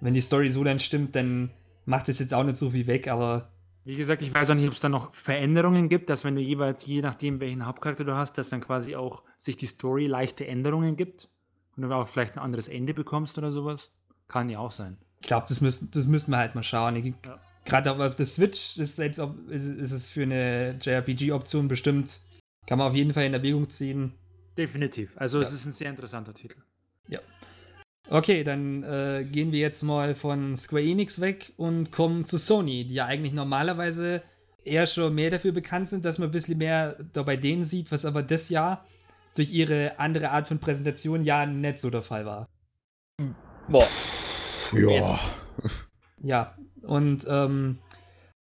wenn 0.00 0.14
die 0.14 0.20
Story 0.20 0.50
so 0.50 0.62
dann 0.62 0.78
stimmt, 0.78 1.16
dann 1.16 1.50
macht 1.86 2.08
es 2.08 2.18
jetzt 2.18 2.34
auch 2.34 2.44
nicht 2.44 2.56
so 2.56 2.70
viel 2.70 2.86
weg, 2.86 3.08
aber 3.08 3.50
Wie 3.84 3.96
gesagt, 3.96 4.20
ich 4.20 4.34
weiß 4.34 4.50
auch 4.50 4.54
nicht, 4.54 4.66
ob 4.66 4.74
es 4.74 4.80
da 4.80 4.88
noch 4.88 5.14
Veränderungen 5.14 5.88
gibt, 5.88 6.10
dass 6.10 6.24
wenn 6.24 6.34
du 6.34 6.42
jeweils, 6.42 6.84
je 6.84 7.00
nachdem, 7.00 7.40
welchen 7.40 7.64
Hauptcharakter 7.64 8.04
du 8.04 8.14
hast, 8.14 8.36
dass 8.36 8.50
dann 8.50 8.60
quasi 8.60 8.94
auch 8.94 9.22
sich 9.38 9.56
die 9.56 9.66
Story 9.66 10.06
leichte 10.06 10.46
Änderungen 10.46 10.96
gibt 10.96 11.30
und 11.76 11.82
du 11.82 11.94
auch 11.94 12.08
vielleicht 12.08 12.34
ein 12.36 12.40
anderes 12.40 12.68
Ende 12.68 12.92
bekommst 12.92 13.38
oder 13.38 13.52
sowas. 13.52 13.94
Kann 14.28 14.50
ja 14.50 14.58
auch 14.58 14.72
sein. 14.72 14.98
Ich 15.26 15.28
glaube, 15.28 15.46
das 15.48 15.60
müssen, 15.60 15.90
das 15.90 16.06
müssen 16.06 16.30
wir 16.30 16.36
halt 16.36 16.54
mal 16.54 16.62
schauen. 16.62 16.94
Ja. 17.24 17.40
gerade 17.64 17.90
auf 17.90 18.14
der 18.14 18.26
Switch 18.26 18.78
ist, 18.78 18.96
jetzt 18.98 19.18
auch, 19.18 19.34
ist, 19.48 19.90
es 19.90 20.08
für 20.08 20.22
eine 20.22 20.78
JRPG-Option 20.80 21.66
bestimmt, 21.66 22.20
kann 22.64 22.78
man 22.78 22.86
auf 22.86 22.94
jeden 22.94 23.12
Fall 23.12 23.24
in 23.24 23.34
Erwägung 23.34 23.68
ziehen. 23.68 24.12
Definitiv. 24.56 25.10
Also 25.16 25.38
Ja. 25.38 25.42
es 25.42 25.52
ist 25.52 25.66
ein 25.66 25.72
sehr 25.72 25.90
interessanter 25.90 26.32
Titel. 26.32 26.58
Okay, 28.08 28.44
dann 28.44 28.84
äh, 28.84 29.24
gehen 29.28 29.50
wir 29.50 29.58
jetzt 29.58 29.82
mal 29.82 30.14
von 30.14 30.56
Square 30.56 30.84
Enix 30.84 31.20
weg 31.20 31.52
und 31.56 31.90
kommen 31.90 32.24
zu 32.24 32.38
Sony, 32.38 32.84
die 32.84 32.94
ja 32.94 33.06
eigentlich 33.06 33.32
normalerweise 33.32 34.22
eher 34.64 34.86
schon 34.86 35.12
mehr 35.12 35.32
dafür 35.32 35.50
bekannt 35.50 35.88
sind, 35.88 36.04
dass 36.04 36.18
man 36.18 36.28
ein 36.28 36.30
bisschen 36.30 36.56
mehr 36.56 36.96
da 37.14 37.24
bei 37.24 37.36
denen 37.36 37.64
sieht, 37.64 37.90
was 37.90 38.04
aber 38.04 38.22
das 38.22 38.48
Jahr 38.48 38.86
durch 39.34 39.50
ihre 39.50 39.98
andere 39.98 40.30
Art 40.30 40.46
von 40.46 40.60
Präsentation 40.60 41.24
ja 41.24 41.46
nicht 41.46 41.80
so 41.80 41.90
der 41.90 42.02
Fall 42.02 42.24
war. 42.24 42.46
Boah, 43.68 43.88
Ja. 44.72 45.18
Ja, 46.22 46.54
und 46.82 47.26
ähm, 47.28 47.78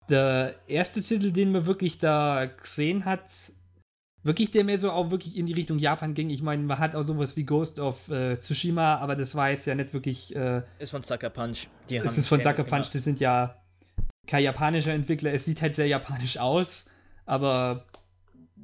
der 0.09 0.55
erste 0.67 1.03
Titel, 1.03 1.33
den 1.33 1.53
man 1.53 1.67
wirklich 1.67 1.99
da 1.99 2.47
gesehen 2.47 3.05
hat, 3.05 3.23
wirklich 4.23 4.51
der 4.51 4.65
mehr 4.65 4.79
so 4.79 4.91
auch 4.91 5.11
wirklich 5.11 5.37
in 5.37 5.47
die 5.47 5.53
Richtung 5.53 5.79
Japan 5.79 6.15
ging. 6.15 6.31
Ich 6.31 6.43
meine, 6.43 6.63
man 6.63 6.79
hat 6.79 6.95
auch 6.95 7.03
sowas 7.03 7.37
wie 7.37 7.45
Ghost 7.45 7.79
of 7.79 8.09
äh, 8.09 8.39
Tsushima, 8.39 8.97
aber 8.97 9.17
das 9.17 9.35
war 9.35 9.51
jetzt 9.51 9.67
ja 9.67 9.75
nicht 9.75 9.93
wirklich. 9.93 10.35
Äh, 10.35 10.63
ist 10.79 10.91
von 10.91 11.03
Sucker 11.03 11.31
Punch. 11.31 11.69
Die 11.89 11.97
es 11.97 12.01
haben 12.05 12.09
ist 12.09 12.29
von 12.29 12.41
Fairness 12.41 12.59
Sucker 12.59 12.71
Punch, 12.71 12.91
das 12.91 13.05
sind 13.05 13.21
ja 13.21 13.57
kein 14.27 14.43
japanischer 14.45 14.93
Entwickler. 14.93 15.33
Es 15.33 15.45
sieht 15.45 15.63
halt 15.63 15.75
sehr 15.75 15.87
japanisch 15.87 16.39
aus, 16.39 16.87
aber 17.27 17.85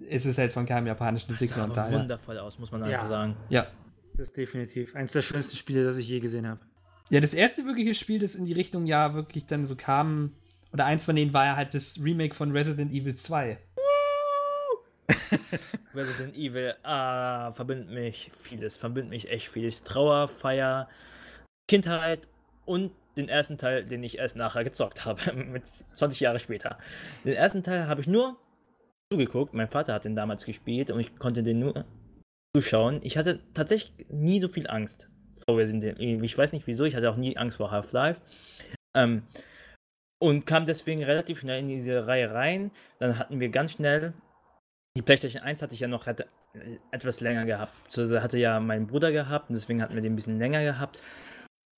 es 0.09 0.27
ist 0.27 0.39
halt 0.39 0.53
von 0.53 0.67
keinem 0.67 0.87
japanischen 0.87 1.29
Das 1.29 1.39
sah 1.39 1.45
Entwickler 1.45 1.65
aber 1.65 1.75
daher. 1.75 1.99
wundervoll 2.01 2.39
aus, 2.39 2.59
muss 2.59 2.73
man 2.73 2.81
Ja. 2.89 2.99
einfach 2.99 3.09
sagen. 3.09 3.37
Ja. 3.49 3.67
Das 4.17 4.29
ist 4.29 4.37
definitiv 4.37 4.95
eines 4.97 5.13
der 5.13 5.23
schönsten 5.23 5.57
Spiele, 5.57 5.85
das 5.85 5.97
ich 5.97 6.09
je 6.09 6.21
gesehen 6.21 6.47
habe. 6.47 6.61
Ja, 7.11 7.21
das 7.21 7.35
erste 7.35 7.67
wirkliche 7.67 7.95
Spiel, 7.95 8.19
das 8.19 8.35
in 8.35 8.47
die 8.47 8.55
Richtung 8.55 8.87
ja 8.87 9.15
wirklich 9.15 9.45
dann 9.45 9.67
so 9.67 9.77
kam, 9.77 10.33
oder 10.73 10.87
eins 10.87 11.05
von 11.05 11.15
denen 11.15 11.35
war 11.35 11.45
ja 11.45 11.57
halt 11.57 11.75
das 11.75 12.01
Remake 12.03 12.35
von 12.35 12.51
Resident 12.51 12.93
Evil 12.93 13.15
2. 13.15 13.59
Resident 15.95 16.35
Evil, 16.35 16.75
ah, 16.83 17.53
verbindet 17.53 17.91
mich 17.91 18.33
vieles, 18.41 18.79
verbindet 18.79 19.11
mich 19.11 19.31
echt 19.31 19.49
vieles. 19.49 19.83
Trauer, 19.83 20.29
Feier, 20.29 20.89
Kindheit 21.69 22.27
und 22.65 22.91
den 23.17 23.29
ersten 23.29 23.59
Teil, 23.59 23.85
den 23.85 24.03
ich 24.03 24.19
erst 24.19 24.37
nachher 24.37 24.65
gezockt 24.65 25.05
habe, 25.05 25.33
mit 25.53 25.67
20 25.67 26.21
Jahre 26.21 26.39
später. 26.39 26.79
Den 27.25 27.35
ersten 27.35 27.63
Teil 27.63 27.87
habe 27.87 28.01
ich 28.01 28.07
nur 28.07 28.37
zugeguckt. 29.13 29.53
Mein 29.53 29.69
Vater 29.69 29.93
hat 29.93 30.07
den 30.07 30.17
damals 30.17 30.47
gespielt 30.47 30.91
und 30.91 31.01
ich 31.01 31.17
konnte 31.19 31.43
den 31.43 31.61
nur 31.61 31.85
zuschauen. 32.57 33.01
Ich 33.03 33.19
hatte 33.19 33.41
tatsächlich 33.53 34.07
nie 34.09 34.41
so 34.41 34.49
viel 34.49 34.67
Angst 34.69 35.09
vor 35.45 35.59
Resident 35.59 35.99
Evil. 35.99 36.25
Ich 36.25 36.37
weiß 36.37 36.53
nicht 36.53 36.67
wieso, 36.67 36.85
ich 36.85 36.97
hatte 36.97 37.11
auch 37.11 37.17
nie 37.17 37.37
Angst 37.37 37.59
vor 37.59 37.71
Half-Life. 37.71 38.21
Ähm, 38.97 39.23
und 40.21 40.47
kam 40.47 40.65
deswegen 40.67 41.05
relativ 41.05 41.41
schnell 41.41 41.61
in 41.61 41.69
diese 41.69 42.07
Reihe 42.07 42.33
rein. 42.33 42.71
Dann 42.99 43.19
hatten 43.19 43.41
wir 43.41 43.51
ganz 43.51 43.73
schnell 43.73 44.15
die 44.97 45.03
PlayStation 45.03 45.43
1 45.43 45.61
hatte 45.61 45.75
ich 45.75 45.81
ja 45.81 45.89
noch 45.89 46.07
hatte, 46.07 46.29
äh, 46.55 46.79
etwas 46.93 47.21
länger 47.21 47.45
gehabt. 47.47 47.73
Also 47.99 48.21
hatte 48.21 48.39
ja 48.39 48.61
mein 48.61 48.87
Bruder 48.87 49.11
gehabt 49.11 49.51
und 49.51 49.57
deswegen 49.57 49.83
hatten 49.83 49.95
wir 49.95 50.03
den 50.03 50.13
ein 50.13 50.17
bisschen 50.17 50.39
länger 50.39 50.63
gehabt. 50.63 51.01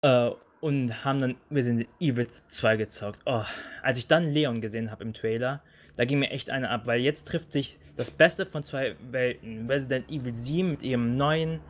Äh, 0.03 0.31
und 0.61 1.05
haben 1.05 1.21
dann 1.21 1.37
Resident 1.51 1.89
Evil 1.99 2.29
2 2.49 2.77
gezockt. 2.77 3.21
Oh, 3.25 3.45
als 3.83 3.99
ich 3.99 4.07
dann 4.07 4.27
Leon 4.27 4.61
gesehen 4.61 4.91
habe 4.91 5.05
im 5.05 5.15
Trailer, 5.15 5.63
da 5.97 6.05
ging 6.05 6.19
mir 6.19 6.31
echt 6.31 6.51
einer 6.51 6.71
ab, 6.71 6.87
weil 6.87 7.01
jetzt 7.01 7.27
trifft 7.27 7.53
sich 7.53 7.79
das 7.97 8.11
Beste 8.11 8.45
von 8.45 8.65
zwei 8.65 8.97
Welten. 9.11 9.71
Resident 9.71 10.11
Evil 10.11 10.35
7 10.35 10.71
mit 10.71 10.83
ihrem 10.83 11.17
neuen, 11.17 11.61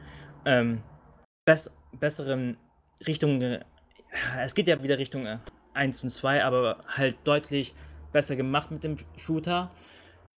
ähm, 0.45 0.83
bess 1.47 1.71
besseren 1.99 2.57
Richtung. 3.07 3.41
äh, 3.43 3.61
Es 4.43 4.55
geht 4.55 4.69
ja 4.69 4.83
wieder 4.83 4.99
Richtung 4.99 5.27
äh, 5.27 5.39
1 5.75 6.05
und 6.05 6.11
2, 6.11 6.45
aber 6.45 6.79
halt 6.89 7.17
deutlich 7.25 7.75
besser 8.13 8.37
gemacht 8.37 8.71
mit 8.71 8.85
dem 8.85 8.97
Shooter 9.17 9.71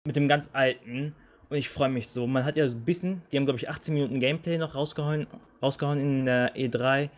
mit 0.04 0.16
dem 0.16 0.26
ganz 0.26 0.50
alten. 0.52 1.14
Und 1.48 1.56
ich 1.56 1.68
freue 1.68 1.88
mich 1.88 2.08
so. 2.08 2.26
Man 2.26 2.44
hat 2.44 2.56
ja 2.56 2.68
so 2.68 2.76
ein 2.76 2.84
bisschen, 2.84 3.22
die 3.30 3.36
haben 3.36 3.44
glaube 3.44 3.58
ich 3.58 3.68
18 3.68 3.94
Minuten 3.94 4.20
Gameplay 4.20 4.58
noch 4.58 4.74
rausgehauen, 4.74 5.26
rausgehauen 5.62 6.00
in 6.00 6.24
der 6.24 6.54
E3. 6.56 7.10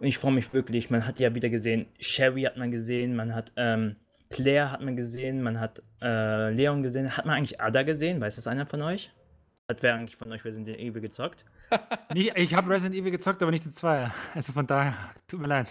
Und 0.00 0.06
ich 0.06 0.18
freue 0.18 0.32
mich 0.32 0.52
wirklich. 0.52 0.90
Man 0.90 1.06
hat 1.06 1.18
ja 1.20 1.34
wieder 1.34 1.48
gesehen, 1.48 1.86
Sherry 1.98 2.42
hat 2.42 2.56
man 2.56 2.70
gesehen, 2.70 3.16
man 3.16 3.34
hat 3.34 3.52
ähm, 3.56 3.96
Claire 4.30 4.72
hat 4.72 4.80
man 4.80 4.96
gesehen, 4.96 5.42
man 5.42 5.60
hat 5.60 5.82
äh, 6.00 6.50
Leon 6.50 6.82
gesehen. 6.82 7.16
Hat 7.16 7.26
man 7.26 7.36
eigentlich 7.36 7.60
Ada 7.60 7.82
gesehen? 7.82 8.20
Weiß 8.20 8.36
das 8.36 8.46
einer 8.46 8.66
von 8.66 8.82
euch? 8.82 9.10
Hat 9.72 9.82
wer 9.82 9.94
eigentlich 9.94 10.16
von 10.16 10.30
euch 10.30 10.44
Resident 10.44 10.78
Evil 10.78 11.00
gezockt? 11.00 11.46
Nicht, 12.14 12.32
ich 12.36 12.54
habe 12.54 12.68
Resident 12.68 12.94
Evil 12.94 13.10
gezockt, 13.10 13.40
aber 13.40 13.50
nicht 13.50 13.64
den 13.64 13.72
Zweier. 13.72 14.14
Also 14.34 14.52
von 14.52 14.66
daher, 14.66 14.94
tut 15.28 15.40
mir 15.40 15.46
leid. 15.46 15.68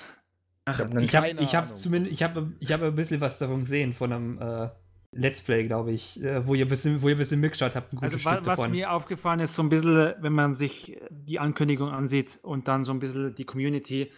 Ach, 0.66 0.80
hab 0.80 0.98
Ich 0.98 1.16
habe 1.16 1.30
ich 1.30 1.56
hab 1.56 1.78
zumindest, 1.78 2.14
ich 2.14 2.24
habe 2.24 2.52
ich 2.60 2.72
hab 2.72 2.82
ein 2.82 2.96
bisschen 2.96 3.22
was 3.22 3.38
davon 3.38 3.60
gesehen, 3.62 3.94
von 3.94 4.12
einem 4.12 4.42
äh, 4.42 4.70
Let's 5.12 5.44
Play, 5.44 5.68
glaube 5.68 5.92
ich, 5.92 6.20
äh, 6.24 6.48
wo, 6.48 6.56
ihr 6.56 6.66
ein 6.66 6.70
bisschen, 6.70 7.02
wo 7.04 7.10
ihr 7.10 7.16
ein 7.16 7.20
bisschen 7.20 7.40
mitgeschaut 7.40 7.76
habt, 7.76 7.94
ein 7.94 7.98
gutes 7.98 8.14
Also 8.14 8.18
Stück 8.18 8.46
was 8.48 8.58
davon. 8.58 8.72
mir 8.72 8.92
aufgefallen 8.92 9.40
ist, 9.42 9.54
so 9.54 9.62
ein 9.62 9.70
bisschen, 9.70 10.16
wenn 10.20 10.34
man 10.34 10.52
sich 10.54 10.98
die 11.12 11.38
Ankündigung 11.38 11.92
ansieht 11.92 12.40
und 12.42 12.68
dann 12.68 12.84
so 12.84 12.94
ein 12.94 13.00
bisschen 13.00 13.36
die 13.36 13.46
Community, 13.46 14.12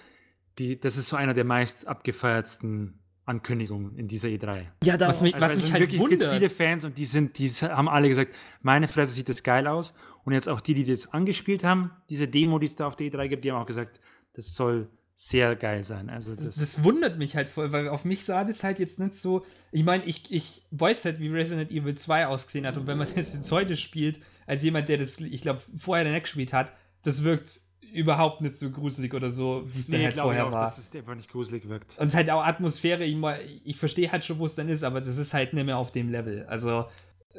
die, 0.59 0.79
das 0.79 0.95
ist 0.95 1.09
so 1.09 1.17
einer 1.17 1.33
der 1.33 1.43
meist 1.43 1.87
abgefeiertsten 1.87 2.99
Ankündigungen 3.25 3.97
in 3.97 4.07
dieser 4.07 4.27
E3. 4.27 4.63
ja, 4.83 4.97
da, 4.97 5.07
was 5.07 5.21
mich, 5.21 5.33
Also 5.35 5.45
was 5.45 5.51
es 5.51 5.55
mich 5.57 5.65
sind 5.65 5.73
halt 5.73 5.81
wirklich, 5.81 6.01
es 6.01 6.09
gibt 6.09 6.21
wundert. 6.21 6.37
viele 6.37 6.49
Fans 6.49 6.83
und 6.83 6.97
die 6.97 7.05
sind, 7.05 7.37
die 7.37 7.49
haben 7.49 7.87
alle 7.89 8.09
gesagt, 8.09 8.33
meine 8.61 8.87
Fresse 8.87 9.13
sieht 9.13 9.29
das 9.29 9.43
geil 9.43 9.67
aus. 9.67 9.93
Und 10.25 10.33
jetzt 10.33 10.47
auch 10.49 10.61
die, 10.61 10.73
die 10.73 10.85
das 10.85 11.11
angespielt 11.13 11.63
haben, 11.63 11.91
diese 12.09 12.27
Demo, 12.27 12.59
die 12.59 12.65
es 12.65 12.75
da 12.75 12.87
auf 12.87 12.95
der 12.95 13.07
E3 13.07 13.27
gibt, 13.27 13.43
die 13.45 13.51
haben 13.51 13.61
auch 13.61 13.65
gesagt, 13.65 13.99
das 14.33 14.55
soll 14.55 14.89
sehr 15.15 15.55
geil 15.55 15.83
sein. 15.83 16.09
Also 16.09 16.33
das, 16.35 16.45
Das, 16.45 16.55
das 16.55 16.83
wundert 16.83 17.17
mich 17.17 17.35
halt 17.35 17.47
voll, 17.49 17.71
weil 17.71 17.87
auf 17.89 18.03
mich 18.03 18.25
sah 18.25 18.43
das 18.43 18.63
halt 18.63 18.79
jetzt 18.79 18.99
nicht 18.99 19.15
so. 19.15 19.45
Ich 19.71 19.83
meine, 19.83 20.03
ich, 20.05 20.31
ich 20.31 20.65
weiß 20.71 21.05
halt, 21.05 21.19
wie 21.19 21.27
Resident 21.29 21.71
Evil 21.71 21.95
2 21.95 22.27
ausgesehen 22.27 22.65
hat. 22.65 22.77
Und 22.77 22.87
wenn 22.87 22.97
man 22.97 23.07
das 23.15 23.33
jetzt 23.33 23.51
heute 23.51 23.75
spielt, 23.75 24.19
als 24.47 24.63
jemand, 24.63 24.89
der 24.89 24.97
das, 24.97 25.19
ich 25.19 25.41
glaube, 25.41 25.61
vorher 25.77 26.09
nicht 26.09 26.23
gespielt 26.23 26.51
hat, 26.51 26.73
das 27.03 27.23
wirkt 27.23 27.61
überhaupt 27.91 28.41
nicht 28.41 28.55
so 28.57 28.71
gruselig 28.71 29.13
oder 29.13 29.31
so, 29.31 29.67
wie 29.73 29.79
es 29.81 29.87
dann 29.87 29.99
nee, 29.99 30.05
halt 30.05 30.13
glaube 30.15 30.33
ich 30.33 30.39
vorher 30.39 30.47
auch, 30.47 30.51
war. 30.51 30.65
dass 30.65 30.77
es 30.77 30.95
einfach 30.95 31.15
nicht 31.15 31.29
gruselig 31.31 31.67
wirkt. 31.67 31.97
Und 31.99 32.13
halt 32.13 32.29
auch 32.29 32.43
Atmosphäre, 32.43 33.03
ich, 33.03 33.17
ich 33.63 33.77
verstehe 33.77 34.11
halt 34.11 34.23
schon, 34.25 34.39
wo 34.39 34.45
es 34.45 34.55
dann 34.55 34.69
ist, 34.69 34.83
aber 34.83 35.01
das 35.01 35.17
ist 35.17 35.33
halt 35.33 35.53
nicht 35.53 35.65
mehr 35.65 35.77
auf 35.77 35.91
dem 35.91 36.09
Level. 36.09 36.45
Also, 36.47 36.85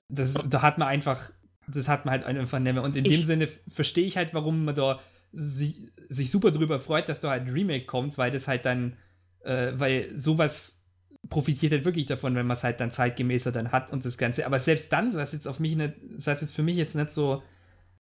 das, 0.09 0.35
da 0.35 0.63
hat 0.63 0.79
man 0.79 0.89
einfach, 0.89 1.31
das 1.69 1.89
hat 1.89 2.05
man 2.05 2.13
halt 2.13 2.25
einfach 2.25 2.59
nicht 2.59 2.73
mehr. 2.75 2.83
Und 2.83 2.97
in 2.97 3.05
Ich- 3.05 3.13
dem 3.13 3.25
Sinne 3.25 3.49
verstehe 3.73 4.07
ich 4.07 4.17
halt, 4.17 4.35
warum 4.35 4.65
man 4.65 4.75
da 4.75 5.01
sich, 5.33 5.77
sich 6.09 6.31
super 6.31 6.51
drüber 6.53 6.79
freut, 6.79 7.09
dass 7.09 7.21
da 7.21 7.31
halt 7.31 7.43
ein 7.47 7.53
Remake 7.53 7.87
kommt, 7.87 8.19
weil 8.19 8.31
das 8.31 8.47
halt 8.47 8.65
dann, 8.65 8.97
äh, 9.45 9.73
weil 9.75 10.09
sowas 10.19 10.81
profitiert 11.31 11.73
halt 11.73 11.85
wirklich 11.87 12.07
davon, 12.07 12.35
wenn 12.35 12.47
man 12.47 12.57
es 12.57 12.63
halt 12.65 12.81
dann 12.81 12.91
zeitgemäßer 12.91 13.51
dann 13.51 13.73
hat 13.73 13.91
und 13.93 14.05
das 14.05 14.19
Ganze. 14.19 14.45
Aber 14.47 14.59
selbst 14.61 14.93
dann 14.93 15.11
sah 15.11 15.23
es 15.23 15.33
jetzt 15.33 15.49
auf 15.49 15.59
mich 15.59 15.75
nicht, 15.75 15.95
sah 16.19 16.33
es 16.33 16.43
jetzt 16.43 16.55
für 16.55 16.63
mich 16.63 16.77
jetzt 16.77 16.95
nicht 16.95 17.11
so 17.13 17.43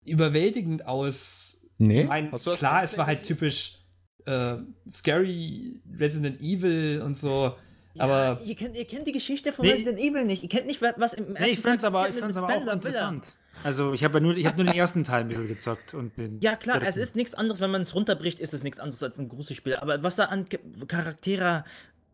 überwältigend 0.05 0.87
aus. 0.87 1.50
Nee? 1.81 2.01
Ich 2.03 2.07
mein, 2.07 2.31
Hast 2.31 2.45
du 2.45 2.51
das 2.51 2.59
klar, 2.59 2.83
es 2.83 2.97
war 2.97 3.07
halt 3.07 3.23
typisch 3.23 3.79
äh, 4.25 4.55
scary 4.89 5.81
Resident 5.99 6.39
Evil 6.41 7.01
und 7.03 7.17
so. 7.17 7.55
Ja, 7.95 8.03
aber 8.03 8.39
ihr 8.45 8.55
kennt, 8.55 8.77
ihr 8.77 8.85
kennt 8.85 9.07
die 9.07 9.11
Geschichte 9.11 9.51
von 9.51 9.65
Nee. 9.65 9.71
Resident 9.73 9.99
Evil 9.99 10.23
nicht. 10.23 10.43
Ihr 10.43 10.49
kennt 10.49 10.67
nicht, 10.67 10.81
wa- 10.81 10.93
was 10.97 11.13
im 11.13 11.33
Nee, 11.33 11.39
ich 11.39 11.39
ersten 11.57 11.61
fand's 11.63 11.81
Teil 11.81 11.87
aber, 11.89 12.07
ich 12.07 12.13
mit 12.15 12.23
fand's 12.23 12.37
aber 12.37 12.47
auch 12.55 12.67
interessant. 12.73 13.35
Also 13.63 13.93
ich 13.93 14.03
habe 14.03 14.19
ja 14.19 14.19
nur, 14.23 14.37
ich 14.37 14.45
hab 14.45 14.55
nur 14.57 14.65
den 14.65 14.75
ersten 14.75 15.03
Teil 15.03 15.21
ein 15.21 15.27
bisschen 15.27 15.47
gezockt. 15.47 15.93
Und 15.93 16.15
den 16.17 16.39
Ja, 16.39 16.55
klar, 16.55 16.77
es 16.77 16.81
dritten. 16.95 16.99
ist 17.01 17.15
nichts 17.15 17.33
anderes, 17.33 17.59
wenn 17.59 17.71
man 17.71 17.81
es 17.81 17.93
runterbricht, 17.93 18.39
ist 18.39 18.53
es 18.53 18.63
nichts 18.63 18.79
anderes 18.79 19.01
als 19.03 19.17
ein 19.19 19.27
Gruselspiel. 19.27 19.75
Aber 19.75 20.01
was 20.03 20.15
da 20.15 20.25
an 20.25 20.45
Charaktere 20.87 21.65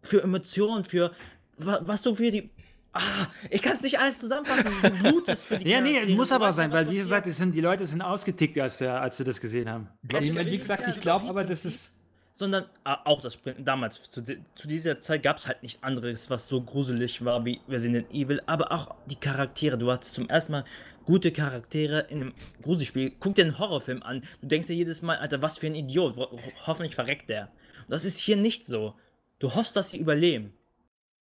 für 0.01 0.23
Emotionen, 0.23 0.83
für 0.85 1.11
wa- 1.57 1.79
was 1.83 2.03
so 2.03 2.15
für 2.15 2.31
die. 2.31 2.49
Ah, 2.99 3.27
ich 3.49 3.61
kann 3.61 3.73
es 3.73 3.81
nicht 3.81 3.99
alles 3.99 4.19
zusammenfassen. 4.19 4.71
Du 4.81 4.89
blutest 5.11 5.43
für 5.45 5.57
die 5.59 5.69
Ja, 5.69 5.81
nee, 5.81 6.05
muss 6.15 6.31
aber 6.31 6.51
sein, 6.53 6.71
weil 6.71 6.89
wie 6.89 6.97
gesagt, 6.97 7.27
es 7.27 7.37
sind, 7.37 7.53
die 7.53 7.61
Leute 7.61 7.85
sind 7.85 8.01
ausgetickt, 8.01 8.57
als, 8.59 8.77
der, 8.79 9.01
als 9.01 9.17
sie 9.17 9.23
das 9.23 9.39
gesehen 9.39 9.69
haben. 9.69 9.87
ich 10.03 10.33
mein, 10.33 10.45
wie 10.47 10.57
gesagt, 10.57 10.83
ich 10.87 10.99
glaube 10.99 11.27
aber, 11.27 11.43
das 11.43 11.65
ist. 11.65 11.93
sondern 12.35 12.65
ah, 12.83 12.99
auch 13.05 13.21
das 13.21 13.33
Sprinten 13.33 13.65
damals. 13.65 14.01
Zu, 14.09 14.23
zu 14.23 14.67
dieser 14.67 14.99
Zeit 15.01 15.23
gab 15.23 15.37
es 15.37 15.47
halt 15.47 15.61
nichts 15.63 15.81
anderes, 15.83 16.29
was 16.29 16.47
so 16.47 16.61
gruselig 16.61 17.23
war 17.23 17.43
wie 17.45 17.59
Resident 17.69 18.11
Evil, 18.11 18.41
aber 18.45 18.71
auch 18.71 18.95
die 19.05 19.15
Charaktere. 19.15 19.77
Du 19.77 19.91
hattest 19.91 20.13
zum 20.13 20.27
ersten 20.29 20.51
Mal 20.53 20.65
gute 21.05 21.31
Charaktere 21.31 22.01
in 22.09 22.21
einem 22.21 22.33
Gruselspiel. 22.61 23.13
Guck 23.19 23.35
dir 23.35 23.45
einen 23.45 23.59
Horrorfilm 23.59 24.03
an. 24.03 24.23
Du 24.41 24.47
denkst 24.47 24.67
dir 24.67 24.75
jedes 24.75 25.01
Mal, 25.01 25.17
Alter, 25.17 25.41
was 25.41 25.57
für 25.57 25.67
ein 25.67 25.75
Idiot. 25.75 26.15
Ho- 26.17 26.37
hoffentlich 26.65 26.95
verreckt 26.95 27.29
der. 27.29 27.43
Und 27.83 27.91
das 27.91 28.05
ist 28.05 28.17
hier 28.19 28.35
nicht 28.37 28.65
so. 28.65 28.93
Du 29.39 29.53
hoffst, 29.55 29.75
dass 29.75 29.91
sie 29.91 29.97
überleben. 29.97 30.53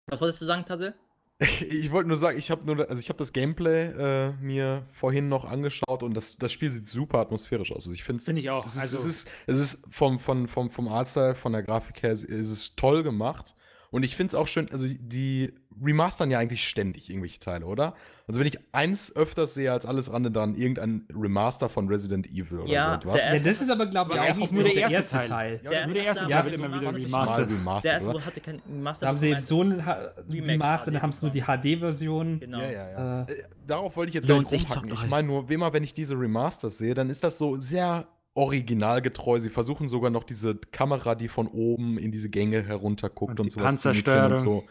Was 0.07 0.21
wolltest 0.21 0.41
du 0.41 0.45
sagen, 0.45 0.65
Tassel? 0.65 0.93
Ich 1.39 1.91
wollte 1.91 2.07
nur 2.07 2.17
sagen, 2.17 2.37
ich 2.37 2.49
habe 2.49 2.65
nur, 2.65 2.89
also 2.89 2.99
ich 3.01 3.09
habe 3.09 3.17
das 3.19 3.33
Gameplay 3.33 3.87
äh, 3.87 4.31
mir 4.41 4.85
vorhin 4.91 5.27
noch 5.27 5.45
angeschaut 5.45 6.01
und 6.03 6.13
das, 6.13 6.37
das 6.37 6.51
Spiel 6.53 6.69
sieht 6.69 6.87
super 6.87 7.19
atmosphärisch 7.19 7.71
aus. 7.71 7.85
Also 7.85 7.93
ich 7.93 8.03
finde 8.03 8.23
Finde 8.23 8.41
ich 8.41 8.49
auch. 8.49 8.65
Es 8.65 8.75
ist, 8.75 8.81
Also- 8.81 8.97
es 8.97 9.05
ist, 9.05 9.29
es 9.47 9.59
ist 9.59 9.85
vom, 9.89 10.19
vom, 10.19 10.47
vom, 10.47 10.69
vom 10.69 10.87
Artstyle, 10.87 11.35
von 11.35 11.51
der 11.51 11.63
Grafik 11.63 12.03
her, 12.03 12.11
ist 12.11 12.29
es 12.29 12.75
toll 12.75 13.03
gemacht. 13.03 13.55
Und 13.91 14.03
ich 14.03 14.15
finde 14.15 14.29
es 14.29 14.35
auch 14.35 14.47
schön, 14.47 14.69
also 14.71 14.87
die 14.99 15.53
remastern 15.83 16.31
ja 16.31 16.39
eigentlich 16.39 16.65
ständig 16.67 17.09
irgendwelche 17.09 17.39
Teile, 17.39 17.65
oder? 17.65 17.95
Also 18.27 18.39
wenn 18.39 18.47
ich 18.47 18.57
eins 18.71 19.13
öfters 19.15 19.55
sehe 19.55 19.71
als 19.73 19.85
alles 19.85 20.09
andere, 20.09 20.31
dann 20.31 20.55
irgendein 20.55 21.05
Remaster 21.13 21.67
von 21.67 21.89
Resident 21.89 22.27
Evil 22.31 22.59
oder 22.59 22.71
Ja, 22.71 22.91
so 23.01 23.09
etwas. 23.09 23.25
Ja, 23.25 23.37
das 23.39 23.61
ist 23.61 23.69
aber, 23.69 23.85
glaube 23.87 24.13
ich, 24.13 24.19
Aber 24.21 24.41
auch 24.41 24.51
nur 24.51 24.63
der 24.63 24.73
der 24.73 24.89
erste 24.89 25.15
Teil. 25.17 25.27
Teil. 25.27 25.59
Ja, 25.63 25.69
Der 25.71 25.85
nur 25.85 25.95
der 25.95 26.03
erste 26.05 26.27
Teil 26.27 26.45
wird 26.45 26.53
immer 26.55 26.67
wieder 26.69 26.79
20 26.79 27.05
remastered. 27.13 27.49
Mal 27.49 27.55
remastered, 27.57 27.83
Der 27.83 27.93
erste 27.93 28.09
oder? 28.09 28.25
hatte 28.25 28.39
kein 28.41 28.61
Master. 28.81 29.05
Da 29.05 29.09
haben 29.09 29.17
sie 29.17 29.27
jetzt 29.29 29.47
so 29.47 29.63
ein 29.63 29.83
Remaster, 30.29 30.91
dann 30.91 30.99
HD 30.99 31.03
haben 31.03 31.11
sie 31.11 31.25
nur 31.25 31.33
die 31.33 31.41
HD-Version. 31.75 32.39
Genau. 32.39 32.59
Ja, 32.59 32.71
ja, 32.71 32.89
ja. 32.91 33.21
Äh, 33.23 33.31
Äh, 33.31 33.43
Darauf 33.67 33.95
wollte 33.97 34.09
ich 34.09 34.13
jetzt 34.15 34.27
gar 34.27 34.39
nicht 34.39 34.51
rumhacken. 34.51 34.89
zockt 34.91 35.03
Ich 35.03 35.09
meine 35.09 35.27
nur, 35.27 35.49
wie 35.49 35.55
immer, 35.55 35.73
wenn 35.73 35.83
ich 35.83 35.93
diese 35.93 36.13
Remasters 36.17 36.77
sehe, 36.77 36.93
dann 36.93 37.09
ist 37.09 37.23
das 37.23 37.37
so 37.37 37.59
sehr 37.59 38.07
originalgetreu. 38.35 39.39
Sie 39.39 39.49
versuchen 39.49 39.87
sogar 39.87 40.11
noch 40.11 40.23
diese 40.23 40.55
Kamera, 40.55 41.15
die 41.15 41.27
von 41.27 41.47
oben 41.47 41.97
in 41.97 42.11
diese 42.11 42.29
Gänge 42.29 42.63
herunterguckt 42.63 43.31
Und 43.31 43.39
und, 43.39 43.45
die 43.47 43.51
sowas 43.51 43.81
zu 43.81 43.89
imitieren 43.89 44.31
und 44.31 44.37
so. 44.37 44.63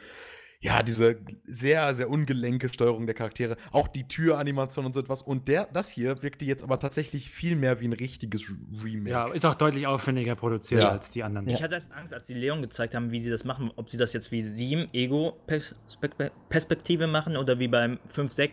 Ja, 0.61 0.83
diese 0.83 1.19
sehr, 1.45 1.95
sehr 1.95 2.09
ungelenke 2.09 2.71
Steuerung 2.71 3.05
der 3.05 3.15
Charaktere. 3.15 3.57
Auch 3.71 3.87
die 3.87 4.09
Türanimation 4.09 4.87
und 4.87 4.95
so 4.95 5.01
etwas. 5.01 5.21
Und 5.21 5.47
der, 5.47 5.69
das 5.71 5.91
hier 5.91 6.23
wirkte 6.23 6.47
jetzt 6.47 6.65
aber 6.65 6.79
tatsächlich 6.79 7.31
viel 7.31 7.55
mehr 7.55 7.81
wie 7.81 7.89
ein 7.89 7.93
richtiges 7.93 8.51
Remake. 8.83 9.11
Ja, 9.11 9.31
ist 9.31 9.45
auch 9.45 9.57
deutlich 9.57 9.87
aufwendiger 9.87 10.37
produziert 10.37 10.81
Ja. 10.81 10.89
als 10.89 11.11
die 11.11 11.23
anderen. 11.23 11.47
Ich 11.51 11.63
hatte 11.63 11.75
erst 11.75 11.93
Angst, 11.93 12.15
als 12.15 12.27
die 12.27 12.33
Leon 12.33 12.63
gezeigt 12.63 12.95
haben, 12.95 13.11
wie 13.11 13.23
sie 13.23 13.29
das 13.29 13.45
machen, 13.45 13.73
ob 13.77 13.91
sie 13.91 13.99
das 13.99 14.15
jetzt 14.15 14.33
wie 14.33 14.41
Sieben 14.41 14.89
Ego-Perspektive 14.95 17.09
machen 17.09 17.37
oder 17.37 17.59
wie 17.59 17.69
beim 17.69 17.99
5-6 18.15 18.41
äh, 18.41 18.51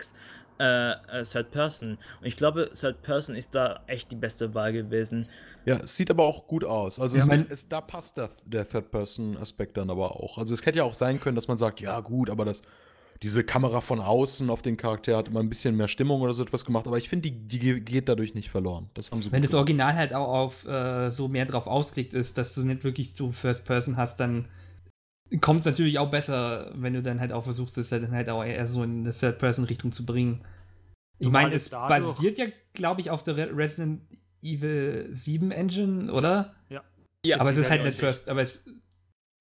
äh, 0.61 1.23
Third 1.23 1.51
Person. 1.51 1.97
Und 2.19 2.27
ich 2.27 2.35
glaube, 2.37 2.69
Third 2.79 3.01
Person 3.01 3.35
ist 3.35 3.49
da 3.53 3.81
echt 3.87 4.11
die 4.11 4.15
beste 4.15 4.53
Wahl 4.53 4.73
gewesen. 4.73 5.27
Ja, 5.65 5.77
es 5.83 5.95
sieht 5.95 6.09
aber 6.09 6.23
auch 6.25 6.47
gut 6.47 6.63
aus. 6.63 6.99
Also 6.99 7.17
Ja, 7.17 7.23
es 7.23 7.41
ist, 7.41 7.51
es, 7.51 7.69
da 7.69 7.81
passt 7.81 8.17
der, 8.17 8.29
der 8.45 8.67
Third-Person-Aspekt 8.67 9.77
dann 9.77 9.89
aber 9.89 10.11
auch. 10.15 10.37
Also 10.37 10.53
es 10.53 10.65
hätte 10.65 10.79
ja 10.79 10.83
auch 10.83 10.93
sein 10.93 11.19
können, 11.19 11.35
dass 11.35 11.47
man 11.47 11.57
sagt, 11.57 11.79
ja 11.81 11.99
gut, 11.99 12.29
aber 12.29 12.45
das, 12.45 12.61
diese 13.21 13.43
Kamera 13.43 13.81
von 13.81 13.99
außen 13.99 14.49
auf 14.49 14.61
den 14.63 14.77
Charakter 14.77 15.15
hat 15.17 15.27
immer 15.27 15.39
ein 15.41 15.49
bisschen 15.49 15.77
mehr 15.77 15.87
Stimmung 15.87 16.21
oder 16.21 16.33
so 16.33 16.41
etwas 16.43 16.65
gemacht. 16.65 16.87
Aber 16.87 16.97
ich 16.97 17.09
finde, 17.09 17.29
die, 17.29 17.37
die 17.47 17.59
ge- 17.59 17.79
geht 17.79 18.09
dadurch 18.09 18.33
nicht 18.33 18.49
verloren. 18.49 18.89
Das 18.95 19.11
haben 19.11 19.21
sie 19.21 19.31
Wenn 19.31 19.41
gut 19.41 19.45
das 19.45 19.51
gemacht. 19.51 19.61
Original 19.61 19.93
halt 19.95 20.13
auch 20.13 20.27
auf 20.33 20.65
äh, 20.67 21.09
so 21.11 21.27
mehr 21.27 21.45
drauf 21.45 21.67
ausgelegt 21.67 22.13
ist, 22.15 22.37
dass 22.39 22.55
du 22.55 22.61
nicht 22.61 22.83
wirklich 22.83 23.13
so 23.13 23.31
First 23.31 23.65
Person 23.65 23.97
hast, 23.97 24.19
dann 24.19 24.47
kommt 25.39 25.61
es 25.61 25.65
natürlich 25.65 25.97
auch 25.99 26.11
besser, 26.11 26.71
wenn 26.75 26.93
du 26.93 27.01
dann 27.01 27.19
halt 27.19 27.31
auch 27.31 27.43
versuchst, 27.45 27.77
es 27.77 27.89
dann 27.89 28.11
halt 28.11 28.29
auch 28.29 28.43
eher 28.43 28.65
so 28.67 28.83
in 28.83 29.01
eine 29.01 29.13
Third 29.13 29.39
Person 29.39 29.65
Richtung 29.65 29.91
zu 29.91 30.05
bringen. 30.05 30.43
Ich 31.19 31.29
meine, 31.29 31.53
es 31.55 31.69
dadurch- 31.69 32.15
basiert 32.15 32.37
ja, 32.37 32.47
glaube 32.73 32.99
ich, 33.01 33.09
auf 33.11 33.23
der 33.23 33.37
Re 33.37 33.49
Resident 33.55 34.01
Evil 34.41 35.07
7 35.11 35.51
Engine, 35.51 36.11
oder? 36.11 36.55
Ja, 37.23 37.39
aber 37.39 37.51
es 37.51 37.57
ist 37.57 37.69
halt 37.69 37.81
dieselbe 37.81 37.89
nicht 37.89 37.99
First, 37.99 38.29
aber 38.29 38.41
es, 38.41 38.65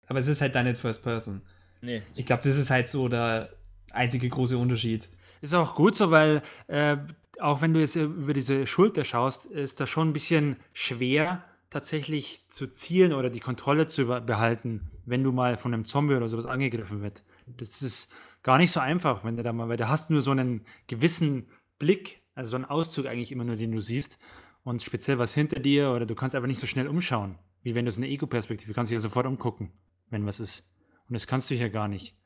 aber 0.07 0.18
es 0.20 0.28
ist 0.28 0.43
halt 0.43 0.55
dann 0.55 0.66
nicht 0.66 0.78
First 0.78 1.03
Person. 1.03 1.41
Nee. 1.80 2.03
Ich 2.14 2.26
glaube, 2.26 2.43
das 2.45 2.59
ist 2.59 2.68
halt 2.68 2.88
so 2.91 3.09
der 3.09 3.49
einzige 3.91 4.28
große 4.28 4.59
Unterschied. 4.59 5.09
Ist 5.41 5.55
auch 5.55 5.74
gut 5.74 5.97
so, 5.97 6.11
weil 6.11 6.43
äh, 6.66 6.99
auch 7.41 7.62
wenn 7.62 7.72
du 7.72 7.80
jetzt 7.80 7.97
über 7.97 8.34
diese 8.34 8.66
Schulter 8.66 9.03
schaust, 9.05 9.47
ist 9.47 9.80
das 9.80 9.88
schon 9.88 10.11
ein 10.11 10.12
bisschen 10.12 10.57
schwer, 10.74 11.43
tatsächlich 11.71 12.49
zu 12.49 12.66
zielen 12.66 13.12
oder 13.12 13.31
die 13.31 13.41
Kontrolle 13.41 13.87
zu 13.87 14.07
behalten, 14.07 14.91
wenn 15.07 15.23
du 15.23 15.33
mal 15.33 15.57
von 15.57 15.73
einem 15.73 15.85
Zombie 15.85 16.14
oder 16.14 16.29
sowas 16.29 16.47
angegriffen 16.47 17.01
wird. 17.01 17.25
Das 17.47 17.81
ist 17.81 18.11
gar 18.43 18.59
nicht 18.59 18.73
so 18.73 18.81
einfach, 18.81 19.25
wenn 19.25 19.37
du 19.37 19.43
da 19.43 19.53
mal, 19.53 19.68
weil 19.68 19.77
du 19.77 19.89
hast 19.89 20.11
nur 20.11 20.23
so 20.23 20.33
einen 20.33 20.62
gewissen 20.89 21.49
Blick, 21.79 22.23
also 22.35 22.51
so 22.51 22.57
einen 22.57 22.64
Auszug 22.64 23.07
eigentlich 23.07 23.33
immer 23.33 23.45
nur, 23.45 23.57
den 23.57 23.73
du 23.73 23.81
siehst 23.81 24.18
und 24.64 24.83
speziell 24.83 25.18
was 25.18 25.33
hinter 25.33 25.61
dir 25.61 25.91
oder 25.91 26.07
du 26.07 26.14
kannst 26.14 26.35
einfach 26.35 26.49
nicht 26.49 26.61
so 26.61 26.66
schnell 26.66 26.89
umschauen, 26.89 27.39
wie 27.62 27.75
wenn 27.75 27.85
du 27.85 27.93
so 27.93 28.01
eine 28.01 28.09
Ego-Perspektive, 28.09 28.75
kannst 28.75 28.91
dich 28.91 28.97
ja 28.97 29.01
sofort 29.01 29.27
umgucken, 29.27 29.73
wenn 30.11 30.27
was 30.27 30.41
ist. 30.41 30.68
Und 31.09 31.14
das 31.14 31.27
kannst 31.27 31.51
du 31.51 31.55
hier 31.55 31.71
gar 31.71 31.89
nicht. 31.89 32.16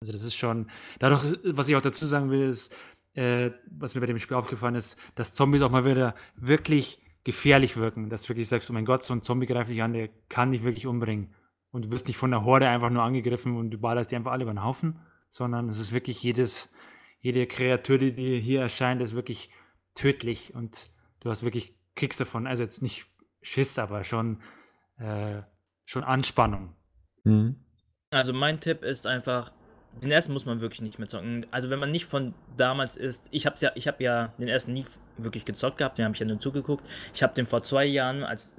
Also 0.00 0.12
das 0.12 0.22
ist 0.22 0.34
schon, 0.34 0.70
dadurch, 0.98 1.38
was 1.44 1.68
ich 1.68 1.76
auch 1.76 1.82
dazu 1.82 2.06
sagen 2.06 2.30
will, 2.30 2.48
ist, 2.48 2.74
äh, 3.14 3.50
was 3.70 3.94
mir 3.94 4.00
bei 4.00 4.06
dem 4.06 4.18
Spiel 4.18 4.36
aufgefallen 4.36 4.74
ist, 4.74 4.98
dass 5.14 5.34
Zombies 5.34 5.62
auch 5.62 5.70
mal 5.70 5.84
wieder 5.84 6.14
wirklich 6.36 7.02
gefährlich 7.24 7.76
wirken. 7.76 8.08
Dass 8.08 8.22
du 8.22 8.30
wirklich 8.30 8.48
sagst, 8.48 8.70
oh 8.70 8.72
mein 8.72 8.84
Gott, 8.84 9.04
so 9.04 9.14
ein 9.14 9.22
Zombie 9.22 9.46
greift 9.46 9.70
dich 9.70 9.82
an, 9.82 9.92
der 9.92 10.08
kann 10.28 10.52
dich 10.52 10.62
wirklich 10.62 10.86
umbringen. 10.86 11.34
Und 11.70 11.86
du 11.86 11.90
wirst 11.90 12.08
nicht 12.08 12.16
von 12.16 12.30
der 12.30 12.44
Horde 12.44 12.68
einfach 12.68 12.90
nur 12.90 13.02
angegriffen 13.02 13.56
und 13.56 13.70
du 13.70 13.78
ballerst 13.78 14.10
die 14.10 14.16
einfach 14.16 14.32
alle 14.32 14.42
über 14.42 14.52
den 14.52 14.64
Haufen, 14.64 15.00
sondern 15.28 15.68
es 15.68 15.78
ist 15.78 15.92
wirklich 15.92 16.22
jedes, 16.22 16.74
jede 17.20 17.46
Kreatur, 17.46 17.98
die 17.98 18.12
dir 18.12 18.38
hier 18.38 18.60
erscheint, 18.62 19.00
ist 19.00 19.14
wirklich 19.14 19.50
tödlich 19.94 20.54
und 20.54 20.90
du 21.20 21.30
hast 21.30 21.44
wirklich 21.44 21.76
Kicks 21.94 22.16
davon. 22.16 22.46
Also 22.46 22.62
jetzt 22.62 22.82
nicht 22.82 23.06
Schiss, 23.42 23.78
aber 23.78 24.04
schon, 24.04 24.42
äh, 24.98 25.42
schon 25.84 26.02
Anspannung. 26.02 26.74
Also 28.10 28.32
mein 28.32 28.60
Tipp 28.60 28.82
ist 28.82 29.06
einfach, 29.06 29.52
den 30.02 30.10
ersten 30.10 30.32
muss 30.32 30.46
man 30.46 30.60
wirklich 30.60 30.80
nicht 30.80 30.98
mehr 30.98 31.08
zocken. 31.08 31.46
Also 31.50 31.70
wenn 31.70 31.78
man 31.78 31.90
nicht 31.90 32.06
von 32.06 32.34
damals 32.56 32.96
ist, 32.96 33.28
ich 33.30 33.46
hab's 33.46 33.60
ja, 33.60 33.72
ich 33.74 33.86
habe 33.88 34.02
ja 34.02 34.32
den 34.38 34.48
ersten 34.48 34.72
nie 34.72 34.86
wirklich 35.18 35.44
gezockt 35.44 35.78
gehabt, 35.78 35.98
den 35.98 36.04
habe 36.04 36.14
ich 36.14 36.20
ja 36.20 36.26
nur 36.26 36.40
zugeguckt. 36.40 36.84
Ich 37.14 37.22
habe 37.22 37.34
den 37.34 37.46
vor 37.46 37.62
zwei 37.62 37.84
Jahren, 37.84 38.22
als 38.22 38.54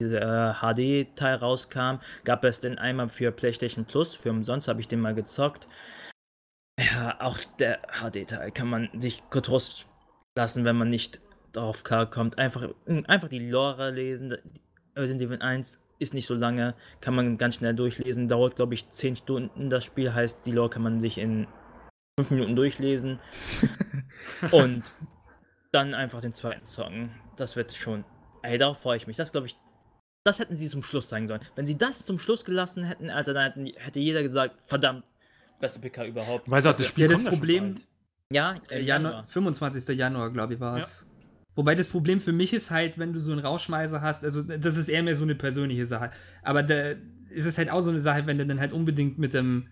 dieser 0.00 0.50
äh, 0.50 1.04
HD-Teil 1.04 1.36
rauskam, 1.36 1.98
gab 2.24 2.44
es 2.44 2.60
den 2.60 2.78
einmal 2.78 3.08
für 3.08 3.32
PlayStation 3.32 3.84
Plus, 3.84 4.14
für 4.14 4.30
umsonst 4.30 4.68
habe 4.68 4.80
ich 4.80 4.88
den 4.88 5.00
mal 5.00 5.14
gezockt. 5.14 5.68
Ja, 6.78 7.20
auch 7.20 7.38
der 7.58 7.80
HD-Teil 8.00 8.50
kann 8.50 8.68
man 8.68 8.88
sich 9.00 9.22
getrost 9.30 9.86
lassen, 10.36 10.64
wenn 10.64 10.76
man 10.76 10.90
nicht 10.90 11.20
drauf 11.52 11.84
klarkommt. 11.84 12.38
Einfach, 12.38 12.68
einfach 13.06 13.28
die 13.28 13.48
Lore 13.48 13.90
lesen. 13.90 14.36
Resident 14.96 15.22
Evil 15.22 15.42
1 15.42 15.83
ist 16.04 16.14
nicht 16.14 16.26
so 16.26 16.34
lange, 16.34 16.74
kann 17.00 17.14
man 17.14 17.36
ganz 17.38 17.56
schnell 17.56 17.74
durchlesen. 17.74 18.28
Dauert, 18.28 18.54
glaube 18.54 18.74
ich, 18.74 18.88
10 18.90 19.16
Stunden 19.16 19.70
das 19.70 19.84
Spiel, 19.84 20.14
heißt, 20.14 20.46
die 20.46 20.52
Lore 20.52 20.70
kann 20.70 20.82
man 20.82 21.00
sich 21.00 21.18
in 21.18 21.48
5 22.20 22.30
Minuten 22.30 22.54
durchlesen. 22.56 23.18
Und 24.52 24.84
dann 25.72 25.94
einfach 25.94 26.20
den 26.20 26.32
zweiten 26.32 26.64
zocken. 26.64 27.10
Das 27.36 27.56
wird 27.56 27.74
schon. 27.74 28.04
Ey, 28.42 28.58
darauf 28.58 28.78
freue 28.78 28.96
ich 28.96 29.06
mich. 29.06 29.16
Das 29.16 29.32
glaube 29.32 29.48
ich. 29.48 29.56
Das 30.24 30.38
hätten 30.38 30.56
sie 30.56 30.68
zum 30.68 30.82
Schluss 30.82 31.08
zeigen 31.08 31.28
sollen. 31.28 31.40
Wenn 31.56 31.66
sie 31.66 31.76
das 31.76 32.06
zum 32.06 32.18
Schluss 32.18 32.44
gelassen 32.44 32.84
hätten, 32.84 33.10
Alter, 33.10 33.34
dann 33.34 33.44
hätten, 33.44 33.66
hätte 33.76 34.00
jeder 34.00 34.22
gesagt, 34.22 34.54
verdammt, 34.64 35.04
beste 35.60 35.80
PK 35.80 36.06
überhaupt. 36.06 36.48
Weiß 36.50 36.64
auch, 36.66 36.70
das 36.70 36.78
Also, 36.80 36.88
Spiel 36.90 37.04
Ja, 37.04 37.08
das 37.10 37.24
Problem-. 37.24 37.80
Ja, 38.32 38.54
Januar, 38.70 38.80
Januar. 38.80 39.26
25. 39.26 39.96
Januar, 39.96 40.30
glaube 40.30 40.54
ich, 40.54 40.60
war 40.60 40.78
es. 40.78 41.06
Wobei 41.54 41.74
das 41.74 41.86
Problem 41.86 42.20
für 42.20 42.32
mich 42.32 42.52
ist 42.52 42.70
halt, 42.70 42.98
wenn 42.98 43.12
du 43.12 43.20
so 43.20 43.32
einen 43.32 43.40
Rauschmeißer 43.40 44.00
hast, 44.00 44.24
also 44.24 44.42
das 44.42 44.76
ist 44.76 44.88
eher 44.88 45.02
mehr 45.02 45.16
so 45.16 45.24
eine 45.24 45.34
persönliche 45.34 45.86
Sache. 45.86 46.10
Aber 46.42 46.62
da 46.62 46.92
ist 47.30 47.46
es 47.46 47.58
halt 47.58 47.70
auch 47.70 47.80
so 47.80 47.90
eine 47.90 48.00
Sache, 48.00 48.26
wenn 48.26 48.38
du 48.38 48.46
dann 48.46 48.60
halt 48.60 48.72
unbedingt 48.72 49.18
mit 49.18 49.34
dem 49.34 49.68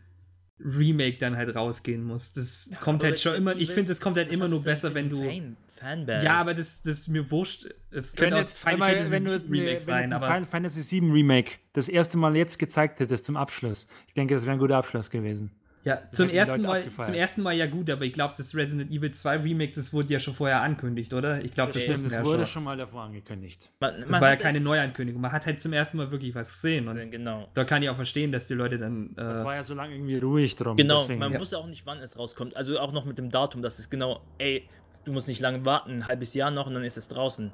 Remake 0.58 1.18
dann 1.18 1.36
halt 1.36 1.54
rausgehen 1.54 2.04
musst. 2.04 2.36
Das 2.36 2.68
Ja, 2.70 2.76
kommt 2.78 3.02
halt 3.02 3.18
schon 3.18 3.34
immer, 3.34 3.56
ich 3.56 3.70
finde, 3.70 3.92
es 3.92 4.00
kommt 4.00 4.16
halt 4.16 4.30
immer 4.30 4.48
nur 4.48 4.58
das 4.58 4.64
besser, 4.64 4.94
wenn 4.94 5.10
du. 5.10 5.22
Fan, 5.24 5.56
Fanbase. 5.68 6.24
Ja, 6.24 6.34
aber 6.34 6.54
das, 6.54 6.82
das 6.82 7.00
ist 7.00 7.08
mir 7.08 7.28
wurscht. 7.30 7.66
Es 7.90 8.16
Wenn 8.16 8.30
könnte 8.30 8.36
jetzt, 8.38 8.58
Final 8.60 8.80
wenn, 8.80 8.88
Fantasy 8.88 9.10
wenn 9.10 9.24
du 9.24 9.32
es 9.32 9.44
Remake 9.44 9.72
wenn 9.72 9.80
sein, 9.80 10.04
ein 10.04 10.12
aber. 10.12 10.26
Final 10.26 10.46
Fantasy 10.46 11.00
VII 11.00 11.10
Remake 11.10 11.52
das 11.72 11.88
erste 11.88 12.16
Mal 12.16 12.36
jetzt 12.36 12.58
gezeigt 12.58 13.00
hättest 13.00 13.24
zum 13.24 13.36
Abschluss, 13.36 13.88
ich 14.06 14.14
denke, 14.14 14.34
das 14.34 14.44
wäre 14.44 14.52
ein 14.52 14.60
guter 14.60 14.76
Abschluss 14.76 15.10
gewesen. 15.10 15.50
Ja, 15.84 15.96
Das 15.96 16.12
zum 16.12 16.28
ersten, 16.28 16.62
Mal, 16.62 16.84
zum 16.88 17.14
ersten 17.14 17.42
Mal 17.42 17.54
ja 17.54 17.66
gut, 17.66 17.90
aber 17.90 18.04
ich 18.04 18.12
glaube, 18.12 18.34
das 18.36 18.54
Resident 18.54 18.90
Evil 18.92 19.10
2 19.10 19.38
Remake, 19.38 19.72
das 19.74 19.92
wurde 19.92 20.12
ja 20.12 20.20
schon 20.20 20.32
vorher 20.34 20.62
ankündigt, 20.62 21.12
oder? 21.12 21.44
Ich 21.44 21.52
glaube, 21.54 21.72
das 21.72 21.88
wussten 21.88 22.04
das 22.04 22.12
ja 22.14 22.24
wurde 22.24 22.38
schon. 22.40 22.46
schon 22.46 22.64
mal 22.64 22.76
davor 22.76 23.02
angekündigt. 23.02 23.72
man, 23.80 24.00
Das 24.00 24.08
man 24.10 24.20
war 24.20 24.30
ja 24.30 24.36
keine 24.36 24.60
Neuankündigung. 24.60 25.20
Man 25.20 25.32
hat 25.32 25.44
halt 25.44 25.60
zum 25.60 25.72
ersten 25.72 25.96
Mal 25.96 26.10
wirklich 26.12 26.34
was 26.36 26.52
gesehen. 26.52 26.86
Und 26.86 27.10
Genau. 27.10 27.48
da 27.54 27.64
kann 27.64 27.82
ich 27.82 27.90
auch 27.90 27.96
verstehen, 27.96 28.30
dass 28.30 28.46
die 28.46 28.54
Leute 28.54 28.78
dann. 28.78 29.10
Das 29.16 29.40
Äh, 29.40 29.44
war 29.44 29.54
ja 29.56 29.62
so 29.64 29.74
lange 29.74 29.94
irgendwie 29.94 30.18
ruhig 30.18 30.54
drum. 30.54 30.76
Genau, 30.76 31.00
deswegen. 31.00 31.18
man 31.18 31.32
Ja. 31.32 31.40
wusste 31.40 31.58
auch 31.58 31.66
nicht, 31.66 31.84
wann 31.84 31.98
es 31.98 32.16
rauskommt. 32.16 32.56
Also 32.56 32.78
auch 32.78 32.92
noch 32.92 33.04
mit 33.04 33.18
dem 33.18 33.30
Datum, 33.30 33.60
dass 33.62 33.78
es 33.80 33.90
genau, 33.90 34.20
ey, 34.38 34.68
du 35.04 35.12
musst 35.12 35.26
nicht 35.26 35.40
lange 35.40 35.64
warten, 35.64 35.90
ein 35.90 36.06
halbes 36.06 36.32
Jahr 36.34 36.52
noch 36.52 36.68
und 36.68 36.74
dann 36.74 36.84
ist 36.84 36.96
es 36.96 37.08
draußen. 37.08 37.50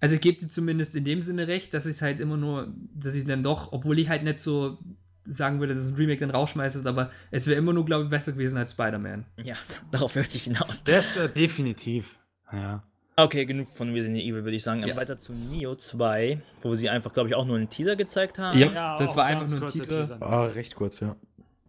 also 0.00 0.16
ich 0.16 0.20
gebe 0.20 0.36
dir 0.36 0.48
zumindest 0.48 0.96
in 0.96 1.04
dem 1.04 1.22
Sinne 1.22 1.46
recht, 1.46 1.72
dass 1.74 1.86
ich 1.86 2.02
halt 2.02 2.18
immer 2.18 2.36
nur, 2.36 2.74
dass 2.92 3.14
ich 3.14 3.24
dann 3.24 3.44
doch, 3.44 3.70
obwohl 3.72 4.00
ich 4.00 4.08
halt 4.08 4.24
nicht 4.24 4.40
so 4.40 4.78
sagen 5.26 5.60
würde, 5.60 5.74
dass 5.74 5.88
ein 5.90 5.94
Remake 5.94 6.20
dann 6.20 6.30
rausschmeißt, 6.30 6.86
aber 6.86 7.10
es 7.30 7.46
wäre 7.46 7.56
immer 7.58 7.72
nur, 7.72 7.84
glaube 7.84 8.04
ich, 8.04 8.10
besser 8.10 8.32
gewesen 8.32 8.58
als 8.58 8.72
Spider-Man. 8.72 9.24
Ja, 9.42 9.54
darauf 9.90 10.14
möchte 10.16 10.36
ich 10.36 10.44
hinaus. 10.44 10.82
Das 10.84 11.16
äh, 11.16 11.28
definitiv. 11.28 12.16
Ja. 12.52 12.82
Okay, 13.16 13.44
genug 13.44 13.68
von 13.68 13.92
Resident 13.92 14.18
Evil, 14.22 14.42
würde 14.44 14.56
ich 14.56 14.62
sagen. 14.62 14.86
Ja. 14.86 14.96
Weiter 14.96 15.18
zu 15.18 15.32
Neo 15.32 15.74
2, 15.74 16.40
wo 16.62 16.74
sie 16.74 16.88
einfach, 16.88 17.12
glaube 17.12 17.28
ich, 17.28 17.34
auch 17.34 17.44
nur 17.44 17.56
einen 17.56 17.68
Teaser 17.68 17.94
gezeigt 17.94 18.38
haben. 18.38 18.58
Ja. 18.58 18.96
das 18.98 19.10
auch 19.12 19.16
war 19.16 19.24
einfach 19.26 19.46
nur 19.48 19.62
ein 19.66 19.72
Teaser. 19.72 20.00
Teaser. 20.06 20.16
Ah, 20.22 20.44
recht 20.46 20.74
kurz, 20.74 21.00
ja. 21.00 21.14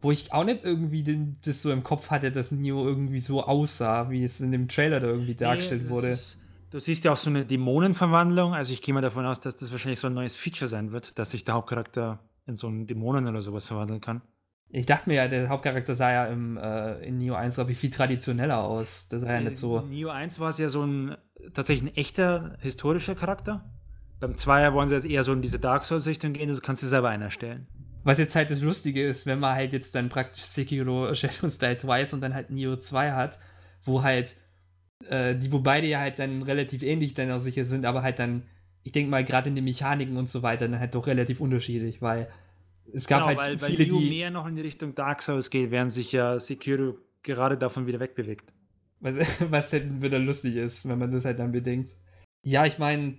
Wo 0.02 0.12
ich 0.12 0.34
auch 0.34 0.44
nicht 0.46 0.64
irgendwie 0.64 1.04
den, 1.04 1.38
das 1.46 1.62
so 1.62 1.72
im 1.72 1.84
Kopf 1.84 2.10
hatte, 2.12 2.32
dass 2.32 2.52
Neo 2.52 2.86
irgendwie 2.88 3.20
so 3.20 3.44
aussah, 3.44 4.10
wie 4.10 4.24
es 4.24 4.40
in 4.42 4.52
dem 4.52 4.68
Trailer 4.68 5.00
da 5.00 5.08
irgendwie 5.08 5.36
dargestellt 5.36 5.82
Nee, 5.84 5.88
das 5.88 5.94
wurde. 5.96 6.08
ist- 6.10 6.40
Du 6.72 6.80
siehst 6.80 7.04
ja 7.04 7.12
auch 7.14 7.18
so 7.18 7.30
eine 7.30 7.46
Dämonenverwandlung. 7.46 8.56
Also 8.56 8.74
ich 8.74 8.82
gehe 8.82 8.96
mal 8.96 9.02
davon 9.02 9.26
aus, 9.28 9.40
dass 9.40 9.56
das 9.56 9.72
wahrscheinlich 9.72 10.00
so 10.00 10.08
ein 10.08 10.14
neues 10.16 10.36
Feature 10.36 10.68
sein 10.68 10.92
wird, 10.92 11.20
dass 11.20 11.30
sich 11.32 11.46
der 11.46 11.54
Hauptcharakter 11.54 12.18
in 12.48 12.58
so 12.58 12.68
einen 12.68 12.88
Dämonen 12.88 13.28
oder 13.28 13.42
sowas 13.42 13.68
verwandeln 13.68 14.02
kann. 14.02 14.22
Ich 14.70 14.88
dachte 14.88 15.10
mir 15.10 15.16
ja, 15.16 15.28
der 15.28 15.50
Hauptcharakter 15.50 15.94
sah 15.94 16.12
ja 16.12 16.26
im, 16.26 16.58
äh, 16.58 17.06
in 17.06 17.20
Neo 17.20 17.36
1, 17.36 17.56
glaube 17.56 17.72
ich, 17.72 17.78
viel 17.78 17.92
traditioneller 17.92 18.64
aus. 18.64 19.08
Das 19.10 19.22
sah 19.22 19.34
ja 19.34 19.42
nicht 19.42 19.58
so. 19.58 19.80
In 19.80 19.90
Neo 19.90 20.10
1 20.10 20.40
war 20.40 20.50
es 20.50 20.58
ja 20.58 20.70
so 20.70 20.84
ein 20.84 21.16
tatsächlich 21.54 21.92
ein 21.92 21.96
echter 21.96 22.58
historischer 22.60 23.16
Charakter. 23.16 23.64
Beim 24.20 24.36
Zweier 24.36 24.74
wollen 24.74 24.88
sie 24.88 24.96
jetzt 24.96 25.06
eher 25.06 25.24
so 25.24 25.34
in 25.34 25.42
diese 25.42 25.60
Dark 25.60 25.86
Souls-Richtung 25.86 26.34
gehen, 26.34 26.50
du 26.50 26.60
kannst 26.60 26.82
dir 26.82 26.88
selber 26.88 27.10
einen 27.10 27.24
erstellen. 27.24 27.68
Was 28.04 28.18
jetzt 28.18 28.36
halt 28.36 28.50
das 28.50 28.62
Lustige 28.62 29.06
ist, 29.08 29.26
wenn 29.26 29.40
man 29.40 29.56
halt 29.56 29.74
jetzt 29.74 29.96
dann 29.96 30.10
praktisch 30.10 30.44
Sekiro 30.44 31.14
Shadows 31.14 31.58
Die 31.60 31.76
Twice 31.76 32.14
und 32.14 32.22
dann 32.22 32.34
halt 32.34 32.50
Neo 32.50 32.76
2 32.76 33.12
hat, 33.12 33.40
wo 33.84 34.04
halt, 34.04 34.36
äh, 35.08 35.36
die, 35.36 35.52
wo 35.52 35.60
beide 35.60 35.88
ja 35.88 36.00
halt 36.00 36.20
dann 36.20 36.42
relativ 36.42 36.84
ähnlich 36.84 37.14
dann 37.14 37.32
auch 37.32 37.40
sicher 37.40 37.66
sind, 37.66 37.86
aber 37.86 38.02
halt 38.02 38.20
dann, 38.20 38.44
ich 38.84 38.92
denke 38.92 39.10
mal, 39.10 39.24
gerade 39.24 39.50
in 39.50 39.56
den 39.56 39.64
Mechaniken 39.64 40.18
und 40.18 40.30
so 40.30 40.44
weiter, 40.44 40.68
dann 40.68 40.80
halt 40.80 40.96
doch 40.96 41.08
relativ 41.08 41.40
unterschiedlich, 41.40 42.02
weil 42.02 42.30
es 42.92 43.08
gab 43.08 43.26
genau, 43.26 43.28
halt 43.28 43.62
weil, 43.62 43.72
viele, 43.72 43.80
weil 43.80 43.86
Neo 43.88 44.00
die. 44.00 44.10
mehr 44.10 44.32
noch 44.32 44.46
in 44.46 44.56
die 44.56 44.62
Richtung 44.62 44.94
Dark 44.94 45.22
Souls 45.22 45.50
geht, 45.50 45.72
während 45.72 45.92
sich 45.92 46.12
ja 46.12 46.40
Sekiro 46.40 46.98
gerade 47.24 47.58
davon 47.58 47.88
wieder 47.88 48.00
wegbewegt. 48.00 48.52
Was, 49.00 49.16
was 49.52 49.74
halt 49.74 50.02
wieder 50.02 50.20
lustig 50.20 50.56
ist, 50.56 50.88
wenn 50.88 51.00
man 51.00 51.12
das 51.12 51.26
halt 51.26 51.40
dann 51.40 51.52
bedenkt. 51.52 51.96
Ja, 52.44 52.66
ich 52.66 52.78
meine, 52.78 53.18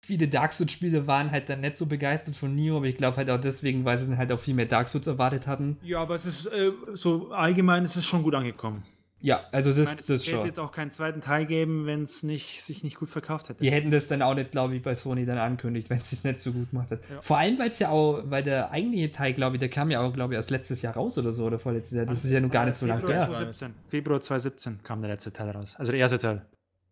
viele 0.00 0.28
Dark 0.28 0.52
Souls-Spiele 0.52 1.06
waren 1.06 1.30
halt 1.30 1.48
dann 1.48 1.60
nicht 1.60 1.76
so 1.76 1.86
begeistert 1.86 2.36
von 2.36 2.54
Neo, 2.54 2.78
aber 2.78 2.86
ich 2.86 2.96
glaube 2.96 3.16
halt 3.16 3.30
auch 3.30 3.40
deswegen, 3.40 3.84
weil 3.84 3.98
sie 3.98 4.06
dann 4.06 4.18
halt 4.18 4.32
auch 4.32 4.40
viel 4.40 4.54
mehr 4.54 4.66
Dark 4.66 4.88
Souls 4.88 5.06
erwartet 5.06 5.46
hatten. 5.46 5.78
Ja, 5.82 6.00
aber 6.00 6.16
es 6.16 6.26
ist 6.26 6.46
äh, 6.46 6.72
so 6.94 7.30
allgemein 7.30 7.84
ist 7.84 7.96
es 7.96 8.04
schon 8.04 8.22
gut 8.24 8.34
angekommen. 8.34 8.82
Ja, 9.20 9.44
also 9.50 9.70
das, 9.70 9.78
ich 9.80 9.84
meine, 9.86 10.00
es 10.00 10.06
das 10.06 10.22
hätte 10.26 10.36
schon. 10.36 10.46
jetzt 10.46 10.60
auch 10.60 10.72
keinen 10.72 10.90
zweiten 10.90 11.20
Teil 11.22 11.46
geben, 11.46 11.86
wenn 11.86 12.02
es 12.02 12.22
nicht, 12.22 12.62
sich 12.62 12.84
nicht 12.84 12.96
gut 12.98 13.08
verkauft 13.08 13.48
hätte. 13.48 13.60
Die 13.62 13.70
hätten 13.70 13.90
das 13.90 14.08
dann 14.08 14.20
auch 14.22 14.34
nicht, 14.34 14.50
glaube 14.50 14.76
ich, 14.76 14.82
bei 14.82 14.94
Sony 14.94 15.24
dann 15.24 15.38
ankündigt, 15.38 15.88
wenn 15.90 15.98
es 15.98 16.12
es 16.12 16.22
nicht 16.22 16.38
so 16.38 16.52
gut 16.52 16.70
gemacht 16.70 16.90
hat. 16.90 17.00
Ja. 17.10 17.22
Vor 17.22 17.38
allem, 17.38 17.58
weil 17.58 17.70
es 17.70 17.78
ja 17.78 17.88
auch, 17.88 18.20
weil 18.26 18.42
der 18.42 18.70
eigentliche 18.70 19.10
Teil, 19.10 19.32
glaube 19.32 19.56
ich, 19.56 19.60
der 19.60 19.70
kam 19.70 19.90
ja 19.90 20.00
auch, 20.02 20.12
glaube 20.12 20.34
ich, 20.34 20.36
erst 20.36 20.50
letztes 20.50 20.82
Jahr 20.82 20.94
raus 20.94 21.16
oder 21.16 21.32
so, 21.32 21.44
oder 21.46 21.58
vorletztes 21.58 21.96
Jahr. 21.96 22.04
Das 22.06 22.24
ist 22.24 22.30
ja 22.30 22.40
noch 22.40 22.50
gar 22.50 22.66
nicht 22.66 22.76
so 22.76 22.84
lange 22.86 23.00
Februar 23.00 23.18
her. 23.18 23.26
2017. 23.26 23.74
Februar 23.88 24.20
2017 24.20 24.82
kam 24.82 25.00
der 25.00 25.10
letzte 25.10 25.32
Teil 25.32 25.50
raus. 25.50 25.74
Also 25.78 25.92
der 25.92 26.00
erste 26.02 26.18
Teil. 26.18 26.42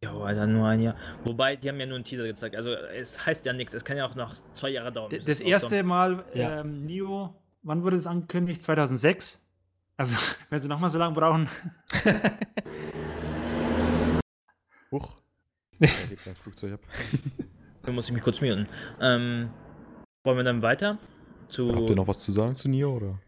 Ja, 0.03 0.13
Alter, 0.17 0.47
nur 0.47 0.67
ein 0.67 0.81
Jahr. 0.81 0.97
Wobei, 1.25 1.57
die 1.57 1.69
haben 1.69 1.79
ja 1.81 1.87
nur 1.87 1.95
einen 1.97 2.05
Teaser 2.05 2.25
gezeigt. 2.27 2.57
Also, 2.57 2.71
es 2.73 3.25
heißt 3.25 3.47
ja 3.47 3.53
nichts. 3.53 3.75
Es 3.75 3.85
kann 3.85 3.97
ja 3.97 4.05
auch 4.07 4.15
noch 4.15 4.35
zwei 4.55 4.71
Jahre 4.71 4.93
dauern. 4.93 5.09
D- 5.11 5.19
Das 5.19 5.29
es 5.29 5.41
erste. 5.41 5.83
Mal 5.83 6.25
Ja. 6.35 6.61
ähm, 6.61 6.85
Neo, 6.85 7.35
wann 7.63 7.83
wurde 7.83 7.97
es 7.97 8.07
angekündigt? 8.07 8.63
2006? 8.63 9.41
Also, 9.97 10.17
wenn 10.51 10.61
sie 10.61 10.69
nochmal 10.69 10.91
so 10.91 10.99
lange 10.99 11.15
brauchen. 11.15 11.49
Huch. 14.91 15.17
Da 15.81 15.87
geht 16.09 16.25
mein 16.27 16.37
Flugzeug 16.37 16.75
ab. 16.75 16.81
Da 17.83 17.93
muss 17.93 18.07
ich 18.07 18.13
mich 18.13 18.23
kurz 18.23 18.41
muten. 18.41 18.67
Ähm, 19.01 19.51
wollen 20.25 20.37
wir 20.37 20.45
dann 20.45 20.63
weiter? 20.63 20.99
Zu. 21.49 21.75
Habt 21.75 21.91
ihr 21.91 21.97
noch 21.97 22.07
was 22.09 22.21
zu 22.21 22.33
sagen 22.33 22.57
zu 22.57 22.69
Nio, 22.69 22.95
oder? 22.97 23.19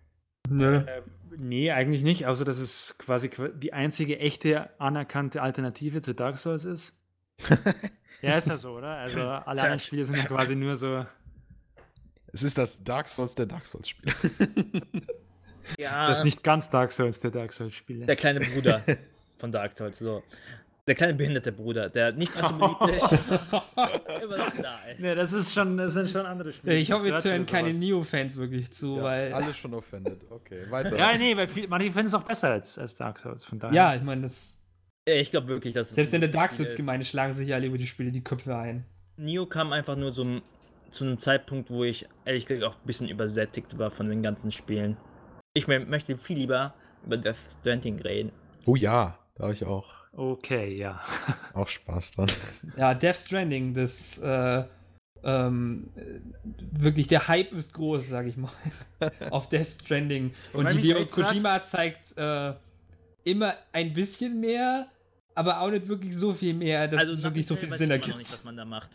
Nö. 0.48 0.76
Äh, 0.78 1.02
nee, 1.36 1.70
eigentlich 1.72 2.02
nicht, 2.02 2.26
außer 2.26 2.44
dass 2.44 2.58
es 2.60 2.94
quasi 2.98 3.28
qu- 3.28 3.52
die 3.52 3.72
einzige 3.72 4.18
echte 4.20 4.70
anerkannte 4.80 5.42
Alternative 5.42 6.02
zu 6.02 6.14
Dark 6.14 6.38
Souls 6.38 6.64
ist. 6.64 6.98
ja, 8.22 8.36
ist 8.36 8.48
ja 8.48 8.56
so, 8.56 8.76
oder? 8.76 8.96
Also 8.96 9.20
alle 9.20 9.60
anderen 9.62 9.80
Spiele 9.80 10.04
sind 10.04 10.16
ja 10.16 10.24
quasi 10.24 10.54
nur 10.54 10.76
so. 10.76 11.04
Es 12.32 12.42
ist 12.42 12.56
das 12.58 12.82
Dark 12.84 13.08
Souls 13.08 13.34
der 13.34 13.46
Dark 13.46 13.66
Souls-Spiele. 13.66 14.14
Ja, 15.78 16.08
Das 16.08 16.18
ist 16.18 16.24
nicht 16.24 16.42
ganz 16.42 16.68
Dark 16.70 16.92
Souls 16.92 17.20
der 17.20 17.30
Dark 17.30 17.52
Souls-Spiele. 17.52 18.06
der 18.06 18.16
kleine 18.16 18.40
Bruder 18.40 18.82
von 19.38 19.52
Dark 19.52 19.76
Souls. 19.76 19.98
So. 19.98 20.22
Der 20.86 20.94
kleine 20.94 21.14
behinderte 21.14 21.50
Bruder, 21.50 21.88
der 21.90 22.12
nicht 22.12 22.32
ganz 22.32 22.50
so 22.50 22.56
beliebt 22.58 22.80
ist, 23.02 24.22
immer 24.22 24.36
noch 24.36 24.56
da 24.62 24.78
ist. 24.84 25.00
Nee, 25.00 25.14
das 25.16 25.32
ist 25.32 25.52
schon, 25.52 25.76
das 25.76 25.94
sind 25.94 26.08
schon 26.08 26.24
andere 26.24 26.52
Spiele. 26.52 26.76
Ich 26.76 26.92
hoffe, 26.92 27.08
jetzt 27.08 27.24
hören 27.24 27.44
keine. 27.44 27.74
Neo-Fans 27.74 28.36
wirklich 28.36 28.70
zu, 28.70 29.02
weil. 29.02 29.32
alle 29.32 29.52
schon 29.52 29.74
offended. 29.74 30.20
Okay, 30.30 30.70
weiter. 30.70 30.96
Ja, 30.96 31.16
nee, 31.18 31.36
weil 31.36 31.48
viel, 31.48 31.66
manche 31.66 31.90
finden 31.90 32.06
es 32.06 32.14
auch 32.14 32.22
besser 32.22 32.50
als, 32.50 32.78
als 32.78 32.94
Dark 32.94 33.18
Souls. 33.18 33.44
Von 33.44 33.58
daher. 33.58 33.74
Ja, 33.74 33.94
ich 33.96 34.02
meine, 34.02 34.22
das. 34.22 34.52
Ich 35.04 35.30
glaube 35.30 35.48
wirklich, 35.48 35.74
dass 35.74 35.88
es 35.90 35.96
Selbst 35.96 36.14
in 36.14 36.20
der 36.20 36.30
Dark. 36.30 36.52
Souls-Gemeinde 36.52 37.04
schlagen 37.04 37.32
sich 37.34 37.52
alle 37.52 37.66
über 37.66 37.78
die 37.78 37.86
Spiele 37.88 38.12
die 38.12 38.22
Köpfe 38.22 38.56
ein. 38.56 38.84
Neo 39.16 39.46
kam 39.46 39.72
einfach 39.72 39.96
nur 39.96 40.12
so 40.12 40.40
zu 40.92 41.04
einem 41.04 41.18
Zeitpunkt, 41.18 41.68
wo 41.70 41.82
ich 41.82 42.06
ehrlich 42.24 42.46
gesagt 42.46 42.64
auch 42.64 42.76
ein 42.76 42.86
bisschen 42.86 43.08
übersättigt 43.08 43.76
war 43.76 43.90
von 43.90 44.08
den 44.08 44.22
ganzen 44.22 44.52
Spielen. 44.52 44.96
Ich 45.56 45.64
mö- 45.66 45.86
möchte 45.86 46.16
viel 46.18 46.36
lieber 46.38 46.74
über 47.04 47.16
Death 47.16 47.36
Stranding 47.60 47.98
reden. 48.00 48.30
Oh 48.66 48.76
ja, 48.76 49.18
da 49.36 49.44
habe 49.44 49.54
ich 49.54 49.64
auch, 49.64 49.94
Okay, 50.12 50.76
ja. 50.76 51.00
auch 51.54 51.68
Spaß 51.68 52.12
dran. 52.12 52.30
Ja, 52.76 52.94
Death 52.94 53.16
Stranding, 53.16 53.74
das. 53.74 54.18
Äh, 54.18 54.64
ähm, 55.24 55.88
äh, 55.96 56.20
wirklich, 56.72 57.06
der 57.08 57.26
Hype 57.26 57.52
ist 57.52 57.74
groß, 57.74 58.08
sag 58.08 58.26
ich 58.26 58.36
mal. 58.36 58.52
auf 59.30 59.48
Death 59.48 59.66
Stranding. 59.82 60.32
Und 60.52 60.64
mich 60.64 60.76
Hideo 60.76 61.04
Kojima 61.06 61.64
zeigt 61.64 62.16
äh, 62.16 62.52
immer 63.24 63.54
ein 63.72 63.92
bisschen 63.92 64.38
mehr, 64.40 64.88
aber 65.34 65.60
auch 65.60 65.70
nicht 65.70 65.88
wirklich 65.88 66.16
so 66.16 66.32
viel 66.32 66.54
mehr, 66.54 66.86
dass 66.86 67.04
es 67.04 67.16
nach 67.18 67.24
wirklich 67.24 67.46
so 67.46 67.56
viel 67.56 67.70
Sinn 67.72 67.90
ich 67.90 67.96
immer 67.96 67.96
noch 67.96 68.02
ergibt. 68.04 68.18
nicht, 68.18 68.32
was 68.32 68.44
man 68.44 68.56
da 68.56 68.64
macht. 68.64 68.90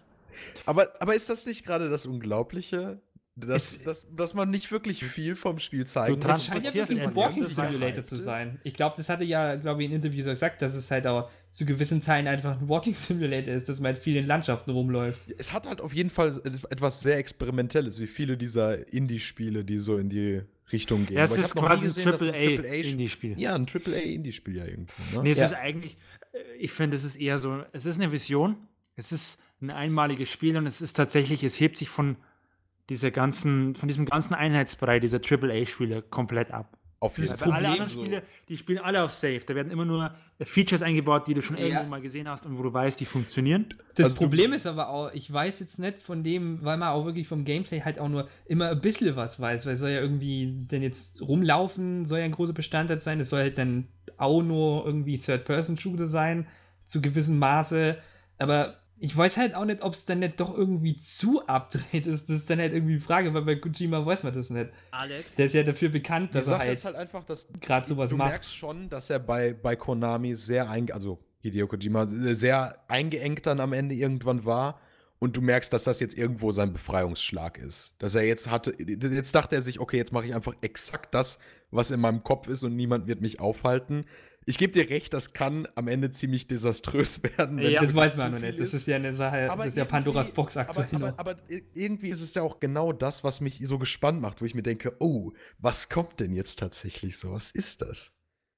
Aber, 0.65 0.89
aber 0.99 1.15
ist 1.15 1.29
das 1.29 1.45
nicht 1.45 1.65
gerade 1.65 1.89
das 1.89 2.05
Unglaubliche? 2.05 2.99
Dass, 3.37 3.71
Es- 3.77 3.83
dass, 3.83 4.07
dass 4.15 4.33
man 4.33 4.49
nicht 4.49 4.71
wirklich 4.73 5.03
viel 5.05 5.35
vom 5.37 5.57
Spiel 5.57 5.87
zeigen 5.87 6.19
Du 6.19 6.27
Das 6.27 6.39
muss. 6.39 6.45
scheint 6.47 6.65
ja 6.65 6.71
transportierst 6.71 6.89
wirklich 6.91 7.07
ein 7.07 7.15
Walking 7.15 7.45
Simulator 7.47 8.03
zu 8.03 8.15
sein. 8.17 8.59
Ich 8.63 8.73
glaube, 8.73 8.95
das 8.97 9.07
hatte 9.07 9.23
ja, 9.23 9.55
glaube 9.55 9.81
ich, 9.83 9.89
in 9.89 9.95
Interviews 9.95 10.27
auch 10.27 10.31
gesagt, 10.31 10.61
dass 10.61 10.73
es 10.75 10.91
halt 10.91 11.07
auch 11.07 11.29
zu 11.49 11.65
gewissen 11.65 12.01
Teilen 12.01 12.27
einfach 12.27 12.59
ein 12.59 12.67
Walking 12.67 12.93
Simulator 12.93 13.53
ist, 13.53 13.69
dass 13.69 13.79
man 13.79 13.93
halt 13.93 14.03
viel 14.03 14.17
in 14.17 14.27
Landschaften 14.27 14.71
rumläuft. 14.71 15.21
Es 15.37 15.53
hat 15.53 15.65
halt 15.65 15.79
auf 15.79 15.93
jeden 15.93 16.09
Fall 16.09 16.41
etwas 16.69 16.99
sehr 17.01 17.17
Experimentelles, 17.17 17.99
wie 18.01 18.07
viele 18.07 18.35
dieser 18.37 18.91
Indie-Spiele, 18.91 19.63
die 19.63 19.79
so 19.79 19.97
in 19.97 20.09
die 20.09 20.41
Richtung 20.73 21.05
gehen. 21.05 21.17
Ja, 21.17 21.23
es 21.23 21.37
ist 21.37 21.55
quasi 21.55 21.83
ein 21.83 21.87
gesehen, 21.87 22.11
dass 22.11 22.19
Triple 22.21 22.33
A 22.37 22.67
AAA 22.67 22.73
Indie-Spiel. 22.91 23.39
Ja, 23.39 23.55
ein 23.55 23.65
AAA-Indie-Spiel 23.65 24.57
ja 24.57 24.65
irgendwie. 24.65 24.91
Ne? 25.13 25.23
Nee, 25.23 25.31
es 25.31 25.37
Ja. 25.39 25.45
ist 25.45 25.53
eigentlich, 25.53 25.97
äh, 26.33 26.37
ich 26.59 26.71
finde, 26.73 26.97
es 26.97 27.05
ist 27.05 27.15
eher 27.15 27.37
so, 27.37 27.63
es 27.71 27.85
ist 27.85 27.99
eine 27.99 28.11
Vision, 28.11 28.55
es 28.97 29.13
ist 29.13 29.41
ein 29.61 29.69
einmaliges 29.69 30.29
Spiel 30.29 30.57
und 30.57 30.65
es 30.67 30.81
ist 30.81 30.93
tatsächlich, 30.97 31.43
es 31.45 31.59
hebt 31.59 31.77
sich 31.77 31.87
von 31.89 32.17
dieser 32.89 33.11
ganzen, 33.11 33.75
von 33.75 33.87
diesem 33.87 34.05
ganzen 34.05 34.33
Einheitsbrei 34.33 34.99
dieser 34.99 35.19
AAA-Spiele 35.19 36.01
komplett 36.01 36.51
ab. 36.51 36.77
Auf 36.99 37.17
jeden 37.17 37.31
Weil 37.41 37.51
alle 37.51 37.69
anderen 37.69 37.87
so. 37.89 37.99
Spiele, 37.99 38.21
die 38.47 38.55
spielen 38.55 38.77
alle 38.77 39.01
auf 39.03 39.11
Safe. 39.11 39.39
Da 39.39 39.55
werden 39.55 39.71
immer 39.71 39.85
nur 39.85 40.13
Features 40.39 40.83
eingebaut, 40.83 41.25
die 41.25 41.33
du 41.33 41.41
schon 41.41 41.57
Ja. 41.57 41.63
irgendwo 41.63 41.85
mal 41.85 41.99
gesehen 41.99 42.29
hast 42.29 42.45
und 42.45 42.59
wo 42.59 42.61
du 42.61 42.71
weißt, 42.71 42.99
die 42.99 43.05
funktionieren. 43.05 43.65
Das 43.95 44.05
Also 44.05 44.17
Problem 44.17 44.53
ist 44.53 44.67
aber 44.67 44.89
auch, 44.89 45.11
ich 45.11 45.31
weiß 45.33 45.61
jetzt 45.61 45.79
nicht 45.79 45.99
von 45.99 46.23
dem, 46.23 46.63
weil 46.63 46.77
man 46.77 46.89
auch 46.89 47.03
wirklich 47.05 47.27
vom 47.27 47.43
Gameplay 47.43 47.81
halt 47.81 47.97
auch 47.97 48.07
nur 48.07 48.29
immer 48.45 48.69
ein 48.69 48.81
bisschen 48.81 49.15
was 49.15 49.39
weiß, 49.39 49.65
weil 49.65 49.73
es 49.73 49.79
soll 49.79 49.89
ja 49.89 49.99
irgendwie 49.99 50.53
denn 50.53 50.83
jetzt 50.83 51.23
rumlaufen, 51.23 52.05
soll 52.05 52.19
ja 52.19 52.25
ein 52.25 52.33
großer 52.33 52.53
Bestandteil 52.53 52.99
sein, 52.99 53.19
es 53.19 53.31
soll 53.31 53.41
halt 53.41 53.57
dann 53.57 53.87
auch 54.17 54.43
nur 54.43 54.85
irgendwie 54.85 55.17
Third-Person-Shooter 55.17 56.05
sein, 56.05 56.45
zu 56.85 57.01
gewissem 57.01 57.39
Maße, 57.39 57.97
aber 58.37 58.75
ich 59.01 59.17
weiß 59.17 59.37
halt 59.37 59.55
auch 59.55 59.65
nicht, 59.65 59.81
ob 59.81 59.93
es 59.93 60.05
dann 60.05 60.19
nicht 60.19 60.39
doch 60.39 60.55
irgendwie 60.55 60.95
zu 60.95 61.45
abdreht 61.47 62.05
ist, 62.05 62.29
das 62.29 62.37
ist 62.37 62.49
dann 62.49 62.59
halt 62.59 62.71
irgendwie 62.73 62.93
die 62.93 62.99
Frage, 62.99 63.33
weil 63.33 63.41
bei 63.41 63.55
Kojima 63.55 64.05
weiß 64.05 64.23
man 64.23 64.33
das 64.33 64.49
nicht. 64.51 64.69
Alex, 64.91 65.35
Der 65.35 65.45
ist 65.47 65.53
ja 65.53 65.63
dafür 65.63 65.89
bekannt, 65.89 66.29
Die 66.33 66.37
dass 66.37 66.47
er 66.47 66.59
halt, 66.59 66.71
ist 66.73 66.85
halt 66.85 66.95
einfach, 66.95 67.25
dass 67.25 67.47
grad 67.61 67.87
sowas 67.87 68.11
du 68.11 68.17
macht. 68.17 68.29
merkst 68.29 68.55
schon, 68.55 68.89
dass 68.89 69.09
er 69.09 69.19
bei, 69.19 69.53
bei 69.53 69.75
Konami 69.75 70.35
sehr 70.35 70.69
einge 70.69 70.93
also 70.93 71.19
Hideo 71.41 71.67
Kojima 71.67 72.03
äh, 72.03 72.35
sehr 72.35 72.77
eingeengt 72.87 73.45
dann 73.47 73.59
am 73.59 73.73
Ende 73.73 73.95
irgendwann 73.95 74.45
war 74.45 74.79
und 75.17 75.35
du 75.35 75.41
merkst, 75.41 75.73
dass 75.73 75.83
das 75.83 75.99
jetzt 75.99 76.15
irgendwo 76.17 76.51
sein 76.51 76.71
Befreiungsschlag 76.71 77.57
ist. 77.57 77.95
Dass 77.99 78.13
er 78.13 78.23
jetzt 78.23 78.49
hatte, 78.51 78.75
jetzt 78.79 79.33
dachte 79.33 79.55
er 79.55 79.63
sich, 79.63 79.79
okay, 79.79 79.97
jetzt 79.97 80.13
mache 80.13 80.27
ich 80.27 80.35
einfach 80.35 80.53
exakt 80.61 81.13
das, 81.15 81.39
was 81.71 81.89
in 81.89 81.99
meinem 81.99 82.23
Kopf 82.23 82.47
ist 82.47 82.63
und 82.63 82.75
niemand 82.75 83.07
wird 83.07 83.21
mich 83.21 83.39
aufhalten. 83.39 84.05
Ich 84.45 84.57
gebe 84.57 84.73
dir 84.73 84.89
recht, 84.89 85.13
das 85.13 85.33
kann 85.33 85.67
am 85.75 85.87
Ende 85.87 86.09
ziemlich 86.11 86.47
desaströs 86.47 87.21
werden. 87.37 87.59
Ja, 87.59 87.81
das 87.81 87.93
weiß 87.93 88.17
man 88.17 88.31
noch 88.31 88.39
nicht. 88.39 88.59
Das 88.59 88.73
ist 88.73 88.87
ja 88.87 88.95
eine 88.95 89.13
Sache, 89.13 89.53
das 89.55 89.67
ist 89.67 89.77
ja 89.77 89.85
Pandoras 89.85 90.31
Box 90.31 90.57
aktuell 90.57 90.87
aber, 90.91 91.07
aber, 91.19 91.31
aber 91.31 91.41
irgendwie 91.73 92.09
ist 92.09 92.21
es 92.21 92.33
ja 92.33 92.41
auch 92.41 92.59
genau 92.59 92.91
das, 92.91 93.23
was 93.23 93.39
mich 93.41 93.59
so 93.63 93.77
gespannt 93.77 94.21
macht, 94.21 94.41
wo 94.41 94.45
ich 94.45 94.55
mir 94.55 94.63
denke, 94.63 94.95
oh, 94.99 95.31
was 95.59 95.89
kommt 95.89 96.19
denn 96.19 96.33
jetzt 96.33 96.57
tatsächlich 96.57 97.17
so? 97.17 97.31
Was 97.31 97.51
ist 97.51 97.81
das? 97.81 98.13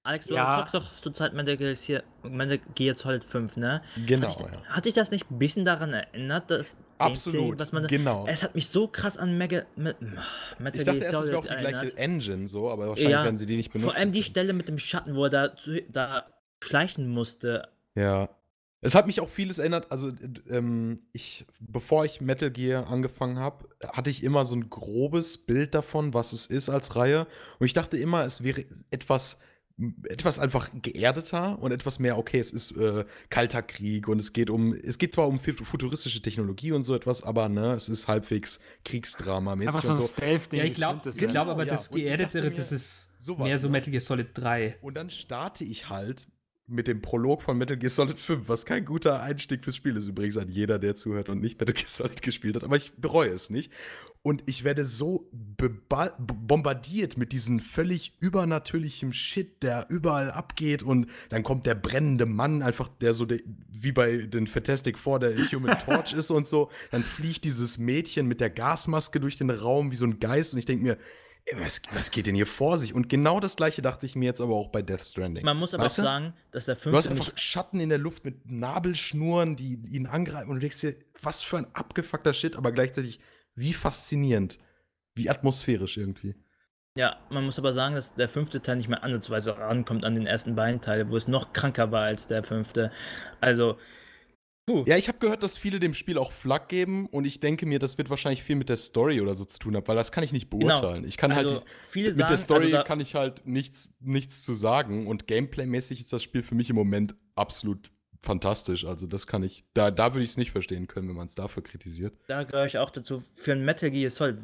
Alex, 0.05 0.27
du 0.27 0.35
Ja. 0.35 0.57
zockst 0.57 0.73
doch 0.73 0.95
zurzeit 1.01 1.33
Metal 1.33 1.55
Gear, 1.55 1.73
hier, 1.75 2.03
Metal 2.23 2.59
Gear 2.75 2.93
Solid 2.95 3.23
5, 3.23 3.55
ne? 3.55 3.81
Genau. 4.05 4.27
Hat, 4.27 4.39
dich, 4.39 4.45
ja. 4.51 4.63
hat 4.65 4.85
dich 4.85 4.93
das 4.93 5.11
nicht 5.11 5.31
ein 5.31 5.39
bisschen 5.39 5.63
daran 5.63 5.93
erinnert, 5.93 6.51
dass 6.51 6.75
Absolut, 6.97 7.57
Gameplay, 7.57 7.79
man, 7.79 7.87
genau. 7.87 8.27
Es 8.27 8.43
hat 8.43 8.53
mich 8.53 8.67
so 8.67 8.87
krass 8.89 9.17
an 9.17 9.37
Mega, 9.37 9.63
Me, 9.77 9.95
Metal 10.59 10.79
Ich 10.79 10.85
dachte 10.85 10.99
Gear 10.99 11.05
erst, 11.05 11.05
es 11.05 11.11
wäre 11.13 11.23
Solid 11.23 11.35
auch 11.37 11.41
die 11.43 11.47
gleiche 11.61 11.75
erinnert. 11.77 11.97
Engine 11.97 12.47
so, 12.49 12.69
aber 12.69 12.89
wahrscheinlich 12.89 13.11
Ja, 13.13 13.23
werden 13.23 13.37
sie 13.37 13.45
die 13.45 13.55
nicht 13.55 13.71
benutzen. 13.71 13.91
Vor 13.91 13.97
allem 13.97 14.11
die 14.11 14.19
können. 14.19 14.29
Stelle 14.29 14.53
mit 14.53 14.67
dem 14.67 14.77
Schatten, 14.77 15.15
wo 15.15 15.23
er 15.23 15.29
da, 15.29 15.53
da 15.89 16.25
schleichen 16.61 17.07
musste. 17.07 17.69
Ja. 17.95 18.27
Es 18.81 18.95
hat 18.95 19.07
mich 19.07 19.21
auch 19.21 19.29
vieles 19.29 19.59
erinnert. 19.59 19.89
Also, 19.93 20.09
äh, 20.09 20.13
ähm, 20.49 20.99
ich, 21.13 21.45
bevor 21.61 22.03
ich 22.03 22.19
Metal 22.19 22.51
Gear 22.51 22.89
angefangen 22.89 23.39
habe, 23.39 23.69
hatte 23.93 24.09
ich 24.09 24.21
immer 24.21 24.45
so 24.45 24.55
ein 24.57 24.69
grobes 24.69 25.45
Bild 25.45 25.73
davon, 25.73 26.13
was 26.13 26.33
es 26.33 26.45
ist 26.47 26.67
als 26.67 26.97
Reihe. 26.97 27.25
Und 27.59 27.65
ich 27.67 27.71
dachte 27.73 27.97
immer, 27.97 28.25
es 28.25 28.43
wäre 28.43 28.65
etwas, 28.91 29.39
etwas 30.07 30.37
einfach 30.37 30.69
geerdeter 30.81 31.57
und 31.59 31.71
etwas 31.71 31.97
mehr, 31.99 32.17
okay, 32.17 32.39
es 32.39 32.51
ist 32.51 32.77
äh, 32.77 33.05
kalter 33.29 33.63
Krieg 33.63 34.07
und 34.07 34.19
es 34.19 34.31
geht 34.31 34.49
um, 34.49 34.73
es 34.73 34.97
geht 34.99 35.13
zwar 35.13 35.27
um 35.27 35.39
fu- 35.39 35.63
futuristische 35.65 36.21
Technologie 36.21 36.71
und 36.73 36.83
so 36.83 36.93
etwas, 36.93 37.23
aber 37.23 37.49
ne, 37.49 37.73
es 37.73 37.89
ist 37.89 38.07
halbwegs 38.07 38.59
Kriegsdrama-mäßig 38.85 39.69
Aber 39.69 39.81
so 39.81 39.91
ein 39.91 39.97
so. 39.99 40.07
Stealth-Ding. 40.07 40.59
Ja, 40.59 40.65
ich 40.65 40.75
glaube 40.75 41.09
ich 41.09 41.17
glaub 41.17 41.27
Genau, 41.29 41.51
aber, 41.51 41.65
ja. 41.65 41.71
das 41.73 41.89
Geerdetere, 41.89 42.51
das 42.51 42.71
ist 42.71 43.09
sowas, 43.19 43.45
mehr 43.47 43.57
so 43.57 43.67
ne? 43.67 43.71
Metal 43.71 43.91
Gear 43.91 44.01
Solid 44.01 44.27
3. 44.35 44.77
Und 44.81 44.93
dann 44.95 45.09
starte 45.09 45.63
ich 45.63 45.89
halt 45.89 46.27
mit 46.65 46.87
dem 46.87 47.01
Prolog 47.01 47.41
von 47.41 47.57
Metal 47.57 47.75
Gear 47.75 47.89
Solid 47.89 48.17
5, 48.17 48.47
was 48.47 48.65
kein 48.65 48.85
guter 48.85 49.21
Einstieg 49.21 49.65
fürs 49.65 49.75
Spiel 49.75 49.97
ist 49.97 50.07
übrigens 50.07 50.37
an 50.37 50.49
jeder, 50.49 50.79
der 50.79 50.95
zuhört 50.95 51.27
und 51.27 51.41
nicht 51.41 51.59
Metal 51.59 51.73
Gear 51.73 51.89
Solid 51.89 52.21
gespielt 52.21 52.55
hat, 52.55 52.63
aber 52.63 52.77
ich 52.77 52.93
bereue 52.95 53.31
es 53.31 53.49
nicht. 53.49 53.71
Und 54.21 54.43
ich 54.45 54.63
werde 54.63 54.85
so 54.85 55.29
bombardiert 55.31 57.17
mit 57.17 57.33
diesem 57.33 57.59
völlig 57.59 58.13
übernatürlichen 58.21 59.11
Shit, 59.11 59.61
der 59.61 59.87
überall 59.89 60.31
abgeht 60.31 60.81
und 60.83 61.07
dann 61.27 61.43
kommt 61.43 61.65
der 61.65 61.75
brennende 61.75 62.25
Mann, 62.25 62.61
einfach 62.61 62.87
der 62.87 63.13
so, 63.13 63.25
der, 63.25 63.39
wie 63.69 63.91
bei 63.91 64.17
den 64.17 64.47
Fantastic 64.47 64.97
Four, 64.97 65.19
der 65.19 65.35
Human 65.51 65.77
Torch 65.77 66.13
ist 66.13 66.31
und 66.31 66.47
so. 66.47 66.71
Dann 66.91 67.03
fliegt 67.03 67.43
dieses 67.43 67.77
Mädchen 67.77 68.25
mit 68.25 68.39
der 68.39 68.49
Gasmaske 68.49 69.19
durch 69.19 69.37
den 69.37 69.49
Raum 69.49 69.91
wie 69.91 69.97
so 69.97 70.05
ein 70.05 70.19
Geist 70.21 70.53
und 70.53 70.59
ich 70.59 70.65
denke 70.65 70.83
mir, 70.83 70.97
was, 71.55 71.81
was 71.91 72.11
geht 72.11 72.27
denn 72.27 72.35
hier 72.35 72.47
vor 72.47 72.77
sich? 72.77 72.93
Und 72.93 73.09
genau 73.09 73.39
das 73.39 73.55
gleiche 73.55 73.81
dachte 73.81 74.05
ich 74.05 74.15
mir 74.15 74.25
jetzt 74.25 74.41
aber 74.41 74.55
auch 74.55 74.69
bei 74.69 74.81
Death 74.81 75.01
Stranding. 75.01 75.43
Man 75.43 75.57
muss 75.57 75.73
aber 75.73 75.83
Weißt 75.83 75.99
auch 75.99 76.03
sagen, 76.03 76.33
dass 76.51 76.65
der 76.65 76.75
Du 76.75 76.95
hast 76.95 77.07
fünfte 77.07 77.11
einfach 77.11 77.37
Schatten 77.37 77.79
in 77.79 77.89
der 77.89 77.97
Luft 77.97 78.25
mit 78.25 78.49
Nabelschnuren, 78.49 79.55
die 79.55 79.79
ihn 79.89 80.07
angreifen 80.07 80.49
und 80.49 80.55
du 80.55 80.61
denkst 80.61 80.81
dir, 80.81 80.95
was 81.21 81.41
für 81.41 81.57
ein 81.57 81.67
abgefuckter 81.73 82.33
Shit, 82.33 82.55
aber 82.55 82.71
gleichzeitig 82.71 83.19
wie 83.55 83.73
faszinierend, 83.73 84.57
wie 85.15 85.29
atmosphärisch 85.29 85.97
irgendwie. 85.97 86.35
Ja, 86.95 87.17
man 87.29 87.43
muss 87.43 87.57
aber 87.57 87.73
sagen, 87.73 87.95
dass 87.95 88.13
der 88.13 88.29
fünfte 88.29 88.61
Teil 88.61 88.77
nicht 88.77 88.87
mehr 88.87 89.03
ansatzweise 89.03 89.57
rankommt 89.57 90.05
an 90.05 90.13
den 90.13 90.27
ersten 90.27 90.55
beiden 90.55 90.79
Teile, 90.79 91.09
wo 91.09 91.17
es 91.17 91.27
noch 91.27 91.51
kranker 91.51 91.91
war 91.91 92.03
als 92.03 92.27
der 92.27 92.43
fünfte. 92.43 92.91
Also, 93.41 93.77
puh. 94.65 94.83
Ja, 94.87 94.97
ich 94.97 95.07
habe 95.07 95.19
gehört, 95.19 95.43
dass 95.43 95.57
viele 95.57 95.79
dem 95.79 95.93
Spiel 95.93 96.17
auch 96.17 96.31
Flak 96.31 96.69
geben 96.69 97.07
und 97.07 97.25
ich 97.25 97.39
denke 97.39 97.65
mir, 97.65 97.79
das 97.79 97.97
wird 97.97 98.09
wahrscheinlich 98.09 98.43
viel 98.43 98.55
mit 98.55 98.69
der 98.69 98.77
Story 98.77 99.21
oder 99.21 99.35
so 99.35 99.45
zu 99.45 99.59
tun 99.59 99.75
haben, 99.75 99.87
weil 99.87 99.95
das 99.95 100.11
kann 100.11 100.23
ich 100.23 100.33
nicht 100.33 100.49
beurteilen. 100.49 101.05
Ich 101.05 101.17
kann 101.17 101.31
also, 101.31 101.55
halt 101.55 101.65
viele 101.89 102.09
mit 102.09 102.17
sagen, 102.17 102.29
der 102.29 102.37
Story 102.37 102.73
also 102.73 102.83
kann 102.83 102.99
ich 102.99 103.15
halt 103.15 103.45
nichts, 103.45 103.95
nichts 103.99 104.43
zu 104.43 104.53
sagen 104.53 105.07
und 105.07 105.27
Gameplay-mäßig 105.27 106.01
ist 106.01 106.13
das 106.13 106.23
Spiel 106.23 106.43
für 106.43 106.55
mich 106.55 106.69
im 106.69 106.75
Moment 106.75 107.15
absolut 107.35 107.91
fantastisch. 108.21 108.85
Also 108.85 109.05
das 109.05 109.27
kann 109.27 109.43
ich, 109.43 109.65
da, 109.73 109.91
da 109.91 110.13
würde 110.13 110.23
ich 110.23 110.31
es 110.31 110.37
nicht 110.37 110.51
verstehen 110.51 110.87
können, 110.87 111.09
wenn 111.09 111.15
man 111.15 111.27
es 111.27 111.35
dafür 111.35 111.61
kritisiert. 111.61 112.13
da 112.27 112.43
gehöre 112.43 112.65
ich 112.65 112.77
auch 112.77 112.89
dazu. 112.89 113.21
Für 113.33 113.51
ein 113.51 113.65
Metal 113.65 113.91
Gear 113.91 114.09
Solid 114.09 114.37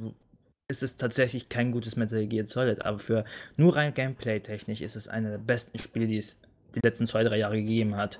ist 0.67 0.83
es 0.83 0.97
tatsächlich 0.97 1.49
kein 1.49 1.71
gutes 1.71 1.95
Metal 1.95 2.25
Gear 2.27 2.47
Solid, 2.47 2.85
aber 2.85 2.99
für 2.99 3.25
nur 3.57 3.75
rein 3.75 3.93
Gameplay-technisch 3.93 4.81
ist 4.81 4.95
es 4.95 5.07
einer 5.07 5.31
der 5.31 5.37
besten 5.39 5.79
Spiele, 5.79 6.07
die 6.07 6.17
es 6.17 6.37
die 6.75 6.81
letzten 6.83 7.07
zwei, 7.07 7.23
drei 7.23 7.37
Jahre 7.37 7.57
gegeben 7.57 7.95
hat. 7.95 8.19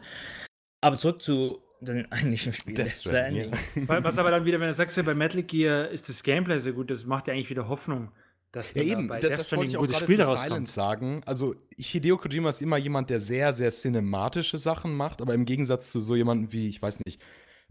Aber 0.81 0.97
zurück 0.97 1.21
zu 1.21 1.61
den 1.81 2.11
eigentlichen 2.11 2.53
Spielen. 2.53 2.75
Death 2.75 2.91
Stranding. 2.91 3.51
Wa- 3.87 4.03
Was 4.03 4.17
aber 4.17 4.31
dann 4.31 4.45
wieder, 4.45 4.59
wenn 4.59 4.67
du 4.67 4.73
sagst, 4.73 4.97
ja, 4.97 5.03
bei 5.03 5.13
Metal 5.15 5.43
Gear 5.43 5.89
ist 5.89 6.09
das 6.09 6.23
Gameplay 6.23 6.59
so 6.59 6.73
gut, 6.73 6.89
das 6.91 7.05
macht 7.05 7.27
ja 7.27 7.33
eigentlich 7.33 7.49
wieder 7.49 7.67
Hoffnung, 7.67 8.11
dass 8.51 8.73
Ja, 8.73 8.83
eben, 8.83 9.07
bei 9.07 9.19
da- 9.19 9.29
das 9.29 9.51
wollte 9.53 9.69
ich 9.71 9.77
auch 9.77 9.85
gerade 9.87 10.03
Spiel 10.03 10.15
zu 10.17 10.23
daraus 10.23 10.41
Silence 10.41 10.73
sagen. 10.73 11.21
Also, 11.25 11.55
Hideo 11.77 12.17
Kojima 12.17 12.49
ist 12.49 12.61
immer 12.61 12.77
jemand, 12.77 13.09
der 13.09 13.21
sehr, 13.21 13.53
sehr 13.53 13.71
cinematische 13.71 14.57
Sachen 14.57 14.95
macht, 14.95 15.21
aber 15.21 15.33
im 15.33 15.45
Gegensatz 15.45 15.91
zu 15.91 16.01
so 16.01 16.15
jemandem 16.15 16.51
wie, 16.51 16.67
ich 16.67 16.81
weiß 16.81 17.01
nicht, 17.05 17.21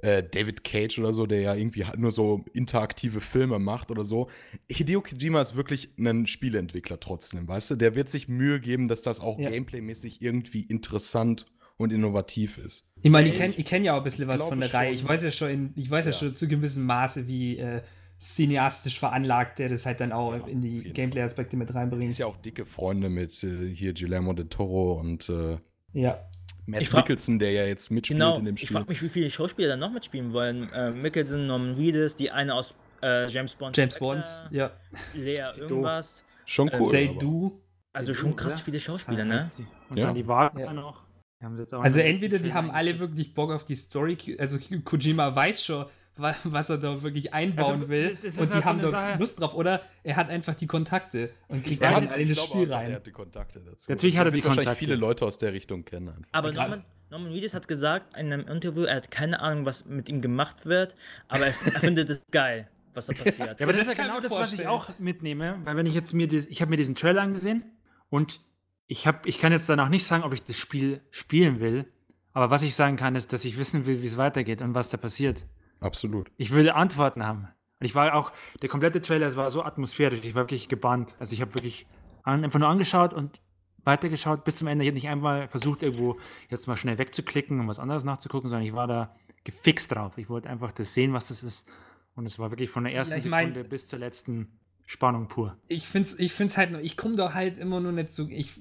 äh, 0.01 0.23
David 0.23 0.63
Cage 0.63 1.01
oder 1.01 1.13
so, 1.13 1.27
der 1.27 1.41
ja 1.41 1.55
irgendwie 1.57 1.85
halt 1.85 1.99
nur 1.99 2.13
so 2.13 2.45
interaktive 2.55 3.21
Filme 3.21 3.59
macht 3.59 3.91
oder 3.91 4.05
so. 4.05 4.31
Hideo 4.71 5.03
Kojima 5.03 5.41
ist 5.41 5.57
wirklich 5.57 5.91
ein 5.99 6.29
Spieleentwickler 6.29 7.01
trotzdem, 7.01 7.49
weißt 7.49 7.73
du? 7.73 7.75
Der 7.77 7.97
wird 7.97 8.09
sich 8.09 8.29
Mühe 8.29 8.61
geben, 8.61 8.87
dass 8.87 9.03
das 9.03 9.19
auch 9.19 9.41
Ja. 9.41 9.51
gameplaymäßig 9.51 10.23
irgendwie 10.23 10.63
interessant 10.63 11.47
und 11.79 11.93
innovativ 11.93 12.59
ist. 12.59 12.85
Ich 13.01 13.11
meine, 13.11 13.29
ich 13.29 13.33
Ich- 13.35 13.39
kenne 13.41 13.55
ich 13.57 13.65
kenn 13.65 13.85
ja 13.85 13.95
auch 13.95 13.99
ein 13.99 14.05
bisschen 14.05 14.29
was 14.29 14.43
von 14.43 14.61
der 14.61 14.73
Reihe. 14.75 14.93
Ich 14.93 15.07
weiß 15.09 15.23
ja 15.23 15.31
schon, 15.31 15.49
in, 15.51 15.73
ich 15.77 15.91
weiß 15.91 16.05
ja. 16.07 16.13
Ja. 16.13 16.19
schon 16.19 16.37
zu 16.37 16.47
gewissem 16.47 16.85
Maße, 16.85 17.27
wie 17.27 17.57
äh, 17.59 17.81
cineastisch 18.21 18.99
veranlagt 18.99 19.59
der 19.61 19.69
das 19.69 19.87
halt 19.87 20.01
dann 20.01 20.13
auch 20.13 20.35
Ja, 20.35 20.47
in 20.49 20.61
die 20.61 20.83
Gameplay-Aspekte 20.93 21.57
mit 21.57 21.73
reinbringt. 21.75 22.11
Ist 22.11 22.19
ja 22.19 22.27
auch 22.27 22.37
dicke 22.37 22.67
Freunde 22.67 23.09
mit 23.09 23.43
äh, 23.45 23.73
hier 23.75 23.95
Guillermo 23.95 24.33
del 24.33 24.49
Toro 24.49 24.95
und 25.01 25.29
äh, 25.29 25.59
ja. 25.93 26.19
Matt 26.67 26.83
Ich 26.83 26.93
Mickelson, 26.93 27.39
der 27.39 27.53
ja 27.53 27.65
jetzt 27.65 27.91
mitspielt 27.91 28.19
Genau, 28.21 28.37
in 28.39 28.45
dem 28.45 28.55
ich 28.57 28.63
Spiel. 28.63 28.75
frage 28.77 28.89
mich, 28.91 29.01
wie 29.01 29.09
viele 29.09 29.31
Schauspieler 29.31 29.69
da 29.69 29.77
noch 29.77 29.91
mitspielen 29.91 30.33
wollen. 30.33 30.71
Äh, 30.73 30.91
Mickelson, 30.91 31.47
Norman 31.47 31.75
Reedus, 31.75 32.15
die 32.17 32.31
eine 32.31 32.55
aus 32.55 32.75
äh, 33.03 33.27
James 33.29 33.55
Bond. 33.55 33.75
James 33.77 33.97
Bond, 33.99 34.25
ja. 34.51 34.73
Lea 35.15 35.45
irgendwas. 35.57 36.25
Schon 36.45 36.69
äh, 36.69 36.77
cool. 36.81 36.87
Say 36.87 37.09
aber- 37.09 37.19
Du. 37.21 37.61
Also 37.95 38.13
schon 38.15 38.37
krass 38.37 38.61
viele 38.61 38.79
Schauspieler, 38.79 39.25
ne? 39.25 39.49
Und 39.89 39.97
Ja. 39.97 40.07
dann 40.07 40.15
die 40.15 40.27
Wagner 40.29 40.61
Ja. 40.67 40.73
noch. 40.73 41.05
Die 41.41 41.45
haben 41.45 41.57
sie 41.57 41.63
jetzt 41.63 41.75
auch 41.75 41.83
Also 41.83 42.01
entweder 42.01 42.39
die 42.39 42.53
haben 42.53 42.71
alle 42.71 42.99
wirklich 42.99 43.33
Bock 43.35 43.53
auf 43.53 43.65
die 43.65 43.77
Story, 43.77 44.17
also 44.39 44.59
Kojima 44.85 45.35
weiß 45.35 45.65
schon, 45.65 45.87
wa- 46.17 46.35
was 46.45 46.69
er 46.71 46.79
da 46.79 47.01
wirklich 47.03 47.33
einbauen 47.33 47.75
Also, 47.83 47.89
will 47.89 48.19
das 48.23 48.39
und 48.39 48.49
die 48.51 48.55
halt 48.55 48.65
so 48.65 48.69
haben 48.69 48.79
eine 48.81 48.83
da 48.83 48.91
Sache- 48.91 49.19
Lust 49.21 49.41
drauf, 49.41 49.55
oder 49.55 49.83
er 50.03 50.17
hat 50.17 50.31
einfach 50.31 50.55
die 50.57 50.67
Kontakte 50.67 51.31
und 51.47 51.63
kriegt 51.65 51.83
Er 51.83 51.95
hat, 51.95 52.17
in 52.17 52.29
ich 52.29 52.37
das 52.37 52.45
Spiel 52.47 52.73
auch, 52.73 52.77
er 52.81 52.87
rein. 52.87 52.93
hat 52.95 53.07
die 53.07 53.13
Kontakte 53.13 53.61
dazu. 53.61 53.89
Natürlich 53.91 54.19
hat 54.19 54.27
er 54.27 54.33
die 54.33 54.41
Kontakte. 54.41 54.75
viele 54.75 54.97
Leute 54.97 55.25
aus 55.25 55.39
der 55.39 55.53
Richtung 55.53 55.85
kennen. 55.85 56.09
einfach. 56.09 56.29
Aber. 56.33 56.53
Norman, 56.53 56.85
Norman 57.11 57.31
Reedus 57.33 57.55
hat 57.55 57.69
gesagt 57.69 58.17
in 58.19 58.33
einem 58.33 58.47
Interview, 58.49 58.83
er 58.83 58.97
hat 58.97 59.11
keine 59.11 59.41
Ahnung, 59.41 59.65
was 59.65 59.87
mit 59.87 60.09
ihm 60.11 60.21
gemacht 60.21 60.67
wird, 60.67 60.95
aber 61.29 61.47
er, 61.47 61.55
er 61.73 61.81
findet 61.81 62.11
es 62.11 62.21
geil, 62.33 62.69
was 62.95 63.07
da 63.07 63.13
passiert. 63.15 63.39
Ja, 63.61 63.67
aber 63.67 63.73
das, 63.73 63.85
Das 63.85 63.93
ist 63.93 63.97
ja 63.97 64.05
genau 64.07 64.21
das, 64.21 64.33
was 64.33 64.53
ich 64.53 64.67
auch 64.67 64.91
mitnehme, 64.99 65.59
weil 65.65 65.77
wenn 65.77 65.87
ich 65.87 65.95
jetzt 65.95 66.13
mir 66.13 66.27
dies, 66.27 66.47
ich 66.49 66.61
habe 66.61 66.71
mir 66.71 66.77
diesen 66.77 66.97
Trailer 66.97 67.23
angesehen 67.23 67.63
und 68.11 68.41
ich 68.89 69.07
habe, 69.07 69.29
ich 69.29 69.39
kann 69.39 69.53
jetzt 69.53 69.69
danach 69.69 69.89
nicht 69.89 70.05
sagen, 70.05 70.25
ob 70.25 70.33
ich 70.33 70.43
das 70.45 70.57
Spiel 70.57 71.01
spielen 71.11 71.61
will, 71.61 71.87
aber 72.33 72.51
was 72.51 72.63
ich 72.63 72.75
sagen 72.75 72.97
kann, 72.97 73.15
ist, 73.15 73.33
dass 73.33 73.45
ich 73.45 73.59
wissen 73.59 73.87
will, 73.87 74.03
wie 74.03 74.07
es 74.07 74.17
weitergeht 74.17 74.61
und 74.63 74.75
was 74.75 74.89
da 74.91 74.97
passiert. 74.97 75.47
Absolut. 75.81 76.31
Ich 76.37 76.51
will 76.53 76.71
Antworten 76.71 77.25
haben. 77.25 77.49
Und 77.81 77.85
ich 77.87 77.95
war 77.95 78.15
auch, 78.15 78.33
der 78.63 78.69
komplette 78.69 79.01
Trailer, 79.01 79.27
es 79.27 79.37
war 79.37 79.51
so 79.51 79.63
atmosphärisch, 79.63 80.21
ich 80.25 80.35
war 80.35 80.43
wirklich 80.43 80.69
gebannt. 80.69 81.15
Also 81.21 81.33
ich 81.35 81.41
habe 81.41 81.55
wirklich 81.55 81.87
an, 82.25 82.43
einfach 82.45 82.59
nur 82.59 82.69
angeschaut 82.69 83.15
und 83.15 83.41
weitergeschaut 83.85 84.45
bis 84.45 84.57
zum 84.57 84.67
Ende. 84.69 84.85
Ich 84.85 84.89
habe 84.89 84.95
nicht 84.97 85.09
einmal 85.09 85.49
versucht, 85.49 85.83
irgendwo 85.83 86.19
jetzt 86.51 86.67
mal 86.67 86.77
schnell 86.77 86.99
wegzuklicken 86.99 87.61
und 87.61 87.69
was 87.69 87.79
anderes 87.79 88.05
nachzugucken, 88.05 88.51
sondern 88.51 88.67
ich 88.67 88.75
war 88.75 88.87
da 88.89 89.15
gefixt 89.45 89.95
drauf. 89.95 90.19
Ich 90.19 90.29
wollte 90.29 90.49
einfach 90.51 90.73
das 90.73 90.93
sehen, 90.95 91.13
was 91.13 91.29
das 91.29 91.43
ist. 91.43 91.69
Und 92.17 92.27
es 92.27 92.39
war 92.39 92.51
wirklich 92.51 92.71
von 92.71 92.85
der 92.85 92.93
ersten 92.95 93.19
ich 93.19 93.27
mein- 93.27 93.49
Sekunde 93.49 93.69
bis 93.69 93.87
zur 93.87 94.01
letzten 94.01 94.59
Spannung 94.85 95.29
pur. 95.29 95.57
ich 95.69 95.87
finde 95.87 96.09
es 96.09 96.19
ich 96.19 96.33
find's 96.33 96.57
halt, 96.57 96.75
ich 96.83 96.97
komme 96.97 97.15
da 97.15 97.35
halt 97.35 97.59
immer 97.59 97.79
nur 97.79 97.93
nicht 97.93 98.13
so, 98.13 98.27
ich, 98.27 98.59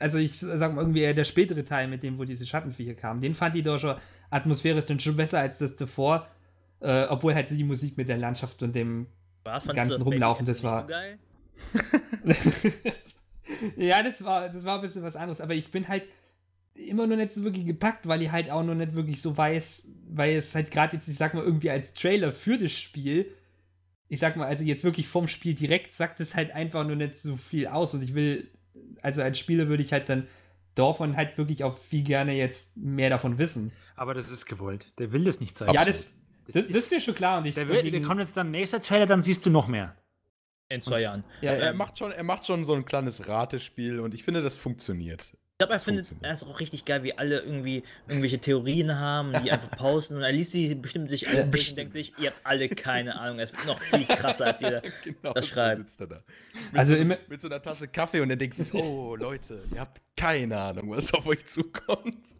also 0.00 0.18
ich 0.18 0.38
sag 0.40 0.74
mal 0.74 0.80
irgendwie 0.82 1.02
eher 1.02 1.14
der 1.14 1.24
spätere 1.24 1.64
Teil, 1.64 1.86
mit 1.86 2.02
dem, 2.02 2.18
wo 2.18 2.24
diese 2.24 2.44
Schattenviecher 2.46 2.94
kamen, 2.94 3.20
den 3.20 3.34
fand 3.34 3.54
ich 3.54 3.62
doch 3.62 3.78
schon 3.78 3.96
atmosphärisch 4.30 4.86
dann 4.86 4.98
schon 4.98 5.16
besser 5.16 5.38
als 5.38 5.58
das 5.58 5.76
davor, 5.76 6.26
äh, 6.80 7.04
obwohl 7.04 7.34
halt 7.34 7.50
die 7.50 7.62
Musik 7.64 7.96
mit 7.96 8.08
der 8.08 8.16
Landschaft 8.18 8.62
und 8.64 8.74
dem, 8.74 9.06
Was 9.44 9.66
ganzen 9.66 10.02
Rumlaufen, 10.02 10.44
das 10.46 10.64
war- 10.64 10.82
So 10.82 10.88
geil? 10.88 11.18
ja, 13.76 14.02
das 14.02 14.24
war, 14.24 14.48
das 14.48 14.64
war 14.64 14.76
ein 14.76 14.82
bisschen 14.82 15.02
was 15.02 15.16
anderes, 15.16 15.40
aber 15.40 15.54
ich 15.54 15.70
bin 15.70 15.88
halt 15.88 16.04
immer 16.74 17.06
noch 17.06 17.16
nicht 17.16 17.32
so 17.32 17.44
wirklich 17.44 17.66
gepackt, 17.66 18.06
weil 18.08 18.22
ich 18.22 18.30
halt 18.30 18.50
auch 18.50 18.62
noch 18.62 18.74
nicht 18.74 18.94
wirklich 18.94 19.20
so 19.20 19.36
weiß, 19.36 19.88
weil 20.10 20.36
es 20.36 20.54
halt 20.54 20.70
gerade 20.70 20.96
jetzt, 20.96 21.08
ich 21.08 21.16
sag 21.16 21.34
mal, 21.34 21.44
irgendwie 21.44 21.70
als 21.70 21.92
Trailer 21.92 22.32
für 22.32 22.56
das 22.58 22.72
Spiel, 22.72 23.30
ich 24.08 24.20
sag 24.20 24.36
mal, 24.36 24.46
also 24.46 24.64
jetzt 24.64 24.84
wirklich 24.84 25.08
vom 25.08 25.28
Spiel 25.28 25.54
direkt 25.54 25.92
sagt 25.92 26.20
es 26.20 26.34
halt 26.34 26.52
einfach 26.52 26.86
nur 26.86 26.96
nicht 26.96 27.16
so 27.16 27.36
viel 27.36 27.66
aus. 27.68 27.94
Und 27.94 28.02
ich 28.02 28.14
will, 28.14 28.48
also 29.02 29.22
als 29.22 29.38
Spieler 29.38 29.68
würde 29.68 29.82
ich 29.82 29.92
halt 29.92 30.08
dann 30.08 30.26
davon 30.74 31.16
halt 31.16 31.36
wirklich 31.38 31.64
auch 31.64 31.76
viel 31.76 32.02
gerne 32.02 32.32
jetzt 32.34 32.76
mehr 32.76 33.10
davon 33.10 33.38
wissen. 33.38 33.72
Aber 33.96 34.14
das 34.14 34.30
ist 34.30 34.46
gewollt. 34.46 34.92
Der 34.98 35.12
will 35.12 35.24
das 35.24 35.40
nicht 35.40 35.56
zeigen. 35.56 35.72
Ja, 35.74 35.84
das, 35.84 36.12
das, 36.46 36.54
das 36.54 36.64
ist- 36.64 36.74
ist 36.76 36.90
mir 36.92 37.00
schon 37.00 37.14
klar 37.14 37.38
und 37.38 37.46
ich 37.46 37.54
Der, 37.54 37.68
will, 37.68 37.90
der 37.90 38.00
kommt 38.02 38.20
jetzt 38.20 38.36
dann 38.36 38.50
nächster 38.50 38.80
Trailer, 38.80 39.06
dann 39.06 39.20
siehst 39.22 39.44
du 39.46 39.50
noch 39.50 39.68
mehr. 39.68 39.96
In 40.68 40.82
zwei 40.82 41.00
Jahren. 41.00 41.24
ja, 41.40 41.50
er, 41.50 41.74
macht 41.74 41.98
schon, 41.98 42.12
er 42.12 42.22
macht 42.22 42.46
schon 42.46 42.64
so 42.64 42.74
ein 42.74 42.84
kleines 42.84 43.26
Ratespiel 43.26 43.98
und 43.98 44.14
ich 44.14 44.22
finde, 44.22 44.40
das 44.40 44.56
funktioniert. 44.56 45.36
Ich 45.60 45.62
glaube, 45.66 45.74
er 45.74 45.76
Das 45.76 45.84
findet 45.84 46.12
er 46.22 46.32
ist 46.32 46.42
auch 46.44 46.58
richtig 46.58 46.86
geil, 46.86 47.02
wie 47.02 47.18
alle 47.18 47.40
irgendwie 47.40 47.82
irgendwelche 48.08 48.38
Theorien 48.38 48.96
haben, 48.98 49.34
die 49.44 49.52
einfach 49.52 49.70
posten 49.76 50.16
und 50.16 50.22
er 50.22 50.32
liest 50.32 50.54
die 50.54 50.74
bestimmt 50.74 51.10
sich 51.10 51.28
alle 51.28 51.44
durch 51.48 51.68
und 51.68 51.76
denkt 51.76 51.92
sich, 51.92 52.14
ihr 52.18 52.30
habt 52.30 52.40
alle 52.44 52.66
keine 52.70 53.20
Ahnung, 53.20 53.40
es 53.40 53.52
wird 53.52 53.66
noch 53.66 53.78
viel 53.78 54.06
krasser 54.06 54.46
als 54.46 54.60
jeder. 54.62 54.80
genau, 55.04 55.34
das 55.34 55.44
so 55.48 55.54
schreibt. 55.56 55.76
sitzt 55.76 56.00
er 56.00 56.06
da. 56.06 56.22
Mit 56.70 56.78
Also 56.78 56.94
so, 56.94 57.00
immer- 57.00 57.18
mit 57.28 57.40
so 57.42 57.48
einer 57.48 57.60
Tasse 57.60 57.88
Kaffee 57.88 58.20
und 58.20 58.30
er 58.30 58.36
denkt 58.36 58.56
sich, 58.56 58.72
oh 58.72 59.14
Leute, 59.20 59.62
ihr 59.74 59.80
habt 59.80 60.00
keine 60.16 60.58
Ahnung, 60.58 60.90
was 60.92 61.12
auf 61.12 61.26
euch 61.26 61.44
zukommt. 61.44 62.34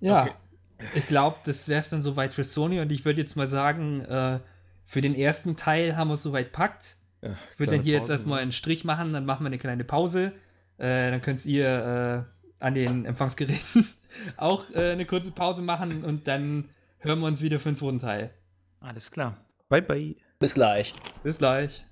Ja, 0.00 0.22
Okay. 0.22 0.86
ich 0.94 1.06
glaube, 1.06 1.36
das 1.44 1.68
wäre 1.68 1.80
es 1.80 1.90
dann 1.90 2.02
soweit 2.02 2.32
für 2.32 2.44
Sony 2.44 2.80
und 2.80 2.90
ich 2.90 3.04
würde 3.04 3.20
jetzt 3.20 3.36
mal 3.36 3.46
sagen, 3.46 4.00
äh, 4.06 4.40
für 4.86 5.02
den 5.02 5.14
ersten 5.14 5.54
Teil 5.56 5.96
haben 5.98 6.08
wir 6.08 6.14
es 6.14 6.22
soweit 6.22 6.52
packt. 6.52 6.96
Ja, 7.20 7.36
Ich 7.52 7.58
würde 7.58 7.72
dann 7.76 7.82
hier 7.84 7.92
jetzt 7.92 8.04
Pause, 8.04 8.12
erstmal 8.12 8.36
ne? 8.38 8.42
einen 8.44 8.52
Strich 8.52 8.84
machen, 8.84 9.12
dann 9.12 9.26
machen 9.26 9.42
wir 9.44 9.48
eine 9.48 9.58
kleine 9.58 9.84
Pause. 9.84 10.32
Äh, 10.80 11.10
dann 11.10 11.20
könnt 11.20 11.44
ihr 11.44 12.26
äh, 12.60 12.64
an 12.64 12.74
den 12.74 13.04
Empfangsgeräten 13.04 13.86
auch 14.38 14.64
äh, 14.70 14.92
eine 14.92 15.04
kurze 15.04 15.30
Pause 15.30 15.60
machen 15.62 16.04
und 16.04 16.26
dann 16.26 16.70
hören 16.98 17.20
wir 17.20 17.26
uns 17.26 17.42
wieder 17.42 17.58
für 17.58 17.70
den 17.70 17.76
zweiten 17.76 18.00
Teil. 18.00 18.30
Alles 18.80 19.10
klar. 19.10 19.36
Bye, 19.68 19.82
bye. 19.82 20.16
Bis 20.38 20.54
gleich. 20.54 20.94
Bis 21.22 21.36
gleich. 21.36 21.84